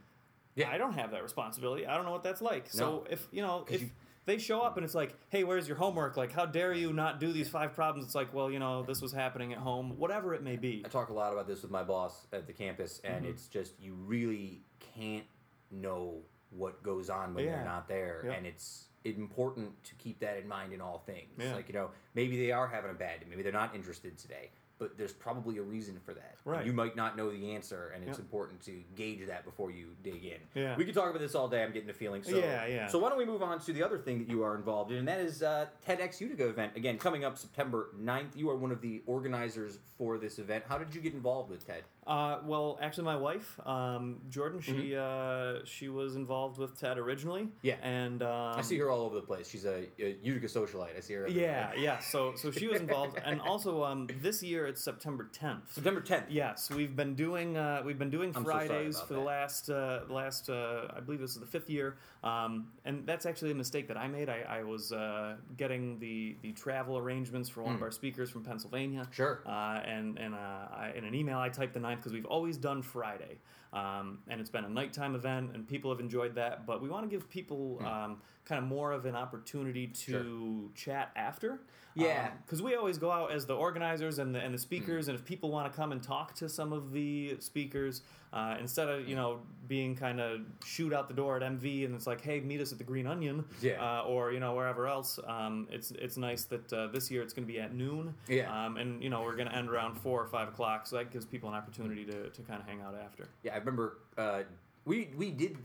Yeah. 0.56 0.70
I 0.70 0.78
don't 0.78 0.94
have 0.94 1.12
that 1.12 1.24
responsibility. 1.24 1.86
I 1.86 1.96
don't 1.96 2.06
know 2.06 2.12
what 2.12 2.24
that's 2.24 2.42
like. 2.42 2.70
So 2.70 2.86
No. 2.86 3.06
if 3.10 3.28
you 3.32 3.42
know 3.42 3.66
if 3.70 3.82
you- 3.82 3.92
they 4.26 4.40
show 4.40 4.62
up 4.62 4.76
and 4.76 4.84
it's 4.84 4.96
like, 4.96 5.14
hey, 5.30 5.44
where's 5.44 5.68
your 5.68 5.78
homework? 5.78 6.18
Like, 6.18 6.32
how 6.32 6.48
dare 6.48 6.74
you 6.74 6.92
not 6.94 7.20
do 7.20 7.32
these 7.32 7.48
five 7.48 7.74
problems? 7.76 8.08
It's 8.08 8.16
like, 8.16 8.34
well, 8.34 8.50
you 8.50 8.58
know, 8.58 8.82
this 8.82 9.00
was 9.00 9.12
happening 9.12 9.54
at 9.54 9.60
home. 9.60 10.00
Whatever 10.00 10.34
it 10.34 10.42
may 10.42 10.56
be. 10.56 10.82
I 10.84 10.88
talk 10.90 11.10
a 11.10 11.14
lot 11.14 11.32
about 11.32 11.46
this 11.46 11.62
with 11.62 11.70
my 11.70 11.84
boss 11.84 12.26
at 12.34 12.48
the 12.48 12.54
campus, 12.54 13.02
and 13.04 13.18
Mm-hmm. 13.24 13.26
it's 13.34 13.48
just 13.48 13.80
you 13.80 13.94
really 13.94 14.64
can't 14.80 15.26
know 15.70 16.24
what 16.50 16.82
goes 16.82 17.10
on 17.10 17.34
when 17.36 17.46
Yeah. 17.46 17.58
they're 17.58 17.66
not 17.66 17.88
there, 17.88 18.24
Yeah. 18.26 18.32
and 18.34 18.48
it's 18.48 18.88
important 19.04 19.84
to 19.84 19.94
keep 19.96 20.20
that 20.22 20.38
in 20.38 20.48
mind 20.48 20.74
in 20.74 20.82
all 20.82 21.00
things. 21.06 21.30
Yeah. 21.38 21.54
Like 21.54 21.68
you 21.68 21.74
know, 21.76 21.92
maybe 22.16 22.38
they 22.38 22.52
are 22.52 22.66
having 22.68 22.90
a 22.90 22.96
bad 22.96 23.20
day, 23.20 23.28
maybe 23.30 23.44
they're 23.44 23.52
not 23.52 23.76
interested 23.76 24.18
today, 24.18 24.50
but 24.78 24.98
there's 24.98 25.14
probably 25.14 25.58
a 25.58 25.62
reason 25.62 26.00
for 26.04 26.14
that. 26.14 26.36
And 26.44 26.54
Right. 26.54 26.66
You 26.66 26.74
might 26.74 26.96
not 26.96 27.16
know 27.18 27.32
the 27.32 27.54
answer, 27.56 27.92
and 27.96 28.04
it's 28.04 28.18
Yeah. 28.18 28.24
important 28.24 28.62
to 28.64 28.84
gauge 28.96 29.26
that 29.28 29.46
before 29.46 29.72
you 29.72 29.96
dig 30.04 30.24
in. 30.26 30.40
Yeah. 30.54 30.76
We 30.76 30.86
could 30.86 30.94
talk 30.94 31.10
about 31.10 31.20
this 31.22 31.34
all 31.36 31.48
day. 31.48 31.64
I'm 31.64 31.72
getting 31.72 31.90
a 31.90 31.94
feeling. 31.94 32.24
So, 32.24 32.38
Yeah, 32.38 32.66
yeah. 32.66 32.88
So 32.88 33.00
why 33.00 33.10
don't 33.10 33.18
we 33.18 33.26
move 33.26 33.42
on 33.42 33.60
to 33.60 33.74
the 33.74 33.82
other 33.84 33.98
thing 33.98 34.20
that 34.20 34.30
you 34.30 34.44
are 34.44 34.56
involved 34.56 34.92
in, 34.92 34.98
and 34.98 35.08
that 35.08 35.20
is 35.20 35.42
uh, 35.44 35.68
TEDx 35.88 36.20
Utica 36.22 36.48
event. 36.50 36.76
Again, 36.76 36.98
coming 36.98 37.24
up 37.24 37.38
September 37.38 37.90
9th. 37.98 38.36
You 38.36 38.50
are 38.50 38.56
one 38.58 38.72
of 38.72 38.82
the 38.82 39.02
organizers 39.06 39.80
for 39.98 40.18
this 40.18 40.40
event. 40.40 40.66
How 40.68 40.78
did 40.78 40.94
you 40.94 41.02
get 41.02 41.14
involved 41.14 41.50
with 41.50 41.66
TED? 41.66 41.84
Uh, 42.08 42.38
well, 42.46 42.78
actually, 42.82 43.04
my 43.04 43.16
wife, 43.16 43.60
um, 43.66 44.18
Jordan, 44.30 44.62
she 44.62 44.96
uh, 44.96 45.56
she 45.66 45.90
was 45.90 46.16
involved 46.16 46.60
with 46.60 46.80
Ted 46.80 46.98
originally. 47.00 47.42
Mm-hmm. 47.44 47.58
Yeah. 47.64 47.76
and 47.82 48.22
um, 48.22 48.54
I 48.58 48.62
see 48.62 48.78
her 48.78 48.92
all 48.92 49.02
over 49.02 49.16
the 49.16 49.22
place. 49.22 49.50
She's 49.50 49.66
a, 49.66 49.88
a 50.00 50.16
Utica 50.22 50.46
socialite. 50.46 50.96
I 50.96 51.00
see 51.00 51.14
her. 51.16 51.26
everywhere. 51.26 51.74
Yeah, 51.76 51.82
yeah. 51.82 52.00
So 52.00 52.34
so 52.36 52.52
she 52.52 52.68
was 52.68 52.80
involved, 52.80 53.18
and 53.26 53.42
also 53.42 53.84
um, 53.84 54.08
this 54.22 54.44
year 54.44 54.68
it's 54.68 54.84
September 54.84 55.30
10th. 55.34 55.62
September 55.72 56.00
10th. 56.02 56.26
Yes, 56.30 56.70
we've 56.70 56.96
been 56.96 57.16
doing 57.16 57.58
uh, 57.58 57.82
we've 57.84 57.98
been 57.98 58.12
doing 58.12 58.32
I'm 58.36 58.44
so 58.44 58.52
Fridays 58.52 58.98
about 58.98 59.08
for 59.08 59.14
the 59.16 59.20
that. 59.22 59.26
last 59.26 59.70
uh, 59.72 60.00
the 60.08 60.14
last 60.14 60.50
uh, 60.50 60.88
I 60.96 61.00
believe 61.00 61.20
this 61.22 61.32
is 61.32 61.40
the 61.40 61.48
fifth 61.48 61.72
year, 61.72 61.98
um, 62.24 62.68
and 62.86 63.06
that's 63.08 63.26
actually 63.26 63.50
a 63.52 63.56
mistake 63.56 63.88
that 63.88 63.98
I 63.98 64.08
made. 64.08 64.30
I, 64.30 64.42
I 64.48 64.64
was 64.64 64.92
uh, 64.92 65.38
getting 65.58 65.98
the 65.98 66.36
the 66.44 66.52
travel 66.52 66.98
arrangements 67.00 67.50
for 67.50 67.62
one 67.64 67.72
Hmm. 67.72 67.78
of 67.78 67.82
our 67.82 67.92
speakers 67.92 68.30
from 68.30 68.44
Pennsylvania. 68.44 69.08
Sure. 69.12 69.42
Uh, 69.44 69.82
and 69.86 70.20
and 70.20 70.36
uh, 70.36 70.38
I, 70.38 70.94
in 70.96 71.04
an 71.04 71.16
email 71.16 71.40
I 71.40 71.50
typed 71.50 71.74
the 71.74 71.80
ninth 71.96 72.04
because 72.04 72.14
we've 72.14 72.26
always 72.26 72.58
done 72.58 72.82
Friday, 72.82 73.38
um, 73.74 74.20
and 74.28 74.40
it's 74.42 74.50
been 74.50 74.66
a 74.66 74.70
nighttime 74.70 75.16
event, 75.16 75.52
and 75.54 75.68
people 75.68 75.90
have 75.92 76.00
enjoyed 76.00 76.36
that. 76.36 76.66
But 76.66 76.82
we 76.82 76.90
want 76.90 77.04
to 77.04 77.10
give 77.10 77.30
people 77.30 77.80
um, 77.86 78.22
kind 78.46 78.62
of 78.62 78.68
more 78.68 78.92
of 78.92 79.06
an 79.06 79.16
opportunity 79.16 79.88
to 79.88 80.18
Hmm. 80.18 80.60
Sure. 80.66 80.70
chat 80.76 81.12
after. 81.16 81.60
Yeah. 81.96 82.32
because 82.46 82.62
we 82.62 82.76
always 82.76 82.98
go 82.98 83.10
out 83.12 83.32
as 83.32 83.46
the 83.46 83.56
organizers 83.56 84.20
and 84.20 84.36
the 84.36 84.40
and 84.40 84.54
the 84.54 84.58
Hmm. 84.58 84.62
speakers, 84.62 85.08
and 85.08 85.18
if 85.18 85.24
people 85.26 85.50
want 85.52 85.72
to 85.72 85.76
come 85.76 85.92
and 85.92 86.04
talk 86.04 86.34
to 86.36 86.50
some 86.50 86.74
of 86.74 86.92
the 86.92 87.38
speakers, 87.40 88.02
uh, 88.34 88.58
instead 88.60 88.90
of 88.90 89.08
you 89.08 89.16
know 89.16 89.42
being 89.68 89.96
kind 89.96 90.20
of 90.20 90.42
shoot 90.66 90.92
out 90.94 91.08
the 91.08 91.14
door 91.14 91.38
at 91.38 91.42
MV 91.42 91.86
and 91.86 91.96
it's 91.96 92.06
like, 92.06 92.22
hey, 92.22 92.40
meet 92.42 92.60
us 92.62 92.72
at 92.72 92.78
the 92.78 92.84
Green 92.84 93.08
Onion, 93.08 93.46
Yeah. 93.62 93.82
uh, 94.02 94.04
or 94.04 94.32
you 94.34 94.40
know 94.40 94.54
wherever 94.54 94.88
else. 94.88 95.20
Um, 95.26 95.68
it's 95.72 95.92
it's 95.92 96.18
nice 96.18 96.44
that 96.46 96.72
uh, 96.74 96.88
this 96.88 97.10
year 97.10 97.22
it's 97.24 97.34
going 97.34 97.48
to 97.48 97.52
be 97.54 97.60
at 97.60 97.74
noon. 97.74 98.14
Yeah. 98.28 98.52
Um, 98.66 98.78
and 98.78 99.02
you 99.02 99.10
know 99.10 99.24
we're 99.24 99.36
going 99.38 99.48
to 99.50 99.56
end 99.56 99.70
around 99.70 99.96
four 99.96 100.22
or 100.22 100.28
five 100.28 100.48
o'clock, 100.50 100.88
so 100.88 100.98
that 100.98 101.12
gives 101.12 101.26
people 101.26 101.48
an 101.50 101.56
opportunity 101.56 102.04
to, 102.06 102.30
to 102.30 102.42
kind 102.44 102.62
of 102.62 102.68
hang 102.68 102.82
out 102.82 102.96
after. 102.96 103.28
Yeah, 103.44 103.54
I 103.54 103.58
remember 103.58 103.98
uh, 104.18 104.44
we 104.84 105.10
we 105.16 105.32
did 105.32 105.58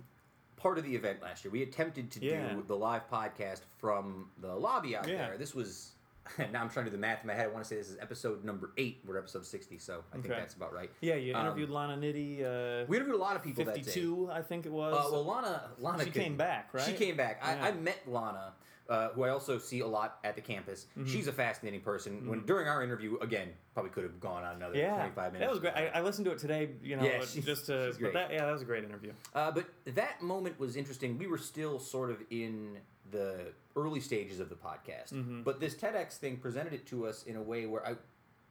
part 0.56 0.76
of 0.78 0.84
the 0.84 0.94
event 0.94 1.22
last 1.22 1.42
year. 1.44 1.50
We 1.50 1.62
attempted 1.62 2.10
to 2.12 2.24
Yeah. 2.24 2.52
do 2.52 2.62
the 2.68 2.76
live 2.76 3.08
podcast 3.10 3.62
from 3.78 4.28
the 4.40 4.54
lobby 4.54 4.94
out 4.94 5.08
Yeah. 5.08 5.28
there. 5.28 5.38
This 5.38 5.54
was 5.54 5.92
now 6.52 6.60
I'm 6.62 6.70
trying 6.70 6.84
to 6.86 6.90
do 6.90 6.96
the 6.96 7.00
math 7.00 7.22
in 7.22 7.26
my 7.26 7.34
head. 7.34 7.46
I 7.46 7.48
want 7.48 7.64
to 7.64 7.68
say 7.68 7.76
this 7.76 7.88
is 7.90 7.96
episode 8.00 8.44
number 8.44 8.70
eight. 8.76 9.00
We're 9.06 9.18
episode 9.18 9.44
sixty, 9.46 9.78
so 9.78 10.04
I 10.12 10.16
think 10.16 10.26
Okay. 10.26 10.34
that's 10.40 10.54
about 10.54 10.72
right. 10.72 10.90
Yeah, 11.00 11.14
you 11.16 11.34
Um, 11.34 11.46
interviewed 11.46 11.70
Lana 11.70 11.96
Nitti. 11.96 12.40
Uh, 12.42 12.86
We 12.88 12.96
interviewed 12.96 13.16
a 13.16 13.22
lot 13.22 13.36
of 13.36 13.42
people 13.42 13.64
that 13.64 13.74
day. 13.74 13.82
Fifty-two, 13.82 14.30
I 14.32 14.42
think 14.42 14.66
it 14.66 14.72
was. 14.72 14.94
Uh, 14.94 15.08
well, 15.12 15.24
Lana, 15.24 15.70
Lana 15.78 15.98
She 16.04 16.10
could- 16.10 16.22
came 16.22 16.36
back, 16.36 16.68
right? 16.72 16.84
She 16.84 16.92
came 16.92 17.16
back. 17.16 17.40
I, 17.42 17.54
Yeah. 17.54 17.64
I 17.66 17.72
met 17.72 17.98
Lana 18.06 18.52
uh, 18.88 19.10
who 19.10 19.22
I 19.22 19.28
also 19.28 19.56
see 19.56 19.78
a 19.80 19.86
lot 19.86 20.18
at 20.24 20.34
the 20.34 20.40
campus. 20.40 20.86
Mm-hmm. 20.98 21.06
She's 21.08 21.28
a 21.28 21.32
fascinating 21.32 21.80
person. 21.80 22.28
When 22.28 22.44
during 22.44 22.66
our 22.66 22.82
interview, 22.82 23.18
again, 23.20 23.50
probably 23.72 23.92
could 23.92 24.02
have 24.02 24.18
gone 24.18 24.42
on 24.42 24.56
another 24.56 24.76
Yeah, 24.76 24.94
25 24.96 25.32
minutes. 25.32 25.46
that 25.46 25.50
was 25.50 25.60
great. 25.60 25.74
I, 25.76 25.98
I 25.98 26.00
listened 26.00 26.24
to 26.24 26.32
it 26.32 26.38
today. 26.38 26.70
You 26.82 26.96
know, 26.96 27.04
Yeah, 27.04 27.24
she- 27.24 27.40
just 27.40 27.66
to. 27.66 27.94
great. 27.96 28.12
But 28.12 28.14
that, 28.14 28.32
yeah, 28.32 28.46
that 28.46 28.50
was 28.52 28.62
a 28.62 28.64
great 28.64 28.82
interview. 28.82 29.12
Uh, 29.32 29.52
but 29.52 29.66
that 29.94 30.20
moment 30.22 30.58
was 30.58 30.74
interesting. 30.74 31.18
We 31.18 31.28
were 31.28 31.38
still 31.38 31.78
sort 31.78 32.10
of 32.10 32.20
in 32.30 32.78
the 33.10 33.52
early 33.76 34.00
stages 34.00 34.40
of 34.40 34.48
the 34.48 34.54
podcast, 34.54 35.12
Mm-hmm. 35.12 35.42
but 35.42 35.60
this 35.60 35.74
TEDx 35.74 36.16
thing 36.18 36.36
presented 36.38 36.72
it 36.72 36.86
to 36.86 37.06
us 37.06 37.22
in 37.24 37.36
a 37.36 37.42
way 37.42 37.66
where 37.66 37.86
I, 37.86 37.94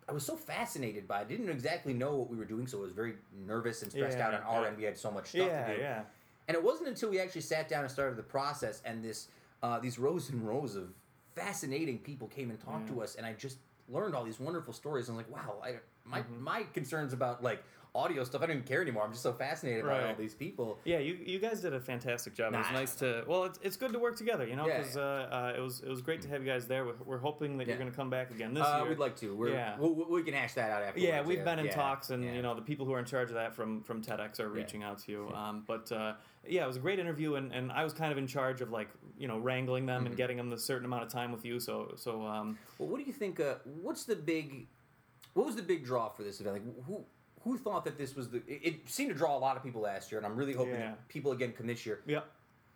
I 0.07 0.11
was 0.11 0.25
so 0.25 0.35
fascinated 0.35 1.07
by. 1.07 1.19
it. 1.19 1.21
I 1.21 1.23
didn't 1.25 1.49
exactly 1.49 1.93
know 1.93 2.15
what 2.15 2.29
we 2.29 2.37
were 2.37 2.45
doing, 2.45 2.67
so 2.67 2.79
I 2.79 2.81
was 2.81 2.93
very 2.93 3.15
nervous 3.45 3.81
and 3.83 3.91
stressed 3.91 4.17
out 4.17 4.31
Yeah, 4.33 4.39
on 4.39 4.43
our 4.55 4.61
yeah. 4.63 4.67
end. 4.69 4.77
We 4.77 4.83
had 4.83 4.97
so 4.97 5.11
much 5.11 5.27
stuff 5.29 5.47
Yeah, 5.47 5.67
to 5.67 5.75
do, 5.75 5.81
yeah. 5.81 6.01
and 6.47 6.55
it 6.55 6.63
wasn't 6.63 6.87
until 6.89 7.09
we 7.09 7.19
actually 7.19 7.41
sat 7.41 7.67
down 7.69 7.81
and 7.83 7.91
started 7.91 8.17
the 8.17 8.23
process, 8.23 8.81
and 8.85 9.03
this 9.03 9.27
uh, 9.61 9.77
these 9.79 9.99
rows 9.99 10.29
and 10.29 10.47
rows 10.47 10.75
of 10.75 10.89
fascinating 11.35 11.99
people 11.99 12.27
came 12.27 12.49
and 12.49 12.59
talked 12.59 12.87
to 12.87 13.01
us, 13.01 13.15
and 13.15 13.25
I 13.25 13.33
just 13.33 13.57
learned 13.89 14.15
all 14.15 14.23
these 14.23 14.39
wonderful 14.39 14.73
stories. 14.73 15.09
And 15.09 15.15
I 15.17 15.21
was 15.21 15.27
like, 15.27 15.35
wow, 15.45 15.55
I, 15.63 15.75
my 16.05 16.19
Mm-hmm. 16.21 16.43
my 16.43 16.63
concerns 16.73 17.13
about 17.13 17.43
like 17.43 17.63
audio 17.95 18.23
stuff, 18.23 18.41
I 18.43 18.45
don't 18.45 18.57
even 18.57 18.67
care 18.67 18.81
anymore. 18.81 19.03
I'm 19.03 19.11
just 19.11 19.23
so 19.23 19.33
fascinated 19.33 19.83
by 19.83 20.07
all 20.07 20.15
these 20.15 20.35
people. 20.35 20.77
Yeah, 20.85 20.99
you, 20.99 21.17
you 21.25 21.39
guys 21.39 21.61
did 21.61 21.73
a 21.73 21.79
fantastic 21.79 22.35
job. 22.35 22.53
it 22.53 22.57
was 22.57 22.67
nice 22.71 22.95
to 22.95 23.23
well, 23.27 23.45
it's, 23.45 23.59
it's 23.63 23.77
good 23.77 23.93
to 23.93 23.99
work 23.99 24.15
together, 24.15 24.45
you 24.47 24.55
know, 24.55 24.67
Yeah, 24.67 24.77
because 24.79 24.97
uh, 24.97 25.27
uh, 25.31 25.53
it 25.57 25.59
was 25.61 25.81
it 25.81 25.89
was 25.89 26.01
great 26.01 26.21
to 26.21 26.29
have 26.29 26.41
you 26.43 26.47
guys 26.47 26.67
there. 26.67 26.85
We're, 26.85 26.93
we're 27.05 27.17
hoping 27.17 27.57
that 27.57 27.67
Yeah. 27.67 27.73
you're 27.73 27.79
going 27.79 27.91
to 27.91 27.95
come 27.97 28.09
back 28.09 28.29
again 28.31 28.53
this 28.53 28.63
Uh, 28.63 28.79
year. 28.81 28.89
we'd 28.89 28.99
like 28.99 29.15
to. 29.17 29.35
We're, 29.35 29.49
Yeah. 29.49 29.75
we'll, 29.79 29.93
we 29.95 30.03
we 30.19 30.23
can 30.23 30.33
hash 30.33 30.53
that 30.53 30.71
out 30.71 30.83
after. 30.83 30.99
yeah, 30.99 31.21
we've 31.21 31.43
been 31.43 31.59
in 31.59 31.69
talks, 31.69 32.09
and 32.11 32.23
yeah. 32.23 32.33
you 32.33 32.41
know 32.41 32.53
the 32.53 32.61
people 32.61 32.85
who 32.85 32.93
are 32.93 32.99
in 32.99 33.05
charge 33.05 33.29
of 33.29 33.35
that 33.35 33.55
from 33.55 33.81
from 33.81 34.03
TEDx 34.03 34.39
are 34.39 34.49
reaching 34.49 34.83
out 34.83 34.99
to 34.99 35.11
you. 35.11 35.29
Um, 35.33 35.63
but 35.67 35.91
uh, 35.91 36.13
yeah, 36.47 36.63
it 36.63 36.67
was 36.67 36.77
a 36.77 36.79
great 36.79 36.99
interview, 36.99 37.35
and, 37.35 37.51
and 37.51 37.71
I 37.71 37.83
was 37.83 37.93
kind 37.93 38.11
of 38.11 38.17
in 38.17 38.27
charge 38.27 38.61
of 38.61 38.69
like 38.71 38.89
you 39.17 39.27
know 39.27 39.37
wrangling 39.39 39.85
them 39.85 39.99
Mm-hmm. 39.99 40.07
and 40.07 40.15
getting 40.17 40.37
them 40.37 40.49
the 40.49 40.57
certain 40.59 40.85
amount 40.85 41.03
of 41.03 41.09
time 41.09 41.31
with 41.31 41.43
you. 41.43 41.59
So 41.59 41.93
so 41.97 42.25
um, 42.25 42.57
Well, 42.77 42.87
what 42.89 42.99
do 42.99 43.03
you 43.05 43.13
think? 43.13 43.39
Uh, 43.39 43.55
what's 43.81 44.03
the 44.03 44.15
big? 44.15 44.67
What 45.33 45.45
was 45.45 45.55
the 45.55 45.61
big 45.63 45.83
draw 45.85 46.09
for 46.09 46.23
this 46.23 46.39
event? 46.41 46.55
Like, 46.65 46.85
who 46.85 47.05
who 47.43 47.57
thought 47.57 47.83
that 47.85 47.97
this 47.97 48.15
was 48.15 48.29
the? 48.29 48.37
It, 48.47 48.61
it 48.63 48.89
seemed 48.89 49.09
to 49.11 49.15
draw 49.15 49.35
a 49.37 49.39
lot 49.39 49.55
of 49.57 49.63
people 49.63 49.81
last 49.81 50.11
year, 50.11 50.19
and 50.19 50.25
I'm 50.27 50.35
really 50.35 50.53
hoping 50.53 50.73
Yeah. 50.73 50.79
that 50.91 51.07
people 51.07 51.31
again 51.31 51.53
come 51.53 51.67
this 51.67 51.85
year. 51.85 52.01
yeah. 52.05 52.21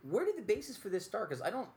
Where 0.10 0.26
did 0.26 0.36
the 0.38 0.42
basis 0.42 0.76
for 0.76 0.90
this 0.90 1.06
start? 1.06 1.30
Because 1.30 1.42
I 1.42 1.50
don't. 1.50 1.70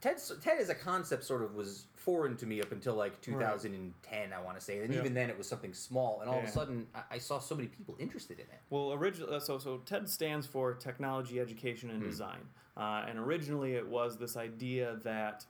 Ted 0.00 0.16
Ted 0.40 0.58
as 0.58 0.68
a 0.70 0.74
concept 0.74 1.24
sort 1.24 1.42
of 1.42 1.54
was 1.54 1.86
foreign 1.96 2.36
to 2.36 2.46
me 2.46 2.60
up 2.62 2.70
until 2.72 2.94
like 2.94 3.20
2010, 3.20 4.32
I 4.32 4.40
want 4.40 4.56
to 4.58 4.64
say, 4.64 4.78
and 4.78 4.92
Yeah. 4.94 5.00
even 5.00 5.12
then 5.12 5.28
it 5.28 5.36
was 5.36 5.46
something 5.48 5.74
small, 5.74 6.20
and 6.20 6.30
all 6.30 6.38
of 6.38 6.44
a 6.44 6.48
sudden 6.50 6.86
I, 6.94 7.02
I 7.16 7.18
saw 7.18 7.38
so 7.38 7.54
many 7.54 7.68
people 7.68 7.96
interested 7.98 8.38
in 8.38 8.46
it. 8.46 8.60
Well, 8.70 8.92
originally, 8.94 9.34
uh, 9.36 9.40
so 9.40 9.58
so 9.58 9.78
TED 9.84 10.08
stands 10.08 10.46
for 10.46 10.72
Technology, 10.74 11.40
Education, 11.40 11.90
and 11.90 12.00
Design, 12.02 12.40
uh, 12.76 13.04
and 13.08 13.18
originally 13.18 13.74
it 13.74 13.86
was 13.86 14.16
this 14.18 14.36
idea 14.36 14.96
that 15.04 15.44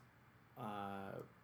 uh, 0.58 0.62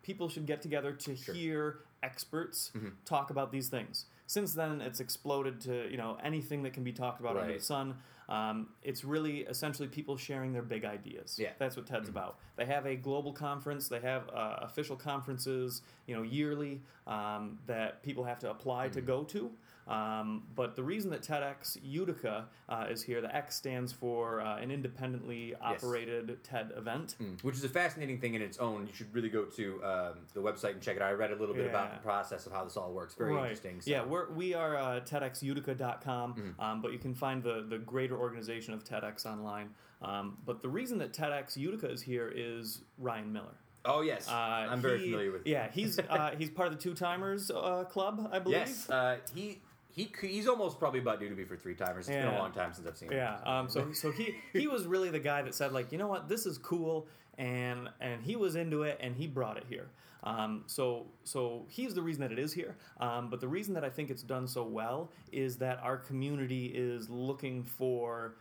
people 0.03 0.29
should 0.29 0.47
get 0.47 0.61
together 0.63 0.93
to 0.93 1.13
hear 1.15 1.81
experts 2.03 2.73
Mm-hmm. 2.77 2.89
talk 3.05 3.31
about 3.31 3.53
these 3.53 3.69
things. 3.69 4.07
Since 4.27 4.55
then, 4.55 4.81
it's 4.81 5.01
exploded 5.01 5.61
to 5.63 5.91
you 5.91 5.97
know 5.97 6.17
anything 6.23 6.63
that 6.63 6.73
can 6.73 6.83
be 6.85 6.93
talked 6.93 7.21
about 7.21 7.37
under 7.37 7.53
the 7.55 7.61
sun. 7.61 7.97
Um, 8.27 8.69
it's 8.83 9.05
really 9.05 9.41
essentially 9.41 9.87
people 9.87 10.17
sharing 10.17 10.55
their 10.55 10.63
big 10.63 10.87
ideas. 10.87 11.37
Yeah. 11.39 11.49
Mm-hmm. 11.49 11.57
that's 11.59 11.77
what 11.77 11.87
TED's 11.87 12.09
about. 12.09 12.39
They 12.57 12.65
have 12.65 12.87
a 12.87 12.97
global 12.97 13.35
conference. 13.35 13.89
They 13.89 14.01
have 14.01 14.31
uh, 14.31 14.57
official 14.63 14.97
conferences, 14.97 15.83
you 16.07 16.17
know, 16.17 16.23
yearly 16.23 16.81
um, 17.07 17.59
that 17.67 18.03
people 18.03 18.25
have 18.25 18.39
to 18.41 18.51
apply 18.51 18.87
Mm-hmm. 18.87 18.95
to 18.95 19.01
go 19.03 19.25
to. 19.25 19.51
Um, 19.87 20.45
but 20.55 20.77
the 20.77 20.83
reason 20.83 21.11
that 21.11 21.23
TEDx 21.23 21.77
Utica 21.83 22.47
uh, 22.71 22.87
is 22.89 23.03
here, 23.03 23.21
the 23.21 23.35
X 23.35 23.55
stands 23.57 23.93
for 23.93 24.41
uh, 24.41 24.57
an 24.57 24.71
independently 24.71 25.55
operated 25.61 26.39
TED 26.43 26.73
event. 26.77 27.17
which 27.43 27.55
is 27.57 27.65
a 27.65 27.69
fascinating 27.69 28.19
thing 28.19 28.35
in 28.35 28.41
its 28.43 28.59
own. 28.59 28.87
You 28.87 28.95
should 28.95 29.15
really 29.15 29.29
go 29.29 29.45
to 29.45 29.85
um, 29.85 30.13
the 30.33 30.41
website 30.41 30.73
and 30.73 30.81
check 30.81 30.97
it 30.97 31.03
out. 31.03 31.09
I 31.09 31.13
read 31.13 31.33
a 31.33 31.37
little 31.37 31.55
bit 31.55 31.67
about 31.69 31.93
the 31.93 32.01
process 32.01 32.47
of 32.47 32.53
how 32.53 32.65
this 32.65 32.77
all 32.79 32.93
works. 32.93 33.15
Very 33.15 33.35
interesting. 33.35 33.81
So. 33.83 33.91
Yeah, 33.91 34.05
we're, 34.05 34.31
we 34.33 34.55
are 34.55 34.77
uh, 34.77 35.01
TEDxUtica.com, 35.01 36.35
Mm-hmm. 36.35 36.61
um, 36.61 36.81
but 36.83 36.93
you 36.93 36.99
can 36.99 37.15
find 37.15 37.43
the, 37.43 37.65
the 37.69 37.79
greater 37.79 38.17
organization 38.19 38.73
of 38.75 38.85
TEDx 38.85 39.27
online. 39.27 39.71
Um, 40.03 40.39
but 40.47 40.63
the 40.63 40.69
reason 40.69 40.99
that 40.99 41.13
TEDx 41.13 41.57
Utica 41.57 41.91
is 41.91 42.01
here 42.03 42.33
is 42.35 42.83
Ryan 42.99 43.33
Miller. 43.33 43.55
oh 43.85 44.01
yes, 44.01 44.29
Uh, 44.29 44.33
I'm 44.33 44.81
very 44.81 44.99
he- 45.01 45.05
familiar 45.11 45.33
with. 45.33 45.47
Yeah, 45.47 45.69
he's 45.73 45.99
uh, 46.11 46.35
he's 46.39 46.51
part 46.51 46.69
of 46.69 46.75
the 46.77 46.81
Two 46.81 46.95
Timers 46.95 47.51
uh, 47.51 47.85
Club, 47.85 48.29
I 48.33 48.39
believe. 48.39 48.59
Yes, 48.59 48.89
uh, 48.91 49.17
he 49.35 49.61
he 49.95 50.13
he's 50.21 50.49
almost 50.49 50.79
probably 50.79 51.01
about 51.01 51.21
due 51.21 51.29
to 51.29 51.35
be 51.35 51.45
for 51.45 51.57
three 51.57 51.75
timers. 51.75 52.09
It's 52.09 52.17
been 52.17 52.27
a 52.27 52.39
long 52.39 52.53
time 52.53 52.73
since 52.75 52.87
I've 52.87 52.97
seen 52.97 53.11
him. 53.11 53.19
Yeah. 53.19 53.39
Um, 53.47 53.69
so 53.69 53.93
so 53.93 54.11
he 54.11 54.35
he 54.53 54.67
was 54.67 54.87
really 54.87 55.11
the 55.11 55.21
guy 55.21 55.43
that 55.43 55.55
said 55.55 55.73
like, 55.73 55.93
you 55.93 55.99
know 55.99 56.09
what, 56.09 56.29
this 56.29 56.47
is 56.47 56.59
cool, 56.59 57.07
and 57.39 57.89
and 58.01 58.23
he 58.23 58.35
was 58.35 58.57
into 58.57 58.83
it, 58.83 58.99
and 59.01 59.15
he 59.15 59.27
brought 59.27 59.57
it 59.57 59.65
here. 59.69 59.87
Um, 60.25 60.65
so 60.67 61.07
so 61.23 61.65
he's 61.69 61.95
the 61.95 62.03
reason 62.03 62.23
that 62.23 62.33
it 62.33 62.39
is 62.39 62.53
here. 62.53 62.77
Um, 62.99 63.31
but 63.31 63.41
the 63.41 63.49
reason 63.49 63.73
that 63.75 63.85
I 63.85 63.91
think 63.91 64.11
it's 64.11 64.23
done 64.23 64.49
so 64.49 64.65
well 64.65 65.13
is 65.31 65.57
that 65.59 65.79
our 65.83 65.97
community 65.97 66.67
is 66.75 67.09
looking 67.09 67.63
for 67.63 68.35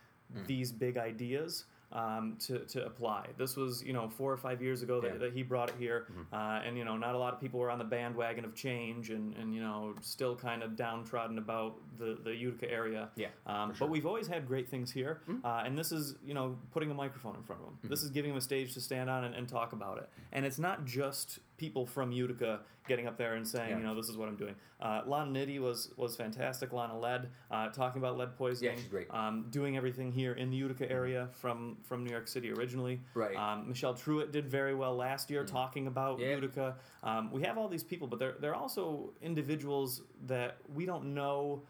these 0.48 0.72
big 0.72 0.98
ideas. 0.98 1.66
Um, 1.94 2.38
to, 2.48 2.58
to 2.74 2.84
apply. 2.88 3.28
This 3.38 3.56
was, 3.56 3.84
you 3.84 3.94
know, 3.94 4.10
four 4.10 4.34
or 4.34 4.38
five 4.38 4.64
years 4.64 4.82
ago 4.82 5.00
that, 5.02 5.12
Yeah. 5.12 5.18
that 5.20 5.34
he 5.34 5.44
brought 5.44 5.70
it 5.70 5.76
here. 5.78 6.08
Uh, 6.34 6.60
and, 6.66 6.76
you 6.76 6.84
know, 6.86 6.98
not 6.98 7.14
a 7.14 7.18
lot 7.20 7.36
of 7.36 7.40
people 7.40 7.60
were 7.60 7.70
on 7.70 7.78
the 7.78 7.84
bandwagon 7.86 8.44
of 8.46 8.56
change 8.56 9.12
and, 9.12 9.36
and 9.38 9.54
you 9.54 9.62
know, 9.62 9.94
still 10.02 10.36
kind 10.36 10.64
of 10.64 10.76
downtrodden 10.76 11.38
about 11.38 11.76
the, 12.00 12.18
the 12.24 12.34
Utica 12.36 12.68
area. 12.72 13.10
Yeah, 13.16 13.28
Um, 13.46 13.74
But 13.78 13.90
we've 13.92 14.08
always 14.08 14.26
had 14.28 14.48
great 14.48 14.68
things 14.68 14.90
here, 14.92 15.22
uh, 15.44 15.62
and 15.66 15.78
this 15.78 15.92
is 15.92 16.16
you 16.26 16.34
know 16.34 16.58
putting 16.72 16.90
a 16.90 16.96
microphone 16.96 17.36
in 17.36 17.44
front 17.44 17.62
of 17.62 17.68
them. 17.68 17.78
This 17.92 18.02
is 18.02 18.10
giving 18.10 18.32
them 18.32 18.40
a 18.40 18.42
stage 18.42 18.74
to 18.74 18.82
stand 18.82 19.08
on 19.08 19.26
and, 19.26 19.36
and 19.36 19.48
talk 19.48 19.74
about 19.74 20.00
it. 20.00 20.10
And 20.32 20.46
it's 20.48 20.58
not 20.58 20.86
just 20.86 21.38
people 21.64 21.86
from 21.86 22.12
Utica 22.12 22.60
getting 22.90 23.08
up 23.08 23.18
there 23.18 23.36
and 23.36 23.48
saying 23.48 23.70
Yeah. 23.70 23.78
you 23.78 23.84
know 23.84 23.96
this 23.96 24.10
is 24.10 24.18
what 24.18 24.28
I'm 24.28 24.36
doing. 24.36 24.56
Uh, 24.82 25.02
Lana 25.08 25.32
Nitty 25.32 25.60
was 25.62 25.80
was 25.96 26.14
fantastic. 26.18 26.74
Lana 26.74 26.98
Lead 27.00 27.30
uh, 27.50 27.70
talking 27.70 28.02
about 28.02 28.18
lead 28.18 28.36
poisoning. 28.38 28.72
Yeah, 28.74 28.78
she's 28.80 28.90
great. 28.90 29.08
Um, 29.10 29.46
doing 29.50 29.78
everything 29.78 30.12
here 30.12 30.34
in 30.34 30.50
the 30.50 30.58
Utica 30.58 30.92
area 30.92 31.30
from 31.32 31.78
from 31.84 32.04
New 32.04 32.12
York 32.12 32.28
City 32.28 32.52
originally. 32.52 33.00
Right. 33.14 33.36
Um, 33.38 33.70
Michelle 33.70 33.94
Truitt 33.94 34.32
did 34.34 34.46
very 34.50 34.76
well 34.76 34.96
last 35.08 35.30
year 35.30 35.46
talking 35.46 35.88
about 35.88 36.20
Yeah. 36.20 36.36
Utica. 36.36 36.76
Um, 37.02 37.32
we 37.32 37.42
have 37.44 37.58
all 37.58 37.70
these 37.70 37.84
people, 37.92 38.08
but 38.08 38.20
they're 38.20 38.36
they're 38.42 38.56
also 38.64 39.14
individuals 39.22 40.02
that 40.28 40.58
we 40.76 40.86
don't 40.86 41.14
know 41.14 41.64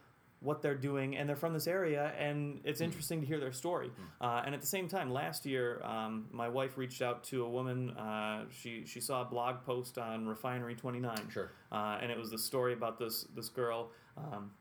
what 0.44 0.62
they're 0.62 0.76
doing, 0.76 1.16
and 1.18 1.28
they're 1.28 1.36
from 1.36 1.54
this 1.54 1.68
area, 1.68 2.14
and 2.18 2.60
it's 2.66 2.80
Hmm. 2.80 2.86
interesting 2.86 3.22
to 3.22 3.26
hear 3.28 3.40
their 3.40 3.52
story. 3.54 3.92
Uh, 4.22 4.44
and 4.46 4.54
at 4.54 4.62
the 4.62 4.68
same 4.68 4.88
time, 4.88 5.12
last 5.12 5.46
year, 5.46 5.82
um, 5.84 6.28
my 6.32 6.50
wife 6.50 6.78
reached 6.78 7.02
out 7.02 7.24
to 7.26 7.44
a 7.46 7.50
woman. 7.50 7.92
Uh, 7.92 8.46
she 8.52 8.86
she 8.86 9.00
saw 9.00 9.22
a 9.22 9.26
blog 9.26 9.64
post 9.64 9.98
on 9.98 10.28
Refinery 10.28 10.76
Twenty 10.76 11.00
Nine, 11.00 11.30
Sure. 11.30 11.52
uh, 11.72 11.98
and 12.02 12.12
it 12.12 12.18
was 12.18 12.30
the 12.30 12.38
story 12.38 12.74
about 12.74 13.00
this 13.00 13.24
this 13.36 13.50
girl, 13.50 13.92
um, 14.18 14.52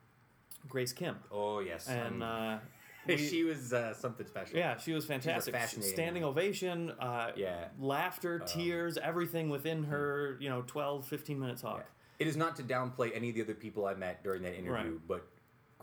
Grace 0.68 0.93
Kim, 0.93 1.16
Oh 1.30 1.59
yes. 1.61 1.89
and. 1.89 2.22
Um, 2.22 2.30
Uh, 2.30 2.59
we- 3.09 3.16
she 3.16 3.43
was 3.43 3.72
uh, 3.72 3.93
something 3.95 4.24
special. 4.28 4.57
yeah, 4.57 4.76
she 4.76 4.93
was 4.93 5.05
fantastic. 5.05 5.53
fascinating 5.53 5.93
Standing 5.93 6.22
ovation, 6.24 6.93
uh, 7.01 7.33
Yeah. 7.35 7.68
laughter, 7.80 8.39
tears, 8.39 8.97
everything 8.97 9.51
within 9.51 9.83
her, 9.85 10.37
you 10.41 10.49
know, 10.49 10.62
12, 10.62 11.05
15 11.09 11.41
minute 11.41 11.59
talk. 11.59 11.85
It 12.20 12.28
is 12.28 12.37
not 12.37 12.55
to 12.57 12.62
downplay 12.62 13.11
any 13.12 13.30
of 13.30 13.35
the 13.35 13.43
other 13.43 13.55
people 13.57 13.87
I 13.87 13.95
met 13.95 14.22
during 14.22 14.43
that 14.43 14.55
interview, 14.55 14.93
Right. 14.93 15.09
but 15.09 15.26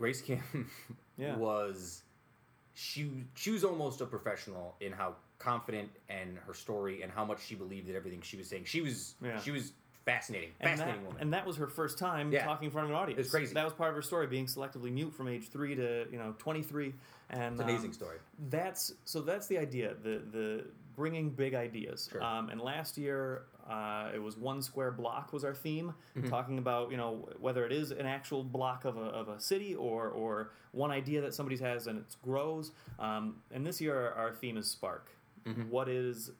Grace 0.00 0.22
Kim 0.22 0.40
Yeah. 1.18 1.36
was 1.36 2.02
she 2.72 3.10
she 3.34 3.50
was 3.50 3.62
almost 3.64 4.00
a 4.00 4.06
professional 4.06 4.74
in 4.80 4.92
how 4.92 5.14
confident 5.38 5.90
and 6.08 6.38
her 6.46 6.54
story 6.54 7.02
and 7.02 7.12
how 7.12 7.24
much 7.26 7.44
she 7.44 7.54
believed 7.54 7.86
that 7.88 7.94
everything 7.96 8.22
she 8.22 8.38
was 8.38 8.48
saying. 8.48 8.64
She 8.64 8.80
was 8.80 9.14
Yeah. 9.22 9.38
she 9.40 9.50
was 9.50 9.72
fascinating, 10.06 10.52
And 10.60 10.70
fascinating 10.70 11.02
that, 11.02 11.06
woman. 11.06 11.22
and 11.22 11.34
that 11.34 11.46
was 11.46 11.58
her 11.58 11.66
first 11.66 11.98
time 11.98 12.32
Yeah. 12.32 12.46
talking 12.46 12.64
in 12.66 12.70
front 12.70 12.86
of 12.86 12.90
an 12.92 12.96
audience. 12.96 13.20
It's 13.20 13.30
crazy. 13.30 13.52
That 13.52 13.64
was 13.64 13.74
part 13.74 13.90
of 13.90 13.96
her 13.96 14.02
story, 14.02 14.26
being 14.26 14.46
selectively 14.46 14.90
mute 14.90 15.12
from 15.14 15.28
age 15.28 15.48
three 15.50 15.74
to 15.74 16.06
you 16.10 16.16
know 16.18 16.34
twenty 16.38 16.62
three. 16.62 16.94
And 17.28 17.52
it's 17.52 17.60
an 17.62 17.68
amazing 17.68 17.90
um, 17.90 17.94
story. 17.94 18.16
That's 18.48 18.94
so. 19.04 19.20
That's 19.20 19.46
the 19.48 19.58
idea. 19.58 19.94
The 20.02 20.22
the 20.32 20.64
bringing 21.00 21.30
big 21.30 21.54
ideas. 21.54 22.08
Sure. 22.12 22.22
Um, 22.22 22.50
and 22.50 22.60
last 22.60 22.98
year, 22.98 23.42
uh, 23.68 24.10
it 24.14 24.22
was 24.22 24.36
one 24.36 24.60
square 24.62 24.90
block 25.02 25.32
was 25.32 25.44
our 25.44 25.54
theme, 25.54 25.88
Mm-hmm. 26.16 26.28
talking 26.28 26.58
about 26.58 26.90
you 26.90 26.96
know 27.02 27.10
whether 27.46 27.62
it 27.68 27.72
is 27.72 27.90
an 28.02 28.06
actual 28.06 28.42
block 28.44 28.84
of 28.84 28.96
a, 28.96 29.08
of 29.20 29.28
a 29.28 29.38
city 29.40 29.74
or 29.74 30.08
or 30.22 30.50
one 30.72 30.90
idea 30.90 31.20
that 31.22 31.32
somebody 31.34 31.56
has 31.70 31.86
and 31.86 31.98
it 31.98 32.16
grows. 32.22 32.72
Um, 32.98 33.24
and 33.54 33.66
this 33.66 33.80
year, 33.80 33.96
our, 34.22 34.32
theme 34.40 34.56
is 34.62 34.66
spark. 34.76 35.04
Mm-hmm. 35.46 35.70
What 35.70 35.88
is 35.88 36.30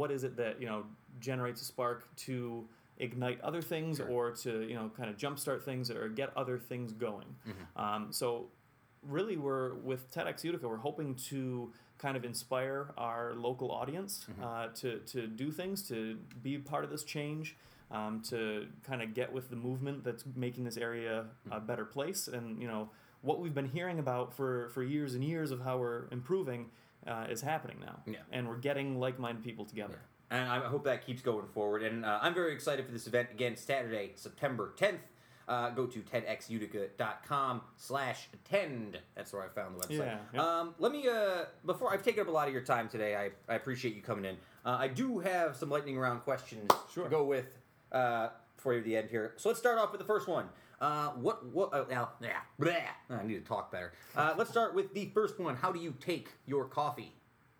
what 0.00 0.10
is 0.10 0.24
it 0.24 0.34
that 0.36 0.54
you 0.60 0.66
know 0.70 0.80
generates 1.20 1.60
a 1.62 1.64
spark 1.64 1.98
to 2.26 2.66
ignite 2.98 3.38
other 3.42 3.62
things 3.62 3.96
Sure. 3.98 4.08
or 4.08 4.30
to 4.44 4.50
you 4.70 4.74
know 4.78 4.90
kind 4.96 5.08
of 5.10 5.16
jumpstart 5.16 5.62
things 5.62 5.90
or 5.90 6.08
get 6.08 6.28
other 6.36 6.58
things 6.58 6.92
going. 6.92 7.28
Mm-hmm. 7.48 7.80
Um, 7.84 8.02
so 8.10 8.46
really 9.18 9.36
we're 9.36 9.74
with 9.90 10.02
TEDx 10.14 10.44
Utica 10.44 10.66
we're 10.68 10.76
hoping 10.90 11.14
to 11.30 11.72
kind 12.02 12.16
of 12.16 12.24
inspire 12.24 12.90
our 12.98 13.32
local 13.34 13.70
audience 13.70 14.26
Mm-hmm. 14.28 14.44
uh, 14.44 14.66
to, 14.80 14.98
to 15.12 15.26
do 15.28 15.50
things 15.52 15.86
to 15.88 16.18
be 16.42 16.58
part 16.58 16.82
of 16.84 16.90
this 16.90 17.04
change 17.04 17.56
um, 17.92 18.20
to 18.30 18.66
kind 18.82 19.00
of 19.02 19.14
get 19.14 19.32
with 19.32 19.48
the 19.50 19.56
movement 19.56 20.02
that's 20.02 20.24
making 20.34 20.64
this 20.64 20.76
area 20.76 21.24
a 21.50 21.54
Mm-hmm. 21.56 21.66
better 21.66 21.84
place 21.84 22.28
and 22.28 22.60
you 22.60 22.66
know 22.68 22.90
what 23.22 23.38
we've 23.38 23.54
been 23.54 23.68
hearing 23.68 23.98
about 24.00 24.34
for, 24.34 24.68
for 24.70 24.82
years 24.82 25.14
and 25.14 25.22
years 25.22 25.52
of 25.52 25.60
how 25.62 25.78
we're 25.78 26.06
improving 26.10 26.66
uh, 27.06 27.26
is 27.30 27.40
happening 27.40 27.78
now 27.80 27.96
Yeah. 28.06 28.18
and 28.32 28.48
we're 28.48 28.56
getting 28.70 28.98
like-minded 28.98 29.44
people 29.44 29.64
together 29.64 30.00
and 30.30 30.48
I 30.48 30.58
hope 30.60 30.84
that 30.84 31.04
keeps 31.06 31.20
going 31.20 31.46
forward. 31.48 31.82
And 31.82 32.06
uh, 32.06 32.18
I'm 32.22 32.32
very 32.32 32.54
excited 32.54 32.86
for 32.86 32.90
this 32.92 33.06
event 33.06 33.28
again, 33.32 33.54
Saturday, 33.54 34.12
September 34.14 34.72
10th. 34.78 35.00
Uh, 35.48 35.70
go 35.70 35.86
to 35.86 36.00
tedxutica.com 36.00 37.60
slash 37.76 38.28
attend. 38.32 38.98
That's 39.14 39.32
where 39.32 39.42
I 39.42 39.48
found 39.48 39.76
the 39.76 39.86
website. 39.86 39.98
Yeah, 39.98 40.18
yeah. 40.34 40.40
Um, 40.60 40.74
let 40.78 40.92
me, 40.92 41.08
uh, 41.08 41.44
before 41.66 41.92
I've 41.92 42.02
taken 42.02 42.22
up 42.22 42.28
a 42.28 42.30
lot 42.30 42.46
of 42.48 42.52
your 42.54 42.62
time 42.62 42.88
today, 42.88 43.16
I, 43.16 43.30
I 43.52 43.56
appreciate 43.56 43.94
you 43.94 44.02
coming 44.02 44.24
in. 44.24 44.36
Uh, 44.64 44.76
I 44.78 44.88
do 44.88 45.18
have 45.18 45.56
some 45.56 45.68
lightning 45.70 45.98
round 45.98 46.22
questions 46.22 46.70
Sure. 46.92 47.04
to 47.04 47.10
go 47.10 47.24
with 47.24 47.58
uh, 47.90 48.28
for 48.56 48.72
you 48.72 48.78
at 48.78 48.84
the 48.84 48.96
end 48.96 49.10
here. 49.10 49.34
So 49.36 49.48
let's 49.48 49.58
start 49.60 49.78
off 49.78 49.90
with 49.92 50.00
the 50.00 50.06
first 50.06 50.28
one. 50.28 50.48
Uh, 50.80 51.10
what, 51.10 51.44
what, 51.46 51.72
uh, 51.72 51.84
now, 51.90 52.10
yeah, 52.20 52.38
bleh. 52.60 52.82
I 53.10 53.22
need 53.24 53.34
to 53.34 53.40
talk 53.48 53.70
better. 53.70 53.92
Uh, 54.16 54.34
let's 54.38 54.50
start 54.50 54.74
with 54.74 54.92
the 54.94 55.10
first 55.14 55.38
one. 55.38 55.54
How 55.56 55.70
do 55.72 55.78
you 55.80 55.94
take 56.00 56.30
your 56.46 56.64
coffee? 56.64 57.12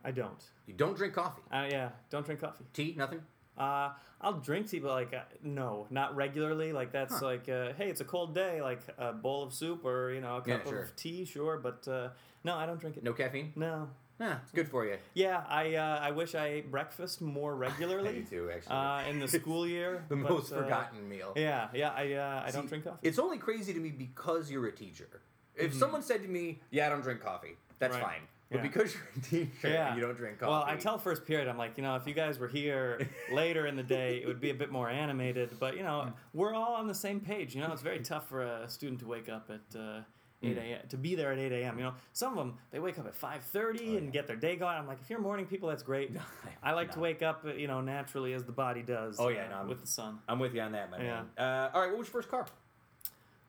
I 0.04 0.10
don't. 0.10 0.42
You 0.66 0.74
don't 0.74 0.96
drink 0.96 1.14
coffee. 1.14 1.42
Uh, 1.52 1.66
yeah, 1.70 1.90
don't 2.10 2.26
drink 2.26 2.40
coffee. 2.40 2.64
Tea, 2.72 2.94
nothing? 2.96 3.20
Uh, 3.57 3.90
I'll 4.20 4.34
drink 4.34 4.68
tea, 4.70 4.78
but 4.78 4.90
like, 4.92 5.12
uh, 5.14 5.20
no, 5.42 5.86
not 5.90 6.14
regularly. 6.16 6.72
Like 6.72 6.92
that's 6.92 7.18
Huh. 7.18 7.26
like, 7.26 7.48
uh, 7.48 7.72
hey, 7.74 7.88
it's 7.90 8.00
a 8.00 8.05
cold 8.05 8.34
day, 8.34 8.62
like 8.62 8.80
a 8.98 9.12
bowl 9.12 9.42
of 9.42 9.53
soup 9.53 9.84
or 9.84 10.12
you 10.12 10.20
know 10.20 10.36
a 10.38 10.42
Yeah, 10.46 10.59
cup 10.59 10.68
sure. 10.68 10.78
of 10.80 10.96
tea, 10.96 11.24
sure. 11.24 11.59
But 11.59 11.86
uh, 11.88 12.09
no, 12.44 12.55
I 12.57 12.66
don't 12.66 12.80
drink 12.80 12.96
it. 12.96 13.03
No 13.05 13.12
caffeine? 13.12 13.53
No. 13.57 13.88
Nah, 14.20 14.36
it's 14.42 14.53
good 14.53 14.68
for 14.68 14.86
you. 14.86 14.98
Yeah, 15.14 15.42
I 15.48 15.74
uh, 15.74 15.98
I 16.00 16.12
wish 16.12 16.34
I 16.34 16.46
ate 16.46 16.70
breakfast 16.70 17.20
more 17.20 17.55
regularly. 17.66 18.20
do 18.22 18.24
too, 18.46 18.50
actually. 18.55 18.76
uh, 18.76 19.03
in 19.11 19.18
the 19.18 19.28
school 19.28 19.66
year. 19.66 20.05
the 20.09 20.16
but, 20.16 20.30
most 20.30 20.53
uh, 20.53 20.57
forgotten 20.62 21.09
meal. 21.09 21.32
Yeah, 21.36 21.68
yeah, 21.74 21.90
I 21.90 22.12
uh, 22.12 22.42
I 22.46 22.50
don't 22.53 22.66
drink 22.66 22.84
coffee. 22.84 22.98
It's 23.03 23.18
only 23.18 23.38
crazy 23.38 23.74
to 23.74 23.80
me 23.80 23.90
because 23.90 24.50
you're 24.50 24.66
a 24.66 24.72
teacher. 24.72 25.09
If 25.57 25.74
someone 25.74 26.03
said 26.03 26.22
to 26.22 26.28
me, 26.28 26.61
"Yeah, 26.70 26.86
I 26.86 26.90
don't 26.90 27.03
drink 27.03 27.20
coffee," 27.20 27.57
that's 27.78 27.94
Mm-hmm. 27.96 28.05
Right. 28.05 28.12
fine. 28.20 28.28
But 28.53 28.59
Yeah. 28.59 28.62
because 28.62 28.94
you're 28.94 29.03
a 29.16 29.20
teacher 29.20 29.68
Yeah. 29.68 29.88
and 29.88 29.96
you 29.98 30.07
don't 30.07 30.16
drink 30.16 30.38
coffee, 30.38 30.50
Well, 30.50 30.62
I 30.64 30.76
tell 30.76 30.98
first 30.98 31.24
period, 31.26 31.48
I'm 31.48 31.59
like, 31.59 31.76
you 31.76 31.82
know, 31.82 31.96
if 31.96 32.07
you 32.07 32.14
guys 32.14 32.38
were 32.38 32.48
here 32.48 33.00
later 33.32 33.66
in 33.66 33.76
the 33.76 33.82
day, 33.82 34.18
it 34.22 34.26
would 34.26 34.40
be 34.40 34.50
a 34.50 34.55
bit 34.55 34.70
more 34.70 34.88
animated. 34.90 35.59
But 35.59 35.76
you 35.76 35.82
know, 35.82 36.12
we're 36.32 36.55
all 36.55 36.74
on 36.74 36.86
the 36.86 36.94
same 36.94 37.20
page. 37.20 37.55
You 37.55 37.62
know, 37.62 37.72
it's 37.72 37.82
very 37.82 38.00
tough 38.12 38.28
for 38.28 38.42
a 38.42 38.68
student 38.68 39.00
to 39.00 39.07
wake 39.07 39.28
up 39.28 39.50
at. 39.50 39.78
Uh, 39.78 40.00
Mm. 40.42 40.50
8 40.50 40.59
a.m. 40.59 40.80
to 40.88 40.96
be 40.96 41.14
there 41.14 41.30
at 41.30 41.38
8 41.38 41.53
a.m. 41.53 41.78
You 41.78 41.84
know, 41.84 41.94
some 42.12 42.32
of 42.32 42.36
them 42.38 42.59
they 42.72 42.80
wake 42.80 42.98
up 42.98 43.07
at 43.07 43.14
5:30 43.14 43.96
and 43.98 44.12
get 44.12 44.26
their 44.26 44.34
day 44.34 44.57
going. 44.57 44.76
I'm 44.76 44.88
like, 44.88 44.98
if 45.00 45.09
you're 45.09 45.20
morning 45.20 45.46
people, 45.46 45.68
that's 45.68 45.84
great. 45.84 46.11
I 46.64 46.72
like 46.72 46.90
to 46.94 46.98
wake 46.98 47.22
up, 47.22 47.44
you 47.57 47.68
know, 47.68 47.80
naturally 47.80 48.32
as 48.32 48.42
the 48.42 48.50
body 48.50 48.82
does. 48.82 49.20
Oh, 49.20 49.28
yeah, 49.28 49.44
uh, 49.57 49.62
no, 49.62 49.68
with 49.68 49.80
the 49.82 49.86
sun. 49.86 50.18
I'm 50.28 50.40
with 50.40 50.53
you 50.53 50.61
on 50.62 50.72
that, 50.72 50.90
my 50.90 50.98
Yeah. 50.98 51.22
man. 51.22 51.38
Uh, 51.38 51.70
all 51.72 51.80
right, 51.82 51.90
what 51.90 51.98
was 51.98 52.09
your 52.09 52.12
first 52.14 52.28
car? 52.28 52.46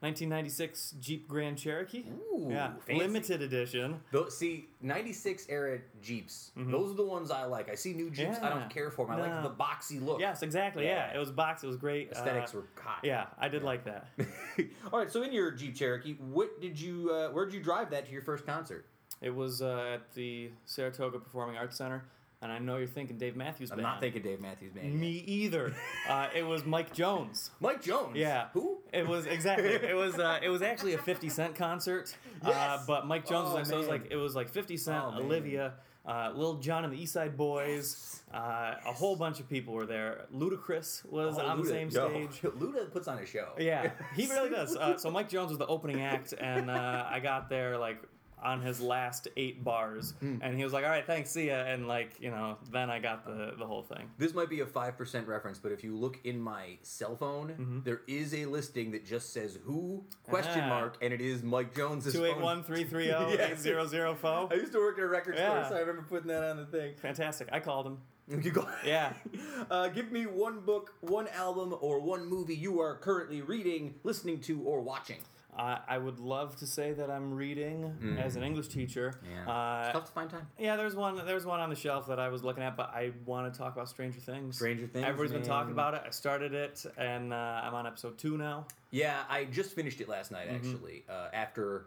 1996 0.03 0.95
Jeep 0.99 1.27
Grand 1.29 1.57
Cherokee. 1.57 2.03
Ooh, 2.33 2.47
yeah, 2.49 2.73
fancy. 2.85 2.99
limited 3.01 3.41
edition. 3.41 3.99
Those, 4.11 4.37
see, 4.37 4.67
96 4.81 5.45
era 5.49 5.79
Jeeps, 6.01 6.51
those 6.57 6.91
are 6.91 6.95
the 6.95 7.05
ones 7.05 7.31
I 7.31 7.45
like. 7.45 7.69
I 7.69 7.75
see 7.75 7.93
new 7.93 8.09
Jeeps, 8.09 8.37
I 8.39 8.49
Mm-hmm. 8.49 8.59
Don't 8.59 8.69
care 8.69 8.91
for 8.91 9.07
them. 9.07 9.15
I 9.15 9.21
like 9.21 9.43
the 9.43 9.49
boxy 9.49 10.03
look. 10.05 10.19
Yes, 10.19 10.43
exactly. 10.43 10.83
Yeah, 10.83 11.09
Yeah. 11.09 11.15
it 11.15 11.19
was 11.19 11.31
boxy. 11.31 11.63
It 11.63 11.67
was 11.67 11.77
great. 11.77 12.11
Aesthetics 12.11 12.53
Uh, 12.53 12.57
were 12.57 12.63
hot. 12.81 12.99
Yeah, 13.03 13.27
I 13.39 13.47
did 13.47 13.63
like 13.63 13.85
that. 13.85 14.07
All 14.91 14.99
right, 14.99 15.09
so 15.11 15.23
in 15.23 15.31
your 15.31 15.51
Jeep 15.51 15.75
Cherokee, 15.75 16.13
what 16.19 16.59
did 16.61 16.79
you, 16.79 17.09
uh, 17.11 17.29
where 17.29 17.45
did 17.45 17.53
you 17.53 17.61
drive 17.63 17.89
that 17.91 18.05
to 18.05 18.11
your 18.11 18.21
first 18.23 18.45
concert? 18.45 18.85
It 19.21 19.33
was 19.33 19.61
uh, 19.61 19.93
at 19.95 20.13
the 20.15 20.49
Saratoga 20.65 21.17
Performing 21.19 21.55
Arts 21.57 21.77
Center, 21.77 22.03
and 22.41 22.51
I 22.51 22.59
know 22.59 22.75
you're 22.75 22.87
thinking 22.87 23.17
Dave 23.17 23.37
Matthews 23.37 23.69
Band. 23.69 23.79
I'm 23.79 23.83
not 23.87 24.01
thinking 24.01 24.21
Dave 24.21 24.41
Matthews 24.41 24.73
Band. 24.73 24.93
Me 24.99 25.23
either. 25.25 25.73
uh, 26.09 26.27
it 26.35 26.43
was 26.43 26.65
Mike 26.65 26.93
Jones. 26.93 27.51
Mike 27.61 27.81
Jones. 27.81 28.17
Yeah. 28.17 28.47
Who? 28.51 28.79
It 28.93 29.07
was 29.07 29.25
exactly. 29.25 29.69
It 29.69 29.95
was. 29.95 30.19
Uh, 30.19 30.39
it 30.41 30.49
was 30.49 30.61
actually 30.61 30.93
a 30.93 30.97
Fifty 30.99 31.29
Cent 31.29 31.55
concert. 31.55 32.15
Uh, 32.43 32.79
but 32.85 33.07
Mike 33.07 33.27
Jones 33.27 33.49
Oh, 33.51 33.55
was 33.55 33.55
like, 33.55 33.65
so 33.71 33.75
it 33.75 33.77
was 33.79 33.87
like 33.87 34.07
it 34.11 34.15
was 34.17 34.35
like 34.35 34.49
Fifty 34.49 34.77
Cent, 34.77 35.03
Oh. 35.03 35.19
Olivia, 35.19 35.73
uh, 36.05 36.31
Lil 36.35 36.55
Jon 36.55 36.83
and 36.83 36.93
the 36.93 37.01
East 37.01 37.13
Side 37.13 37.35
Boys. 37.35 38.21
Uh, 38.33 38.75
a 38.85 38.91
whole 38.91 39.15
bunch 39.15 39.39
of 39.39 39.47
people 39.49 39.73
were 39.73 39.85
there. 39.85 40.25
Ludacris 40.33 41.05
was 41.09 41.37
Oh, 41.37 41.41
on 41.45 41.57
the 41.57 41.63
Luda. 41.63 41.69
same 41.69 41.89
Yo, 41.89 42.09
stage. 42.27 42.41
Luda 42.59 42.91
puts 42.91 43.07
on 43.07 43.17
a 43.19 43.25
show. 43.25 43.49
Yeah, 43.59 43.91
he 44.15 44.25
really 44.27 44.49
does. 44.59 44.75
Uh, 44.75 44.97
so 44.97 45.09
Mike 45.11 45.29
Jones 45.29 45.49
was 45.49 45.57
the 45.59 45.67
opening 45.67 46.01
act, 46.01 46.33
and 46.39 46.69
uh, 46.69 47.05
I 47.09 47.19
got 47.19 47.49
there 47.49 47.77
like 47.77 48.01
on 48.43 48.61
his 48.61 48.79
last 48.81 49.27
eight 49.37 49.63
bars, 49.63 50.13
Hmm. 50.19 50.37
and 50.41 50.57
he 50.57 50.63
was 50.63 50.73
like, 50.73 50.83
"All 50.83 50.89
right, 50.89 51.05
thanks, 51.05 51.31
see 51.31 51.47
ya," 51.47 51.55
and 51.55 51.87
like 51.87 52.19
you 52.19 52.29
know, 52.31 52.57
then 52.71 52.89
I 52.89 52.99
got 52.99 53.25
the 53.25 53.53
the 53.57 53.65
whole 53.65 53.83
thing. 53.83 54.09
This 54.17 54.33
might 54.33 54.49
be 54.49 54.59
a 54.61 54.65
5% 54.65 55.27
reference, 55.27 55.59
but 55.59 55.71
if 55.71 55.83
you 55.83 55.95
look 55.95 56.19
in 56.23 56.39
my 56.39 56.77
cell 56.81 57.15
phone, 57.15 57.81
there 57.85 58.01
is 58.07 58.33
a 58.33 58.45
listing 58.45 58.91
that 58.91 59.05
just 59.05 59.31
says 59.33 59.57
who 59.63 60.03
question 60.23 60.61
Ah. 60.65 60.69
mark, 60.69 60.97
and 61.01 61.13
it 61.13 61.21
is 61.21 61.43
Mike 61.43 61.75
Jones' 61.75 62.11
Two 62.11 62.25
eight 62.25 62.37
one 62.39 62.63
three 62.63 62.83
three 62.83 63.05
zero 63.05 63.29
Yes. 63.29 63.51
eight 63.51 63.57
zero 63.59 63.85
zero 63.87 64.15
four. 64.15 64.47
I 64.51 64.55
used 64.55 64.71
to 64.73 64.79
work 64.79 64.97
at 64.97 65.03
a 65.03 65.07
record 65.07 65.35
store, 65.35 65.47
Yeah. 65.47 65.69
so 65.69 65.75
I 65.75 65.79
remember 65.79 66.03
putting 66.03 66.27
that 66.27 66.43
on 66.43 66.57
the 66.57 66.65
thing. 66.65 66.95
Fantastic. 66.97 67.49
I 67.51 67.59
called 67.59 67.87
him. 67.87 67.97
You 68.41 68.51
go. 68.51 68.67
Yeah. 68.85 69.13
Uh, 69.69 69.87
give 69.87 70.11
me 70.11 70.25
one 70.25 70.59
book, 70.61 70.93
one 71.01 71.27
album, 71.29 71.75
or 71.79 71.99
one 71.99 72.25
movie 72.25 72.55
you 72.55 72.79
are 72.81 72.95
currently 72.97 73.41
reading, 73.41 73.95
listening 74.03 74.39
to, 74.41 74.61
or 74.61 74.81
watching. 74.81 75.19
I 75.57 75.79
I 75.87 75.97
would 75.97 76.19
love 76.19 76.55
to 76.57 76.67
say 76.67 76.93
that 76.93 77.09
I'm 77.09 77.33
reading 77.33 78.17
as 78.19 78.35
an 78.35 78.43
English 78.43 78.67
teacher. 78.69 79.13
Mm. 79.23 79.45
Yeah. 79.45 79.51
Uh, 79.53 79.83
it's 79.85 79.93
tough 79.93 80.05
to 80.05 80.11
find 80.11 80.29
time. 80.29 80.47
yeah, 80.57 80.75
there's 80.75 80.95
one. 80.95 81.15
There's 81.25 81.45
one 81.45 81.59
on 81.59 81.69
the 81.69 81.75
shelf 81.75 82.07
that 82.07 82.19
I 82.19 82.29
was 82.29 82.43
looking 82.43 82.63
at, 82.63 82.75
but 82.75 82.89
I 82.93 83.11
want 83.25 83.51
to 83.53 83.57
talk 83.57 83.73
about 83.75 83.89
Stranger 83.89 84.19
Things. 84.19 84.55
Stranger 84.57 84.87
Things, 84.87 85.05
Everybody's 85.05 85.31
been 85.31 85.43
talking 85.43 85.71
about 85.71 85.93
it. 85.93 86.01
I 86.05 86.09
started 86.11 86.53
it, 86.53 86.85
and 86.97 87.33
uh, 87.33 87.61
I'm 87.63 87.73
on 87.73 87.85
episode 87.87 88.17
two 88.17 88.37
now. 88.37 88.65
Yeah, 88.91 89.23
I 89.29 89.45
just 89.45 89.73
finished 89.73 90.01
it 90.01 90.07
last 90.09 90.31
night, 90.31 90.47
actually. 90.49 91.03
Uh, 91.09 91.27
after. 91.33 91.85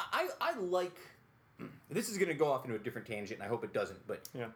I, 0.00 0.28
I 0.40 0.58
like. 0.58 0.96
This 1.90 2.08
is 2.10 2.18
going 2.18 2.28
to 2.28 2.34
go 2.34 2.50
off 2.52 2.64
into 2.64 2.76
a 2.76 2.78
different 2.78 3.06
tangent, 3.06 3.40
and 3.40 3.42
I 3.42 3.48
hope 3.48 3.64
it 3.64 3.72
doesn't, 3.72 4.06
but 4.06 4.28
Yeah. 4.34 4.46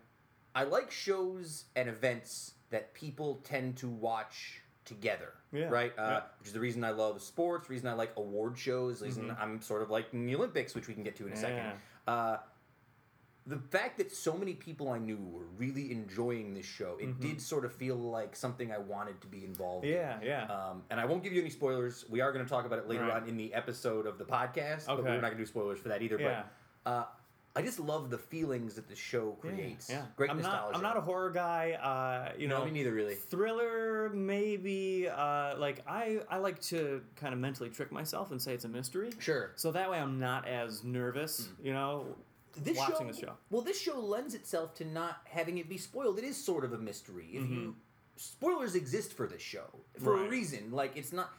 I 0.55 0.65
like 0.65 0.91
shows 0.91 1.65
and 1.77 1.89
events 1.89 2.53
that 2.71 2.93
people 2.93 3.41
tend 3.45 3.77
to 3.79 3.89
watch 3.89 4.61
together. 4.85 5.33
Yeah, 5.53 5.69
Right? 5.69 5.93
Uh, 5.99 6.03
yeah. 6.03 6.09
Mm-hmm. 6.11 6.27
Which 6.39 6.47
is 6.49 6.53
the 6.55 6.61
reason 6.61 6.85
I 6.85 6.91
love 6.91 7.21
sports, 7.23 7.69
reason 7.69 7.89
I 7.89 7.93
like 7.95 8.13
award 8.17 8.57
shows, 8.59 9.03
reason 9.03 9.35
I'm 9.39 9.61
sort 9.61 9.83
of 9.83 9.91
like 9.91 10.07
in 10.13 10.27
the 10.27 10.35
Olympics, 10.37 10.75
which 10.75 10.87
we 10.89 10.95
can 10.95 11.03
get 11.03 11.17
to 11.17 11.27
in 11.27 11.33
a 11.33 11.37
second. 11.37 11.73
Uh, 12.07 12.37
the 13.47 13.57
fact 13.57 13.97
that 13.99 14.13
so 14.13 14.35
many 14.37 14.53
people 14.55 14.91
I 14.91 14.99
knew 14.99 15.17
were 15.17 15.47
really 15.57 15.91
enjoying 15.91 16.55
this 16.55 16.67
show, 16.67 16.99
it 17.01 17.19
did 17.21 17.41
sort 17.41 17.65
of 17.65 17.73
feel 17.73 17.97
like 17.97 18.37
something 18.37 18.71
I 18.71 18.79
wanted 18.79 19.21
to 19.23 19.27
be 19.27 19.45
involved 19.45 19.87
in. 19.87 19.95
Mm-hmm. 19.97 20.25
Yeah, 20.25 20.47
yeah. 20.49 20.55
Um, 20.55 20.83
and 20.91 21.01
I 21.01 21.05
won't 21.07 21.23
give 21.25 21.33
you 21.33 21.41
any 21.41 21.51
spoilers. 21.51 22.05
We 22.09 22.21
are 22.21 22.33
going 22.33 22.45
to 22.45 22.49
talk 22.49 22.67
about 22.67 22.79
it 22.79 22.87
later 22.89 23.03
Right. 23.05 23.23
on 23.23 23.29
in 23.29 23.37
the 23.37 23.53
episode 23.55 24.07
of 24.07 24.19
the 24.19 24.25
podcast, 24.25 24.87
but 24.87 24.99
Okay. 25.01 25.03
we're 25.05 25.15
not 25.15 25.21
going 25.23 25.33
to 25.33 25.39
do 25.39 25.47
spoilers 25.47 25.79
for 25.81 25.89
that 25.89 26.03
either. 26.03 26.21
Yeah. 26.21 26.43
But 26.85 26.91
uh, 26.91 27.05
I 27.57 27.63
just 27.63 27.81
love 27.81 28.11
the 28.11 28.19
feelings 28.19 28.75
that 28.75 28.89
the 28.89 28.95
show 28.95 29.33
creates. 29.41 29.91
Yeah. 29.91 30.03
Great 30.17 30.31
I'm 30.31 30.37
nostalgia. 30.37 30.67
Not, 30.73 30.77
I'm 30.77 30.83
not 30.83 30.97
a 30.97 31.01
horror 31.01 31.31
guy. 31.31 31.73
Uh, 31.73 32.33
you 32.39 32.47
No, 32.47 32.59
know, 32.61 32.65
me 32.67 32.71
neither, 32.71 32.93
really. 32.93 33.17
Thriller, 33.17 34.09
maybe. 34.11 35.09
Uh, 35.09 35.57
like 35.59 35.83
I, 35.87 36.21
I 36.31 36.37
like 36.39 36.61
to 36.63 37.03
kind 37.17 37.35
of 37.35 37.41
mentally 37.41 37.69
trick 37.69 37.91
myself 37.91 38.31
and 38.31 38.41
say 38.41 38.55
it's 38.55 38.65
a 38.65 38.69
mystery. 38.69 39.11
Sure. 39.19 39.51
So 39.57 39.73
that 39.73 39.91
way 39.91 39.99
I'm 39.99 40.21
not 40.21 40.47
as 40.47 40.85
nervous. 40.85 41.49
You 41.63 41.73
know, 41.73 42.07
This 42.57 42.79
watching 42.79 43.09
show, 43.09 43.13
the 43.13 43.19
show. 43.19 43.33
Well, 43.51 43.63
this 43.63 43.81
show 43.81 43.99
lends 43.99 44.35
itself 44.35 44.75
to 44.77 44.85
not 44.85 45.23
having 45.25 45.59
it 45.59 45.69
be 45.69 45.77
spoiled. 45.77 46.19
It 46.19 46.25
is 46.25 46.37
sort 46.37 46.65
of 46.65 46.73
a 46.73 46.79
mystery. 46.79 47.31
If 47.33 47.51
you 47.51 47.75
spoilers 48.17 48.75
exist 48.77 49.13
for 49.15 49.27
this 49.27 49.43
show 49.43 49.65
for 49.99 50.15
a 50.15 50.19
Mm-hmm. 50.21 50.31
Reason. 50.31 50.71
Like 50.71 50.93
it's 50.97 51.13
not. 51.13 51.33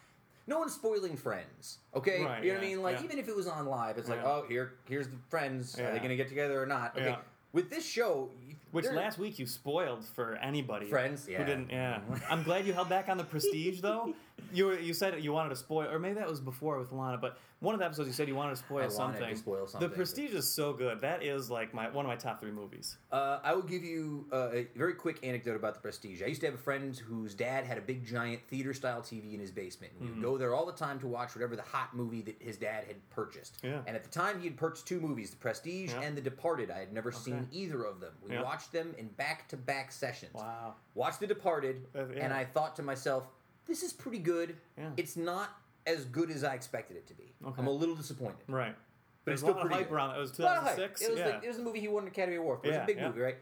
No 0.47 0.59
one's 0.59 0.73
spoiling 0.73 1.15
Friends, 1.17 1.77
okay? 1.95 2.23
Right, 2.23 2.43
you 2.43 2.49
know 2.51 2.57
what 2.57 2.63
I 2.63 2.67
mean? 2.67 2.81
Like 2.81 2.97
yeah. 2.99 3.05
even 3.05 3.19
if 3.19 3.27
it 3.27 3.35
was 3.35 3.47
on 3.47 3.65
live, 3.67 3.97
it's 3.97 4.09
like, 4.09 4.21
Yeah. 4.21 4.27
oh, 4.27 4.45
here, 4.47 4.73
here's 4.87 5.07
the 5.07 5.17
Friends. 5.29 5.79
Are 5.79 5.91
they 5.91 5.97
going 5.97 6.09
to 6.09 6.15
get 6.15 6.29
together 6.29 6.61
or 6.61 6.65
not? 6.65 6.95
Okay. 6.95 7.05
Yeah. 7.05 7.17
With 7.53 7.69
this 7.69 7.85
show, 7.85 8.29
Which 8.71 8.85
last 8.85 9.19
week 9.19 9.37
you 9.37 9.45
spoiled 9.45 10.05
for 10.05 10.35
anybody. 10.35 10.85
Friends, 10.85 11.25
Who 11.25 11.33
yeah. 11.33 11.43
didn't? 11.43 11.69
Yeah. 11.69 11.99
I'm 12.29 12.43
glad 12.43 12.65
you 12.65 12.73
held 12.73 12.87
back 12.89 13.09
on 13.09 13.17
the 13.17 13.25
prestige 13.25 13.81
though. 13.81 14.13
You 14.53 14.65
were, 14.67 14.79
you 14.79 14.93
said 14.93 15.21
you 15.23 15.31
wanted 15.33 15.49
to 15.49 15.55
spoil, 15.55 15.89
or 15.89 15.99
maybe 15.99 16.15
that 16.15 16.29
was 16.29 16.39
before 16.41 16.77
with 16.77 16.91
Lana. 16.91 17.17
But 17.17 17.37
one 17.59 17.73
of 17.75 17.79
the 17.79 17.85
episodes 17.85 18.07
you 18.07 18.13
said 18.13 18.27
you 18.27 18.35
wanted 18.35 18.51
to 18.51 18.55
spoil 18.57 18.79
I 18.79 18.87
wanted 18.87 19.19
to 19.19 19.35
something. 19.37 19.59
The 19.61 19.67
something. 19.67 19.89
Prestige 19.91 20.33
is 20.33 20.47
so 20.53 20.73
good. 20.73 20.99
That 21.01 21.23
is 21.23 21.49
like 21.49 21.73
my 21.73 21.89
one 21.89 22.05
of 22.05 22.09
my 22.09 22.15
top 22.15 22.41
three 22.41 22.51
movies. 22.51 22.97
Uh, 23.11 23.39
I 23.43 23.53
will 23.53 23.61
give 23.61 23.83
you 23.83 24.25
uh, 24.33 24.49
a 24.51 24.67
very 24.75 24.93
quick 24.93 25.19
anecdote 25.23 25.55
about 25.55 25.75
the 25.75 25.79
Prestige. 25.79 26.21
I 26.21 26.25
used 26.25 26.41
to 26.41 26.47
have 26.47 26.55
a 26.55 26.57
friend 26.57 26.97
whose 26.97 27.33
dad 27.33 27.65
had 27.65 27.77
a 27.77 27.81
big 27.81 28.05
giant 28.05 28.41
theater 28.47 28.73
style 28.73 29.01
TV 29.01 29.33
in 29.33 29.39
his 29.39 29.51
basement. 29.51 29.93
And 29.93 30.01
we 30.01 30.07
Mm-hmm. 30.11 30.21
would 30.21 30.31
go 30.31 30.37
there 30.37 30.53
all 30.53 30.65
the 30.65 30.71
time 30.73 30.99
to 30.99 31.07
watch 31.07 31.33
whatever 31.35 31.55
the 31.55 31.61
hot 31.61 31.95
movie 31.95 32.21
that 32.23 32.35
his 32.41 32.57
dad 32.57 32.83
had 32.85 32.97
purchased. 33.09 33.57
Yeah. 33.63 33.79
And 33.87 33.95
at 33.95 34.03
the 34.03 34.09
time, 34.09 34.39
he 34.39 34.47
had 34.47 34.57
purchased 34.57 34.87
two 34.87 34.99
movies 34.99 35.29
The 35.29 35.37
Prestige 35.37 35.91
Yeah. 35.93 36.01
and 36.01 36.17
The 36.17 36.21
Departed. 36.21 36.69
I 36.71 36.79
had 36.79 36.91
never 36.93 37.11
seen 37.11 37.47
either 37.51 37.83
of 37.85 37.99
them. 38.01 38.11
We 38.27 38.33
Yeah. 38.35 38.43
watched 38.43 38.71
them 38.73 38.93
in 38.97 39.07
back 39.09 39.47
to 39.49 39.57
back 39.57 39.91
sessions. 39.91 40.33
Wow. 40.33 40.75
Watched 40.95 41.19
The 41.21 41.27
Departed, 41.27 41.85
Uh, 41.95 42.05
and 42.17 42.33
I 42.33 42.43
thought 42.45 42.75
to 42.77 42.83
myself, 42.83 43.27
this 43.67 43.83
is 43.83 43.93
pretty 43.93 44.19
good. 44.19 44.55
Yeah. 44.77 44.89
It's 44.97 45.15
not 45.17 45.49
as 45.87 46.05
good 46.05 46.29
as 46.31 46.43
I 46.43 46.53
expected 46.53 46.97
it 46.97 47.07
to 47.07 47.13
be. 47.13 47.31
Okay. 47.45 47.55
I'm 47.59 47.67
a 47.67 47.71
little 47.71 47.95
disappointed. 47.95 48.37
Right. 48.47 48.75
But 49.23 49.31
There's 49.31 49.41
it's 49.41 49.49
a 49.49 49.51
still 49.51 49.55
of 49.55 49.61
pretty 49.61 49.75
hype 49.75 49.89
good. 49.89 49.95
around 49.95 50.11
it. 50.11 50.17
It 50.17 50.21
was 50.21 50.39
A 50.39 50.41
lot 50.43 50.57
of 50.57 50.63
hype. 50.63 50.75
2006. 50.75 51.01
It 51.01 51.09
was, 51.11 51.19
yeah. 51.19 51.27
the, 51.39 51.43
it 51.45 51.47
was 51.47 51.57
the 51.57 51.63
movie 51.63 51.79
he 51.79 51.87
won 51.87 52.03
an 52.03 52.09
Academy 52.09 52.37
Award 52.37 52.59
for. 52.61 52.65
It 52.67 52.69
was 52.69 52.75
Yeah, 52.77 52.83
a 52.83 52.87
big 52.87 52.97
yeah. 52.97 53.07
movie, 53.07 53.19
right? 53.21 53.37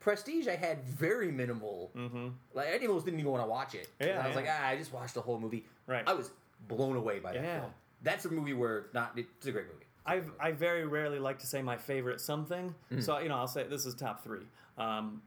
Prestige, 0.00 0.48
I 0.48 0.56
had 0.56 0.84
very 0.84 1.32
minimal. 1.32 1.90
mm-hmm. 1.96 2.28
Like 2.52 2.68
I 2.68 2.86
almost 2.86 3.06
didn't 3.06 3.20
even 3.20 3.32
want 3.32 3.42
to 3.42 3.48
watch 3.48 3.74
it. 3.74 3.88
Yeah, 4.00 4.20
I 4.22 4.26
was 4.26 4.36
like, 4.36 4.46
ah, 4.48 4.66
I 4.68 4.76
just 4.76 4.92
watched 4.92 5.14
the 5.14 5.22
whole 5.22 5.40
movie. 5.40 5.64
Right. 5.86 6.04
I 6.06 6.12
was 6.12 6.30
blown 6.68 6.96
away 6.96 7.20
by 7.20 7.32
that 7.32 7.42
Yeah. 7.42 7.60
film. 7.60 7.72
That's 8.02 8.24
a 8.26 8.30
movie 8.30 8.52
where 8.52 8.86
not. 8.92 9.12
It's 9.16 9.46
a 9.46 9.52
great 9.52 9.64
movie. 9.66 9.86
I 10.04 10.20
I 10.38 10.52
very 10.52 10.84
rarely 10.84 11.18
like 11.18 11.38
to 11.38 11.46
say 11.46 11.62
my 11.62 11.78
favorite 11.78 12.20
something. 12.20 12.74
Mm. 12.92 13.02
So 13.02 13.18
you 13.18 13.30
know, 13.30 13.36
I'll 13.36 13.48
say 13.48 13.64
this 13.64 13.86
is 13.86 13.94
top 13.94 14.22
three. 14.22 14.46
Um, 14.76 15.22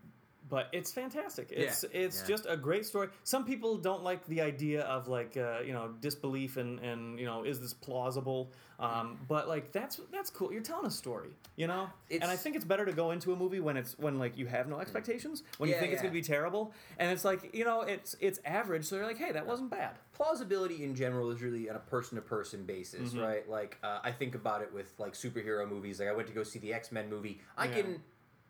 but 0.50 0.68
it's 0.72 0.92
fantastic. 0.92 1.52
It's 1.52 1.84
Yeah, 1.92 2.02
it's 2.04 2.22
yeah. 2.22 2.28
just 2.28 2.46
a 2.48 2.56
great 2.58 2.86
story. 2.86 3.10
Some 3.24 3.46
people 3.46 3.78
don't 3.78 4.04
like 4.04 4.26
the 4.28 4.42
idea 4.42 4.82
of 4.84 5.08
like 5.08 5.36
uh, 5.38 5.60
you 5.66 5.74
know 5.74 5.90
disbelief 6.02 6.58
and 6.58 6.80
and 6.80 7.20
you 7.20 7.26
know 7.26 7.44
is 7.44 7.60
this 7.60 7.74
plausible? 7.74 8.52
Um, 8.80 9.18
but 9.28 9.48
like 9.48 9.72
that's 9.72 10.00
that's 10.12 10.30
cool. 10.30 10.54
You're 10.54 10.62
telling 10.62 10.86
a 10.86 10.92
story, 10.92 11.32
you 11.56 11.66
know. 11.66 11.90
and 12.12 12.26
I 12.26 12.36
think 12.36 12.56
it's 12.56 12.64
better 12.66 12.86
to 12.86 12.94
go 12.94 13.10
into 13.10 13.34
a 13.34 13.36
movie 13.36 13.60
when 13.60 13.76
it's 13.76 13.98
when 13.98 14.20
like 14.20 14.38
you 14.38 14.46
have 14.46 14.68
no 14.68 14.80
expectations, 14.80 15.42
when 15.58 15.68
you 15.70 15.76
Yeah, 15.76 15.82
think 15.82 15.94
it's 15.94 16.02
gonna 16.04 16.14
be 16.14 16.22
terrible, 16.22 16.72
and 17.00 17.12
it's 17.12 17.26
like 17.26 17.56
you 17.56 17.66
know 17.66 17.82
it's 17.82 18.16
it's 18.20 18.40
average. 18.46 18.86
So 18.86 18.96
you're 18.96 19.06
like, 19.08 19.18
hey, 19.18 19.32
that 19.32 19.48
wasn't 19.48 19.72
bad. 19.72 19.96
plausibility 20.14 20.84
in 20.84 20.94
general 20.96 21.30
is 21.32 21.42
really 21.42 21.70
on 21.70 21.76
a 21.76 21.80
person 21.80 22.16
to 22.18 22.22
person 22.22 22.66
basis, 22.66 23.12
Mm-hmm. 23.14 23.20
right? 23.20 23.50
Like 23.50 23.78
uh, 23.84 24.00
I 24.04 24.12
think 24.12 24.36
about 24.36 24.62
it 24.62 24.72
with 24.74 24.94
like 25.00 25.14
superhero 25.14 25.68
movies. 25.68 26.00
Like 26.00 26.10
I 26.10 26.14
went 26.14 26.28
to 26.28 26.34
go 26.34 26.44
see 26.44 26.60
the 26.60 26.74
X 26.74 26.92
Men 26.92 27.10
movie. 27.10 27.42
I 27.58 27.68
can 27.68 28.02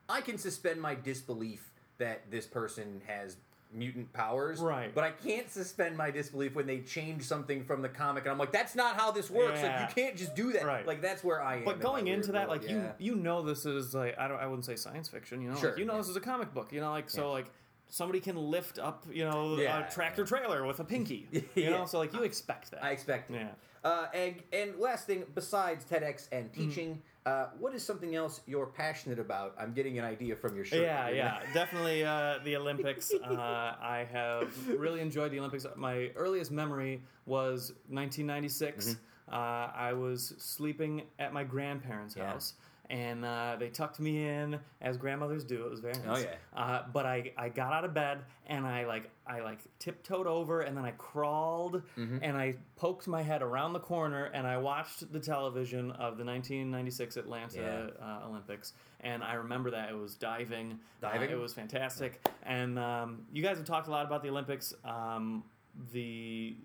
I 0.10 0.20
can 0.22 0.38
suspend 0.38 0.82
my 0.82 0.96
disbelief 0.96 1.72
that 1.98 2.30
this 2.30 2.46
person 2.46 3.02
has 3.08 3.38
mutant 3.74 4.12
powers, 4.14 4.60
Right. 4.60 4.94
But 4.94 5.04
I 5.04 5.12
can't 5.12 5.50
suspend 5.52 5.98
my 5.98 6.10
disbelief 6.10 6.56
when 6.56 6.66
they 6.68 6.80
change 6.80 7.24
something 7.24 7.64
from 7.66 7.82
the 7.82 7.90
comic, 7.90 8.24
and 8.24 8.32
I'm 8.32 8.38
like, 8.38 8.52
that's 8.52 8.76
not 8.76 8.96
how 8.96 9.12
this 9.12 9.30
works. 9.30 9.60
Yeah. 9.62 9.82
Like 9.82 9.90
you 9.90 10.04
can't 10.04 10.18
just 10.18 10.36
do 10.36 10.54
that. 10.54 10.66
Right. 10.66 10.88
Like 10.88 11.02
that's 11.02 11.24
where 11.24 11.42
I 11.42 11.58
am. 11.58 11.66
But 11.66 11.80
going 11.82 12.06
my 12.06 12.12
into 12.12 12.32
that, 12.32 12.48
world, 12.48 12.62
like 12.62 12.70
yeah. 12.70 12.92
you 12.98 13.16
you 13.16 13.16
know 13.16 13.42
this 13.42 13.66
is 13.66 13.94
like 13.94 14.18
I 14.18 14.28
don't 14.28 14.40
I 14.40 14.48
wouldn't 14.48 14.66
say 14.66 14.76
science 14.76 15.10
fiction, 15.10 15.42
you 15.42 15.50
know, 15.50 15.58
Sure, 15.58 15.72
like, 15.72 15.80
you 15.80 15.86
know 15.86 15.94
yeah. 15.94 16.00
this 16.00 16.10
is 16.10 16.16
a 16.16 16.22
comic 16.22 16.54
book, 16.54 16.72
you 16.72 16.80
know, 16.80 16.92
like 16.92 17.10
so 17.10 17.32
like 17.32 17.48
somebody 17.90 18.20
can 18.20 18.36
lift 18.36 18.80
up 18.80 19.06
you 19.12 19.26
know 19.26 19.56
a 19.56 19.88
tractor 19.92 20.26
trailer 20.26 20.66
with 20.66 20.80
a 20.80 20.84
pinky, 20.84 21.28
you 21.56 21.70
know, 21.70 21.86
so 21.86 21.98
like 22.00 22.14
you 22.14 22.24
expect 22.24 22.72
that. 22.72 22.84
I 22.84 22.92
expect. 22.92 23.32
it. 23.32 23.36
yeah. 23.36 23.48
Uh, 23.84 24.08
and 24.14 24.36
and 24.52 24.78
last 24.80 25.08
thing, 25.08 25.24
besides 25.36 25.86
TEDx 25.86 26.28
and 26.32 26.52
Mm-hmm. 26.54 26.94
Uh, 27.28 27.50
what 27.60 27.74
is 27.76 27.84
something 27.84 28.16
else 28.16 28.40
you're 28.48 28.68
passionate 28.68 29.20
about? 29.20 29.54
I'm 29.60 29.74
getting 29.74 30.00
an 30.00 30.06
idea 30.06 30.36
from 30.36 30.56
your 30.56 30.64
shirt. 30.64 30.82
Yeah, 30.82 31.10
yeah, 31.10 31.40
definitely 31.54 32.06
uh, 32.06 32.40
the 32.46 32.56
Olympics. 32.56 33.12
Uh, 33.14 33.76
I 33.82 34.08
have 34.12 34.48
really 34.70 35.02
enjoyed 35.02 35.32
the 35.32 35.40
Olympics. 35.40 35.66
My 35.76 36.10
earliest 36.16 36.52
memory 36.52 37.02
was 37.26 37.74
1996. 37.90 38.96
Uh, 39.30 39.36
I 39.36 39.92
was 39.94 40.34
sleeping 40.38 41.04
at 41.20 41.34
my 41.34 41.44
grandparents' 41.44 42.14
Mm-hmm. 42.16 42.24
Yeah. 42.24 42.32
house, 42.34 42.54
and 42.90 43.26
uh, 43.26 43.56
they 43.60 43.70
tucked 43.70 44.00
me 44.00 44.28
in 44.28 44.60
as 44.82 44.96
grandmothers 44.98 45.44
do. 45.44 45.66
It 45.66 45.70
was 45.70 45.80
very 45.82 45.96
nice. 46.06 46.26
Oh, 46.26 46.30
yeah. 46.56 46.60
Uh, 46.62 46.84
but 46.94 47.06
I, 47.06 47.32
I 47.38 47.50
got 47.50 47.74
out 47.74 47.84
of 47.84 47.94
bed 47.94 48.20
and 48.48 48.66
I 48.66 48.86
like 48.86 49.10
I 49.26 49.42
like 49.42 49.60
tiptoed 49.80 50.26
over 50.28 50.62
and 50.62 50.76
then 50.78 50.86
I 50.86 50.92
crawled 50.92 51.82
Mm-hmm. 51.98 52.20
and 52.22 52.38
I 52.38 52.56
poked 52.78 53.08
my 53.08 53.22
head 53.22 53.42
around 53.42 53.74
the 53.74 53.80
corner 53.80 54.26
and 54.34 54.48
I 54.48 54.58
watched 54.58 55.12
the 55.12 55.20
television 55.20 55.92
of 55.92 56.18
the 56.18 56.24
1996 56.24 57.18
Atlanta 57.18 57.92
uh, 58.02 58.28
Olympics 58.28 58.74
and 59.02 59.24
I 59.24 59.34
remember 59.34 59.70
that 59.72 59.90
it 59.90 59.98
was 59.98 60.16
diving. 60.16 60.80
Uh, 61.04 61.12
Diving? 61.12 61.30
it 61.30 61.38
was 61.40 61.54
fantastic. 61.54 62.26
And 62.44 62.80
um, 62.80 63.26
you 63.34 63.44
guys 63.44 63.58
have 63.58 63.66
talked 63.66 63.88
a 63.88 63.92
lot 63.92 64.06
about 64.06 64.24
the 64.24 64.30
Olympics. 64.30 64.74
Um, 64.86 65.44
the 65.92 66.56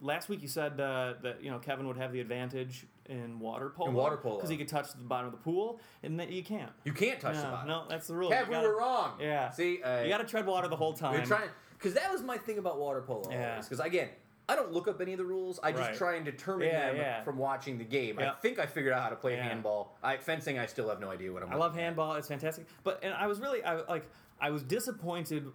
last 0.00 0.28
week 0.28 0.42
you 0.42 0.48
said 0.48 0.80
uh, 0.80 1.14
that 1.22 1.42
you 1.42 1.50
know 1.50 1.58
Kevin 1.58 1.86
would 1.86 1.96
have 1.96 2.12
the 2.12 2.20
advantage 2.20 2.86
in 3.08 3.38
water 3.38 3.70
polo. 3.70 3.88
In 3.90 3.94
water 3.94 4.16
polo. 4.16 4.36
because 4.36 4.50
he 4.50 4.56
could 4.56 4.68
touch 4.68 4.92
the 4.92 4.98
bottom 5.02 5.26
of 5.26 5.32
the 5.32 5.38
pool 5.38 5.80
and 6.02 6.18
that 6.20 6.30
you 6.30 6.42
can't. 6.44 6.70
You 6.84 6.92
can't 6.92 7.18
touch 7.20 7.34
no, 7.36 7.42
the 7.42 7.48
bottom. 7.48 7.68
no, 7.68 7.84
that's 7.88 8.06
the 8.06 8.14
rule. 8.14 8.30
Kev, 8.30 8.48
we 8.48 8.56
were 8.56 8.76
wrong. 8.78 9.12
Yeah. 9.20 9.50
See, 9.50 9.82
uh, 9.82 10.02
You 10.02 10.08
got 10.08 10.18
to 10.18 10.24
tread 10.24 10.46
water 10.46 10.68
the 10.68 10.76
whole 10.76 10.92
time. 10.92 11.14
we're 11.14 11.24
trying 11.26 11.48
because 11.78 11.94
that 11.94 12.12
was 12.12 12.22
my 12.22 12.36
thing 12.36 12.58
about 12.58 12.78
water 12.78 13.00
polo. 13.02 13.30
Yeah. 13.30 13.60
Because 13.60 13.80
again, 13.80 14.08
I 14.50 14.56
don't 14.56 14.72
look 14.72 14.88
up 14.88 15.00
any 15.00 15.12
of 15.12 15.18
the 15.18 15.24
rules. 15.24 15.60
I 15.62 15.72
just 15.72 15.82
Right. 15.90 15.96
try 15.96 16.14
and 16.16 16.24
determine 16.24 16.68
Yeah, 16.68 16.86
them 16.88 16.96
yeah. 16.96 17.22
from 17.22 17.36
watching 17.38 17.76
the 17.78 17.84
game. 17.84 18.18
I 18.18 18.30
think 18.42 18.58
I 18.58 18.66
figured 18.66 18.92
out 18.94 19.02
how 19.02 19.10
to 19.10 19.16
play 19.16 19.36
Yeah. 19.36 19.44
handball. 19.44 19.96
I 20.02 20.16
fencing. 20.16 20.58
I 20.58 20.66
still 20.66 20.88
have 20.88 21.00
no 21.00 21.10
idea 21.10 21.32
what 21.32 21.42
I'm. 21.42 21.50
I 21.52 21.56
love 21.56 21.76
at. 21.76 21.80
handball. 21.82 22.14
It's 22.14 22.28
fantastic. 22.28 22.66
But 22.82 23.00
and 23.02 23.12
I 23.14 23.26
was 23.26 23.40
really 23.40 23.62
I 23.62 23.76
like 23.82 24.06
I 24.40 24.50
was 24.50 24.62
disappointed 24.62 25.46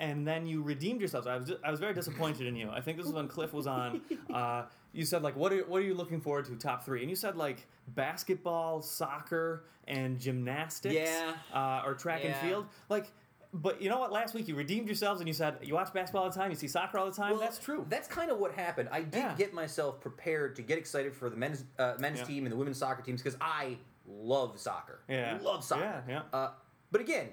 and 0.00 0.26
then 0.26 0.46
you 0.46 0.62
redeemed 0.62 1.00
yourself. 1.00 1.26
I 1.26 1.36
was 1.36 1.52
I 1.62 1.70
was 1.70 1.78
very 1.80 1.94
disappointed 1.94 2.46
in 2.48 2.56
you. 2.56 2.70
I 2.70 2.80
think 2.80 2.98
this 2.98 3.06
is 3.06 3.12
when 3.12 3.28
Cliff 3.28 3.52
was 3.52 3.66
on. 3.66 4.00
Uh, 4.34 4.64
you 4.94 5.04
said 5.04 5.22
like, 5.22 5.36
what 5.36 5.52
are 5.52 5.58
what 5.64 5.78
are 5.82 5.84
you 5.84 5.94
looking 5.94 6.20
forward 6.20 6.46
to 6.46 6.56
top 6.56 6.84
three? 6.84 7.00
And 7.00 7.10
you 7.10 7.16
said 7.16 7.36
like 7.36 7.66
basketball, 7.88 8.80
soccer, 8.80 9.64
and 9.86 10.18
gymnastics. 10.18 10.94
Yeah. 10.94 11.34
Uh, 11.52 11.82
or 11.84 11.94
track 11.94 12.24
and 12.24 12.34
field. 12.36 12.66
Like, 12.88 13.10
but 13.52 13.82
you 13.82 13.88
know 13.88 13.98
what? 13.98 14.12
Last 14.12 14.34
week 14.34 14.48
you 14.48 14.54
redeemed 14.54 14.86
yourselves 14.86 15.20
and 15.20 15.28
you 15.28 15.34
said 15.34 15.56
you 15.62 15.74
watch 15.74 15.92
basketball 15.92 16.24
all 16.24 16.30
the 16.30 16.34
time. 16.36 16.50
You 16.50 16.56
see 16.56 16.68
soccer 16.68 16.98
all 16.98 17.06
the 17.06 17.12
time. 17.16 17.32
Well, 17.32 17.40
That's 17.40 17.58
true. 17.58 17.84
That's 17.88 18.08
kind 18.08 18.30
of 18.30 18.38
what 18.38 18.52
happened. 18.52 18.88
I 18.92 19.00
did 19.02 19.14
Yeah. 19.18 19.34
get 19.36 19.52
myself 19.52 20.00
prepared 20.00 20.56
to 20.56 20.62
get 20.62 20.78
excited 20.78 21.14
for 21.14 21.28
the 21.28 21.36
men's 21.36 21.64
uh, 21.78 21.94
men's 21.98 22.20
Yeah. 22.20 22.24
team 22.24 22.44
and 22.46 22.52
the 22.52 22.56
women's 22.56 22.78
soccer 22.78 23.02
teams 23.02 23.22
because 23.22 23.38
I 23.40 23.76
love 24.06 24.58
soccer. 24.58 25.00
Yeah. 25.08 25.38
love 25.42 25.64
soccer. 25.64 26.02
Yeah, 26.08 26.22
yeah. 26.32 26.38
Uh, 26.38 26.50
but 26.90 27.00
again, 27.00 27.28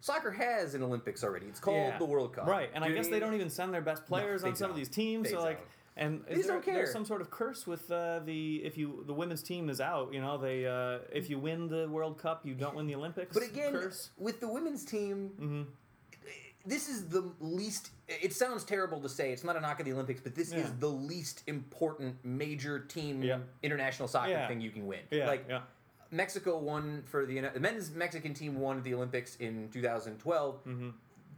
soccer 0.00 0.30
has 0.30 0.74
an 0.74 0.82
Olympics 0.82 1.22
already. 1.24 1.46
It's 1.46 1.60
called 1.60 1.76
Yeah. 1.76 1.98
the 1.98 2.04
World 2.04 2.34
Cup. 2.34 2.46
Right, 2.46 2.70
and 2.74 2.84
Do 2.84 2.90
I 2.90 2.94
guess 2.94 3.08
they 3.08 3.20
don't 3.20 3.34
even 3.34 3.48
send 3.50 3.72
their 3.72 3.80
best 3.82 4.06
players 4.06 4.42
they 4.42 4.50
on 4.50 4.56
some 4.56 4.66
of 4.70 4.76
don't. 4.76 4.78
these 4.78 4.88
teams. 4.88 5.24
They 5.28 5.34
so 5.34 5.42
like, 5.42 5.58
don't. 5.58 5.68
And 5.96 6.22
is 6.28 6.36
just 6.36 6.48
there, 6.48 6.56
don't 6.56 6.64
care. 6.64 6.74
there's 6.74 6.92
some 6.92 7.04
sort 7.04 7.20
of 7.20 7.30
curse 7.30 7.66
with 7.66 7.90
uh, 7.90 8.20
the 8.24 8.56
if 8.64 8.76
you 8.76 9.02
the 9.06 9.14
women's 9.14 9.42
team 9.42 9.68
is 9.70 9.80
out. 9.80 10.12
You 10.12 10.20
know, 10.20 10.36
they 10.38 10.66
uh, 10.66 10.98
if 11.12 11.30
you 11.30 11.38
win 11.38 11.68
the 11.68 11.88
World 11.88 12.18
Cup, 12.18 12.44
you 12.44 12.54
don't 12.54 12.74
win 12.74 12.86
the 12.86 12.94
Olympics. 12.94 13.32
But 13.34 13.42
again, 13.44 13.72
curse. 13.72 14.10
with 14.18 14.40
the 14.40 14.48
women's 14.48 14.84
team, 14.84 15.30
Mm-hmm. 15.40 15.62
this 16.64 16.88
is 16.88 17.08
the 17.08 17.32
least. 17.40 17.90
It 18.08 18.32
sounds 18.34 18.64
terrible 18.64 19.00
to 19.00 19.08
say. 19.08 19.32
It's 19.32 19.44
not 19.44 19.56
a 19.56 19.60
knock 19.60 19.80
of 19.80 19.86
the 19.86 19.92
Olympics, 19.92 20.20
but 20.20 20.34
this 20.34 20.52
Yeah. 20.52 20.58
is 20.60 20.72
the 20.78 20.88
least 20.88 21.42
important 21.46 22.16
major 22.24 22.78
team 22.80 23.22
Yeah. 23.22 23.38
international 23.62 24.08
soccer 24.08 24.30
Yeah. 24.30 24.48
thing 24.48 24.60
you 24.60 24.70
can 24.70 24.86
win. 24.86 25.00
Like. 25.12 25.48
Mexico 26.12 26.56
won 26.58 27.02
for 27.04 27.26
the 27.26 27.40
the 27.52 27.58
men's 27.58 27.90
Mexican 27.90 28.32
team 28.32 28.60
won 28.60 28.80
the 28.84 28.94
Olympics 28.94 29.34
in 29.36 29.68
2012. 29.72 30.64
Mm-hmm. 30.64 30.90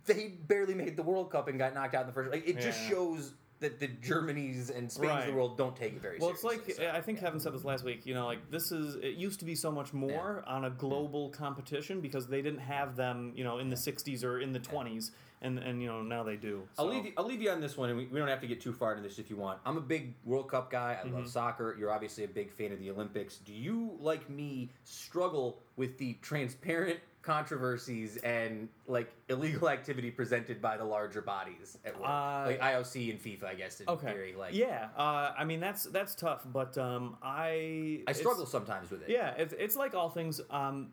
They 0.04 0.28
barely 0.46 0.74
made 0.74 0.94
the 0.94 1.02
World 1.02 1.30
Cup 1.30 1.48
and 1.48 1.59
got 1.59 1.72
knocked 1.72 1.94
out 1.94 2.02
in 2.02 2.06
the 2.09 2.12
first. 2.12 2.30
Like 2.30 2.46
it 2.46 2.61
just 2.61 2.78
shows 2.86 3.32
that 3.61 3.80
the 3.80 3.88
Germanys 3.88 4.76
and 4.76 4.90
Spains 4.90 5.20
of 5.22 5.26
the 5.26 5.32
world 5.32 5.56
don't 5.59 5.74
take 5.76 5.94
it 5.94 6.00
very 6.02 6.18
seriously. 6.20 6.26
Well, 6.26 6.30
it's 6.30 6.44
like 6.66 6.76
so, 6.76 6.90
I 6.94 7.00
think 7.00 7.18
yeah. 7.18 7.24
Kevin 7.24 7.40
said 7.40 7.52
this 7.54 7.64
last 7.64 7.84
week. 7.84 8.06
You 8.06 8.14
know, 8.14 8.26
like 8.26 8.50
this 8.50 8.70
is 8.72 8.96
it 8.96 9.14
used 9.16 9.38
to 9.40 9.44
be 9.44 9.54
so 9.54 9.70
much 9.70 9.92
more 9.92 10.44
on 10.46 10.64
a 10.66 10.70
global 10.70 11.28
competition 11.30 12.00
because 12.00 12.26
they 12.28 12.42
didn't 12.42 12.61
have 12.61 12.96
them. 12.96 13.32
You 13.34 13.44
know, 13.44 13.59
in 13.59 13.68
the 13.70 13.76
'60s 13.76 14.24
or 14.24 14.40
in 14.40 14.52
the 14.52 14.61
'20s, 14.61 15.11
and 15.42 15.59
and 15.59 15.82
you 15.82 15.88
know 15.88 16.02
now 16.02 16.22
they 16.22 16.36
do. 16.36 16.62
I'll 16.78 16.86
leave 16.86 17.06
you, 17.06 17.12
I'll 17.16 17.24
leave 17.26 17.42
you 17.42 17.50
on 17.50 17.61
this 17.61 17.76
one, 17.76 17.88
and 17.88 17.98
we, 17.98 18.06
we 18.06 18.18
don't 18.18 18.28
have 18.28 18.40
to 18.42 18.46
get 18.46 18.61
too 18.61 18.72
far 18.72 18.92
into 18.94 19.06
this 19.09 19.18
if 19.18 19.28
you 19.30 19.36
want. 19.36 19.59
I'm 19.66 19.76
a 19.76 19.80
big 19.82 20.14
World 20.24 20.50
Cup 20.50 20.70
guy. 20.70 20.96
I 21.02 21.06
Mm-hmm. 21.06 21.16
love 21.16 21.28
soccer. 21.28 21.76
You're 21.78 21.90
obviously 21.92 22.24
a 22.24 22.28
big 22.28 22.50
fan 22.52 22.70
of 22.72 22.78
the 22.80 22.90
Olympics. 22.90 23.38
Do 23.38 23.52
you, 23.52 23.96
like 24.00 24.28
me, 24.28 24.68
struggle 24.84 25.59
with 25.76 25.96
the 25.98 26.14
transparent 26.22 26.98
controversies 27.33 28.16
and 28.18 28.68
like 28.87 29.12
illegal 29.29 29.68
activity 29.76 30.11
presented 30.11 30.62
by 30.62 30.76
the 30.79 30.85
larger 30.85 31.20
bodies 31.20 31.76
at 31.85 31.95
work, 32.01 32.09
Uh, 32.09 32.45
like 32.47 32.61
IOC 32.61 33.11
and 33.11 33.20
FIFA? 33.20 33.45
I 33.45 33.55
guess 33.55 33.81
in 33.81 33.89
Okay. 33.89 34.07
theory, 34.12 34.35
like 34.37 34.55
yeah, 34.55 34.89
uh, 34.97 35.33
I 35.37 35.45
mean 35.45 35.61
that's 35.61 35.85
that's 35.85 36.14
tough, 36.14 36.47
but 36.53 36.76
um, 36.79 37.16
I 37.22 38.03
I 38.09 38.12
struggle 38.12 38.47
sometimes 38.47 38.91
with 38.91 39.03
it. 39.03 39.11
Yeah, 39.11 39.35
it's, 39.37 39.55
it's 39.59 39.76
like 39.76 39.95
all 39.95 40.09
things. 40.09 40.41
Um, 40.51 40.91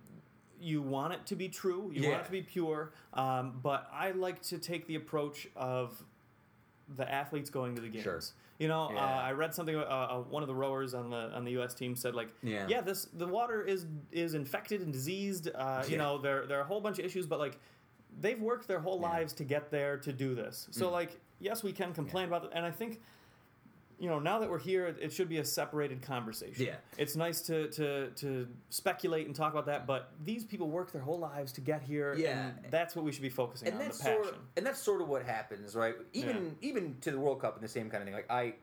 you 0.59 0.81
want 0.81 1.13
it 1.13 1.25
to 1.27 1.35
be 1.35 1.47
true. 1.49 1.91
You 1.93 2.09
want 2.09 2.21
it 2.21 2.25
to 2.25 2.31
be 2.31 2.41
pure. 2.41 2.91
Um, 3.13 3.59
but 3.63 3.87
I 3.93 4.11
like 4.11 4.41
to 4.43 4.57
take 4.57 4.87
the 4.87 4.95
approach 4.95 5.47
of 5.55 6.03
the 6.97 7.09
athletes 7.11 7.49
going 7.49 7.75
to 7.75 7.81
the 7.81 7.89
games. 7.89 8.03
Sure. 8.03 8.21
You 8.57 8.69
know, 8.69 8.89
uh, 8.95 8.99
I 8.99 9.31
read 9.31 9.53
something. 9.53 9.75
Uh, 9.75 9.81
uh, 9.81 10.19
one 10.21 10.41
of 10.41 10.47
the 10.47 10.55
rowers 10.55 10.93
on 10.93 11.09
the 11.09 11.35
on 11.35 11.43
the 11.43 11.51
U.S. 11.51 11.73
team 11.73 11.95
said, 11.95 12.15
like, 12.15 12.29
Yeah. 12.41 12.81
this 12.81 13.05
the 13.13 13.27
water 13.27 13.61
is 13.61 13.85
is 14.11 14.33
infected 14.33 14.81
and 14.81 14.93
diseased. 14.93 15.49
Uh, 15.53 15.83
You 15.87 15.97
know, 15.97 16.17
there 16.17 16.45
there 16.45 16.57
are 16.59 16.61
a 16.61 16.65
whole 16.65 16.79
bunch 16.81 16.97
of 16.99 17.05
issues, 17.05 17.27
but 17.27 17.39
like, 17.39 17.59
they've 18.21 18.39
worked 18.39 18.67
their 18.67 18.79
whole 18.79 18.99
lives 18.99 19.33
to 19.33 19.43
get 19.43 19.71
there 19.71 19.97
to 19.97 20.13
do 20.13 20.35
this. 20.35 20.67
Mm. 20.71 20.75
So 20.75 20.89
like, 20.89 21.19
yes, 21.39 21.63
we 21.63 21.73
can 21.73 21.93
complain 21.93 22.27
about 22.27 22.45
it, 22.45 22.51
and 22.53 22.65
I 22.65 22.71
think. 22.71 23.01
You 23.97 24.09
know, 24.09 24.19
now 24.19 24.39
that 24.39 24.49
we're 24.49 24.59
here, 24.59 24.87
it- 24.99 25.13
should 25.13 25.29
be 25.29 25.37
a 25.37 25.45
separated 25.45 26.01
conversation. 26.01 26.65
Yeah. 26.65 26.75
It's 26.97 27.15
nice 27.15 27.41
to, 27.43 27.69
to, 27.71 28.09
to 28.11 28.47
speculate 28.69 29.25
and 29.27 29.35
talk 29.35 29.53
about 29.53 29.65
that, 29.67 29.87
but 29.87 30.11
these 30.23 30.43
people 30.43 30.69
work 30.69 30.91
their 30.91 31.01
whole 31.01 31.17
lives 31.19 31.53
to 31.53 31.61
get 31.61 31.81
here, 31.81 32.13
Yeah. 32.17 32.47
and 32.63 32.71
that's 32.71 32.95
what 32.95 33.05
we 33.05 33.11
should 33.13 33.21
be 33.21 33.29
focusing 33.29 33.69
and 33.69 33.77
on, 33.77 33.83
that's 33.83 33.97
the 33.99 34.03
passion. 34.03 34.23
sort 34.23 34.35
of, 34.35 34.41
and 34.57 34.65
that's 34.65 34.79
sort 34.81 35.01
of 35.01 35.07
what 35.07 35.23
happens, 35.23 35.75
right? 35.75 35.95
Even 36.13 36.57
even 36.61 36.97
to 37.01 37.11
the 37.11 37.19
World 37.19 37.39
Cup 37.41 37.55
and 37.55 37.63
the 37.63 37.67
same 37.69 37.89
kind 37.89 38.01
of 38.01 38.07
thing. 38.07 38.13
Like 38.15 38.29
I, 38.29 38.55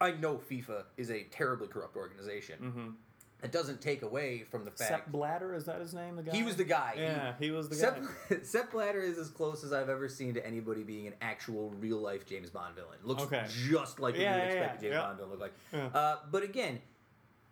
I 0.00 0.12
know 0.12 0.36
FIFA 0.38 0.84
is 0.96 1.10
a 1.10 1.22
terribly 1.24 1.68
corrupt 1.68 1.96
organization. 1.96 2.58
Mhm. 2.60 2.94
It 3.42 3.52
doesn't 3.52 3.80
take 3.80 4.02
away 4.02 4.44
from 4.50 4.64
the 4.64 4.70
fact 4.70 4.90
Sepp 4.90 5.06
Blatter, 5.12 5.54
is 5.54 5.64
that 5.64 5.80
his 5.80 5.94
name? 5.94 6.16
The 6.16 6.22
guy? 6.24 6.36
he 6.36 6.42
was 6.42 6.56
the 6.56 6.64
guy. 6.64 6.94
Yeah, 6.96 7.32
he 7.40 7.50
was 7.50 7.68
the 7.68 7.74
Sepp, 7.74 8.00
guy. 8.28 8.36
Sepp 8.42 8.70
Blatter 8.72 9.00
is 9.00 9.16
as 9.18 9.28
close 9.30 9.64
as 9.64 9.72
I've 9.72 9.88
ever 9.88 10.08
seen 10.08 10.34
to 10.34 10.46
anybody 10.46 10.82
being 10.82 11.06
an 11.06 11.14
actual 11.22 11.70
real 11.80 11.98
life 11.98 12.26
James 12.26 12.50
Bond 12.50 12.74
villain. 12.74 12.98
Looks 13.02 13.22
Okay. 13.22 13.44
just 13.68 13.98
like 14.00 14.14
what 14.14 14.20
you 14.20 14.26
would 14.26 14.36
yeah, 14.36 14.44
expect 14.44 14.78
a 14.78 14.80
James 14.82 14.92
yeah. 14.94 15.00
Bond 15.00 15.16
villain 15.18 15.30
to 15.32 15.36
look 15.38 15.40
like. 15.40 15.52
Yeah. 15.72 15.98
Uh, 16.00 16.16
but 16.30 16.42
again, 16.42 16.80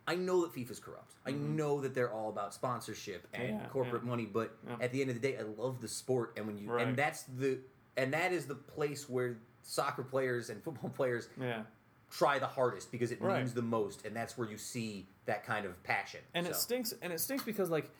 I 0.07 0.15
know 0.15 0.41
that 0.45 0.53
FIFA's 0.53 0.79
corrupt. 0.79 1.13
I 1.25 1.31
Mm-hmm. 1.31 1.55
know 1.55 1.81
that 1.81 1.93
they're 1.93 2.11
all 2.11 2.29
about 2.29 2.53
sponsorship 2.53 3.27
and 3.33 3.59
Yeah, 3.59 3.65
corporate 3.67 4.03
yeah. 4.03 4.09
money. 4.09 4.25
But 4.25 4.55
Yeah. 4.67 4.77
at 4.81 4.91
the 4.91 5.01
end 5.01 5.09
of 5.11 5.21
the 5.21 5.27
day, 5.27 5.37
I 5.37 5.41
love 5.43 5.81
the 5.81 5.87
sport, 5.87 6.33
and 6.37 6.47
when 6.47 6.57
you 6.57 6.71
Right. 6.71 6.87
and 6.87 6.95
that's 6.97 7.23
the 7.23 7.59
and 7.97 8.13
that 8.13 8.31
is 8.31 8.45
the 8.47 8.55
place 8.55 9.09
where 9.09 9.37
soccer 9.61 10.03
players 10.03 10.49
and 10.49 10.63
football 10.63 10.89
players 10.89 11.27
Yeah. 11.39 11.63
Try 12.09 12.39
the 12.39 12.47
hardest 12.47 12.91
because 12.91 13.11
it 13.11 13.21
Right. 13.21 13.37
means 13.39 13.53
the 13.53 13.61
most, 13.61 14.05
and 14.05 14.15
that's 14.15 14.37
where 14.37 14.49
you 14.49 14.57
see 14.57 15.07
that 15.25 15.45
kind 15.45 15.65
of 15.65 15.81
passion. 15.83 16.21
And 16.33 16.47
it 16.47 16.55
stinks 16.55 16.93
and 17.01 17.13
it 17.13 17.19
stinks 17.19 17.43
because 17.43 17.69
like 17.69 17.91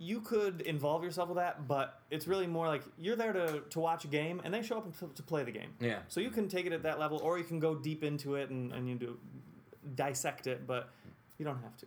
you 0.00 0.20
could 0.20 0.60
involve 0.60 1.02
yourself 1.02 1.28
with 1.28 1.38
that, 1.38 1.66
but 1.66 2.00
it's 2.10 2.28
really 2.28 2.46
more 2.46 2.68
like 2.68 2.82
you're 2.98 3.16
there 3.16 3.32
to, 3.32 3.60
to 3.68 3.80
watch 3.80 4.04
a 4.04 4.08
game 4.08 4.40
and 4.44 4.54
they 4.54 4.62
show 4.62 4.78
up 4.78 4.98
to, 4.98 5.08
to 5.12 5.22
play 5.24 5.42
the 5.42 5.50
game. 5.50 5.70
Yeah. 5.80 5.98
So 6.06 6.20
you 6.20 6.30
can 6.30 6.46
take 6.48 6.66
it 6.66 6.72
at 6.72 6.84
that 6.84 7.00
level 7.00 7.18
or 7.18 7.36
you 7.36 7.42
can 7.42 7.58
go 7.58 7.74
deep 7.74 8.04
into 8.04 8.36
it 8.36 8.48
and, 8.50 8.72
and 8.72 8.88
you 8.88 8.94
do 8.94 9.18
dissect 9.96 10.46
it, 10.46 10.68
but 10.68 10.90
you 11.36 11.44
don't 11.44 11.60
have 11.60 11.76
to. 11.78 11.86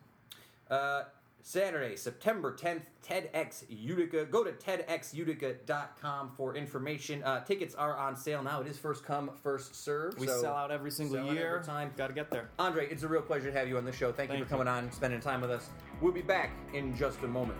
Uh, 0.73 1.03
Saturday, 1.43 1.95
September 1.95 2.55
10th, 2.55 2.84
TEDx 3.07 3.63
Utica. 3.69 4.26
Go 4.26 4.43
to 4.43 4.51
TEDxUtica.com 4.51 6.31
for 6.35 6.55
information. 6.55 7.23
Uh, 7.23 7.43
tickets 7.43 7.76
are 7.76 7.97
on 7.97 8.15
sale 8.15 8.43
now. 8.43 8.61
It 8.61 8.68
is 8.68 8.77
first 8.77 9.03
come, 9.03 9.31
first 9.43 9.76
serve. 9.76 10.18
We 10.19 10.27
so 10.27 10.41
sell 10.41 10.55
out 10.55 10.72
every 10.72 10.91
single 10.91 11.34
year. 11.34 11.55
every 11.55 11.65
time. 11.65 11.91
Got 11.97 12.07
to 12.07 12.13
get 12.13 12.30
there. 12.30 12.49
Andre, 12.59 12.88
it's 12.89 13.03
a 13.03 13.07
real 13.07 13.22
pleasure 13.22 13.51
to 13.51 13.57
have 13.57 13.68
you 13.68 13.77
on 13.77 13.85
the 13.85 13.91
show. 13.91 14.11
Thank, 14.11 14.31
you 14.31 14.43
for 14.43 14.49
coming 14.49 14.68
on, 14.68 14.91
spending 14.91 15.19
time 15.19 15.41
with 15.41 15.51
us. 15.51 15.69
We'll 15.99 16.13
be 16.13 16.22
back 16.22 16.51
in 16.73 16.95
just 16.95 17.22
a 17.23 17.27
moment. 17.27 17.59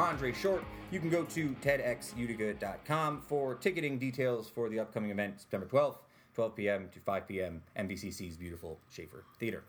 Andre 0.00 0.32
Short. 0.32 0.64
You 0.90 0.98
can 0.98 1.10
go 1.10 1.24
to 1.24 1.54
TEDxUtica.com 1.60 3.22
for 3.28 3.54
ticketing 3.56 3.98
details 3.98 4.48
for 4.48 4.70
the 4.70 4.80
upcoming 4.80 5.10
event, 5.10 5.40
September 5.40 5.66
12th, 5.66 5.98
12 6.34 6.56
p.m. 6.56 6.88
to 6.94 7.00
5 7.00 7.28
p.m., 7.28 7.62
MVCC's 7.78 8.38
beautiful 8.38 8.80
Schaefer 8.88 9.24
Theater. 9.38 9.62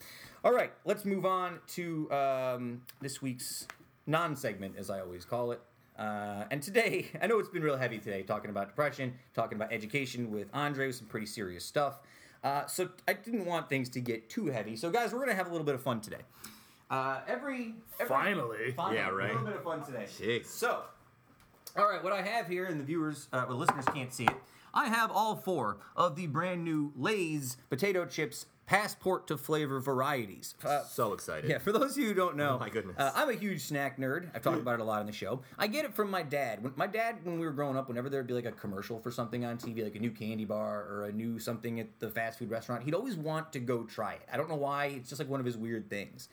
All 0.46 0.54
right, 0.54 0.72
let's 0.86 1.04
move 1.04 1.26
on 1.26 1.60
to 1.74 2.10
um, 2.14 2.82
this 3.02 3.22
week's 3.22 3.68
non 4.08 4.38
segment, 4.38 4.76
as 4.78 4.90
I 4.90 5.02
always 5.02 5.26
call 5.26 5.52
it. 5.52 5.60
Uh, 6.00 6.46
and 6.50 6.64
today, 6.64 7.08
I 7.22 7.28
know 7.28 7.38
it's 7.40 7.50
been 7.50 7.62
real 7.62 7.78
heavy 7.78 7.98
today, 7.98 8.24
talking 8.24 8.52
about 8.52 8.70
depression, 8.70 9.16
talking 9.34 9.58
about 9.58 9.74
education 9.74 10.32
with 10.32 10.48
Andre, 10.54 10.88
with 10.88 10.96
some 10.96 11.08
pretty 11.08 11.26
serious 11.26 11.66
stuff. 11.66 12.00
Uh, 12.42 12.66
so 12.68 12.90
I 13.06 13.14
didn't 13.14 13.46
want 13.46 13.68
things 13.68 13.90
to 13.90 14.00
get 14.00 14.30
too 14.30 14.46
heavy. 14.46 14.78
So, 14.78 14.92
guys, 14.92 15.12
we're 15.12 15.20
going 15.20 15.30
to 15.32 15.36
have 15.36 15.48
a 15.48 15.52
little 15.52 15.66
bit 15.66 15.76
of 15.76 15.84
fun 15.84 16.00
today. 16.00 16.22
Uh, 16.92 17.22
every, 17.28 17.74
every 18.00 18.08
Finally. 18.08 18.72
Finally, 18.76 18.98
Yeah, 18.98 19.10
right. 19.10 19.30
A 19.32 19.34
little 19.34 19.48
bit 19.48 19.56
of 19.56 19.64
fun 19.64 19.82
today. 19.84 20.06
Jeez. 20.20 20.46
So, 20.46 20.82
all 21.78 21.90
right, 21.90 22.04
what 22.04 22.12
I 22.14 22.22
have 22.22 22.48
here, 22.48 22.66
and 22.66 22.80
the 22.80 22.84
viewers, 22.84 23.28
uh, 23.32 23.46
the 23.46 23.54
listeners 23.54 23.86
can't 23.86 24.14
see 24.14 24.26
it. 24.26 24.36
I 24.74 24.88
have 24.88 25.10
all 25.10 25.36
four 25.38 25.78
of 25.96 26.16
the 26.18 26.28
brand 26.28 26.64
new 26.66 26.92
Lay's 26.98 27.56
potato 27.70 28.06
chips 28.06 28.46
passport 28.66 29.28
to 29.28 29.38
flavor 29.38 29.80
varieties. 29.82 30.56
Uh, 30.64 30.84
so 30.84 31.12
excited. 31.14 31.50
yeah, 31.50 31.58
for 31.58 31.72
those 31.74 31.92
of 31.92 31.98
you 32.04 32.08
who 32.10 32.14
don't 32.14 32.38
know, 32.38 32.56
Oh 32.56 32.60
my 32.60 32.70
goodness. 32.70 32.96
uh, 32.98 33.12
I'm 33.16 33.30
a 33.30 33.34
huge 33.34 33.62
snack 33.64 33.98
nerd. 33.98 34.30
I've 34.34 34.42
talked 34.42 34.60
about 34.60 34.76
it 34.76 34.80
a 34.82 34.84
lot 34.86 35.00
on 35.02 35.06
the 35.08 35.12
show. 35.14 35.42
I 35.58 35.68
get 35.68 35.84
it 35.84 35.94
from 35.94 36.10
my 36.10 36.24
dad. 36.24 36.64
When, 36.64 36.72
my 36.78 36.88
dad, 36.88 37.18
when 37.24 37.38
we 37.40 37.46
were 37.46 37.52
growing 37.52 37.76
up, 37.78 37.90
whenever 37.90 38.10
there'd 38.10 38.28
be 38.28 38.34
like 38.34 38.46
a 38.46 38.52
commercial 38.54 39.00
for 39.00 39.12
something 39.12 39.44
on 39.44 39.58
TV, 39.58 39.84
like 39.84 39.96
a 39.96 40.00
new 40.00 40.12
candy 40.12 40.46
bar 40.46 40.86
or 40.90 41.06
a 41.06 41.12
new 41.12 41.38
something 41.40 41.80
at 41.82 41.88
the 42.00 42.10
fast 42.10 42.40
food 42.40 42.50
restaurant, 42.50 42.84
he'd 42.84 42.94
always 42.94 43.18
want 43.18 43.52
to 43.54 43.60
go 43.60 43.84
try 43.84 44.14
it. 44.14 44.22
I 44.32 44.38
don't 44.38 44.48
know 44.50 44.56
why. 44.56 44.86
It's 44.86 45.10
just 45.10 45.20
like 45.20 45.30
one 45.30 45.40
of 45.42 45.46
his 45.46 45.58
weird 45.58 45.90
things. 45.90 46.30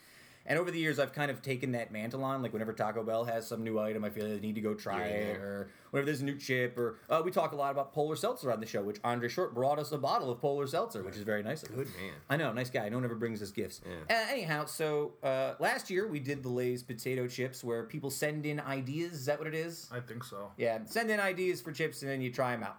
And 0.49 0.59
over 0.59 0.71
the 0.71 0.79
years, 0.79 0.99
I've 0.99 1.13
kind 1.13 1.31
of 1.31 1.43
taken 1.43 1.73
that 1.73 1.93
mantle 1.93 2.25
on. 2.25 2.43
Like 2.43 2.55
whenever 2.55 2.73
Taco 2.73 3.05
Bell 3.05 3.25
has 3.25 3.47
some 3.47 3.63
new 3.63 3.79
item, 3.79 4.03
I 4.03 4.09
feel 4.09 4.27
like 4.27 4.39
I 4.39 4.41
need 4.41 4.55
to 4.55 4.63
go 4.63 4.73
try 4.73 5.01
Yeah. 5.01 5.05
it. 5.15 5.37
Or 5.37 5.69
whenever 5.91 6.07
there's 6.07 6.23
a 6.23 6.25
new 6.25 6.39
chip, 6.39 6.79
or 6.79 6.97
uh, 7.11 7.21
we 7.23 7.31
talk 7.31 7.53
a 7.53 7.55
lot 7.57 7.71
about 7.71 7.93
Polar 7.93 8.17
Seltzer 8.17 8.51
on 8.51 8.59
the 8.59 8.65
show, 8.65 8.83
which 8.83 8.97
Andre 9.05 9.29
Short 9.29 9.55
brought 9.55 9.79
us 9.79 9.93
a 9.93 9.99
bottle 9.99 10.31
of 10.31 10.41
Polar 10.41 10.67
Seltzer, 10.67 11.03
which 11.03 11.17
is 11.17 11.23
very 11.23 11.43
nice 11.43 11.63
of. 11.63 11.69
Good 11.75 11.89
man. 12.01 12.13
I 12.31 12.37
know, 12.39 12.51
nice 12.55 12.71
guy. 12.71 12.89
No 12.89 12.97
one 12.97 13.05
ever 13.05 13.15
brings 13.15 13.43
us 13.43 13.51
gifts. 13.51 13.83
Yeah. 13.87 14.17
Uh, 14.17 14.27
anyhow, 14.33 14.65
so 14.65 15.13
uh, 15.23 15.53
last 15.61 15.91
year 15.91 16.09
we 16.09 16.19
did 16.19 16.43
the 16.43 16.49
Lay's 16.49 16.83
potato 16.83 17.29
chips, 17.29 17.63
where 17.63 17.85
people 17.85 18.09
send 18.09 18.47
in 18.47 18.59
ideas. 18.59 19.13
Is 19.13 19.27
that 19.27 19.39
what 19.39 19.49
it 19.49 19.55
is? 19.55 19.87
I 19.93 20.01
think 20.01 20.25
so. 20.25 20.51
Yeah, 20.57 20.79
send 20.87 21.11
in 21.11 21.21
ideas 21.21 21.61
for 21.61 21.73
chips, 21.73 22.01
and 22.01 22.11
then 22.11 22.23
you 22.23 22.33
try 22.33 22.53
them 22.53 22.63
out. 22.63 22.79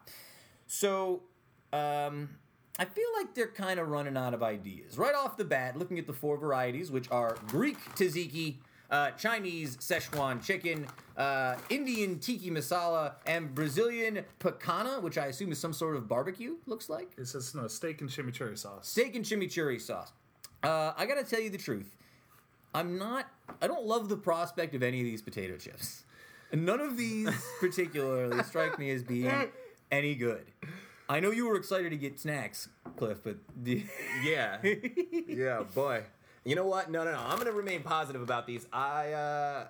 So, 0.66 1.22
um, 1.72 2.30
I 2.80 2.86
feel 2.86 3.08
like 3.18 3.36
they're 3.36 3.48
kind 3.48 3.80
of 3.80 3.90
running 3.90 4.16
out 4.18 4.34
of 4.34 4.42
ideas 4.42 4.98
right 4.98 5.14
off 5.14 5.36
the 5.38 5.44
bat. 5.46 5.78
Looking 5.78 6.00
at 6.00 6.08
the 6.08 6.14
four 6.14 6.38
varieties, 6.38 6.90
which 6.90 7.12
are 7.12 7.38
Greek 7.48 7.78
tzatziki. 7.96 8.56
Uh, 8.90 9.12
Chinese 9.12 9.78
Szechuan 9.78 10.44
chicken, 10.44 10.88
uh, 11.16 11.56
Indian 11.70 12.18
tiki 12.18 12.50
masala, 12.50 13.14
and 13.28 13.54
Brazilian 13.54 14.26
picanha, 14.40 15.00
which 15.04 15.16
I 15.20 15.28
assume 15.28 15.52
is 15.52 15.60
some 15.60 15.74
sort 15.74 15.96
of 15.96 16.08
barbecue. 16.08 16.56
Looks 16.66 16.90
like 16.90 17.12
It 17.16 17.28
says 17.28 17.54
no 17.54 17.68
steak 17.68 18.02
and 18.02 18.10
chimichurri 18.10 18.58
sauce. 18.58 18.88
steak 18.90 19.16
and 19.16 19.24
chimichurri 19.24 19.80
sauce. 19.80 20.12
Uh, 20.64 20.94
I 20.98 21.06
gotta 21.06 21.24
tell 21.24 21.40
you 21.40 21.52
the 21.52 21.58
truth. 21.60 21.96
I'm 22.74 22.98
not. 22.98 23.28
I 23.62 23.68
don't 23.68 23.86
love 23.86 24.10
the 24.10 24.18
prospect 24.18 24.74
of 24.74 24.82
any 24.82 25.02
of 25.02 25.06
these 25.06 25.22
potato 25.22 25.58
chips. 25.58 26.04
None 26.52 26.80
of 26.80 26.98
these 26.98 27.30
particularly 27.60 28.42
strike 28.44 28.80
me 28.80 28.90
as 28.90 29.04
being 29.04 29.52
any 29.92 30.16
good. 30.16 30.48
I 31.12 31.20
know 31.20 31.32
you 31.32 31.48
were 31.48 31.56
excited 31.58 31.90
to 31.90 31.98
get 31.98 32.20
snacks, 32.20 32.70
Cliff, 32.98 33.18
but 33.24 33.38
Yeah. 34.24 34.58
yeah, 35.28 35.64
boy. 35.74 36.04
You 36.46 36.56
know 36.56 36.68
what? 36.68 36.90
No, 36.92 37.04
no, 37.04 37.12
no. 37.12 37.20
I'm 37.20 37.38
gonna 37.38 37.52
remain 37.52 37.82
positive 37.82 38.22
about 38.22 38.46
these. 38.48 38.68
I 38.72 39.12
uh 39.14 39.68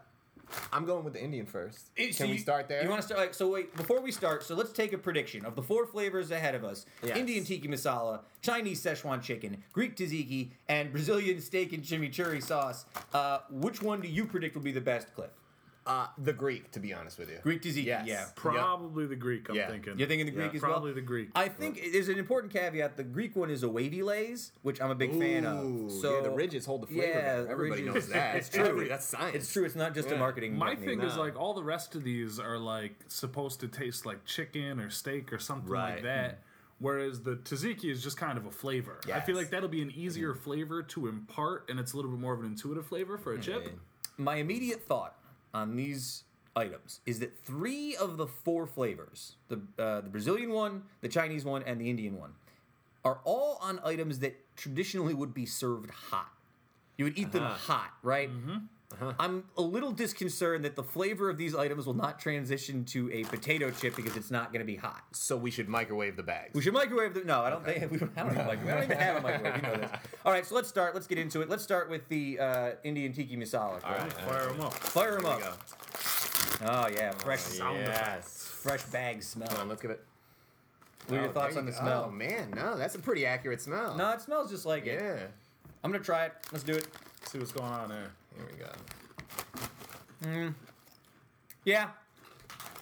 I'm 0.73 0.85
going 0.85 1.03
with 1.03 1.13
the 1.13 1.21
Indian 1.23 1.45
first. 1.45 1.91
So 1.95 2.03
Can 2.23 2.27
we 2.27 2.33
you- 2.33 2.39
start 2.39 2.67
there? 2.67 2.81
You 2.83 2.89
want 2.89 3.01
to 3.01 3.05
start 3.07 3.19
like 3.21 3.33
so? 3.33 3.49
Wait, 3.49 3.75
before 3.77 4.01
we 4.01 4.11
start, 4.11 4.43
so 4.43 4.55
let's 4.55 4.71
take 4.73 4.93
a 4.93 4.97
prediction 4.97 5.45
of 5.45 5.55
the 5.55 5.61
four 5.61 5.85
flavors 5.85 6.31
ahead 6.31 6.55
of 6.55 6.63
us: 6.65 6.85
Yes. 7.03 7.17
Indian 7.17 7.43
tiki 7.45 7.67
masala, 7.67 8.21
Chinese 8.41 8.83
Szechuan 8.83 9.21
chicken, 9.21 9.63
Greek 9.73 9.95
tzatziki, 9.95 10.49
and 10.67 10.91
Brazilian 10.91 11.39
steak 11.39 11.71
and 11.73 11.83
chimichurri 11.83 12.41
sauce. 12.43 12.85
Uh, 13.13 13.39
which 13.49 13.81
one 13.81 14.01
do 14.01 14.07
you 14.07 14.25
predict 14.25 14.55
will 14.55 14.63
be 14.63 14.71
the 14.71 14.81
best, 14.81 15.13
Cliff? 15.15 15.29
Uh 15.89 16.07
the 16.19 16.33
Greek, 16.33 16.71
to 16.71 16.79
be 16.79 16.93
honest 16.93 17.17
with 17.17 17.29
you. 17.29 17.39
Greek 17.41 17.63
tzatziki, 17.63 17.85
Yes. 17.85 18.07
yeah. 18.07 18.25
Probably 18.35 19.07
the 19.07 19.15
Greek. 19.15 19.49
I'm 19.49 19.55
Yeah. 19.55 19.69
thinking. 19.69 19.97
You're 19.97 20.07
thinking 20.07 20.27
the 20.27 20.31
Greek 20.31 20.51
Yeah, 20.51 20.57
as 20.57 20.61
well? 20.61 20.71
Probably 20.71 20.93
the 20.93 21.01
Greek. 21.01 21.29
I 21.35 21.49
think 21.49 21.81
there's 21.91 22.09
an 22.09 22.19
important 22.19 22.53
caveat. 22.53 22.95
The 22.95 23.03
Greek 23.03 23.35
one 23.35 23.49
is 23.49 23.63
a 23.63 23.69
wavy 23.69 24.03
lays, 24.03 24.51
which 24.61 24.79
I'm 24.79 24.91
a 24.91 24.95
big 24.95 25.17
fan 25.17 25.45
of. 25.45 25.91
So 25.91 26.17
yeah, 26.17 26.21
the 26.21 26.29
ridges 26.29 26.65
hold 26.65 26.83
the 26.83 26.87
flavor. 26.87 27.01
Yeah, 27.01 27.21
better. 27.41 27.51
Everybody 27.51 27.81
ridges- 27.83 27.95
knows 27.95 28.07
that. 28.09 28.35
It's 28.39 28.49
true. 28.49 28.65
Every- 28.65 28.87
that's 28.87 29.05
science. 29.05 29.35
It's 29.35 29.51
true. 29.51 29.65
It's 29.65 29.75
not 29.75 29.95
just 29.95 30.11
a 30.11 30.15
marketing. 30.15 30.55
My 30.55 30.75
technique. 30.75 30.99
thing 30.99 31.01
is 31.01 31.17
like 31.17 31.35
all 31.35 31.53
the 31.53 31.63
rest 31.63 31.95
of 31.95 32.03
these 32.03 32.39
are 32.39 32.59
like 32.59 32.95
supposed 33.07 33.59
to 33.61 33.67
taste 33.67 34.05
like 34.05 34.23
chicken 34.25 34.79
or 34.79 34.89
steak 34.91 35.33
or 35.33 35.39
something 35.39 35.71
Right. 35.71 35.95
like 35.95 36.03
that. 36.03 36.31
Hmm. 36.31 36.41
Whereas 36.81 37.23
the 37.23 37.35
tzatziki 37.35 37.91
is 37.91 38.01
just 38.01 38.15
kind 38.15 38.37
of 38.37 38.45
a 38.45 38.51
flavor. 38.51 39.01
I 39.13 39.19
feel 39.19 39.35
like 39.35 39.49
that'll 39.49 39.67
be 39.67 39.81
an 39.81 39.91
easier 39.91 40.33
hmm. 40.33 40.39
flavor 40.39 40.83
to 40.83 41.07
impart, 41.07 41.69
and 41.69 41.79
it's 41.79 41.93
a 41.93 41.95
little 41.95 42.11
bit 42.11 42.19
more 42.19 42.33
of 42.33 42.39
an 42.41 42.45
intuitive 42.45 42.85
flavor 42.85 43.17
for 43.17 43.33
a 43.33 43.35
hmm. 43.35 43.41
chip. 43.41 43.79
my 44.17 44.35
immediate 44.35 44.83
thought 44.83 45.18
on 45.53 45.75
these 45.75 46.23
items 46.55 46.99
is 47.05 47.19
that 47.19 47.37
three 47.45 47.95
of 47.95 48.17
the 48.17 48.27
four 48.27 48.65
flavors 48.67 49.35
the 49.47 49.61
uh, 49.77 50.01
the 50.01 50.09
Brazilian 50.09 50.51
one, 50.51 50.83
the 51.01 51.07
Chinese 51.09 51.45
one, 51.45 51.63
and 51.63 51.79
the 51.79 51.89
Indian 51.89 52.17
one 52.19 52.31
are 53.05 53.19
all 53.23 53.57
on 53.61 53.79
items 53.85 54.19
that 54.19 54.35
traditionally 54.57 55.13
would 55.13 55.33
be 55.33 55.45
served 55.45 55.89
hot. 55.89 56.31
You 56.97 57.05
would 57.05 57.17
eat 57.17 57.31
them 57.31 57.43
Uh-huh. 57.43 57.55
hot, 57.73 57.93
right? 58.03 58.29
I'm 59.19 59.43
a 59.55 59.61
little 59.61 59.91
disconcerted 59.91 60.63
that 60.63 60.75
the 60.75 60.83
flavor 60.83 61.29
of 61.29 61.37
these 61.37 61.55
items 61.55 61.85
will 61.85 61.93
not 61.93 62.19
transition 62.19 62.83
to 62.85 63.09
a 63.13 63.23
potato 63.25 63.69
chip 63.71 63.95
because 63.95 64.17
it's 64.17 64.31
not 64.31 64.51
going 64.51 64.61
to 64.61 64.65
be 64.65 64.75
hot. 64.75 65.03
So 65.11 65.37
we 65.37 65.51
should 65.51 65.69
microwave 65.69 66.15
the 66.17 66.23
bags. 66.23 66.53
We 66.53 66.61
should 66.61 66.73
microwave 66.73 67.13
them. 67.13 67.27
No, 67.27 67.41
I 67.41 67.49
don't 67.49 67.63
think 67.63 67.91
we 67.91 67.97
don't, 67.97 68.11
I 68.17 68.23
don't 68.23 68.35
have 68.35 68.45
a 68.45 68.47
microwave. 68.47 68.73
I 68.73 68.75
don't 68.79 68.83
even 68.85 68.97
have 68.97 69.15
a 69.17 69.21
microwave. 69.21 69.55
You 69.57 69.61
know 69.61 69.75
this. 69.77 69.91
All 70.25 70.31
right, 70.31 70.45
so 70.45 70.55
let's 70.55 70.67
start. 70.67 70.95
Let's 70.95 71.07
get 71.07 71.17
into 71.19 71.41
it. 71.41 71.49
Let's 71.49 71.63
start 71.63 71.89
with 71.89 72.07
the 72.09 72.39
uh, 72.39 72.71
Indian 72.83 73.13
tiki 73.13 73.37
masala. 73.37 73.83
All 73.85 73.91
right. 73.93 74.11
Fire 74.11 74.47
them 74.47 74.61
up. 74.61 74.73
Fire 74.73 75.15
them 75.15 75.25
up. 75.27 75.39
go. 75.39 75.53
Oh 76.65 76.87
yeah, 76.93 77.11
fresh 77.11 77.39
sound 77.41 77.77
Yes. 77.77 78.43
fresh 78.43 78.83
bag 78.85 79.23
smell. 79.23 79.47
Come 79.49 79.59
on, 79.61 79.69
let's 79.69 79.81
give 79.81 79.91
it. 79.91 80.03
What 81.07 81.17
are 81.17 81.21
your 81.21 81.29
Oh, 81.29 81.33
thoughts 81.33 81.53
there 81.53 81.59
on 81.61 81.65
the 81.67 81.71
go. 81.71 81.77
smell? 81.79 82.05
Oh 82.07 82.11
man, 82.11 82.51
no, 82.55 82.75
that's 82.77 82.95
a 82.95 82.99
pretty 82.99 83.25
accurate 83.25 83.61
smell. 83.61 83.95
No, 83.95 84.09
it 84.11 84.21
smells 84.21 84.49
just 84.51 84.65
like 84.65 84.85
it. 84.87 84.99
Yeah. 85.01 85.27
I'm 85.83 85.91
gonna 85.91 86.03
try 86.03 86.25
it. 86.25 86.33
Let's 86.51 86.63
do 86.65 86.73
it. 86.73 86.87
See 87.25 87.37
what's 87.37 87.51
going 87.53 87.71
on 87.71 87.87
there. 87.89 88.11
Here 88.35 88.45
we 88.51 88.57
go. 88.57 90.53
Yeah. 91.65 91.89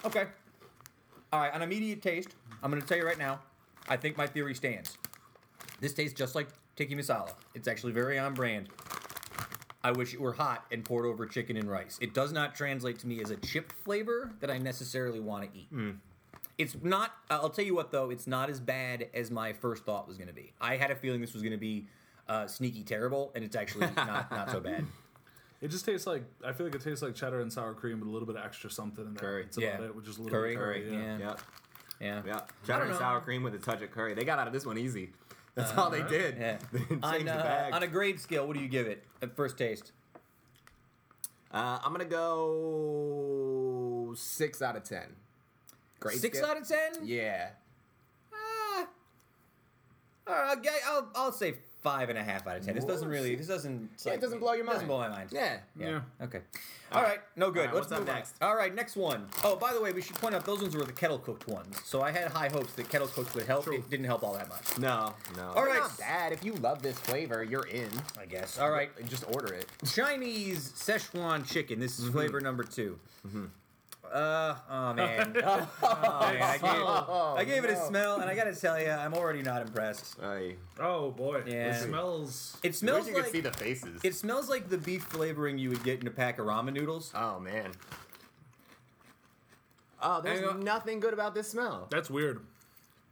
Okay. 0.05 0.25
All 1.33 1.39
right. 1.41 1.53
On 1.53 1.61
immediate 1.61 2.01
taste, 2.01 2.29
I'm 2.63 2.71
gonna 2.71 2.81
tell 2.81 2.97
you 2.97 3.05
right 3.05 3.17
now. 3.17 3.39
I 3.89 3.97
think 3.97 4.17
my 4.17 4.27
theory 4.27 4.53
stands. 4.55 4.97
This 5.79 5.93
tastes 5.93 6.17
just 6.17 6.35
like 6.35 6.47
tiki 6.75 6.95
masala. 6.95 7.31
It's 7.55 7.67
actually 7.67 7.93
very 7.93 8.17
on 8.19 8.33
brand. 8.33 8.69
I 9.83 9.91
wish 9.91 10.13
it 10.13 10.19
were 10.19 10.33
hot 10.33 10.65
and 10.71 10.83
poured 10.83 11.05
over 11.05 11.25
chicken 11.25 11.55
and 11.55 11.69
rice. 11.69 11.97
It 12.01 12.13
does 12.13 12.33
not 12.33 12.55
translate 12.55 12.99
to 12.99 13.07
me 13.07 13.21
as 13.21 13.31
a 13.31 13.37
chip 13.37 13.71
flavor 13.83 14.31
that 14.41 14.51
I 14.51 14.57
necessarily 14.57 15.19
want 15.19 15.49
to 15.51 15.57
eat. 15.57 15.67
It's 16.57 16.75
not. 16.81 17.13
I'll 17.29 17.49
tell 17.49 17.63
you 17.63 17.75
what 17.75 17.91
though. 17.91 18.09
It's 18.09 18.27
not 18.27 18.49
as 18.49 18.59
bad 18.59 19.07
as 19.13 19.31
my 19.31 19.53
first 19.53 19.85
thought 19.85 20.07
was 20.07 20.17
going 20.17 20.27
to 20.27 20.33
be. 20.33 20.51
I 20.59 20.75
had 20.75 20.91
a 20.91 20.95
feeling 20.95 21.21
this 21.21 21.33
was 21.33 21.41
going 21.43 21.51
to 21.51 21.57
be 21.57 21.85
uh, 22.27 22.47
sneaky 22.47 22.83
terrible, 22.83 23.31
and 23.35 23.45
it's 23.45 23.55
actually 23.55 23.87
not 23.95 24.31
not 24.31 24.51
so 24.51 24.59
bad. 24.59 24.85
It 25.59 25.69
just 25.69 25.85
tastes 25.85 26.05
like 26.05 26.23
I 26.45 26.53
feel 26.53 26.67
like 26.67 26.75
it 26.75 26.81
tastes 26.81 27.01
like 27.01 27.15
cheddar 27.15 27.41
and 27.41 27.51
sour 27.51 27.73
cream 27.73 27.99
with 27.99 28.07
a 28.07 28.11
little 28.11 28.27
bit 28.27 28.35
of 28.35 28.45
extra 28.45 28.69
something 28.69 29.05
in 29.05 29.13
there. 29.15 29.21
Curry. 29.21 29.43
That's 29.43 29.57
about 29.57 29.65
Yeah. 29.79 29.85
it. 29.85 29.95
With 29.95 30.05
just 30.05 30.19
a 30.19 30.21
little 30.21 30.37
Curry. 30.37 30.51
bit 30.55 30.59
curry. 30.59 30.81
Curry, 30.83 30.93
yeah. 30.93 31.17
yeah. 31.17 31.27
Yep. 31.27 31.39
Yeah. 31.99 32.21
Yeah. 32.27 32.39
Cheddar 32.67 32.83
and 32.85 32.95
sour 32.95 33.21
cream 33.21 33.41
with 33.43 33.55
a 33.55 33.57
touch 33.57 33.81
of 33.81 33.89
curry. 33.91 34.13
They 34.13 34.23
got 34.23 34.37
out 34.37 34.45
of 34.47 34.53
this 34.53 34.65
one 34.65 34.77
easy. 34.77 35.09
That's 35.55 35.75
all 35.75 35.89
they 35.89 36.03
did. 36.03 36.37
Yeah. 36.37 36.59
They 36.71 36.79
changed 36.79 37.03
On, 37.03 37.25
the 37.25 37.33
uh, 37.33 37.43
bag. 37.43 37.73
on 37.73 37.81
a 37.81 37.87
grade 37.87 38.19
scale, 38.19 38.45
what 38.45 38.55
do 38.55 38.61
you 38.61 38.67
give 38.69 38.85
it 38.85 39.03
at 39.23 39.35
first 39.35 39.57
taste? 39.57 39.91
uh, 41.51 41.79
I'm 41.83 41.91
gonna 41.91 42.05
go 42.05 44.13
six 44.15 44.61
out 44.61 44.75
of 44.75 44.83
ten. 44.83 45.07
Great. 45.99 46.19
Six 46.19 46.37
skip. 46.37 46.47
out 46.49 46.61
of 46.61 46.67
ten. 46.67 46.91
Yeah. 47.03 47.49
Ah. 48.31 48.85
All 50.27 50.35
right, 50.35 50.57
I'll, 50.85 50.93
I'll, 50.93 51.11
I'll 51.15 51.31
say 51.31 51.55
five 51.87 52.09
and 52.09 52.17
a 52.17 52.23
half 52.23 52.45
out 52.47 52.57
of 52.57 52.65
ten. 52.65 52.75
This 52.75 52.85
doesn't 52.85 53.07
really. 53.07 53.35
This 53.35 53.47
doesn't. 53.47 53.89
Yeah, 54.05 54.13
it 54.13 54.21
doesn't 54.21 54.39
blow 54.39 54.53
your 54.53 54.65
mind. 54.65 54.75
Doesn't 54.75 54.87
mind. 54.89 54.99
blow 54.99 55.09
my 55.09 55.15
mind. 55.17 55.29
Yeah. 55.31 55.57
Yeah. 55.79 55.87
Yeah. 56.19 56.25
Okay. 56.25 56.41
All 56.91 57.01
right. 57.03 57.19
No 57.35 57.51
good. 57.51 57.59
All 57.61 57.65
right, 57.67 57.73
Let's 57.75 57.89
what's 57.89 57.91
up 57.93 57.99
move 57.99 58.09
on. 58.09 58.15
next? 58.15 58.35
All 58.41 58.55
right. 58.55 58.73
Next 58.73 58.95
one. 58.95 59.27
Oh, 59.43 59.55
by 59.57 59.73
the 59.73 59.81
way, 59.81 59.91
we 59.91 60.01
should 60.01 60.15
point 60.15 60.33
out 60.35 60.45
those 60.45 60.61
ones 60.61 60.75
were 60.75 60.85
the 60.85 60.93
kettle 60.93 61.19
cooked 61.19 61.47
ones. 61.47 61.77
So 61.83 62.01
I 62.01 62.11
had 62.11 62.31
high 62.31 62.47
hopes 62.49 62.73
that 62.73 62.87
kettle 62.89 63.07
cooked 63.07 63.35
would 63.35 63.45
help. 63.45 63.65
True. 63.65 63.75
It 63.75 63.89
didn't 63.89 64.05
help 64.05 64.23
all 64.23 64.33
that 64.33 64.47
much. 64.47 64.77
No. 64.77 65.13
No. 65.35 65.49
All 65.55 65.65
right. 65.65 65.79
Not 65.79 65.97
bad. 65.97 66.31
If 66.31 66.43
you 66.45 66.53
love 66.53 66.81
this 66.81 66.97
flavor, 66.99 67.43
you're 67.43 67.67
in. 67.67 67.89
I 68.19 68.25
guess. 68.25 68.57
All 68.59 68.71
right. 68.71 68.89
Just 69.09 69.25
order 69.33 69.53
it. 69.53 69.65
Chinese 69.93 70.71
Szechuan 70.77 71.45
chicken. 71.45 71.79
This 71.79 71.99
is 71.99 72.05
Mm-hmm. 72.05 72.13
flavor 72.13 72.39
number 72.41 72.63
2 72.63 72.97
Uh 74.13 74.55
oh 74.69 74.93
man. 74.93 75.35
oh, 75.45 75.67
man. 76.33 76.41
I, 76.41 76.57
gave, 76.61 76.71
I 77.37 77.43
gave 77.45 77.63
it 77.65 77.71
a 77.71 77.73
no. 77.73 77.87
smell, 77.87 78.19
and 78.21 78.29
I 78.29 78.35
gotta 78.35 78.55
tell 78.55 78.79
you, 78.79 78.89
I'm 78.89 79.13
already 79.13 79.41
not 79.41 79.61
impressed. 79.61 80.15
Aye. 80.23 80.55
Oh 80.79 81.11
boy. 81.11 81.43
Yeah. 81.45 81.75
It 81.75 81.83
smells. 81.83 82.57
It 82.63 82.67
I 82.67 82.69
wish 82.69 82.75
smells 82.77 83.07
you 83.07 83.13
like 83.15 83.23
could 83.25 83.31
see 83.33 83.41
the 83.41 83.51
faces. 83.51 83.99
it 84.03 84.15
smells 84.15 84.49
like 84.49 84.69
the 84.69 84.77
beef 84.77 85.03
flavoring 85.03 85.57
you 85.57 85.69
would 85.69 85.83
get 85.83 85.99
in 86.01 86.07
a 86.07 86.11
pack 86.11 86.39
of 86.39 86.45
ramen 86.45 86.73
noodles. 86.73 87.11
oh 87.15 87.39
man. 87.39 87.71
Oh, 90.01 90.21
there's 90.21 90.39
Hang 90.39 90.49
on. 90.49 90.59
nothing 90.61 90.99
good 90.99 91.13
about 91.13 91.33
this 91.33 91.49
smell. 91.49 91.87
That's 91.89 92.09
weird. 92.09 92.41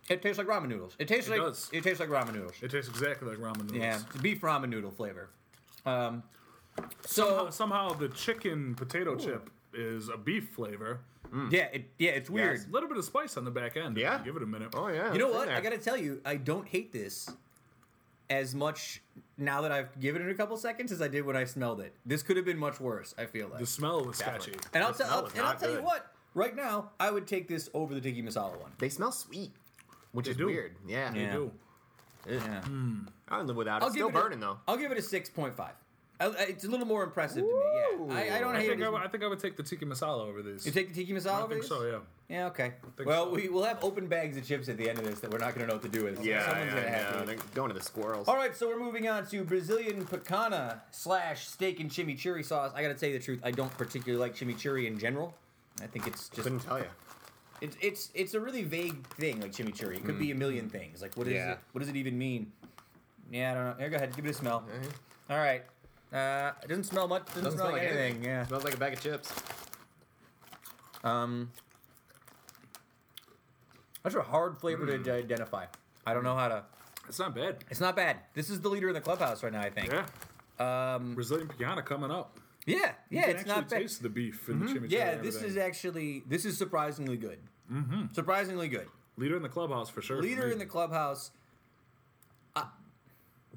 It 0.08 0.22
tastes 0.22 0.38
like 0.38 0.48
ramen 0.48 0.68
noodles. 0.70 0.96
It 1.00 1.08
tastes 1.08 1.28
It 1.28 1.32
like 1.32 1.42
does. 1.42 1.70
it 1.74 1.84
tastes 1.84 2.00
like 2.00 2.10
ramen 2.10 2.34
noodles. 2.34 2.54
It 2.62 2.70
tastes 2.70 2.90
exactly 2.90 3.28
like 3.30 3.40
ramen 3.40 3.62
noodles. 3.64 3.78
Yeah, 3.80 4.00
it's 4.12 4.22
beef 4.22 4.42
ramen 4.42 4.70
noodle 4.70 4.92
flavor. 4.92 5.30
Um, 5.86 6.24
Somehow, 7.06 7.46
so 7.46 7.50
somehow 7.52 7.90
the 7.94 8.10
chicken 8.10 8.76
potato 8.76 9.16
chip 9.16 9.50
is 9.76 10.10
a 10.10 10.18
beef 10.18 10.50
flavor. 10.50 11.00
Mm. 11.34 11.52
yeah, 11.52 11.64
it, 11.74 11.90
yeah, 11.98 12.12
it's 12.12 12.30
weird. 12.30 12.58
Yes. 12.58 12.68
A 12.68 12.72
little 12.72 12.88
bit 12.88 12.98
of 12.98 13.04
spice 13.06 13.36
on 13.36 13.46
the 13.46 13.52
back 13.52 13.76
end. 13.78 13.98
if 13.98 14.02
Yeah. 14.02 14.20
you 14.20 14.26
Give 14.26 14.36
it 14.38 14.44
a 14.44 14.46
minute. 14.46 14.70
Oh 14.76 14.88
yeah. 14.88 15.12
You 15.12 15.20
know 15.20 15.26
it's 15.28 15.34
in 15.34 15.40
what? 15.40 15.48
there. 15.48 15.58
I 15.58 15.62
gotta 15.62 15.78
tell 15.80 15.98
you, 15.98 16.22
I 16.26 16.36
don't 16.38 16.68
hate 16.68 16.94
this 16.94 17.30
as 18.30 18.56
much 18.56 19.02
now 19.38 19.62
that 19.62 19.72
I've 19.72 20.00
given 20.00 20.22
it 20.22 20.30
a 20.30 20.34
couple 20.36 20.56
seconds 20.58 20.92
as 20.92 21.02
I 21.02 21.08
did 21.08 21.26
when 21.26 21.36
I 21.36 21.44
smelled 21.44 21.80
it. 21.82 21.94
This 22.06 22.24
could 22.24 22.38
have 22.38 22.46
been 22.46 22.58
much 22.58 22.80
worse. 22.80 23.14
I 23.18 23.26
feel 23.26 23.48
like. 23.50 23.60
The 23.60 23.66
smell 23.66 24.04
was 24.06 24.18
Definitely. 24.20 24.54
sketchy. 24.54 24.70
and 24.74 24.84
I'll 24.84 24.92
the 24.94 24.98
tell 25.00 25.08
smell 25.08 25.24
was 25.24 25.32
and 25.34 25.42
I'll 25.42 25.48
not 25.48 25.60
tell 25.60 25.70
you 25.70 25.76
good. 25.78 25.86
what. 25.86 26.12
Right 26.34 26.56
now, 26.56 26.92
I 27.00 27.12
would 27.12 27.28
take 27.28 27.48
this 27.48 27.70
over 27.74 27.94
the 27.94 28.02
tiki 28.02 28.22
masala 28.22 28.60
one. 28.60 28.72
They 28.78 28.90
smell 28.90 29.12
sweet, 29.12 29.52
which 30.12 30.26
They 30.26 30.32
is 30.32 30.38
do. 30.38 30.46
weird. 30.48 30.76
Yeah. 30.88 31.12
They 31.12 31.22
Yeah. 31.22 31.34
do. 31.34 31.52
Yeah. 32.30 32.62
Mm. 32.66 33.08
I 33.30 33.38
don't 33.38 33.48
live 33.48 33.56
without 33.56 33.82
it. 33.82 33.86
I'll 33.86 33.92
Still 33.92 34.10
it 34.10 34.14
burning 34.14 34.40
a, 34.40 34.42
though. 34.42 34.58
I'll 34.68 34.78
give 34.78 34.92
it 34.92 34.98
a 34.98 35.02
six 35.02 35.30
point 35.30 35.56
five. 35.56 35.74
It's 36.20 36.64
a 36.64 36.70
little 36.70 36.86
more 36.86 37.04
impressive 37.04 37.44
to 37.44 37.48
me. 37.48 38.08
Yeah, 38.08 38.14
I, 38.16 38.38
I 38.38 38.40
don't 38.40 38.56
I 38.56 38.60
hate 38.62 38.70
think 38.70 38.82
it. 38.82 38.84
I, 38.84 38.88
as 38.88 38.92
would- 38.94 39.02
I 39.02 39.08
think 39.08 39.24
I 39.24 39.28
would 39.28 39.40
take 39.40 39.58
the 39.58 39.64
tiki 39.64 39.86
masala 39.86 40.28
over 40.28 40.42
these. 40.42 40.66
You 40.66 40.72
take 40.72 40.90
the 40.90 40.94
tiki 40.94 41.14
masala 41.14 41.34
I 41.34 41.42
over 41.42 41.48
think 41.50 41.62
these? 41.64 41.70
so. 41.70 41.84
Yeah. 41.86 41.98
Yeah, 42.30 42.46
okay. 42.48 42.74
think 42.98 43.08
Well, 43.08 43.26
so. 43.26 43.36
we 43.36 43.50
will 43.50 43.64
have 43.64 43.84
open 43.84 44.08
bags 44.08 44.36
of 44.38 44.48
chips 44.48 44.68
at 44.70 44.78
the 44.78 44.90
end 44.90 44.98
of 44.98 45.06
this 45.06 45.20
that 45.20 45.30
we're 45.30 45.38
not 45.38 45.54
going 45.54 45.62
to 45.62 45.68
know 45.68 45.74
what 45.76 45.84
to 45.84 45.90
do 45.90 46.06
with. 46.06 46.18
So 46.18 46.24
Yeah, 46.24 46.44
someone's 46.48 46.74
yeah, 46.74 46.76
gonna 46.80 46.90
have 46.90 47.14
yeah. 47.16 47.20
to. 47.22 47.26
They're 47.28 47.36
going 47.54 47.70
to 47.70 47.78
the 47.78 47.84
squirrels. 47.84 48.28
All 48.28 48.36
right, 48.36 48.56
so 48.56 48.68
we're 48.68 48.80
moving 48.80 49.08
on 49.08 49.28
to 49.28 49.44
Brazilian 49.44 50.06
picanha 50.06 50.80
slash 50.92 51.48
steak 51.48 51.80
and 51.80 51.90
chimichurri 51.92 52.44
sauce. 52.44 52.72
I 52.76 52.82
got 52.82 52.88
to 52.88 52.96
tell 52.96 53.10
you 53.10 53.20
the 53.20 53.24
truth, 53.24 53.42
I 53.44 53.52
don't 53.52 53.76
particularly 53.78 54.20
like 54.20 54.36
chimichurri 54.36 54.88
in 54.88 54.98
general. 54.98 55.36
I 55.84 55.88
think 55.88 56.08
it's 56.08 56.30
just 56.30 56.42
Couldn't 56.44 56.60
tell 56.62 56.80
you. 56.80 56.86
it's 57.62 57.76
it's 57.82 58.10
it's 58.16 58.34
a 58.34 58.40
really 58.40 58.64
vague 58.64 59.06
thing 59.10 59.42
like 59.42 59.52
chimichurri. 59.52 59.98
It 59.98 60.06
could 60.06 60.18
be 60.18 60.32
a 60.32 60.36
million 60.36 60.70
things. 60.70 61.02
Like 61.02 61.16
what 61.18 61.28
is 61.28 61.34
Yeah. 61.34 61.52
it? 61.52 61.60
What 61.74 61.80
does 61.82 61.90
it 61.90 61.96
even 61.98 62.18
mean? 62.18 62.52
Yeah, 63.30 63.52
I 63.52 63.54
don't 63.56 63.66
know. 63.66 63.76
Here, 63.78 63.90
go 63.90 63.98
ahead, 63.98 64.16
give 64.16 64.26
it 64.26 64.30
a 64.30 64.34
smell. 64.34 64.62
Mhm. 64.62 64.90
All 65.30 65.38
right. 65.38 65.64
Uh, 66.14 66.52
it 66.64 66.68
didn't 66.68 66.86
smell 66.86 67.08
much. 67.08 67.26
Doesn't, 67.28 67.44
Doesn't 67.44 67.60
smell, 67.60 67.72
like 67.72 67.84
anything. 67.84 68.24
Yeah. 68.24 68.46
Smells 68.46 68.64
like 68.64 68.74
a 68.74 68.78
bag 68.78 68.94
of 68.94 69.02
chips. 69.02 69.34
Um, 71.04 71.52
that's 74.04 74.16
a 74.16 74.22
hard 74.22 74.58
flavor 74.58 74.86
to 74.98 75.14
identify. 75.14 75.66
I 76.06 76.14
don't 76.14 76.24
know 76.24 76.36
how 76.36 76.48
to. 76.48 76.64
It's 77.08 77.20
not 77.20 77.36
bad. 77.36 77.64
It's 77.70 77.80
not 77.80 77.96
bad. 77.96 78.18
This 78.34 78.50
is 78.50 78.62
the 78.62 78.70
leader 78.70 78.88
in 78.88 78.94
the 78.94 79.02
clubhouse 79.02 79.44
right 79.44 79.52
now. 79.52 79.62
I 79.62 79.70
think. 79.70 79.92
Yeah. 79.92 80.96
Um, 80.96 81.16
Brazilian 81.16 81.48
picanha 81.48 81.84
coming 81.84 82.12
up. 82.12 82.40
yeah, 82.66 82.94
You 83.10 83.18
yeah, 83.20 83.22
can 83.24 83.30
it's 83.32 83.40
actually 83.42 83.56
not 83.56 83.70
bad. 83.70 83.80
taste 83.82 84.02
the 84.02 84.10
beef 84.10 84.48
and 84.48 84.62
the 84.62 84.66
chimichurri. 84.74 84.92
Yeah, 84.92 85.10
and 85.12 85.24
this 85.24 85.36
is 85.36 85.42
everything. 85.42 85.62
actually 85.64 86.24
this 86.28 86.46
is 86.46 86.58
surprisingly 86.58 87.18
good. 87.18 87.40
Mm-hmm. 87.72 88.14
Surprisingly 88.14 88.70
good. 88.70 88.88
leader 89.18 89.36
in 89.36 89.44
the 89.44 89.50
clubhouse 89.50 89.90
for 89.90 90.02
sure. 90.02 90.22
Leader 90.22 90.48
me. 90.48 90.54
in 90.54 90.60
the 90.60 90.66
clubhouse. 90.66 91.32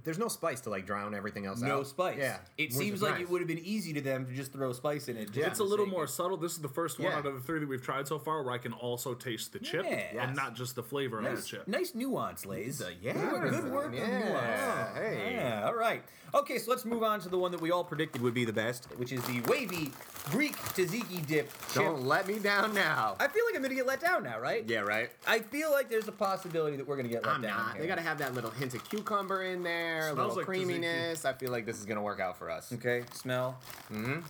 There's 0.05 0.19
no 0.19 0.29
spice 0.29 0.61
to 0.62 0.70
like 0.70 0.87
drown 0.87 1.15
everything 1.15 1.47
else 1.47 1.62
out. 1.62 1.69
No 1.69 1.83
spice. 1.83 2.16
Yeah. 2.19 2.39
It 2.57 2.65
which 2.70 2.73
seems 2.75 2.95
is 2.97 3.03
like 3.03 3.12
nice. 3.15 3.23
it 3.23 3.31
would 3.31 3.41
have 3.41 3.49
been 3.49 3.59
easy 3.65 3.93
to 3.95 4.01
them 4.01 4.27
to 4.27 4.33
just 4.33 4.53
throw 4.53 4.73
spice 4.73 5.09
in 5.09 5.16
it. 5.16 5.27
just 5.27 5.37
Yeah. 5.37 5.47
It's 5.49 5.61
a 5.61 5.62
the 5.62 5.69
little 5.69 5.87
sake 5.87 5.93
more 5.95 6.05
of- 6.05 6.11
subtle. 6.11 6.37
This 6.37 6.53
is 6.53 6.59
the 6.61 6.69
first 6.69 6.99
one 6.99 7.11
Yeah. 7.11 7.19
out 7.19 7.27
of 7.27 7.35
the 7.35 7.41
three 7.41 7.61
that 7.61 7.69
we've 7.69 7.83
tried 7.83 8.07
so 8.09 8.19
far 8.19 8.43
where 8.43 8.53
I 8.55 8.59
can 8.59 8.73
also 8.73 9.15
taste 9.15 9.53
the 9.53 9.59
chip 9.59 9.85
Yeah. 9.85 9.91
Yes. 10.12 10.15
and 10.20 10.37
not 10.37 10.55
just 10.55 10.75
the 10.77 10.83
flavor 10.83 11.19
of 11.19 11.25
the 11.25 11.31
Nice, 11.31 11.47
chip. 11.47 11.66
nice 11.69 11.95
nuance, 11.95 12.47
Lays. 12.47 12.81
Uh, 12.83 12.91
yeah. 13.01 13.12
good, 13.15 13.51
good 13.51 13.73
work 13.73 13.93
Yeah. 13.95 14.03
on 14.05 14.11
nuance. 14.11 14.97
Hey. 14.99 15.35
Yeah, 15.35 15.66
all 15.66 15.75
right. 15.75 16.03
Okay, 16.35 16.59
so 16.59 16.70
let's 16.70 16.85
move 16.85 17.03
on 17.03 17.20
to 17.20 17.29
the 17.29 17.39
one 17.39 17.53
that 17.53 17.61
we 17.61 17.70
all 17.70 17.85
predicted 17.85 18.20
would 18.23 18.35
be 18.35 18.45
the 18.45 18.53
best, 18.53 18.87
which 18.97 19.12
is 19.12 19.23
the 19.25 19.41
wavy 19.43 19.93
Greek 20.31 20.57
tzatziki 20.57 21.27
dip 21.27 21.51
chip. 21.73 21.83
Don't 21.83 22.03
let 22.05 22.27
me 22.27 22.39
down 22.39 22.75
now. 22.75 23.17
I 23.19 23.29
feel 23.29 23.45
like 23.47 23.57
I'm 23.57 23.63
gonna 23.63 23.75
get 23.75 23.87
let 23.87 24.01
down 24.01 24.23
now, 24.25 24.39
right? 24.39 24.65
yeah, 24.69 24.81
right. 24.81 25.11
I 25.27 25.41
feel 25.41 25.71
like 25.71 25.89
there's 25.89 26.09
a 26.09 26.13
possibility 26.13 26.77
that 26.77 26.87
we're 26.87 26.97
gonna 26.97 27.09
get 27.09 27.25
let 27.25 27.37
I'm 27.37 27.43
down. 27.43 27.57
not. 27.57 27.73
here. 27.75 27.83
They 27.83 27.89
gotta 27.89 28.03
have 28.03 28.19
that 28.19 28.35
little 28.35 28.51
hint 28.51 28.75
of 28.75 28.89
cucumber 28.89 29.43
in 29.45 29.63
there, 29.63 30.09
a 30.11 30.13
little 30.13 30.37
like 30.37 30.45
creaminess. 30.45 31.25
I 31.25 31.33
feel 31.33 31.51
like 31.51 31.65
this 31.67 31.79
is 31.79 31.87
gonna 31.87 32.03
work 32.03 32.21
out 32.21 32.39
for 32.39 32.51
us. 32.51 32.73
Okay, 32.73 33.05
smell. 33.15 33.59
Mm-hmm. 33.93 34.21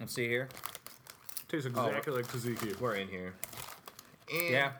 Let's 0.00 0.14
see 0.14 0.28
here. 0.28 0.48
Tastes 1.48 1.66
exactly 1.66 2.12
like 2.12 2.26
tzatziki. 2.28 2.78
We're 2.80 2.94
in 2.94 3.08
here. 3.08 3.34
And 4.32 4.50
Yeah, 4.50 4.72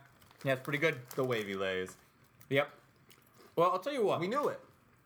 yeah, 0.45 0.53
it's 0.53 0.63
pretty 0.63 0.79
good. 0.79 0.97
The 1.17 1.25
wavy 1.25 1.55
lays. 1.55 1.97
Yep. 2.51 2.71
Well, 3.57 3.71
I'll 3.73 3.79
tell 3.81 3.93
you 3.93 4.05
what. 4.05 4.21
We 4.21 4.29
knew 4.29 4.49
it. 4.49 4.61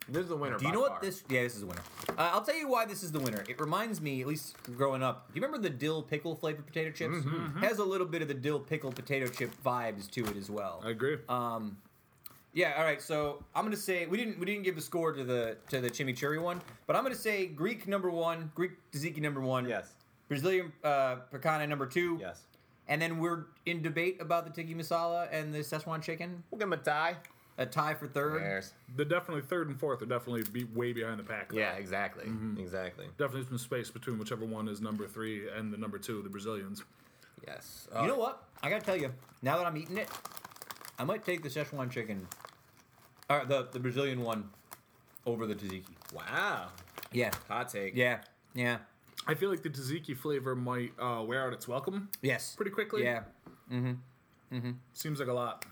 This 0.09 0.25
is 0.25 0.29
the 0.29 0.37
winner. 0.37 0.59
Do 0.59 0.65
you 0.65 0.71
by 0.71 0.75
know 0.75 0.81
what 0.81 0.91
far. 0.93 1.01
this? 1.01 1.23
Yeah, 1.29 1.43
this 1.43 1.55
is 1.55 1.61
the 1.61 1.67
winner. 1.67 1.81
Uh, 2.19 2.31
I'll 2.33 2.43
tell 2.43 2.57
you 2.57 2.69
why 2.69 2.85
this 2.85 3.03
is 3.03 3.11
the 3.13 3.21
winner. 3.21 3.45
It 3.49 3.61
reminds 3.61 4.01
me, 4.01 4.21
at 4.21 4.27
least 4.27 4.57
growing 4.77 5.03
up. 5.03 5.29
Do 5.33 5.39
you 5.41 5.45
remember 5.47 5.63
the 5.67 5.75
dill 5.75 6.03
pickle 6.03 6.35
flavored 6.35 6.67
potato 6.67 6.91
chips? 6.91 7.15
Mm-hmm, 7.25 7.59
Has 7.61 7.79
a 7.79 7.85
little 7.85 8.07
bit 8.07 8.23
of 8.23 8.29
the 8.29 8.35
dill 8.35 8.61
pickle 8.61 8.93
potato 8.93 9.27
chip 9.29 9.51
vibes 9.65 10.11
to 10.13 10.25
it 10.27 10.37
as 10.37 10.51
well. 10.51 10.83
I 10.85 10.91
agree. 10.91 11.17
Um, 11.29 11.77
yeah. 12.55 12.75
All 12.77 12.85
right. 12.85 13.01
So 13.01 13.43
I'm 13.55 13.65
gonna 13.65 13.77
say 13.77 14.07
we 14.07 14.19
didn't 14.19 14.39
we 14.39 14.45
didn't 14.47 14.63
give 14.65 14.77
the 14.77 14.83
score 14.83 15.13
to 15.13 15.25
the 15.25 15.57
to 15.71 15.81
the 15.81 15.89
chimichurri 15.91 16.41
one, 16.43 16.61
but 16.87 16.97
I'm 16.97 17.03
gonna 17.03 17.15
say 17.15 17.47
Greek 17.47 17.89
number 17.89 18.11
one, 18.11 18.53
Greek 18.55 18.73
tzatziki 18.93 19.21
number 19.23 19.41
one, 19.41 19.67
Yes. 19.67 19.95
Brazilian 20.29 20.73
uh, 20.85 21.17
picanha 21.33 21.67
number 21.69 21.87
two, 21.87 22.19
Yes. 22.21 22.43
and 22.89 23.01
then 23.01 23.19
we're 23.19 23.47
in 23.67 23.81
debate 23.83 24.19
about 24.21 24.45
the 24.45 24.51
tiki 24.51 24.75
masala 24.75 25.29
and 25.33 25.53
the 25.55 25.59
Szechuan 25.61 26.03
chicken. 26.03 26.43
We'll 26.51 26.59
give 26.59 26.69
him 26.69 26.73
a 26.75 26.77
tie. 26.79 27.17
A 27.59 27.67
tie 27.67 27.95
for 27.95 28.07
third. 28.09 28.41
There's. 28.41 28.73
the 28.97 29.05
definitely 29.05 29.43
third 29.43 29.69
and 29.69 29.79
fourth 29.79 30.01
are 30.03 30.07
definitely 30.07 30.43
be 30.53 30.65
way 30.65 30.93
behind 30.93 31.19
the 31.19 31.23
pack. 31.25 31.51
though. 31.53 31.59
Yeah, 31.59 31.73
exactly. 31.75 32.25
Exactly. 32.59 33.07
Definitely 33.19 33.47
some 33.49 33.59
space 33.59 33.91
between 33.91 34.19
whichever 34.19 34.45
one 34.47 34.69
is 34.69 34.81
number 34.81 35.07
three 35.07 35.49
and 35.51 35.73
the 35.73 35.77
number 35.77 35.99
two, 35.99 36.23
the 36.23 36.31
Brazilians. 36.31 36.83
Yes. 37.47 37.89
You 38.01 38.07
know 38.09 38.17
what? 38.17 38.43
I 38.63 38.71
gotta 38.71 38.85
tell 38.85 38.97
you, 38.97 39.13
now 39.43 39.59
that 39.59 39.67
I'm 39.67 39.77
eating 39.77 39.99
it, 39.99 40.09
I 40.99 41.05
might 41.05 41.25
take 41.25 41.43
the 41.43 41.49
Szechuan 41.51 41.91
chicken, 41.91 42.27
or 43.29 43.45
the 43.45 43.69
the 43.71 43.81
Brazilian 43.81 44.23
one, 44.23 44.49
over 45.27 45.47
the 45.47 45.55
tzatziki. 45.55 45.85
Wow. 46.15 46.69
Yeah, 47.13 47.33
Hot 47.49 47.69
take. 47.69 47.95
yeah, 47.95 48.21
yeah. 48.55 48.79
I 49.27 49.35
feel 49.35 49.51
like 49.51 49.63
the 49.63 49.69
tzatziki 49.71 50.17
flavor 50.17 50.55
might 50.57 50.93
uh, 50.99 51.23
wear 51.23 51.47
out 51.47 51.53
its 51.53 51.69
welcome 51.69 52.09
Yes. 52.23 52.55
pretty 52.57 52.71
quickly. 52.71 53.03
Yeah. 53.05 53.23
Mm-hmm, 53.71 54.57
mm-hmm. 54.57 54.71
Seems 54.95 55.19
like 55.21 55.29
a 55.29 55.33
lot. 55.33 55.65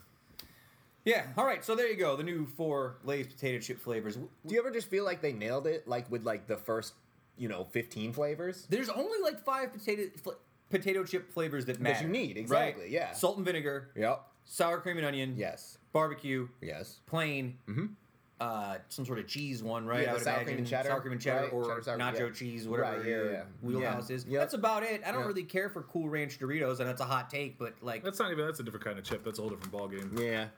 Yeah. 1.05 1.27
All 1.37 1.45
right. 1.47 1.65
So 1.65 1.75
there 1.75 1.89
you 1.89 1.97
go. 1.97 2.17
The 2.17 2.23
new 2.23 2.47
four 2.47 2.97
Lay's 3.05 3.27
potato 3.27 3.59
chip 3.61 3.81
flavors. 3.81 4.17
Do 4.17 4.29
you 4.55 4.59
ever 4.61 4.71
just 4.71 4.89
feel 4.89 5.05
like 5.05 5.21
they 5.23 5.33
nailed 5.33 5.67
it, 5.67 5.89
like 5.89 6.11
with 6.11 6.25
like 6.25 6.47
the 6.47 6.57
first, 6.57 6.95
you 7.39 7.49
know, 7.49 7.65
15 7.71 8.13
flavors? 8.13 8.67
There's 8.69 8.89
only 8.91 9.19
like 9.23 9.43
five 9.45 9.73
potato 9.73 10.11
fl- 10.23 10.31
potato 10.69 11.03
chip 11.05 11.33
flavors 11.33 11.65
that 11.67 11.81
matter. 11.81 12.05
you 12.05 12.09
need, 12.11 12.37
right? 12.37 12.41
exactly, 12.69 12.91
yeah. 12.91 13.13
Salt 13.13 13.37
and 13.39 13.47
vinegar, 13.47 13.91
Yep. 13.97 14.23
sour 14.45 14.79
cream 14.81 14.99
and 14.99 15.07
onion, 15.07 15.35
Yes. 15.37 15.79
barbecue, 15.93 16.49
Yes. 16.61 17.01
plain. 17.07 17.59
Mhm. 17.67 17.95
Uh, 18.41 18.79
some 18.89 19.05
sort 19.05 19.19
of 19.19 19.27
cheese 19.27 19.63
one, 19.63 19.85
right? 19.85 20.03
Yeah, 20.03 20.03
I 20.03 20.13
the 20.13 20.15
would 20.15 20.23
sour 20.25 20.45
cream 20.45 20.59
and 20.59 20.67
cheddar, 20.67 20.89
sour 20.91 21.01
cream 21.01 21.13
and 21.13 21.21
cheddar, 21.21 21.43
right? 21.45 21.53
or 21.53 21.65
Cheddar, 21.69 21.83
sour- 21.83 21.99
nacho 21.99 22.21
yeah. 22.29 22.31
cheese, 22.35 22.67
whatever 22.69 22.97
Right, 22.99 23.05
yeah, 23.07 23.11
your 23.17 23.33
yeah. 23.33 23.43
wheelhouse 23.61 24.09
Yeah. 24.09 24.17
is. 24.17 24.25
Yep. 24.27 24.41
That's 24.41 24.55
about 24.55 24.83
it. 24.83 25.03
I 25.05 25.11
don't 25.13 25.21
Yep. 25.21 25.29
really 25.29 25.43
care 25.45 25.69
for 25.69 25.83
Cool 25.83 26.09
Ranch 26.09 26.39
Doritos, 26.39 26.79
and 26.81 26.89
that's 26.89 27.03
a 27.03 27.05
hot 27.05 27.29
take, 27.29 27.59
but 27.59 27.75
like, 27.83 28.03
That's 28.03 28.19
not 28.19 28.31
even. 28.33 28.47
That's 28.47 28.61
a 28.61 28.63
different 28.63 28.85
kind 28.85 28.99
of 28.99 29.05
chip. 29.05 29.25
That's 29.25 29.39
a 29.39 29.43
whole 29.43 29.51
different 29.51 29.73
ballgame. 29.75 30.19
Yeah. 30.19 30.49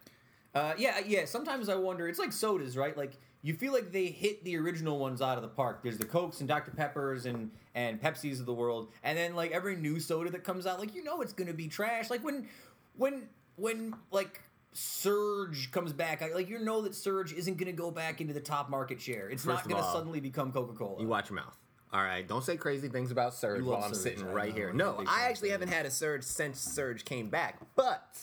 Uh, 0.55 0.75
yeah, 0.79 1.01
yeah. 1.07 1.25
Sometimes 1.25 1.69
I 1.69 1.75
wonder. 1.77 2.09
It's 2.09 2.19
like 2.19 2.33
sodas, 2.33 2.77
right? 2.77 2.97
Like 2.97 3.13
you 3.43 3.55
feel 3.55 3.73
like 3.73 3.91
they 3.93 4.07
hit 4.07 4.45
the 4.45 4.57
original 4.57 4.99
ones 4.99 5.21
out 5.23 5.37
of 5.37 5.43
the 5.43 5.49
park. 5.49 5.83
There's 5.83 5.99
the 5.99 6.05
Cokes 6.05 6.41
and 6.41 6.49
Dr. 6.49 6.71
Peppers 6.71 7.27
and 7.27 7.51
and 7.75 8.01
Pepsis 8.01 8.39
of 8.41 8.47
the 8.47 8.55
world, 8.55 8.89
and 9.03 9.17
then 9.17 9.35
like 9.35 9.51
every 9.53 9.77
new 9.77 9.99
soda 10.01 10.31
that 10.31 10.45
comes 10.45 10.67
out, 10.67 10.79
like 10.79 10.95
you 10.95 11.03
know 11.03 11.21
it's 11.23 11.33
gonna 11.33 11.53
be 11.55 11.69
trash. 11.69 12.11
Like 12.11 12.23
when 12.23 12.49
when 12.97 13.29
when 13.57 13.95
like 14.11 14.41
Surge 14.75 15.71
comes 15.71 15.93
back, 15.93 16.23
I- 16.23 16.35
like 16.35 16.49
you 16.49 16.59
know 16.59 16.83
that 16.83 16.95
Surge 16.95 17.33
isn't 17.33 17.57
gonna 17.59 17.73
go 17.73 17.91
back 17.91 18.21
into 18.21 18.35
the 18.35 18.41
top 18.41 18.69
market 18.71 19.01
share. 19.01 19.29
It's 19.29 19.45
First 19.45 19.65
not 19.65 19.69
gonna 19.69 19.83
all, 19.87 19.93
suddenly 19.95 20.21
become 20.21 20.53
Coca 20.53 20.75
Cola. 20.75 21.01
You 21.01 21.09
watch 21.09 21.31
your 21.31 21.37
mouth. 21.37 21.57
All 21.93 22.03
right, 22.03 22.27
don't 22.27 22.43
say 22.43 22.57
crazy 22.57 22.89
things 22.89 23.11
about 23.11 23.35
Surge 23.35 23.63
while 23.63 23.83
I'm 23.83 23.93
Surge, 23.93 24.03
sitting 24.03 24.25
right 24.33 24.49
know. 24.51 24.55
here. 24.55 24.73
No, 24.73 25.05
I 25.07 25.25
actually 25.29 25.51
haven't 25.51 25.69
had 25.69 25.85
a 25.85 25.91
Surge 25.91 26.23
since 26.25 26.59
Surge 26.59 27.05
came 27.05 27.29
back, 27.29 27.59
but 27.75 28.17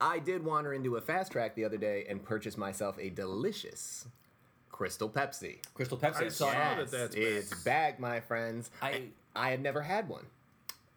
I 0.00 0.18
did 0.18 0.44
wander 0.44 0.72
into 0.72 0.96
a 0.96 1.00
Fastrac 1.00 1.54
the 1.54 1.64
other 1.64 1.76
day 1.76 2.06
and 2.08 2.22
purchase 2.22 2.56
myself 2.56 2.96
a 3.00 3.10
delicious 3.10 4.06
Crystal 4.70 5.08
Pepsi. 5.10 5.56
Crystal 5.74 5.98
Pepsi. 5.98 6.22
I, 6.22 6.26
I 6.26 6.28
saw 6.28 6.46
saw 6.46 6.52
that 6.52 6.78
Yes, 6.78 6.90
that's 6.90 7.14
it's 7.16 7.64
back, 7.64 7.98
my 7.98 8.20
friends. 8.20 8.70
I- 8.80 8.88
I 8.90 9.02
I 9.36 9.50
had 9.50 9.62
never 9.62 9.82
had 9.82 10.08
one. 10.08 10.26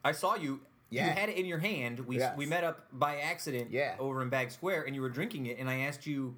I 0.04 0.14
saw 0.14 0.36
you. 0.36 0.62
Yeah. 0.90 1.08
You 1.08 1.12
had 1.14 1.30
it 1.30 1.38
in 1.38 1.46
your 1.46 1.60
hand. 1.60 2.00
We 2.08 2.18
Yes. 2.18 2.36
we 2.38 2.46
met 2.46 2.64
up 2.64 2.88
by 2.92 3.18
accident. 3.18 3.70
Yeah. 3.72 3.96
Over 4.00 4.22
in 4.22 4.30
Bagg's 4.30 4.54
Square, 4.56 4.84
and 4.84 4.96
you 4.96 5.02
were 5.02 5.10
drinking 5.10 5.46
it, 5.46 5.58
and 5.60 5.70
I 5.70 5.80
asked 5.82 6.06
you, 6.08 6.36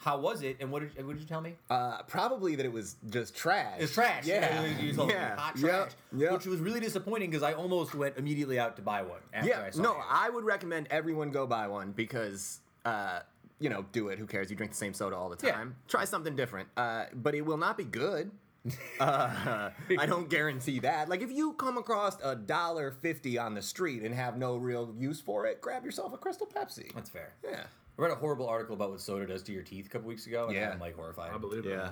"How 0.00 0.18
was 0.18 0.42
it?" 0.42 0.56
And 0.60 0.70
what 0.70 0.80
did 0.80 1.06
what 1.06 1.12
did 1.14 1.22
you 1.22 1.26
tell 1.28 1.40
me? 1.40 1.54
Uh, 1.70 2.02
probably 2.02 2.56
that 2.56 2.66
it 2.66 2.72
was 2.72 2.96
just 3.08 3.34
trash. 3.34 3.76
It's 3.78 3.94
trash. 3.94 4.26
Yeah, 4.26 4.64
you 4.80 4.92
told 4.92 5.08
me, 5.08 5.14
yeah, 5.14 5.36
hot 5.36 5.56
trash. 5.56 5.92
yep. 6.16 6.32
Which 6.32 6.46
was 6.46 6.60
really 6.60 6.80
disappointing 6.80 7.30
because 7.30 7.42
I 7.42 7.52
almost 7.52 7.94
went 7.94 8.16
immediately 8.18 8.58
out 8.58 8.76
to 8.76 8.82
buy 8.82 9.02
one. 9.02 9.20
After 9.32 9.48
Yeah, 9.48 9.62
I 9.66 9.70
saw 9.70 9.82
no, 9.82 9.92
you. 9.94 10.02
I 10.10 10.28
would 10.28 10.44
recommend 10.44 10.88
everyone 10.90 11.30
go 11.30 11.46
buy 11.46 11.68
one 11.68 11.92
because, 11.92 12.60
uh, 12.84 13.20
you 13.60 13.70
know, 13.70 13.84
do 13.92 14.08
it. 14.08 14.18
Who 14.18 14.26
cares? 14.26 14.50
You 14.50 14.56
drink 14.56 14.72
the 14.72 14.78
same 14.78 14.94
soda 14.94 15.16
all 15.16 15.28
the 15.28 15.36
time. 15.36 15.68
Yeah. 15.76 15.88
Try 15.88 16.04
something 16.04 16.34
different, 16.36 16.68
uh, 16.76 17.04
but 17.14 17.34
it 17.34 17.42
will 17.42 17.58
not 17.58 17.76
be 17.78 17.84
good. 17.84 18.30
uh, 19.00 19.70
I 19.98 20.04
don't 20.06 20.28
guarantee 20.28 20.80
that. 20.80 21.08
Like, 21.08 21.22
if 21.22 21.30
you 21.32 21.54
come 21.54 21.78
across 21.78 22.18
a 22.22 22.36
dollar 22.36 22.90
fifty 22.90 23.38
on 23.38 23.54
the 23.54 23.62
street 23.62 24.02
and 24.02 24.14
have 24.14 24.36
no 24.36 24.56
real 24.56 24.94
use 24.98 25.18
for 25.18 25.46
it, 25.46 25.62
grab 25.62 25.82
yourself 25.82 26.12
a 26.12 26.18
Crystal 26.18 26.46
Pepsi. 26.46 26.92
That's 26.94 27.08
fair. 27.08 27.32
Yeah, 27.42 27.64
I 28.00 28.02
read 28.04 28.12
a 28.12 28.16
horrible 28.16 28.48
article 28.48 28.74
about 28.74 28.90
what 28.90 29.00
soda 29.00 29.26
does 29.26 29.42
to 29.44 29.52
your 29.52 29.62
teeth 29.62 29.86
a 29.86 29.88
couple 29.90 30.08
weeks 30.08 30.26
ago, 30.26 30.46
and 30.46 30.54
Yeah. 30.56 30.70
I'm 30.70 30.80
like 30.80 30.96
horrified. 30.96 31.32
I 31.34 31.38
believe 31.38 31.66
yeah. 31.66 31.90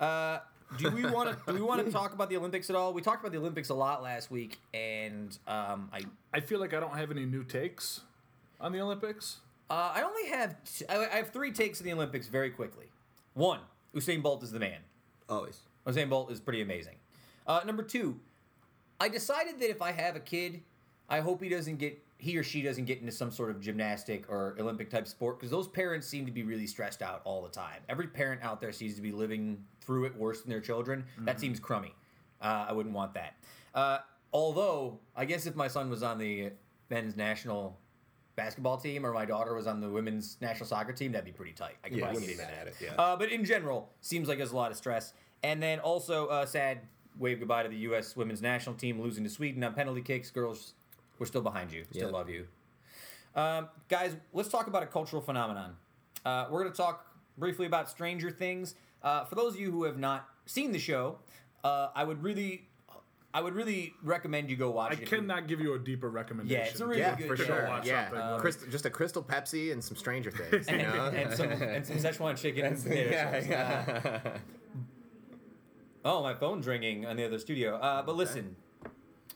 it. 0.00 0.02
Uh, 0.04 0.38
do 0.78 0.90
we 0.90 1.04
want 1.04 1.30
to 1.30 1.52
do 1.52 1.58
we 1.58 1.62
want 1.62 1.84
to 1.84 1.90
talk 1.98 2.14
about 2.14 2.30
the 2.30 2.36
Olympics 2.36 2.70
at 2.70 2.76
all? 2.76 2.92
We 2.92 3.02
talked 3.02 3.20
about 3.20 3.32
the 3.32 3.38
Olympics 3.38 3.68
a 3.70 3.74
lot 3.74 4.00
last 4.02 4.30
week, 4.30 4.60
and 4.72 5.36
um, 5.48 5.90
I 5.92 6.02
I 6.32 6.38
feel 6.40 6.60
like 6.60 6.72
I 6.72 6.78
don't 6.78 6.96
have 6.96 7.10
any 7.10 7.26
new 7.26 7.42
takes 7.42 8.02
on 8.60 8.70
the 8.72 8.80
Olympics. 8.80 9.38
uh, 9.70 9.90
I 9.94 10.02
only 10.02 10.28
have 10.28 10.54
t- 10.64 10.84
I 10.88 11.06
I 11.06 11.16
have 11.16 11.30
three 11.32 11.50
takes 11.50 11.80
of 11.80 11.84
the 11.86 11.92
Olympics 11.92 12.28
very 12.28 12.50
quickly. 12.50 12.86
One, 13.34 13.58
Usain 13.94 14.22
Bolt 14.22 14.44
is 14.44 14.52
the 14.52 14.60
man. 14.60 14.78
Always. 15.28 15.58
Usain 15.84 16.08
Bolt 16.08 16.30
is 16.30 16.38
pretty 16.38 16.62
amazing. 16.62 16.94
Uh, 17.46 17.60
number 17.66 17.82
two, 17.82 18.20
I 19.00 19.08
decided 19.08 19.58
that 19.58 19.70
if 19.70 19.82
I 19.82 19.90
have 19.90 20.14
a 20.14 20.20
kid, 20.20 20.62
I 21.08 21.18
hope 21.20 21.42
he 21.42 21.48
doesn't 21.48 21.78
get 21.78 22.00
he 22.20 22.36
or 22.36 22.42
she 22.42 22.62
doesn't 22.62 22.84
get 22.84 23.00
into 23.00 23.12
some 23.12 23.30
sort 23.30 23.50
of 23.50 23.60
gymnastic 23.60 24.28
or 24.30 24.54
Olympic 24.60 24.90
type 24.90 25.08
sport 25.08 25.38
because 25.38 25.50
those 25.50 25.66
parents 25.68 26.06
seem 26.06 26.26
to 26.26 26.32
be 26.32 26.42
really 26.42 26.66
stressed 26.66 27.02
out 27.02 27.22
all 27.24 27.42
the 27.42 27.48
time. 27.48 27.80
Every 27.88 28.06
parent 28.06 28.42
out 28.42 28.60
there 28.60 28.72
seems 28.72 28.94
to 28.96 29.02
be 29.02 29.10
living 29.12 29.64
through 29.80 30.04
it 30.04 30.16
worse 30.16 30.42
than 30.42 30.50
their 30.50 30.60
children. 30.60 31.04
That 31.20 31.40
seems 31.40 31.58
crummy. 31.58 31.94
Uh, 32.40 32.66
I 32.68 32.72
wouldn't 32.72 32.94
want 32.94 33.14
that. 33.14 33.34
Uh, 33.74 33.98
although 34.32 34.98
I 35.16 35.24
guess 35.24 35.46
if 35.46 35.56
my 35.56 35.68
son 35.68 35.90
was 35.90 36.02
on 36.02 36.18
the 36.18 36.50
men's 36.90 37.16
national 37.16 37.78
basketball 38.36 38.76
team 38.76 39.04
or 39.04 39.12
my 39.12 39.24
daughter 39.24 39.54
was 39.54 39.66
on 39.66 39.80
the 39.80 39.88
women's 39.88 40.36
national 40.40 40.66
soccer 40.66 40.92
team, 40.92 41.12
that'd 41.12 41.24
be 41.24 41.32
pretty 41.32 41.52
tight. 41.52 41.76
I 41.84 41.88
could 41.88 41.98
Yeah, 41.98 42.04
probably 42.04 42.20
get 42.22 42.26
be 42.26 42.32
into 42.34 42.44
mad 42.44 42.52
that. 42.54 42.60
at 42.60 42.66
it, 42.68 42.74
yeah. 42.80 42.94
Uh, 43.02 43.16
but 43.16 43.30
in 43.30 43.44
general, 43.44 43.90
seems 44.00 44.28
like 44.28 44.38
there's 44.38 44.52
a 44.52 44.56
lot 44.56 44.70
of 44.70 44.76
stress. 44.76 45.12
And 45.42 45.62
then 45.62 45.78
also, 45.80 46.26
uh, 46.28 46.46
sad 46.46 46.80
wave 47.18 47.38
goodbye 47.38 47.62
to 47.64 47.68
the 47.68 47.76
U.S. 47.78 48.16
women's 48.16 48.40
national 48.40 48.74
team 48.76 49.00
losing 49.00 49.24
to 49.24 49.30
Sweden 49.30 49.62
on 49.64 49.74
penalty 49.74 50.00
kicks. 50.02 50.30
Girls, 50.30 50.74
we're 51.20 51.26
still 51.26 51.42
behind 51.42 51.70
you. 51.70 51.84
Still 51.92 52.06
Yep. 52.06 52.12
love 52.12 52.28
you. 52.30 52.46
Um, 53.36 53.68
guys, 53.88 54.16
let's 54.32 54.48
talk 54.48 54.66
about 54.66 54.82
a 54.82 54.86
cultural 54.86 55.22
phenomenon. 55.22 55.76
Uh, 56.24 56.48
we're 56.50 56.62
going 56.62 56.72
to 56.72 56.76
talk 56.76 57.06
briefly 57.38 57.66
about 57.66 57.88
Stranger 57.88 58.30
Things. 58.30 58.74
Uh, 59.02 59.24
for 59.26 59.36
those 59.36 59.54
of 59.54 59.60
you 59.60 59.70
who 59.70 59.84
have 59.84 59.98
not 59.98 60.28
seen 60.46 60.72
the 60.72 60.78
show, 60.80 61.18
uh, 61.62 61.88
I 61.94 62.02
would 62.04 62.22
really, 62.24 62.66
I 63.32 63.40
would 63.40 63.54
really 63.54 63.94
recommend 64.02 64.50
you 64.50 64.56
go 64.56 64.70
watch 64.70 64.90
I 64.92 64.94
it. 64.94 65.02
I 65.02 65.04
cannot 65.04 65.46
give 65.46 65.60
you 65.60 65.74
a 65.74 65.78
deeper 65.78 66.08
recommendation. 66.10 66.60
Yeah, 66.64 66.68
it's 66.70 66.80
a 66.80 66.86
really 66.86 67.00
Yeah, 67.00 67.14
good 67.16 67.28
for 67.28 67.36
show. 67.36 67.44
sure. 67.44 67.68
watch 67.68 67.86
Yeah, 67.86 68.08
something, 68.10 68.30
like- 68.32 68.40
Crystal, 68.40 68.68
just 68.68 68.86
a 68.86 68.90
Crystal 68.90 69.22
Pepsi 69.22 69.72
and 69.72 69.84
some 69.84 69.96
Stranger 69.96 70.30
Things. 70.32 70.68
You 70.68 70.74
and, 70.78 70.82
know? 70.96 71.06
and 71.06 71.32
some 71.34 71.50
and 71.50 71.86
some 71.86 71.96
Szechuan 71.98 72.36
chicken 72.36 72.64
and 72.66 72.82
potato 72.82 73.10
yeah, 73.10 73.30
chips. 73.40 73.46
Uh, 73.46 73.50
yeah. 74.24 74.38
Oh, 76.04 76.22
my 76.22 76.32
phone's 76.34 76.66
ringing 76.66 77.04
on 77.04 77.16
the 77.16 77.26
other 77.26 77.38
studio. 77.38 77.76
Uh, 77.76 78.00
but 78.02 78.16
listen, 78.16 78.56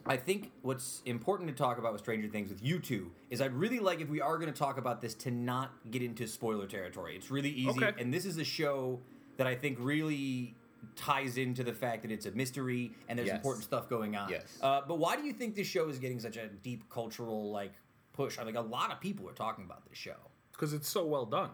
I 0.07 0.17
think 0.19 0.53
what's 0.63 1.01
important 1.07 1.49
to 1.49 1.55
talk 1.55 1.79
about 1.79 1.93
with 1.93 2.03
Stranger 2.03 2.29
Things 2.29 2.51
with 2.51 2.63
you 2.63 2.79
two 2.79 3.11
is 3.31 3.41
I'd 3.41 3.55
really 3.55 3.79
like 3.79 4.01
if 4.01 4.09
we 4.09 4.21
are 4.21 4.37
going 4.39 4.53
to 4.53 4.59
talk 4.59 4.77
about 4.77 5.01
this 5.01 5.15
to 5.15 5.31
not 5.31 5.71
get 5.91 6.03
into 6.03 6.27
spoiler 6.29 6.67
territory. 6.67 7.17
It's 7.17 7.31
really 7.31 7.51
easy, 7.51 7.71
Okay. 7.83 7.93
and 8.01 8.13
this 8.13 8.27
is 8.27 8.37
a 8.37 8.45
show 8.45 9.01
that 9.39 9.47
I 9.47 9.55
think 9.55 9.79
really 9.81 10.55
ties 10.95 11.39
into 11.39 11.65
the 11.65 11.73
fact 11.73 12.03
that 12.03 12.11
it's 12.11 12.27
a 12.27 12.31
mystery 12.33 12.93
and 13.09 13.19
there's 13.19 13.29
Yes. 13.29 13.37
important 13.37 13.65
stuff 13.65 13.89
going 13.89 14.15
on. 14.15 14.29
Yes. 14.29 14.59
Uh, 14.61 14.83
but 14.87 14.99
why 14.99 15.17
do 15.17 15.23
you 15.23 15.33
think 15.33 15.55
this 15.55 15.67
show 15.67 15.89
is 15.89 15.99
getting 15.99 16.21
such 16.21 16.37
a 16.37 16.49
deep 16.49 16.89
cultural 16.91 17.51
like 17.51 17.73
push? 18.13 18.39
I 18.39 18.45
think 18.45 18.59
a 18.59 18.61
lot 18.61 18.93
of 18.93 19.01
people 19.01 19.27
are 19.29 19.33
talking 19.33 19.65
about 19.65 19.89
this 19.89 19.97
show. 19.99 20.17
because 20.53 20.73
it's 20.73 20.89
so 20.89 21.05
well 21.05 21.27
done. 21.27 21.51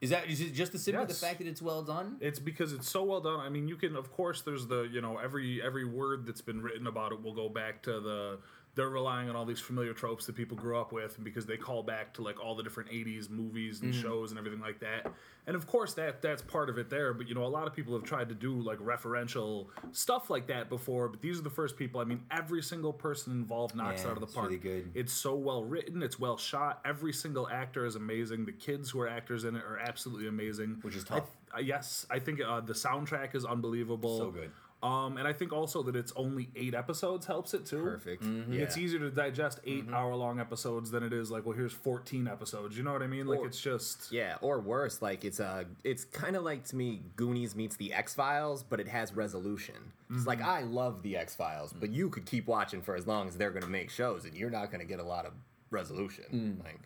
Is 0.00 0.10
that 0.10 0.28
is 0.28 0.40
it 0.40 0.52
just 0.52 0.72
the 0.72 0.78
simply 0.78 1.04
Yes. 1.08 1.18
the 1.20 1.26
fact 1.26 1.38
that 1.38 1.46
it's 1.46 1.62
well 1.62 1.82
done? 1.82 2.16
It's 2.20 2.38
because 2.38 2.72
it's 2.72 2.88
so 2.88 3.02
well 3.02 3.20
done. 3.20 3.40
I 3.40 3.48
mean, 3.48 3.66
you 3.66 3.76
can, 3.76 3.96
of 3.96 4.12
course, 4.12 4.42
there's 4.42 4.66
the 4.66 4.82
you 4.82 5.00
know 5.00 5.16
every 5.18 5.62
every 5.62 5.84
word 5.84 6.26
that's 6.26 6.42
been 6.42 6.60
written 6.60 6.86
about 6.86 7.12
it 7.12 7.22
will 7.22 7.34
go 7.34 7.48
back 7.48 7.82
to 7.84 8.00
the 8.00 8.38
they're 8.76 8.88
relying 8.90 9.28
on 9.28 9.34
all 9.34 9.44
these 9.44 9.58
familiar 9.58 9.92
tropes 9.94 10.26
that 10.26 10.36
people 10.36 10.56
grew 10.56 10.78
up 10.78 10.92
with, 10.92 11.16
and 11.16 11.24
because 11.24 11.46
they 11.46 11.56
call 11.56 11.82
back 11.82 12.12
to 12.14 12.22
like 12.22 12.38
all 12.42 12.54
the 12.54 12.62
different 12.62 12.90
'80s 12.90 13.28
movies 13.28 13.80
and 13.82 13.92
shows 13.94 14.30
and 14.30 14.38
everything 14.38 14.60
like 14.60 14.78
that. 14.80 15.10
And 15.48 15.56
of 15.56 15.66
course, 15.66 15.94
that 15.94 16.22
that's 16.22 16.42
part 16.42 16.68
of 16.68 16.76
it 16.78 16.90
there. 16.90 17.12
But 17.14 17.28
you 17.28 17.34
know, 17.34 17.44
a 17.44 17.48
lot 17.48 17.66
of 17.66 17.74
people 17.74 17.94
have 17.94 18.02
tried 18.04 18.28
to 18.28 18.34
do 18.34 18.54
like 18.60 18.78
referential 18.78 19.66
stuff 19.92 20.28
like 20.30 20.46
that 20.48 20.68
before. 20.68 21.08
But 21.08 21.20
these 21.22 21.38
are 21.38 21.42
the 21.42 21.50
first 21.50 21.76
people. 21.76 22.00
I 22.00 22.04
mean, 22.04 22.22
every 22.30 22.62
single 22.62 22.92
person 22.92 23.32
involved 23.32 23.74
knocks 23.74 24.02
Yeah, 24.04 24.10
out 24.10 24.14
of 24.16 24.20
the 24.20 24.26
park. 24.26 24.46
really 24.48 24.58
good. 24.58 24.90
It's 24.94 25.12
so 25.12 25.34
well 25.34 25.64
written. 25.64 26.02
It's 26.02 26.18
well 26.18 26.36
shot. 26.36 26.80
Every 26.84 27.12
single 27.12 27.48
actor 27.48 27.86
is 27.86 27.96
amazing. 27.96 28.44
The 28.44 28.52
kids 28.52 28.90
who 28.90 29.00
are 29.00 29.08
actors 29.08 29.44
in 29.44 29.56
it 29.56 29.62
are 29.64 29.78
absolutely 29.78 30.28
amazing. 30.28 30.78
Which 30.82 30.96
is 30.96 31.04
I 31.10 31.18
tough. 31.20 31.30
uh, 31.56 31.60
yes, 31.60 32.06
I 32.10 32.18
think 32.18 32.40
uh, 32.40 32.60
the 32.60 32.74
soundtrack 32.74 33.34
is 33.34 33.44
unbelievable. 33.44 34.18
So 34.18 34.30
good. 34.32 34.50
Um, 34.86 35.16
and 35.16 35.26
I 35.26 35.32
think 35.32 35.52
also 35.52 35.82
that 35.82 35.96
it's 35.96 36.12
only 36.16 36.48
eight 36.54 36.74
episodes 36.74 37.26
helps 37.26 37.54
it 37.54 37.66
too. 37.66 37.82
Perfect. 37.82 38.22
Mm-hmm. 38.22 38.52
Yeah. 38.52 38.62
It's 38.62 38.76
easier 38.76 39.00
to 39.00 39.10
digest 39.10 39.58
8 39.64 39.86
hour 39.92 40.14
long 40.14 40.38
episodes 40.38 40.90
than 40.90 41.02
it 41.02 41.12
is 41.12 41.30
like, 41.30 41.44
well, 41.44 41.56
here's 41.56 41.72
14 41.72 42.28
episodes. 42.28 42.76
You 42.76 42.84
know 42.84 42.92
what 42.92 43.02
I 43.02 43.06
mean? 43.06 43.26
Like, 43.26 43.40
Or- 43.40 43.46
it's 43.46 43.60
just. 43.60 44.12
Yeah, 44.12 44.36
or 44.40 44.60
worse, 44.60 45.02
like 45.02 45.24
it's 45.24 45.40
uh 45.40 45.64
it's 45.82 46.04
kind 46.04 46.36
of 46.36 46.42
like 46.44 46.64
to 46.66 46.76
me 46.76 47.02
Goonies 47.16 47.56
meets 47.56 47.76
the 47.76 47.92
X 47.92 48.14
Files, 48.14 48.62
but 48.62 48.78
it 48.80 48.88
has 48.88 49.12
resolution. 49.14 49.92
It's 50.10 50.26
like 50.26 50.40
I 50.40 50.62
love 50.62 51.02
the 51.02 51.16
X 51.16 51.34
Files, 51.34 51.72
but 51.72 51.90
you 51.90 52.08
could 52.10 52.26
keep 52.26 52.46
watching 52.46 52.80
for 52.80 52.94
as 52.94 53.06
long 53.08 53.26
as 53.28 53.36
they're 53.36 53.50
gonna 53.50 53.66
make 53.66 53.90
shows, 53.90 54.24
and 54.24 54.34
you're 54.36 54.50
not 54.50 54.70
gonna 54.70 54.84
get 54.84 55.00
a 55.00 55.04
lot 55.04 55.26
of 55.26 55.32
resolution. 55.70 56.62
Like, 56.64 56.78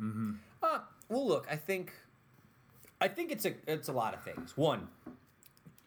Uh, 0.62 0.80
well, 1.10 1.26
look, 1.26 1.46
I 1.50 1.56
think, 1.56 1.92
I 3.00 3.08
think 3.08 3.30
it's 3.30 3.44
a 3.44 3.52
it's 3.66 3.88
a 3.88 3.92
lot 3.92 4.14
of 4.14 4.22
things. 4.22 4.56
One, 4.56 4.88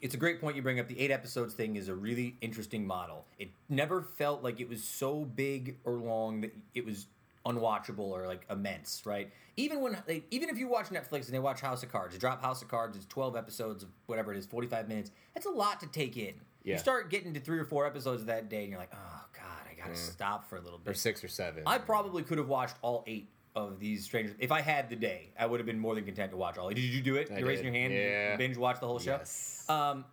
it's 0.03 0.13
a 0.13 0.17
great 0.17 0.41
point 0.41 0.57
you 0.57 0.61
bring 0.61 0.81
up. 0.81 0.87
The 0.89 0.99
eight 0.99 1.11
episodes 1.11 1.53
thing 1.53 1.77
is 1.77 1.87
a 1.87 1.95
really 1.95 2.35
interesting 2.41 2.85
model. 2.85 3.25
It 3.39 3.49
never 3.69 4.01
felt 4.01 4.43
like 4.43 4.59
it 4.59 4.67
was 4.67 4.83
so 4.83 5.23
big 5.23 5.77
or 5.85 5.93
long 5.93 6.41
that 6.41 6.53
it 6.75 6.85
was 6.85 7.07
unwatchable 7.45 7.99
or 7.99 8.27
like 8.27 8.45
immense, 8.49 9.03
right? 9.05 9.31
Even 9.55 9.79
when 9.79 9.97
they, 10.05 10.23
even 10.29 10.49
if 10.49 10.57
you 10.57 10.67
watch 10.67 10.87
Netflix 10.87 11.25
and 11.25 11.33
they 11.33 11.39
watch 11.39 11.61
House 11.61 11.83
of 11.83 11.91
Cards, 11.91 12.13
they 12.13 12.19
drop 12.19 12.41
House 12.41 12.61
of 12.61 12.67
Cards. 12.67 12.97
It's 12.97 13.05
twelve 13.05 13.37
episodes 13.37 13.81
of 13.81 13.89
whatever 14.07 14.33
it 14.33 14.37
is, 14.37 14.45
forty 14.45 14.67
five 14.67 14.89
minutes. 14.89 15.11
That's 15.33 15.45
a 15.45 15.51
lot 15.51 15.79
to 15.79 15.87
take 15.87 16.17
in. 16.17 16.33
Yeah. 16.63 16.73
You 16.73 16.79
start 16.79 17.09
getting 17.09 17.33
to 17.33 17.39
three 17.39 17.59
or 17.59 17.65
four 17.65 17.87
episodes 17.87 18.21
of 18.21 18.27
that 18.27 18.49
day, 18.49 18.63
and 18.63 18.71
you're 18.71 18.79
like, 18.79 18.93
oh 18.93 19.25
god, 19.33 19.67
I 19.71 19.73
gotta 19.81 19.95
stop 19.95 20.49
for 20.49 20.57
a 20.57 20.61
little 20.61 20.79
bit. 20.79 20.91
or 20.91 20.93
six 20.93 21.23
or 21.23 21.29
seven. 21.29 21.63
I 21.65 21.77
probably 21.77 22.23
could 22.23 22.37
have 22.39 22.49
watched 22.49 22.75
all 22.81 23.05
eight 23.07 23.29
of 23.55 23.79
these 23.79 24.03
strangers 24.05 24.35
if 24.39 24.51
I 24.51 24.61
had 24.61 24.89
the 24.89 24.95
day. 24.95 25.29
I 25.39 25.45
would 25.45 25.59
have 25.59 25.67
been 25.67 25.79
more 25.79 25.95
than 25.95 26.05
content 26.05 26.31
to 26.31 26.37
watch 26.37 26.57
all. 26.57 26.69
eight. 26.69 26.75
Did 26.75 26.83
you 26.85 27.01
do 27.01 27.15
it? 27.17 27.29
I 27.31 27.37
You're 27.39 27.47
raising 27.47 27.65
your 27.65 27.73
hand. 27.73 27.93
Yeah. 27.93 28.31
You 28.31 28.37
binge 28.37 28.57
watch 28.57 28.79
the 28.79 28.87
whole 28.87 28.99
show. 28.99 29.11
Yes. 29.11 29.65
Um, 29.69 30.05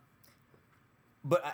but 1.24 1.44
I, 1.44 1.52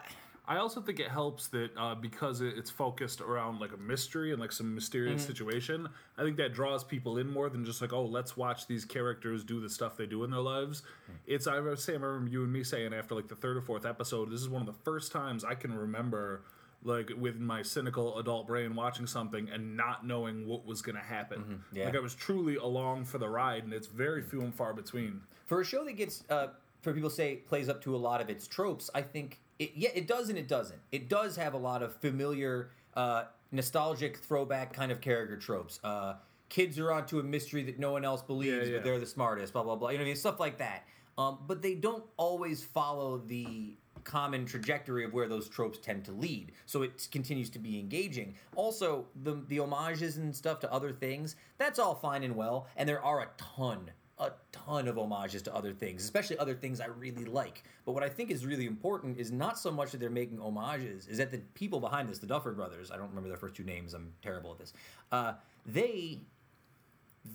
I 0.48 0.58
also 0.58 0.80
think 0.80 1.00
it 1.00 1.08
helps 1.08 1.48
that 1.48 1.70
uh, 1.76 1.94
because 1.96 2.40
it, 2.40 2.54
it's 2.56 2.70
focused 2.70 3.20
around 3.20 3.60
like 3.60 3.72
a 3.72 3.76
mystery 3.76 4.30
and 4.32 4.40
like 4.40 4.52
some 4.52 4.74
mysterious 4.74 5.22
Mm-hmm. 5.22 5.26
situation, 5.32 5.88
I 6.16 6.22
think 6.22 6.36
that 6.36 6.52
draws 6.54 6.84
people 6.84 7.18
in 7.18 7.28
more 7.28 7.48
than 7.48 7.64
just 7.64 7.80
like, 7.80 7.92
oh, 7.92 8.04
let's 8.04 8.36
watch 8.36 8.66
these 8.68 8.84
characters 8.84 9.42
do 9.42 9.60
the 9.60 9.68
stuff 9.68 9.96
they 9.96 10.06
do 10.06 10.22
in 10.22 10.30
their 10.30 10.40
lives. 10.40 10.82
Hmm. 11.06 11.12
It's, 11.26 11.46
I 11.48 11.58
was 11.60 11.82
saying, 11.82 12.00
I 12.02 12.06
remember 12.06 12.30
you 12.30 12.44
and 12.44 12.52
me 12.52 12.62
saying 12.62 12.94
after 12.94 13.14
like 13.16 13.26
the 13.28 13.34
third 13.34 13.56
or 13.56 13.60
fourth 13.62 13.84
episode, 13.86 14.30
this 14.30 14.40
is 14.40 14.48
one 14.48 14.62
of 14.62 14.66
the 14.66 14.80
first 14.84 15.10
times 15.10 15.44
I 15.44 15.54
can 15.56 15.72
remember 15.76 16.42
like 16.86 17.10
with 17.18 17.36
my 17.38 17.62
cynical 17.62 18.18
adult 18.18 18.46
brain 18.46 18.74
watching 18.74 19.06
something 19.06 19.48
and 19.52 19.76
not 19.76 20.06
knowing 20.06 20.46
what 20.46 20.64
was 20.64 20.80
going 20.82 20.96
to 20.96 21.02
happen. 21.02 21.40
Mm-hmm. 21.40 21.76
yeah. 21.76 21.84
Like 21.86 21.96
I 21.96 22.00
was 22.00 22.14
truly 22.14 22.56
along 22.56 23.04
for 23.04 23.18
the 23.18 23.28
ride, 23.28 23.64
and 23.64 23.72
it's 23.72 23.88
very 23.88 24.22
few 24.22 24.40
and 24.42 24.54
far 24.54 24.72
between. 24.72 25.20
for 25.46 25.60
a 25.60 25.64
show 25.64 25.84
that 25.84 25.94
gets 25.94 26.24
uh, 26.30 26.48
for 26.82 26.92
people 26.92 27.10
say 27.10 27.36
plays 27.36 27.68
up 27.68 27.82
to 27.82 27.94
a 27.94 27.98
lot 27.98 28.20
of 28.20 28.30
its 28.30 28.46
tropes, 28.46 28.88
I 28.94 29.02
think 29.02 29.40
it 29.58 29.72
yeah 29.74 29.90
it 29.94 30.06
does 30.06 30.28
and 30.28 30.38
it 30.38 30.48
doesn't. 30.48 30.80
It 30.92 31.08
does 31.08 31.36
have 31.36 31.54
a 31.54 31.58
lot 31.58 31.82
of 31.82 31.94
familiar, 31.96 32.70
uh, 32.94 33.24
nostalgic 33.52 34.18
throwback 34.18 34.72
kind 34.72 34.92
of 34.92 35.00
character 35.00 35.36
tropes. 35.36 35.80
Uh, 35.82 36.14
kids 36.48 36.78
are 36.78 36.92
onto 36.92 37.18
a 37.18 37.22
mystery 37.22 37.62
that 37.64 37.78
no 37.78 37.90
one 37.90 38.04
else 38.04 38.22
believes, 38.22 38.52
Yeah, 38.54 38.64
yeah. 38.64 38.72
but 38.78 38.84
they're 38.84 39.00
the 39.00 39.06
smartest. 39.06 39.52
Blah 39.52 39.64
blah 39.64 39.76
blah. 39.76 39.88
You 39.90 39.98
know 39.98 40.02
what 40.02 40.06
I 40.06 40.10
mean? 40.10 40.16
Stuff 40.16 40.38
like 40.40 40.58
that. 40.58 40.84
Um, 41.18 41.38
but 41.48 41.62
they 41.62 41.74
don't 41.74 42.04
always 42.18 42.62
follow 42.62 43.16
the 43.18 43.74
common 44.06 44.46
trajectory 44.46 45.04
of 45.04 45.12
where 45.12 45.28
those 45.28 45.48
tropes 45.48 45.78
tend 45.78 46.04
to 46.06 46.12
lead. 46.12 46.52
So 46.64 46.82
it 46.82 47.08
continues 47.10 47.50
to 47.50 47.58
be 47.58 47.78
engaging. 47.78 48.36
Also, 48.54 49.06
the 49.22 49.42
the 49.48 49.58
homages 49.58 50.16
and 50.16 50.34
stuff 50.34 50.60
to 50.60 50.72
other 50.72 50.92
things, 50.92 51.36
that's 51.58 51.78
all 51.78 51.94
fine 51.94 52.22
and 52.22 52.36
well, 52.36 52.68
and 52.76 52.88
there 52.88 53.04
are 53.04 53.20
a 53.20 53.28
ton 53.36 53.90
a 54.18 54.30
ton 54.50 54.88
of 54.88 54.96
homages 54.96 55.42
to 55.42 55.54
other 55.54 55.74
things, 55.74 56.02
especially 56.02 56.38
other 56.38 56.54
things 56.54 56.80
I 56.80 56.86
really 56.86 57.26
like. 57.26 57.64
But 57.84 57.92
what 57.92 58.02
I 58.02 58.08
think 58.08 58.30
is 58.30 58.46
really 58.46 58.64
important 58.64 59.18
is 59.18 59.30
not 59.30 59.58
so 59.58 59.70
much 59.70 59.90
that 59.90 60.00
they're 60.00 60.08
making 60.08 60.38
homages, 60.38 61.06
is 61.06 61.18
that 61.18 61.30
the 61.30 61.38
people 61.52 61.80
behind 61.80 62.08
this, 62.08 62.18
the 62.18 62.26
Duffer 62.26 62.52
brothers, 62.52 62.90
I 62.90 62.96
don't 62.96 63.08
remember 63.08 63.28
their 63.28 63.36
first 63.36 63.54
two 63.54 63.64
names, 63.64 63.92
I'm 63.92 64.14
terrible 64.22 64.52
at 64.52 64.58
this. 64.58 64.72
Uh, 65.12 65.34
they 65.66 66.20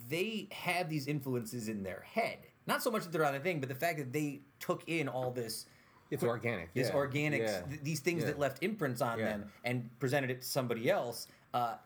they 0.08 0.48
have 0.50 0.88
these 0.88 1.06
influences 1.06 1.68
in 1.68 1.82
their 1.82 2.00
head. 2.00 2.38
Not 2.66 2.82
so 2.82 2.90
much 2.90 3.02
that 3.02 3.12
they're 3.12 3.26
on 3.26 3.34
the 3.34 3.40
thing, 3.40 3.60
but 3.60 3.68
the 3.68 3.74
fact 3.74 3.98
that 3.98 4.12
they 4.12 4.40
took 4.58 4.82
in 4.88 5.08
all 5.08 5.30
this 5.30 5.66
It's 6.12 6.22
organic. 6.24 6.72
this 6.74 6.88
yeah. 6.88 6.94
organic, 6.94 7.40
Yeah. 7.42 7.60
th- 7.62 7.80
these 7.82 8.00
things 8.00 8.20
Yeah. 8.22 8.28
that 8.28 8.38
left 8.38 8.62
imprints 8.62 9.00
on 9.00 9.18
them 9.18 9.44
and 9.64 9.88
presented 9.98 10.30
it 10.30 10.42
to 10.42 10.46
somebody 10.46 10.90
else. 10.90 11.26
Uh, 11.54 11.76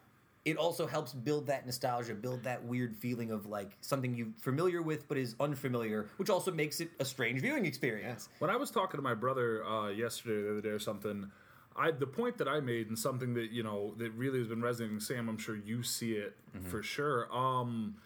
it 0.44 0.56
also 0.56 0.86
helps 0.86 1.12
build 1.12 1.46
that 1.46 1.64
nostalgia, 1.66 2.14
build 2.14 2.42
that 2.44 2.62
weird 2.64 2.94
feeling 2.96 3.30
of 3.32 3.46
like 3.46 3.76
something 3.80 4.14
you're 4.14 4.28
familiar 4.40 4.80
with 4.82 5.08
but 5.08 5.16
is 5.18 5.34
unfamiliar, 5.40 6.06
which 6.18 6.30
also 6.30 6.52
makes 6.52 6.80
it 6.80 6.90
a 7.00 7.04
strange 7.04 7.40
viewing 7.40 7.66
experience. 7.66 8.28
When 8.38 8.50
I 8.50 8.56
was 8.56 8.70
talking 8.70 8.98
to 8.98 9.02
my 9.02 9.14
brother 9.14 9.64
uh, 9.64 9.88
yesterday, 9.88 10.42
the 10.42 10.50
other 10.52 10.60
day, 10.60 10.68
or 10.68 10.78
something, 10.78 11.30
I 11.76 11.90
the 11.90 12.06
point 12.06 12.38
that 12.38 12.48
I 12.48 12.60
made 12.60 12.88
and 12.88 12.98
something 12.98 13.34
that 13.34 13.50
you 13.50 13.62
know 13.64 13.94
that 13.98 14.10
really 14.12 14.38
has 14.38 14.46
been 14.48 14.62
resonating. 14.62 15.00
Sam, 15.00 15.28
I'm 15.28 15.38
sure 15.38 15.56
you 15.56 15.82
see 15.82 16.12
it 16.12 16.36
Mm-hmm. 16.56 16.68
for 16.68 16.82
sure. 16.82 17.28
Um, 17.36 17.96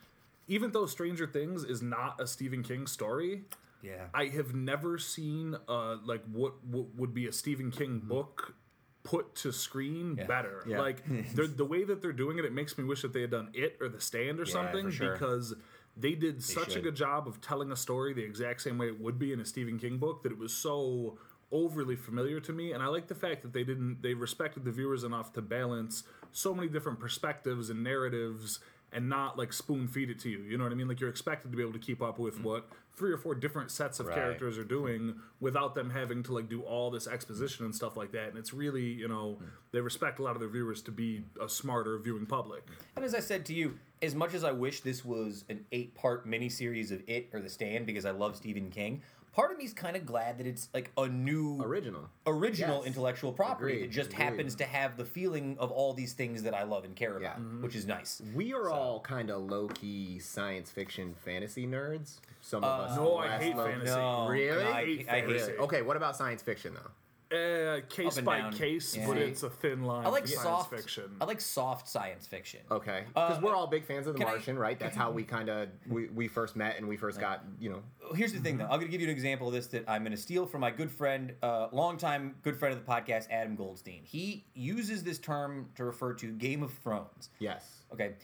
even 0.49 0.73
though 0.73 0.87
Stranger 0.87 1.27
Things 1.27 1.63
is 1.63 1.81
not 1.83 2.21
a 2.21 2.27
Stephen 2.27 2.63
King 2.63 2.87
story, 2.89 3.45
Yeah. 3.83 4.07
I 4.15 4.27
have 4.27 4.55
never 4.55 4.99
seen 4.99 5.57
uh, 5.69 5.97
like 6.05 6.23
what, 6.33 6.63
what 6.65 6.95
would 6.97 7.15
be 7.15 7.27
a 7.27 7.33
Stephen 7.33 7.71
King 7.71 8.01
book 8.05 8.55
put 9.03 9.35
to 9.37 9.53
screen 9.53 10.17
Yeah. 10.19 10.27
better. 10.27 10.65
Yeah. 10.67 10.81
Like 10.81 11.03
the 11.35 11.65
way 11.65 11.85
that 11.85 12.03
they're 12.03 12.13
doing 12.13 12.39
it, 12.39 12.45
it 12.45 12.53
makes 12.53 12.77
me 12.77 12.85
wish 12.85 13.03
that 13.03 13.13
they 13.13 13.23
had 13.23 13.31
done 13.31 13.49
it 13.55 13.77
or 13.81 13.89
The 13.89 14.01
Stand 14.01 14.39
or 14.41 14.45
Yeah, 14.45 14.53
something 14.53 14.91
sure. 14.91 15.13
because 15.13 15.55
they 15.97 16.15
did 16.15 16.43
such 16.43 16.77
a 16.77 16.81
good 16.81 16.95
job 16.97 17.27
of 17.27 17.41
telling 17.41 17.73
a 17.73 17.77
story 17.77 18.13
the 18.15 18.23
exact 18.23 18.63
same 18.63 18.79
way 18.79 18.87
it 18.89 19.01
would 19.01 19.19
be 19.19 19.33
in 19.33 19.41
a 19.41 19.45
Stephen 19.45 19.79
King 19.79 19.99
book 19.99 20.23
that 20.23 20.33
it 20.33 20.39
was 20.39 20.53
so 20.53 21.19
overly 21.53 21.97
familiar 21.97 22.39
to 22.39 22.53
me 22.53 22.71
and 22.73 22.81
I 22.81 22.87
like 22.87 23.09
the 23.09 23.15
fact 23.15 23.43
that 23.43 23.53
they 23.53 23.65
didn't 23.65 24.03
they 24.03 24.15
respected 24.15 24.65
the 24.65 24.71
viewers 24.71 25.03
enough 25.03 25.33
to 25.33 25.43
balance 25.43 26.05
so 26.31 26.55
many 26.55 26.69
different 26.69 27.01
perspectives 27.01 27.71
and 27.71 27.83
narratives 27.83 28.61
and 28.93 29.09
not 29.09 29.37
like 29.37 29.53
spoon 29.53 29.89
feed 29.89 30.11
it 30.11 30.19
to 30.21 30.29
you. 30.31 30.39
You 30.43 30.57
know 30.59 30.65
what 30.65 30.73
I 30.73 30.77
mean? 30.77 30.87
Like 30.89 31.01
you're 31.01 31.11
expected 31.11 31.51
to 31.51 31.57
be 31.57 31.63
able 31.63 31.73
to 31.73 31.79
keep 31.81 32.03
up 32.03 32.19
with 32.21 32.41
what 32.43 32.69
three 32.97 33.13
or 33.13 33.17
four 33.17 33.35
different 33.35 33.71
sets 33.71 33.99
of 34.01 34.07
Right. 34.07 34.15
characters 34.15 34.59
are 34.59 34.65
doing 34.65 35.15
without 35.41 35.75
them 35.75 35.91
having 35.91 36.23
to 36.25 36.35
like 36.35 36.49
do 36.49 36.61
all 36.63 36.91
this 36.91 37.07
exposition 37.07 37.65
and 37.65 37.75
stuff 37.75 37.97
like 37.97 38.13
that. 38.13 38.29
And 38.29 38.37
it's 38.39 38.53
really, 38.53 38.85
you 38.85 39.09
know, 39.09 39.39
they 39.73 39.81
respect 39.81 40.19
a 40.19 40.23
lot 40.23 40.35
of 40.37 40.41
their 40.41 40.49
viewers 40.51 40.83
to 40.83 40.91
be 40.91 41.25
a 41.41 41.49
smarter 41.49 41.99
viewing 41.99 42.27
public. 42.27 42.63
And 42.97 43.05
as 43.05 43.15
I 43.15 43.21
said 43.21 43.47
to 43.47 43.55
you, 43.55 43.79
as 44.03 44.15
much 44.15 44.35
as 44.35 44.45
I 44.45 44.53
wish 44.53 44.81
this 44.81 45.05
was 45.05 45.45
an 45.49 45.65
eight 45.73 45.95
part 45.95 46.27
miniseries 46.29 46.91
of 46.91 47.03
It 47.07 47.29
or 47.33 47.41
The 47.41 47.49
Stand 47.51 47.87
because 47.87 48.05
I 48.05 48.11
love 48.11 48.37
Stephen 48.37 48.71
King, 48.71 49.03
part 49.33 49.53
of 49.53 49.59
me 49.59 49.65
is 49.65 49.73
kind 49.73 49.97
of 49.97 50.05
glad 50.07 50.39
that 50.39 50.47
it's 50.47 50.69
like 50.75 50.91
a 50.97 51.07
new 51.09 51.61
Original. 51.63 52.09
original 52.27 52.79
Yes. 52.79 52.87
intellectual 52.89 53.33
property 53.33 53.75
Agreed, 53.75 53.89
that 53.89 53.93
just 53.95 54.13
agreed. 54.13 54.25
happens 54.25 54.55
to 54.57 54.65
have 54.65 54.97
the 54.97 55.05
feeling 55.05 55.57
of 55.59 55.71
all 55.71 55.93
these 55.93 56.13
things 56.13 56.43
that 56.43 56.55
I 56.55 56.65
love 56.65 56.85
and 56.85 56.95
care 56.97 57.17
about, 57.17 57.39
Yeah. 57.39 57.45
which 57.63 57.75
is 57.77 57.87
nice. 57.87 58.21
We 58.35 58.53
are 58.53 58.69
all 58.71 59.01
kind 59.01 59.31
of 59.31 59.43
low 59.43 59.69
key 59.69 60.19
science 60.19 60.71
fiction 60.71 61.15
fantasy 61.15 61.67
nerds. 61.67 62.19
Some 62.43 62.65
of 62.65 62.81
uh, 62.81 62.83
us. 62.85 62.97
No, 62.97 63.17
I 63.19 63.29
hate 63.39 63.55
low- 63.57 63.67
fantasy. 63.67 63.95
No, 63.95 64.29
Really? 64.29 64.65
I, 64.65 64.85
hate 64.85 65.09
I 65.09 65.21
hate 65.21 65.27
fantasy. 65.27 65.53
Okay, 65.59 65.83
what 65.83 65.97
about 65.97 66.17
science 66.17 66.43
fiction 66.43 66.75
though? 66.75 66.91
Uh, 67.33 67.81
case 67.89 68.13
Up 68.15 68.17
and 68.19 68.25
by 68.27 68.39
down. 68.39 68.53
case, 68.53 68.97
Yeah. 68.97 69.07
but 69.07 69.17
it's 69.17 69.45
a 69.45 69.51
thin 69.51 69.85
line. 69.85 70.05
I 70.05 70.09
like 70.09 70.25
for 70.25 70.31
science 70.31 70.43
soft 70.43 70.71
fiction. 70.71 71.17
I 71.21 71.25
like 71.27 71.41
soft 71.41 71.89
science 71.89 72.27
fiction. 72.27 72.59
Okay, 72.71 73.05
Uh, 73.15 73.29
because 73.29 73.41
we're 73.43 73.55
all 73.55 73.69
big 73.69 73.85
fans 73.85 74.09
of 74.09 74.15
The 74.15 74.19
can 74.19 74.27
I- 74.29 74.31
Martian, 74.33 74.59
right? 74.59 74.77
That's 74.77 74.97
how 74.97 75.13
we 75.13 75.23
kind 75.23 75.49
of 75.49 75.69
we, 75.87 76.09
we 76.09 76.27
first 76.27 76.57
met 76.57 76.77
and 76.79 76.89
we 76.89 76.97
first 76.97 77.21
got 77.21 77.45
you 77.61 77.71
know. 77.71 77.83
Here's 78.17 78.33
the 78.33 78.41
thing, 78.41 78.59
though. 78.59 78.65
I'm 78.65 78.71
going 78.81 78.87
to 78.87 78.89
give 78.89 79.01
you 79.01 79.07
an 79.07 79.13
example 79.13 79.47
of 79.47 79.53
this 79.55 79.69
that 79.69 79.85
I'm 79.89 80.03
going 80.03 80.11
to 80.11 80.17
steal 80.19 80.45
from 80.45 80.61
my 80.63 80.73
good 80.73 80.91
friend, 80.91 81.33
uh, 81.43 81.69
longtime 81.71 82.35
good 82.43 82.59
friend 82.59 82.77
of 82.77 82.85
the 82.85 82.91
podcast, 82.91 83.29
Adam 83.31 83.55
Goldstein. 83.55 84.03
He 84.03 84.45
uses 84.55 85.05
this 85.05 85.21
term 85.21 85.71
to 85.77 85.85
refer 85.85 86.15
to 86.15 86.33
Game 86.33 86.65
of 86.65 86.73
Thrones. 86.79 87.31
Yes. 87.39 87.85
Okay, 87.93 88.15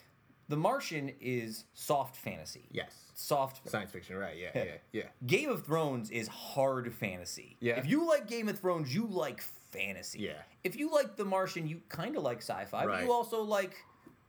The 0.49 0.57
Martian 0.57 1.13
is 1.21 1.65
soft 1.75 2.17
fantasy. 2.17 2.69
Yes. 2.71 2.95
Soft 3.15 3.69
Science 3.69 3.91
fiction, 3.91 4.17
right? 4.17 4.37
Yeah, 4.37 4.51
yeah, 4.55 4.65
yeah. 4.93 5.03
Game 5.27 5.49
of 5.49 5.65
Thrones 5.65 6.11
is 6.11 6.29
hard 6.29 6.93
fantasy. 6.95 7.57
Yeah. 7.61 7.79
If 7.79 7.87
you 7.87 8.07
like 8.07 8.29
Game 8.29 8.49
of 8.49 8.59
Thrones, 8.59 8.95
you 8.95 9.07
like 9.07 9.41
fantasy. 9.71 10.21
Yeah. 10.21 10.33
If 10.65 10.77
you 10.77 10.93
like 10.93 11.17
The 11.17 11.25
Martian, 11.25 11.67
you 11.67 11.81
kind 11.89 12.17
of 12.17 12.23
like 12.23 12.39
sci-fi, 12.39 12.87
but 12.87 13.03
you 13.03 13.13
also 13.13 13.43
like 13.43 13.75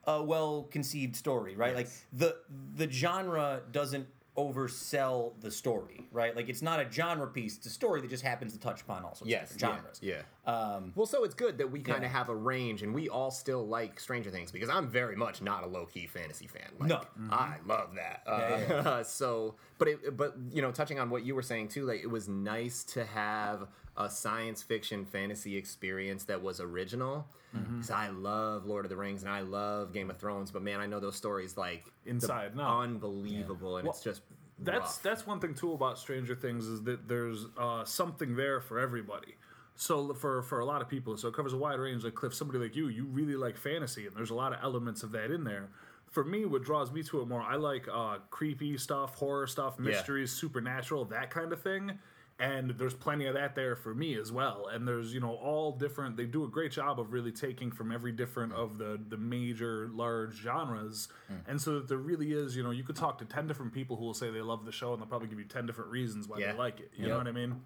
a 0.06 0.24
well-conceived 0.24 1.16
story, 1.16 1.56
right? 1.56 1.76
Like 1.76 1.90
the 2.14 2.38
the 2.76 2.90
genre 2.90 3.62
doesn't 3.72 4.08
oversell 4.38 5.34
the 5.42 5.52
story, 5.52 6.08
right? 6.12 6.36
Like 6.36 6.48
it's 6.48 6.62
not 6.62 6.80
a 6.80 6.90
genre 6.92 7.28
piece; 7.28 7.58
it's 7.58 7.66
a 7.68 7.72
story 7.72 8.02
that 8.02 8.10
just 8.10 8.24
happens 8.24 8.54
to 8.54 8.60
touch 8.60 8.82
upon 8.82 9.04
all 9.04 9.16
sorts 9.16 9.30
Yes, 9.30 9.52
of 9.52 9.60
genres. 9.60 10.00
Yeah. 10.02 10.16
yeah. 10.16 10.22
Um, 10.48 10.94
Well, 10.96 11.06
so 11.06 11.24
it's 11.26 11.36
good 11.36 11.58
that 11.58 11.70
we 11.70 11.82
kind 11.82 11.98
of 11.98 12.04
Yeah. 12.12 12.18
have 12.18 12.30
a 12.30 12.36
range, 12.36 12.82
and 12.82 12.94
we 12.96 13.10
all 13.10 13.32
still 13.32 13.68
like 13.68 14.00
Stranger 14.00 14.32
Things 14.32 14.50
because 14.52 14.70
I'm 14.70 14.88
very 14.88 15.16
much 15.16 15.42
not 15.42 15.64
a 15.64 15.68
low 15.68 15.86
key 15.86 16.08
fantasy 16.08 16.48
fan. 16.48 16.70
Like, 16.80 16.90
No. 16.90 17.02
I 17.30 17.58
love 17.66 17.96
that. 17.96 18.24
Yeah, 18.26 18.76
Uh, 18.86 19.04
so, 19.22 19.56
but 19.78 19.90
it, 19.90 20.16
but 20.16 20.36
you 20.50 20.62
know, 20.62 20.72
touching 20.72 21.00
on 21.00 21.10
what 21.10 21.24
you 21.24 21.36
were 21.36 21.42
saying 21.42 21.68
too, 21.68 21.86
like 21.86 22.02
it 22.02 22.08
was 22.10 22.30
nice 22.30 22.84
to 22.86 23.04
have 23.06 23.68
a 23.98 24.10
science 24.10 24.64
fiction 24.64 25.06
fantasy 25.06 25.58
experience 25.58 26.24
that 26.26 26.42
was 26.42 26.60
original. 26.62 27.28
Because 27.54 27.90
I 27.90 28.10
love 28.10 28.66
Lord 28.68 28.86
of 28.86 28.90
the 28.90 28.98
Rings 28.98 29.24
and 29.24 29.32
I 29.32 29.40
love 29.42 29.92
Game 29.92 30.12
of 30.12 30.18
Thrones, 30.18 30.52
but 30.52 30.62
man, 30.62 30.80
I 30.80 30.86
know 30.86 31.00
those 31.00 31.16
stories 31.16 31.58
like 31.58 31.86
Inside 32.06 32.52
and 32.52 32.62
out. 32.62 32.82
unbelievable, 32.84 33.78
and 33.78 33.88
it's 33.88 34.02
just 34.04 34.22
That's 34.60 34.80
rough. 34.80 35.02
that's 35.02 35.26
one 35.26 35.40
thing 35.40 35.56
too 35.56 35.74
about 35.74 35.98
Stranger 35.98 36.36
Things 36.36 36.68
is 36.68 36.84
that 36.84 37.08
there's 37.08 37.48
uh, 37.58 37.84
something 37.84 38.36
there 38.36 38.62
for 38.62 38.78
everybody. 38.80 39.36
So 39.80 40.14
for 40.16 40.42
for 40.42 40.60
a 40.60 40.66
lot 40.66 40.82
of 40.82 40.90
people, 40.90 41.16
so 41.18 41.28
it 41.28 41.36
covers 41.36 41.54
a 41.54 41.58
wide 41.58 41.80
range. 41.80 42.04
Like 42.04 42.16
Cliff, 42.16 42.34
somebody 42.34 42.58
like 42.60 42.76
you, 42.76 42.88
you 42.88 43.06
really 43.06 43.36
like 43.36 43.56
fantasy, 43.58 44.08
and 44.08 44.16
there's 44.16 44.32
a 44.32 44.36
lot 44.36 44.52
of 44.52 44.60
elements 44.64 45.04
of 45.04 45.12
that 45.12 45.30
in 45.32 45.44
there. 45.44 45.70
For 46.10 46.24
me, 46.24 46.46
what 46.46 46.64
draws 46.64 46.92
me 46.92 47.04
to 47.04 47.22
it 47.22 47.28
more, 47.28 47.42
I 47.42 47.58
like 47.58 47.88
uh, 47.92 48.18
creepy 48.32 48.78
stuff, 48.78 49.14
horror 49.16 49.46
stuff, 49.46 49.78
mysteries, 49.78 50.32
supernatural, 50.32 51.06
that 51.06 51.30
kind 51.30 51.54
of 51.54 51.62
thing. 51.62 52.00
And 52.40 52.72
there's 52.72 52.94
plenty 52.94 53.26
of 53.26 53.34
that 53.34 53.56
there 53.56 53.76
for 53.76 53.96
me 53.96 54.14
as 54.16 54.32
well. 54.32 54.68
And 54.72 54.88
there's 54.88 55.12
you 55.14 55.20
know 55.20 55.34
all 55.36 55.72
different. 55.72 56.18
They 56.18 56.26
do 56.26 56.44
a 56.44 56.48
great 56.48 56.72
job 56.72 57.00
of 57.00 57.12
really 57.14 57.32
taking 57.32 57.72
from 57.72 57.92
every 57.92 58.12
different 58.12 58.54
of 58.54 58.78
the 58.80 59.00
the 59.10 59.18
major 59.18 59.90
large 59.94 60.36
genres, 60.36 61.08
and 61.48 61.60
so 61.62 61.76
that 61.76 61.88
there 61.88 61.98
really 61.98 62.34
is. 62.34 62.56
You 62.56 62.64
know, 62.64 62.72
you 62.72 62.84
could 62.84 62.96
talk 62.96 63.18
to 63.20 63.26
ten 63.26 63.46
different 63.48 63.74
people 63.74 63.96
who 63.98 64.06
will 64.06 64.14
say 64.14 64.30
they 64.32 64.42
love 64.42 64.66
the 64.66 64.72
show, 64.72 64.94
and 64.94 65.02
they'll 65.02 65.08
probably 65.08 65.28
give 65.28 65.40
you 65.40 65.46
ten 65.46 65.66
different 65.68 65.90
reasons 65.92 66.28
why 66.28 66.38
Yeah. 66.40 66.52
they 66.54 66.58
like 66.60 66.80
it. 66.80 66.92
You 66.96 67.04
Yep. 67.08 67.10
know 67.12 67.18
what 67.18 67.28
I 67.28 67.32
mean? 67.32 67.62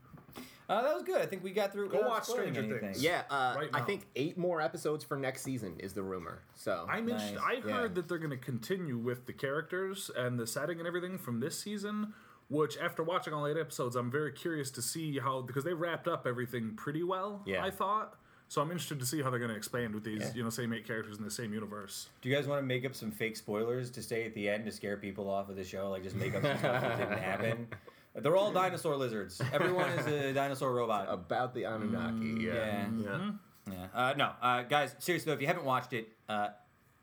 Uh, 0.72 0.81
that 0.84 0.93
was 0.93 1.03
good. 1.03 1.22
I 1.22 1.26
think 1.26 1.43
we 1.43 1.52
got 1.52 1.72
through. 1.73 1.89
Go 1.89 1.98
without 1.98 2.10
watch 2.10 2.23
spoiling 2.26 2.53
Stranger 2.53 2.73
anything. 2.76 2.93
Things. 2.93 3.03
Yeah, 3.03 3.23
uh, 3.30 3.53
Right 3.57 3.69
I 3.73 3.80
now. 3.80 3.85
think 3.85 4.07
eight 4.15 4.38
more 4.38 4.61
episodes 4.61 5.03
for 5.03 5.18
next 5.18 5.43
season 5.43 5.76
is 5.80 5.93
the 5.93 6.03
rumor. 6.03 6.43
So 6.56 6.85
I'm 6.89 7.06
Nice. 7.06 7.22
interested. 7.31 7.39
I 7.45 7.53
Yeah. 7.68 7.73
heard 7.81 7.95
that 7.95 8.07
they're 8.07 8.18
going 8.18 8.31
to 8.31 8.38
continue 8.38 8.98
with 8.98 9.26
the 9.26 9.34
characters 9.34 10.10
and 10.15 10.39
the 10.39 10.48
setting 10.48 10.80
and 10.80 10.88
everything 10.88 11.18
from 11.18 11.39
this 11.39 11.60
season. 11.60 12.14
Which, 12.49 12.77
after 12.77 13.02
watching 13.02 13.34
all 13.34 13.48
eight 13.48 13.56
episodes, 13.56 13.95
I'm 13.95 14.11
very 14.11 14.34
curious 14.34 14.69
to 14.72 14.81
see 14.81 15.19
how 15.19 15.41
because 15.41 15.64
they 15.64 15.73
wrapped 15.73 16.07
up 16.10 16.27
everything 16.27 16.76
pretty 16.76 17.02
well. 17.03 17.43
Yeah. 17.45 17.64
I 17.64 17.72
thought. 17.72 18.18
So 18.49 18.61
I'm 18.61 18.69
interested 18.69 18.99
to 18.99 19.06
see 19.06 19.22
how 19.22 19.30
they're 19.30 19.39
going 19.39 19.52
to 19.52 19.56
expand 19.56 19.95
with 19.95 20.03
these, 20.03 20.19
Yeah. 20.19 20.34
you 20.34 20.43
know, 20.43 20.49
same 20.49 20.73
eight 20.73 20.85
characters 20.85 21.18
in 21.18 21.23
the 21.23 21.31
same 21.31 21.53
universe. 21.53 22.10
Do 22.22 22.27
you 22.27 22.35
guys 22.35 22.48
want 22.48 22.60
to 22.61 22.65
make 22.65 22.84
up 22.85 22.93
some 22.93 23.10
fake 23.10 23.38
spoilers 23.38 23.89
to 23.91 24.03
stay 24.03 24.26
at 24.26 24.34
the 24.34 24.49
end 24.49 24.65
to 24.65 24.72
scare 24.73 24.98
people 24.98 25.30
off 25.30 25.48
of 25.48 25.56
the 25.56 25.64
show? 25.64 25.89
Like 25.91 26.03
just 26.03 26.18
make 26.18 26.35
up 26.35 26.41
some 26.43 26.57
stuff 26.57 26.81
that 26.81 26.98
didn't 26.98 27.18
happen. 27.23 27.68
They're 28.16 28.36
all 28.36 28.52
dinosaur 28.52 28.96
lizards. 28.98 29.42
Everyone 29.54 29.90
is 29.92 30.06
a 30.08 30.34
dinosaur 30.42 30.74
robot. 30.74 31.08
about 31.10 31.54
the 31.54 31.64
Anunnaki. 31.66 32.44
yeah. 32.46 32.54
yeah. 32.54 32.88
Yeah. 32.98 33.32
Yeah. 33.72 33.88
Uh, 33.94 34.14
no, 34.18 34.32
uh, 34.42 34.64
guys. 34.64 34.96
Seriously, 35.00 35.30
though, 35.30 35.36
if 35.36 35.42
you 35.42 35.48
haven't 35.48 35.66
watched 35.66 35.94
it, 35.94 36.10
uh, 36.28 36.50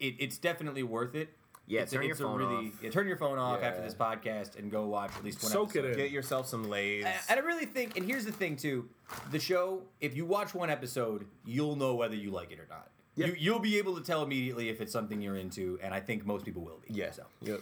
it 0.01 0.17
it's 0.19 0.39
definitely 0.39 0.83
worth 0.83 1.15
it. 1.15 1.31
Yeah, 1.67 1.83
it's, 1.83 1.93
turn 1.93 2.03
your 2.03 2.13
it's 2.13 2.21
phone 2.21 2.41
a 2.41 2.47
really, 2.47 2.69
off. 2.69 2.83
Yeah, 2.83 2.91
turn 2.91 3.07
your 3.07 3.17
phone 3.19 3.39
off 3.39 3.63
after 3.63 3.81
Yeah. 3.81 3.85
this 3.87 3.95
podcast 3.95 4.59
and 4.59 4.71
go 4.71 4.87
watch 4.87 5.11
at 5.17 5.23
least 5.23 5.43
one 5.43 5.53
Soak 5.53 5.77
it 5.77 5.81
episode. 5.81 5.93
in. 5.93 5.97
Get 5.99 6.11
yourself 6.11 6.47
some 6.49 6.65
lays. 6.69 7.05
And 7.05 7.39
I 7.39 7.43
really 7.43 7.67
think, 7.67 7.97
and 7.97 8.07
here's 8.07 8.25
the 8.25 8.33
thing 8.33 8.57
too, 8.57 8.89
the 9.31 9.39
show. 9.39 9.83
If 10.01 10.17
you 10.17 10.25
watch 10.25 10.55
one 10.55 10.71
episode, 10.71 11.27
you'll 11.45 11.77
know 11.77 11.95
whether 11.95 12.17
you 12.17 12.31
like 12.31 12.53
it 12.53 12.59
or 12.59 12.67
not. 12.71 12.89
Yeah. 13.17 13.27
You, 13.27 13.35
you'll 13.39 13.59
be 13.61 13.77
able 13.79 13.95
to 13.97 14.03
tell 14.03 14.23
immediately 14.23 14.69
if 14.71 14.81
it's 14.81 14.93
something 14.93 15.21
you're 15.21 15.37
into, 15.37 15.79
and 15.83 15.93
I 15.93 16.01
think 16.01 16.25
most 16.25 16.45
people 16.47 16.63
will 16.63 16.81
be. 16.87 16.95
yeah. 16.95 17.11
So, 17.11 17.25
Yep. 17.43 17.61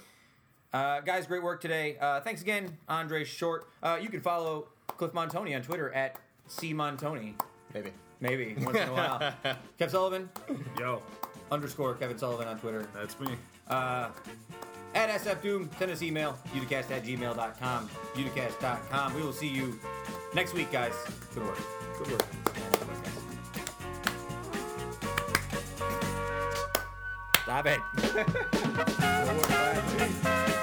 Uh, 0.76 1.00
guys, 1.00 1.26
great 1.26 1.42
work 1.42 1.58
today. 1.58 1.96
Uh, 1.98 2.20
thanks 2.20 2.42
again, 2.42 2.76
Andre 2.86 3.24
Short. 3.24 3.66
Uh, 3.82 3.98
you 3.98 4.10
can 4.10 4.20
follow 4.20 4.68
Cliff 4.88 5.10
Montanye 5.12 5.56
on 5.56 5.62
Twitter 5.62 5.90
at 5.94 6.16
C 6.48 6.74
Montanye. 6.74 7.32
Maybe. 7.72 7.92
Maybe 8.20 8.54
once 8.60 8.76
in 8.76 8.88
a 8.88 8.92
while. 8.92 9.32
Kev 9.80 9.90
Sullivan 9.90 10.28
Yo, 10.78 11.00
underscore 11.50 11.94
Kevin 11.94 12.18
Sullivan 12.18 12.46
on 12.46 12.58
Twitter. 12.58 12.86
that's 12.92 13.18
me. 13.18 13.28
Uh, 13.68 14.10
at 14.94 15.08
SF 15.22 15.40
Doom, 15.40 15.70
send 15.78 15.90
us 15.90 16.02
email, 16.02 16.36
uticast 16.54 16.90
at 16.90 17.04
gmail.com, 17.04 17.90
uticast.com. 18.14 19.14
We 19.14 19.22
will 19.22 19.32
see 19.32 19.48
you 19.48 19.80
next 20.34 20.52
week, 20.52 20.70
guys. 20.70 20.92
Good 21.34 21.44
work. 21.44 21.58
Good 21.98 22.12
work. 22.12 22.22
Stop 27.44 27.64
it. 27.64 27.80
Good 27.96 28.26
work, 28.26 29.48
Brian. 29.48 30.55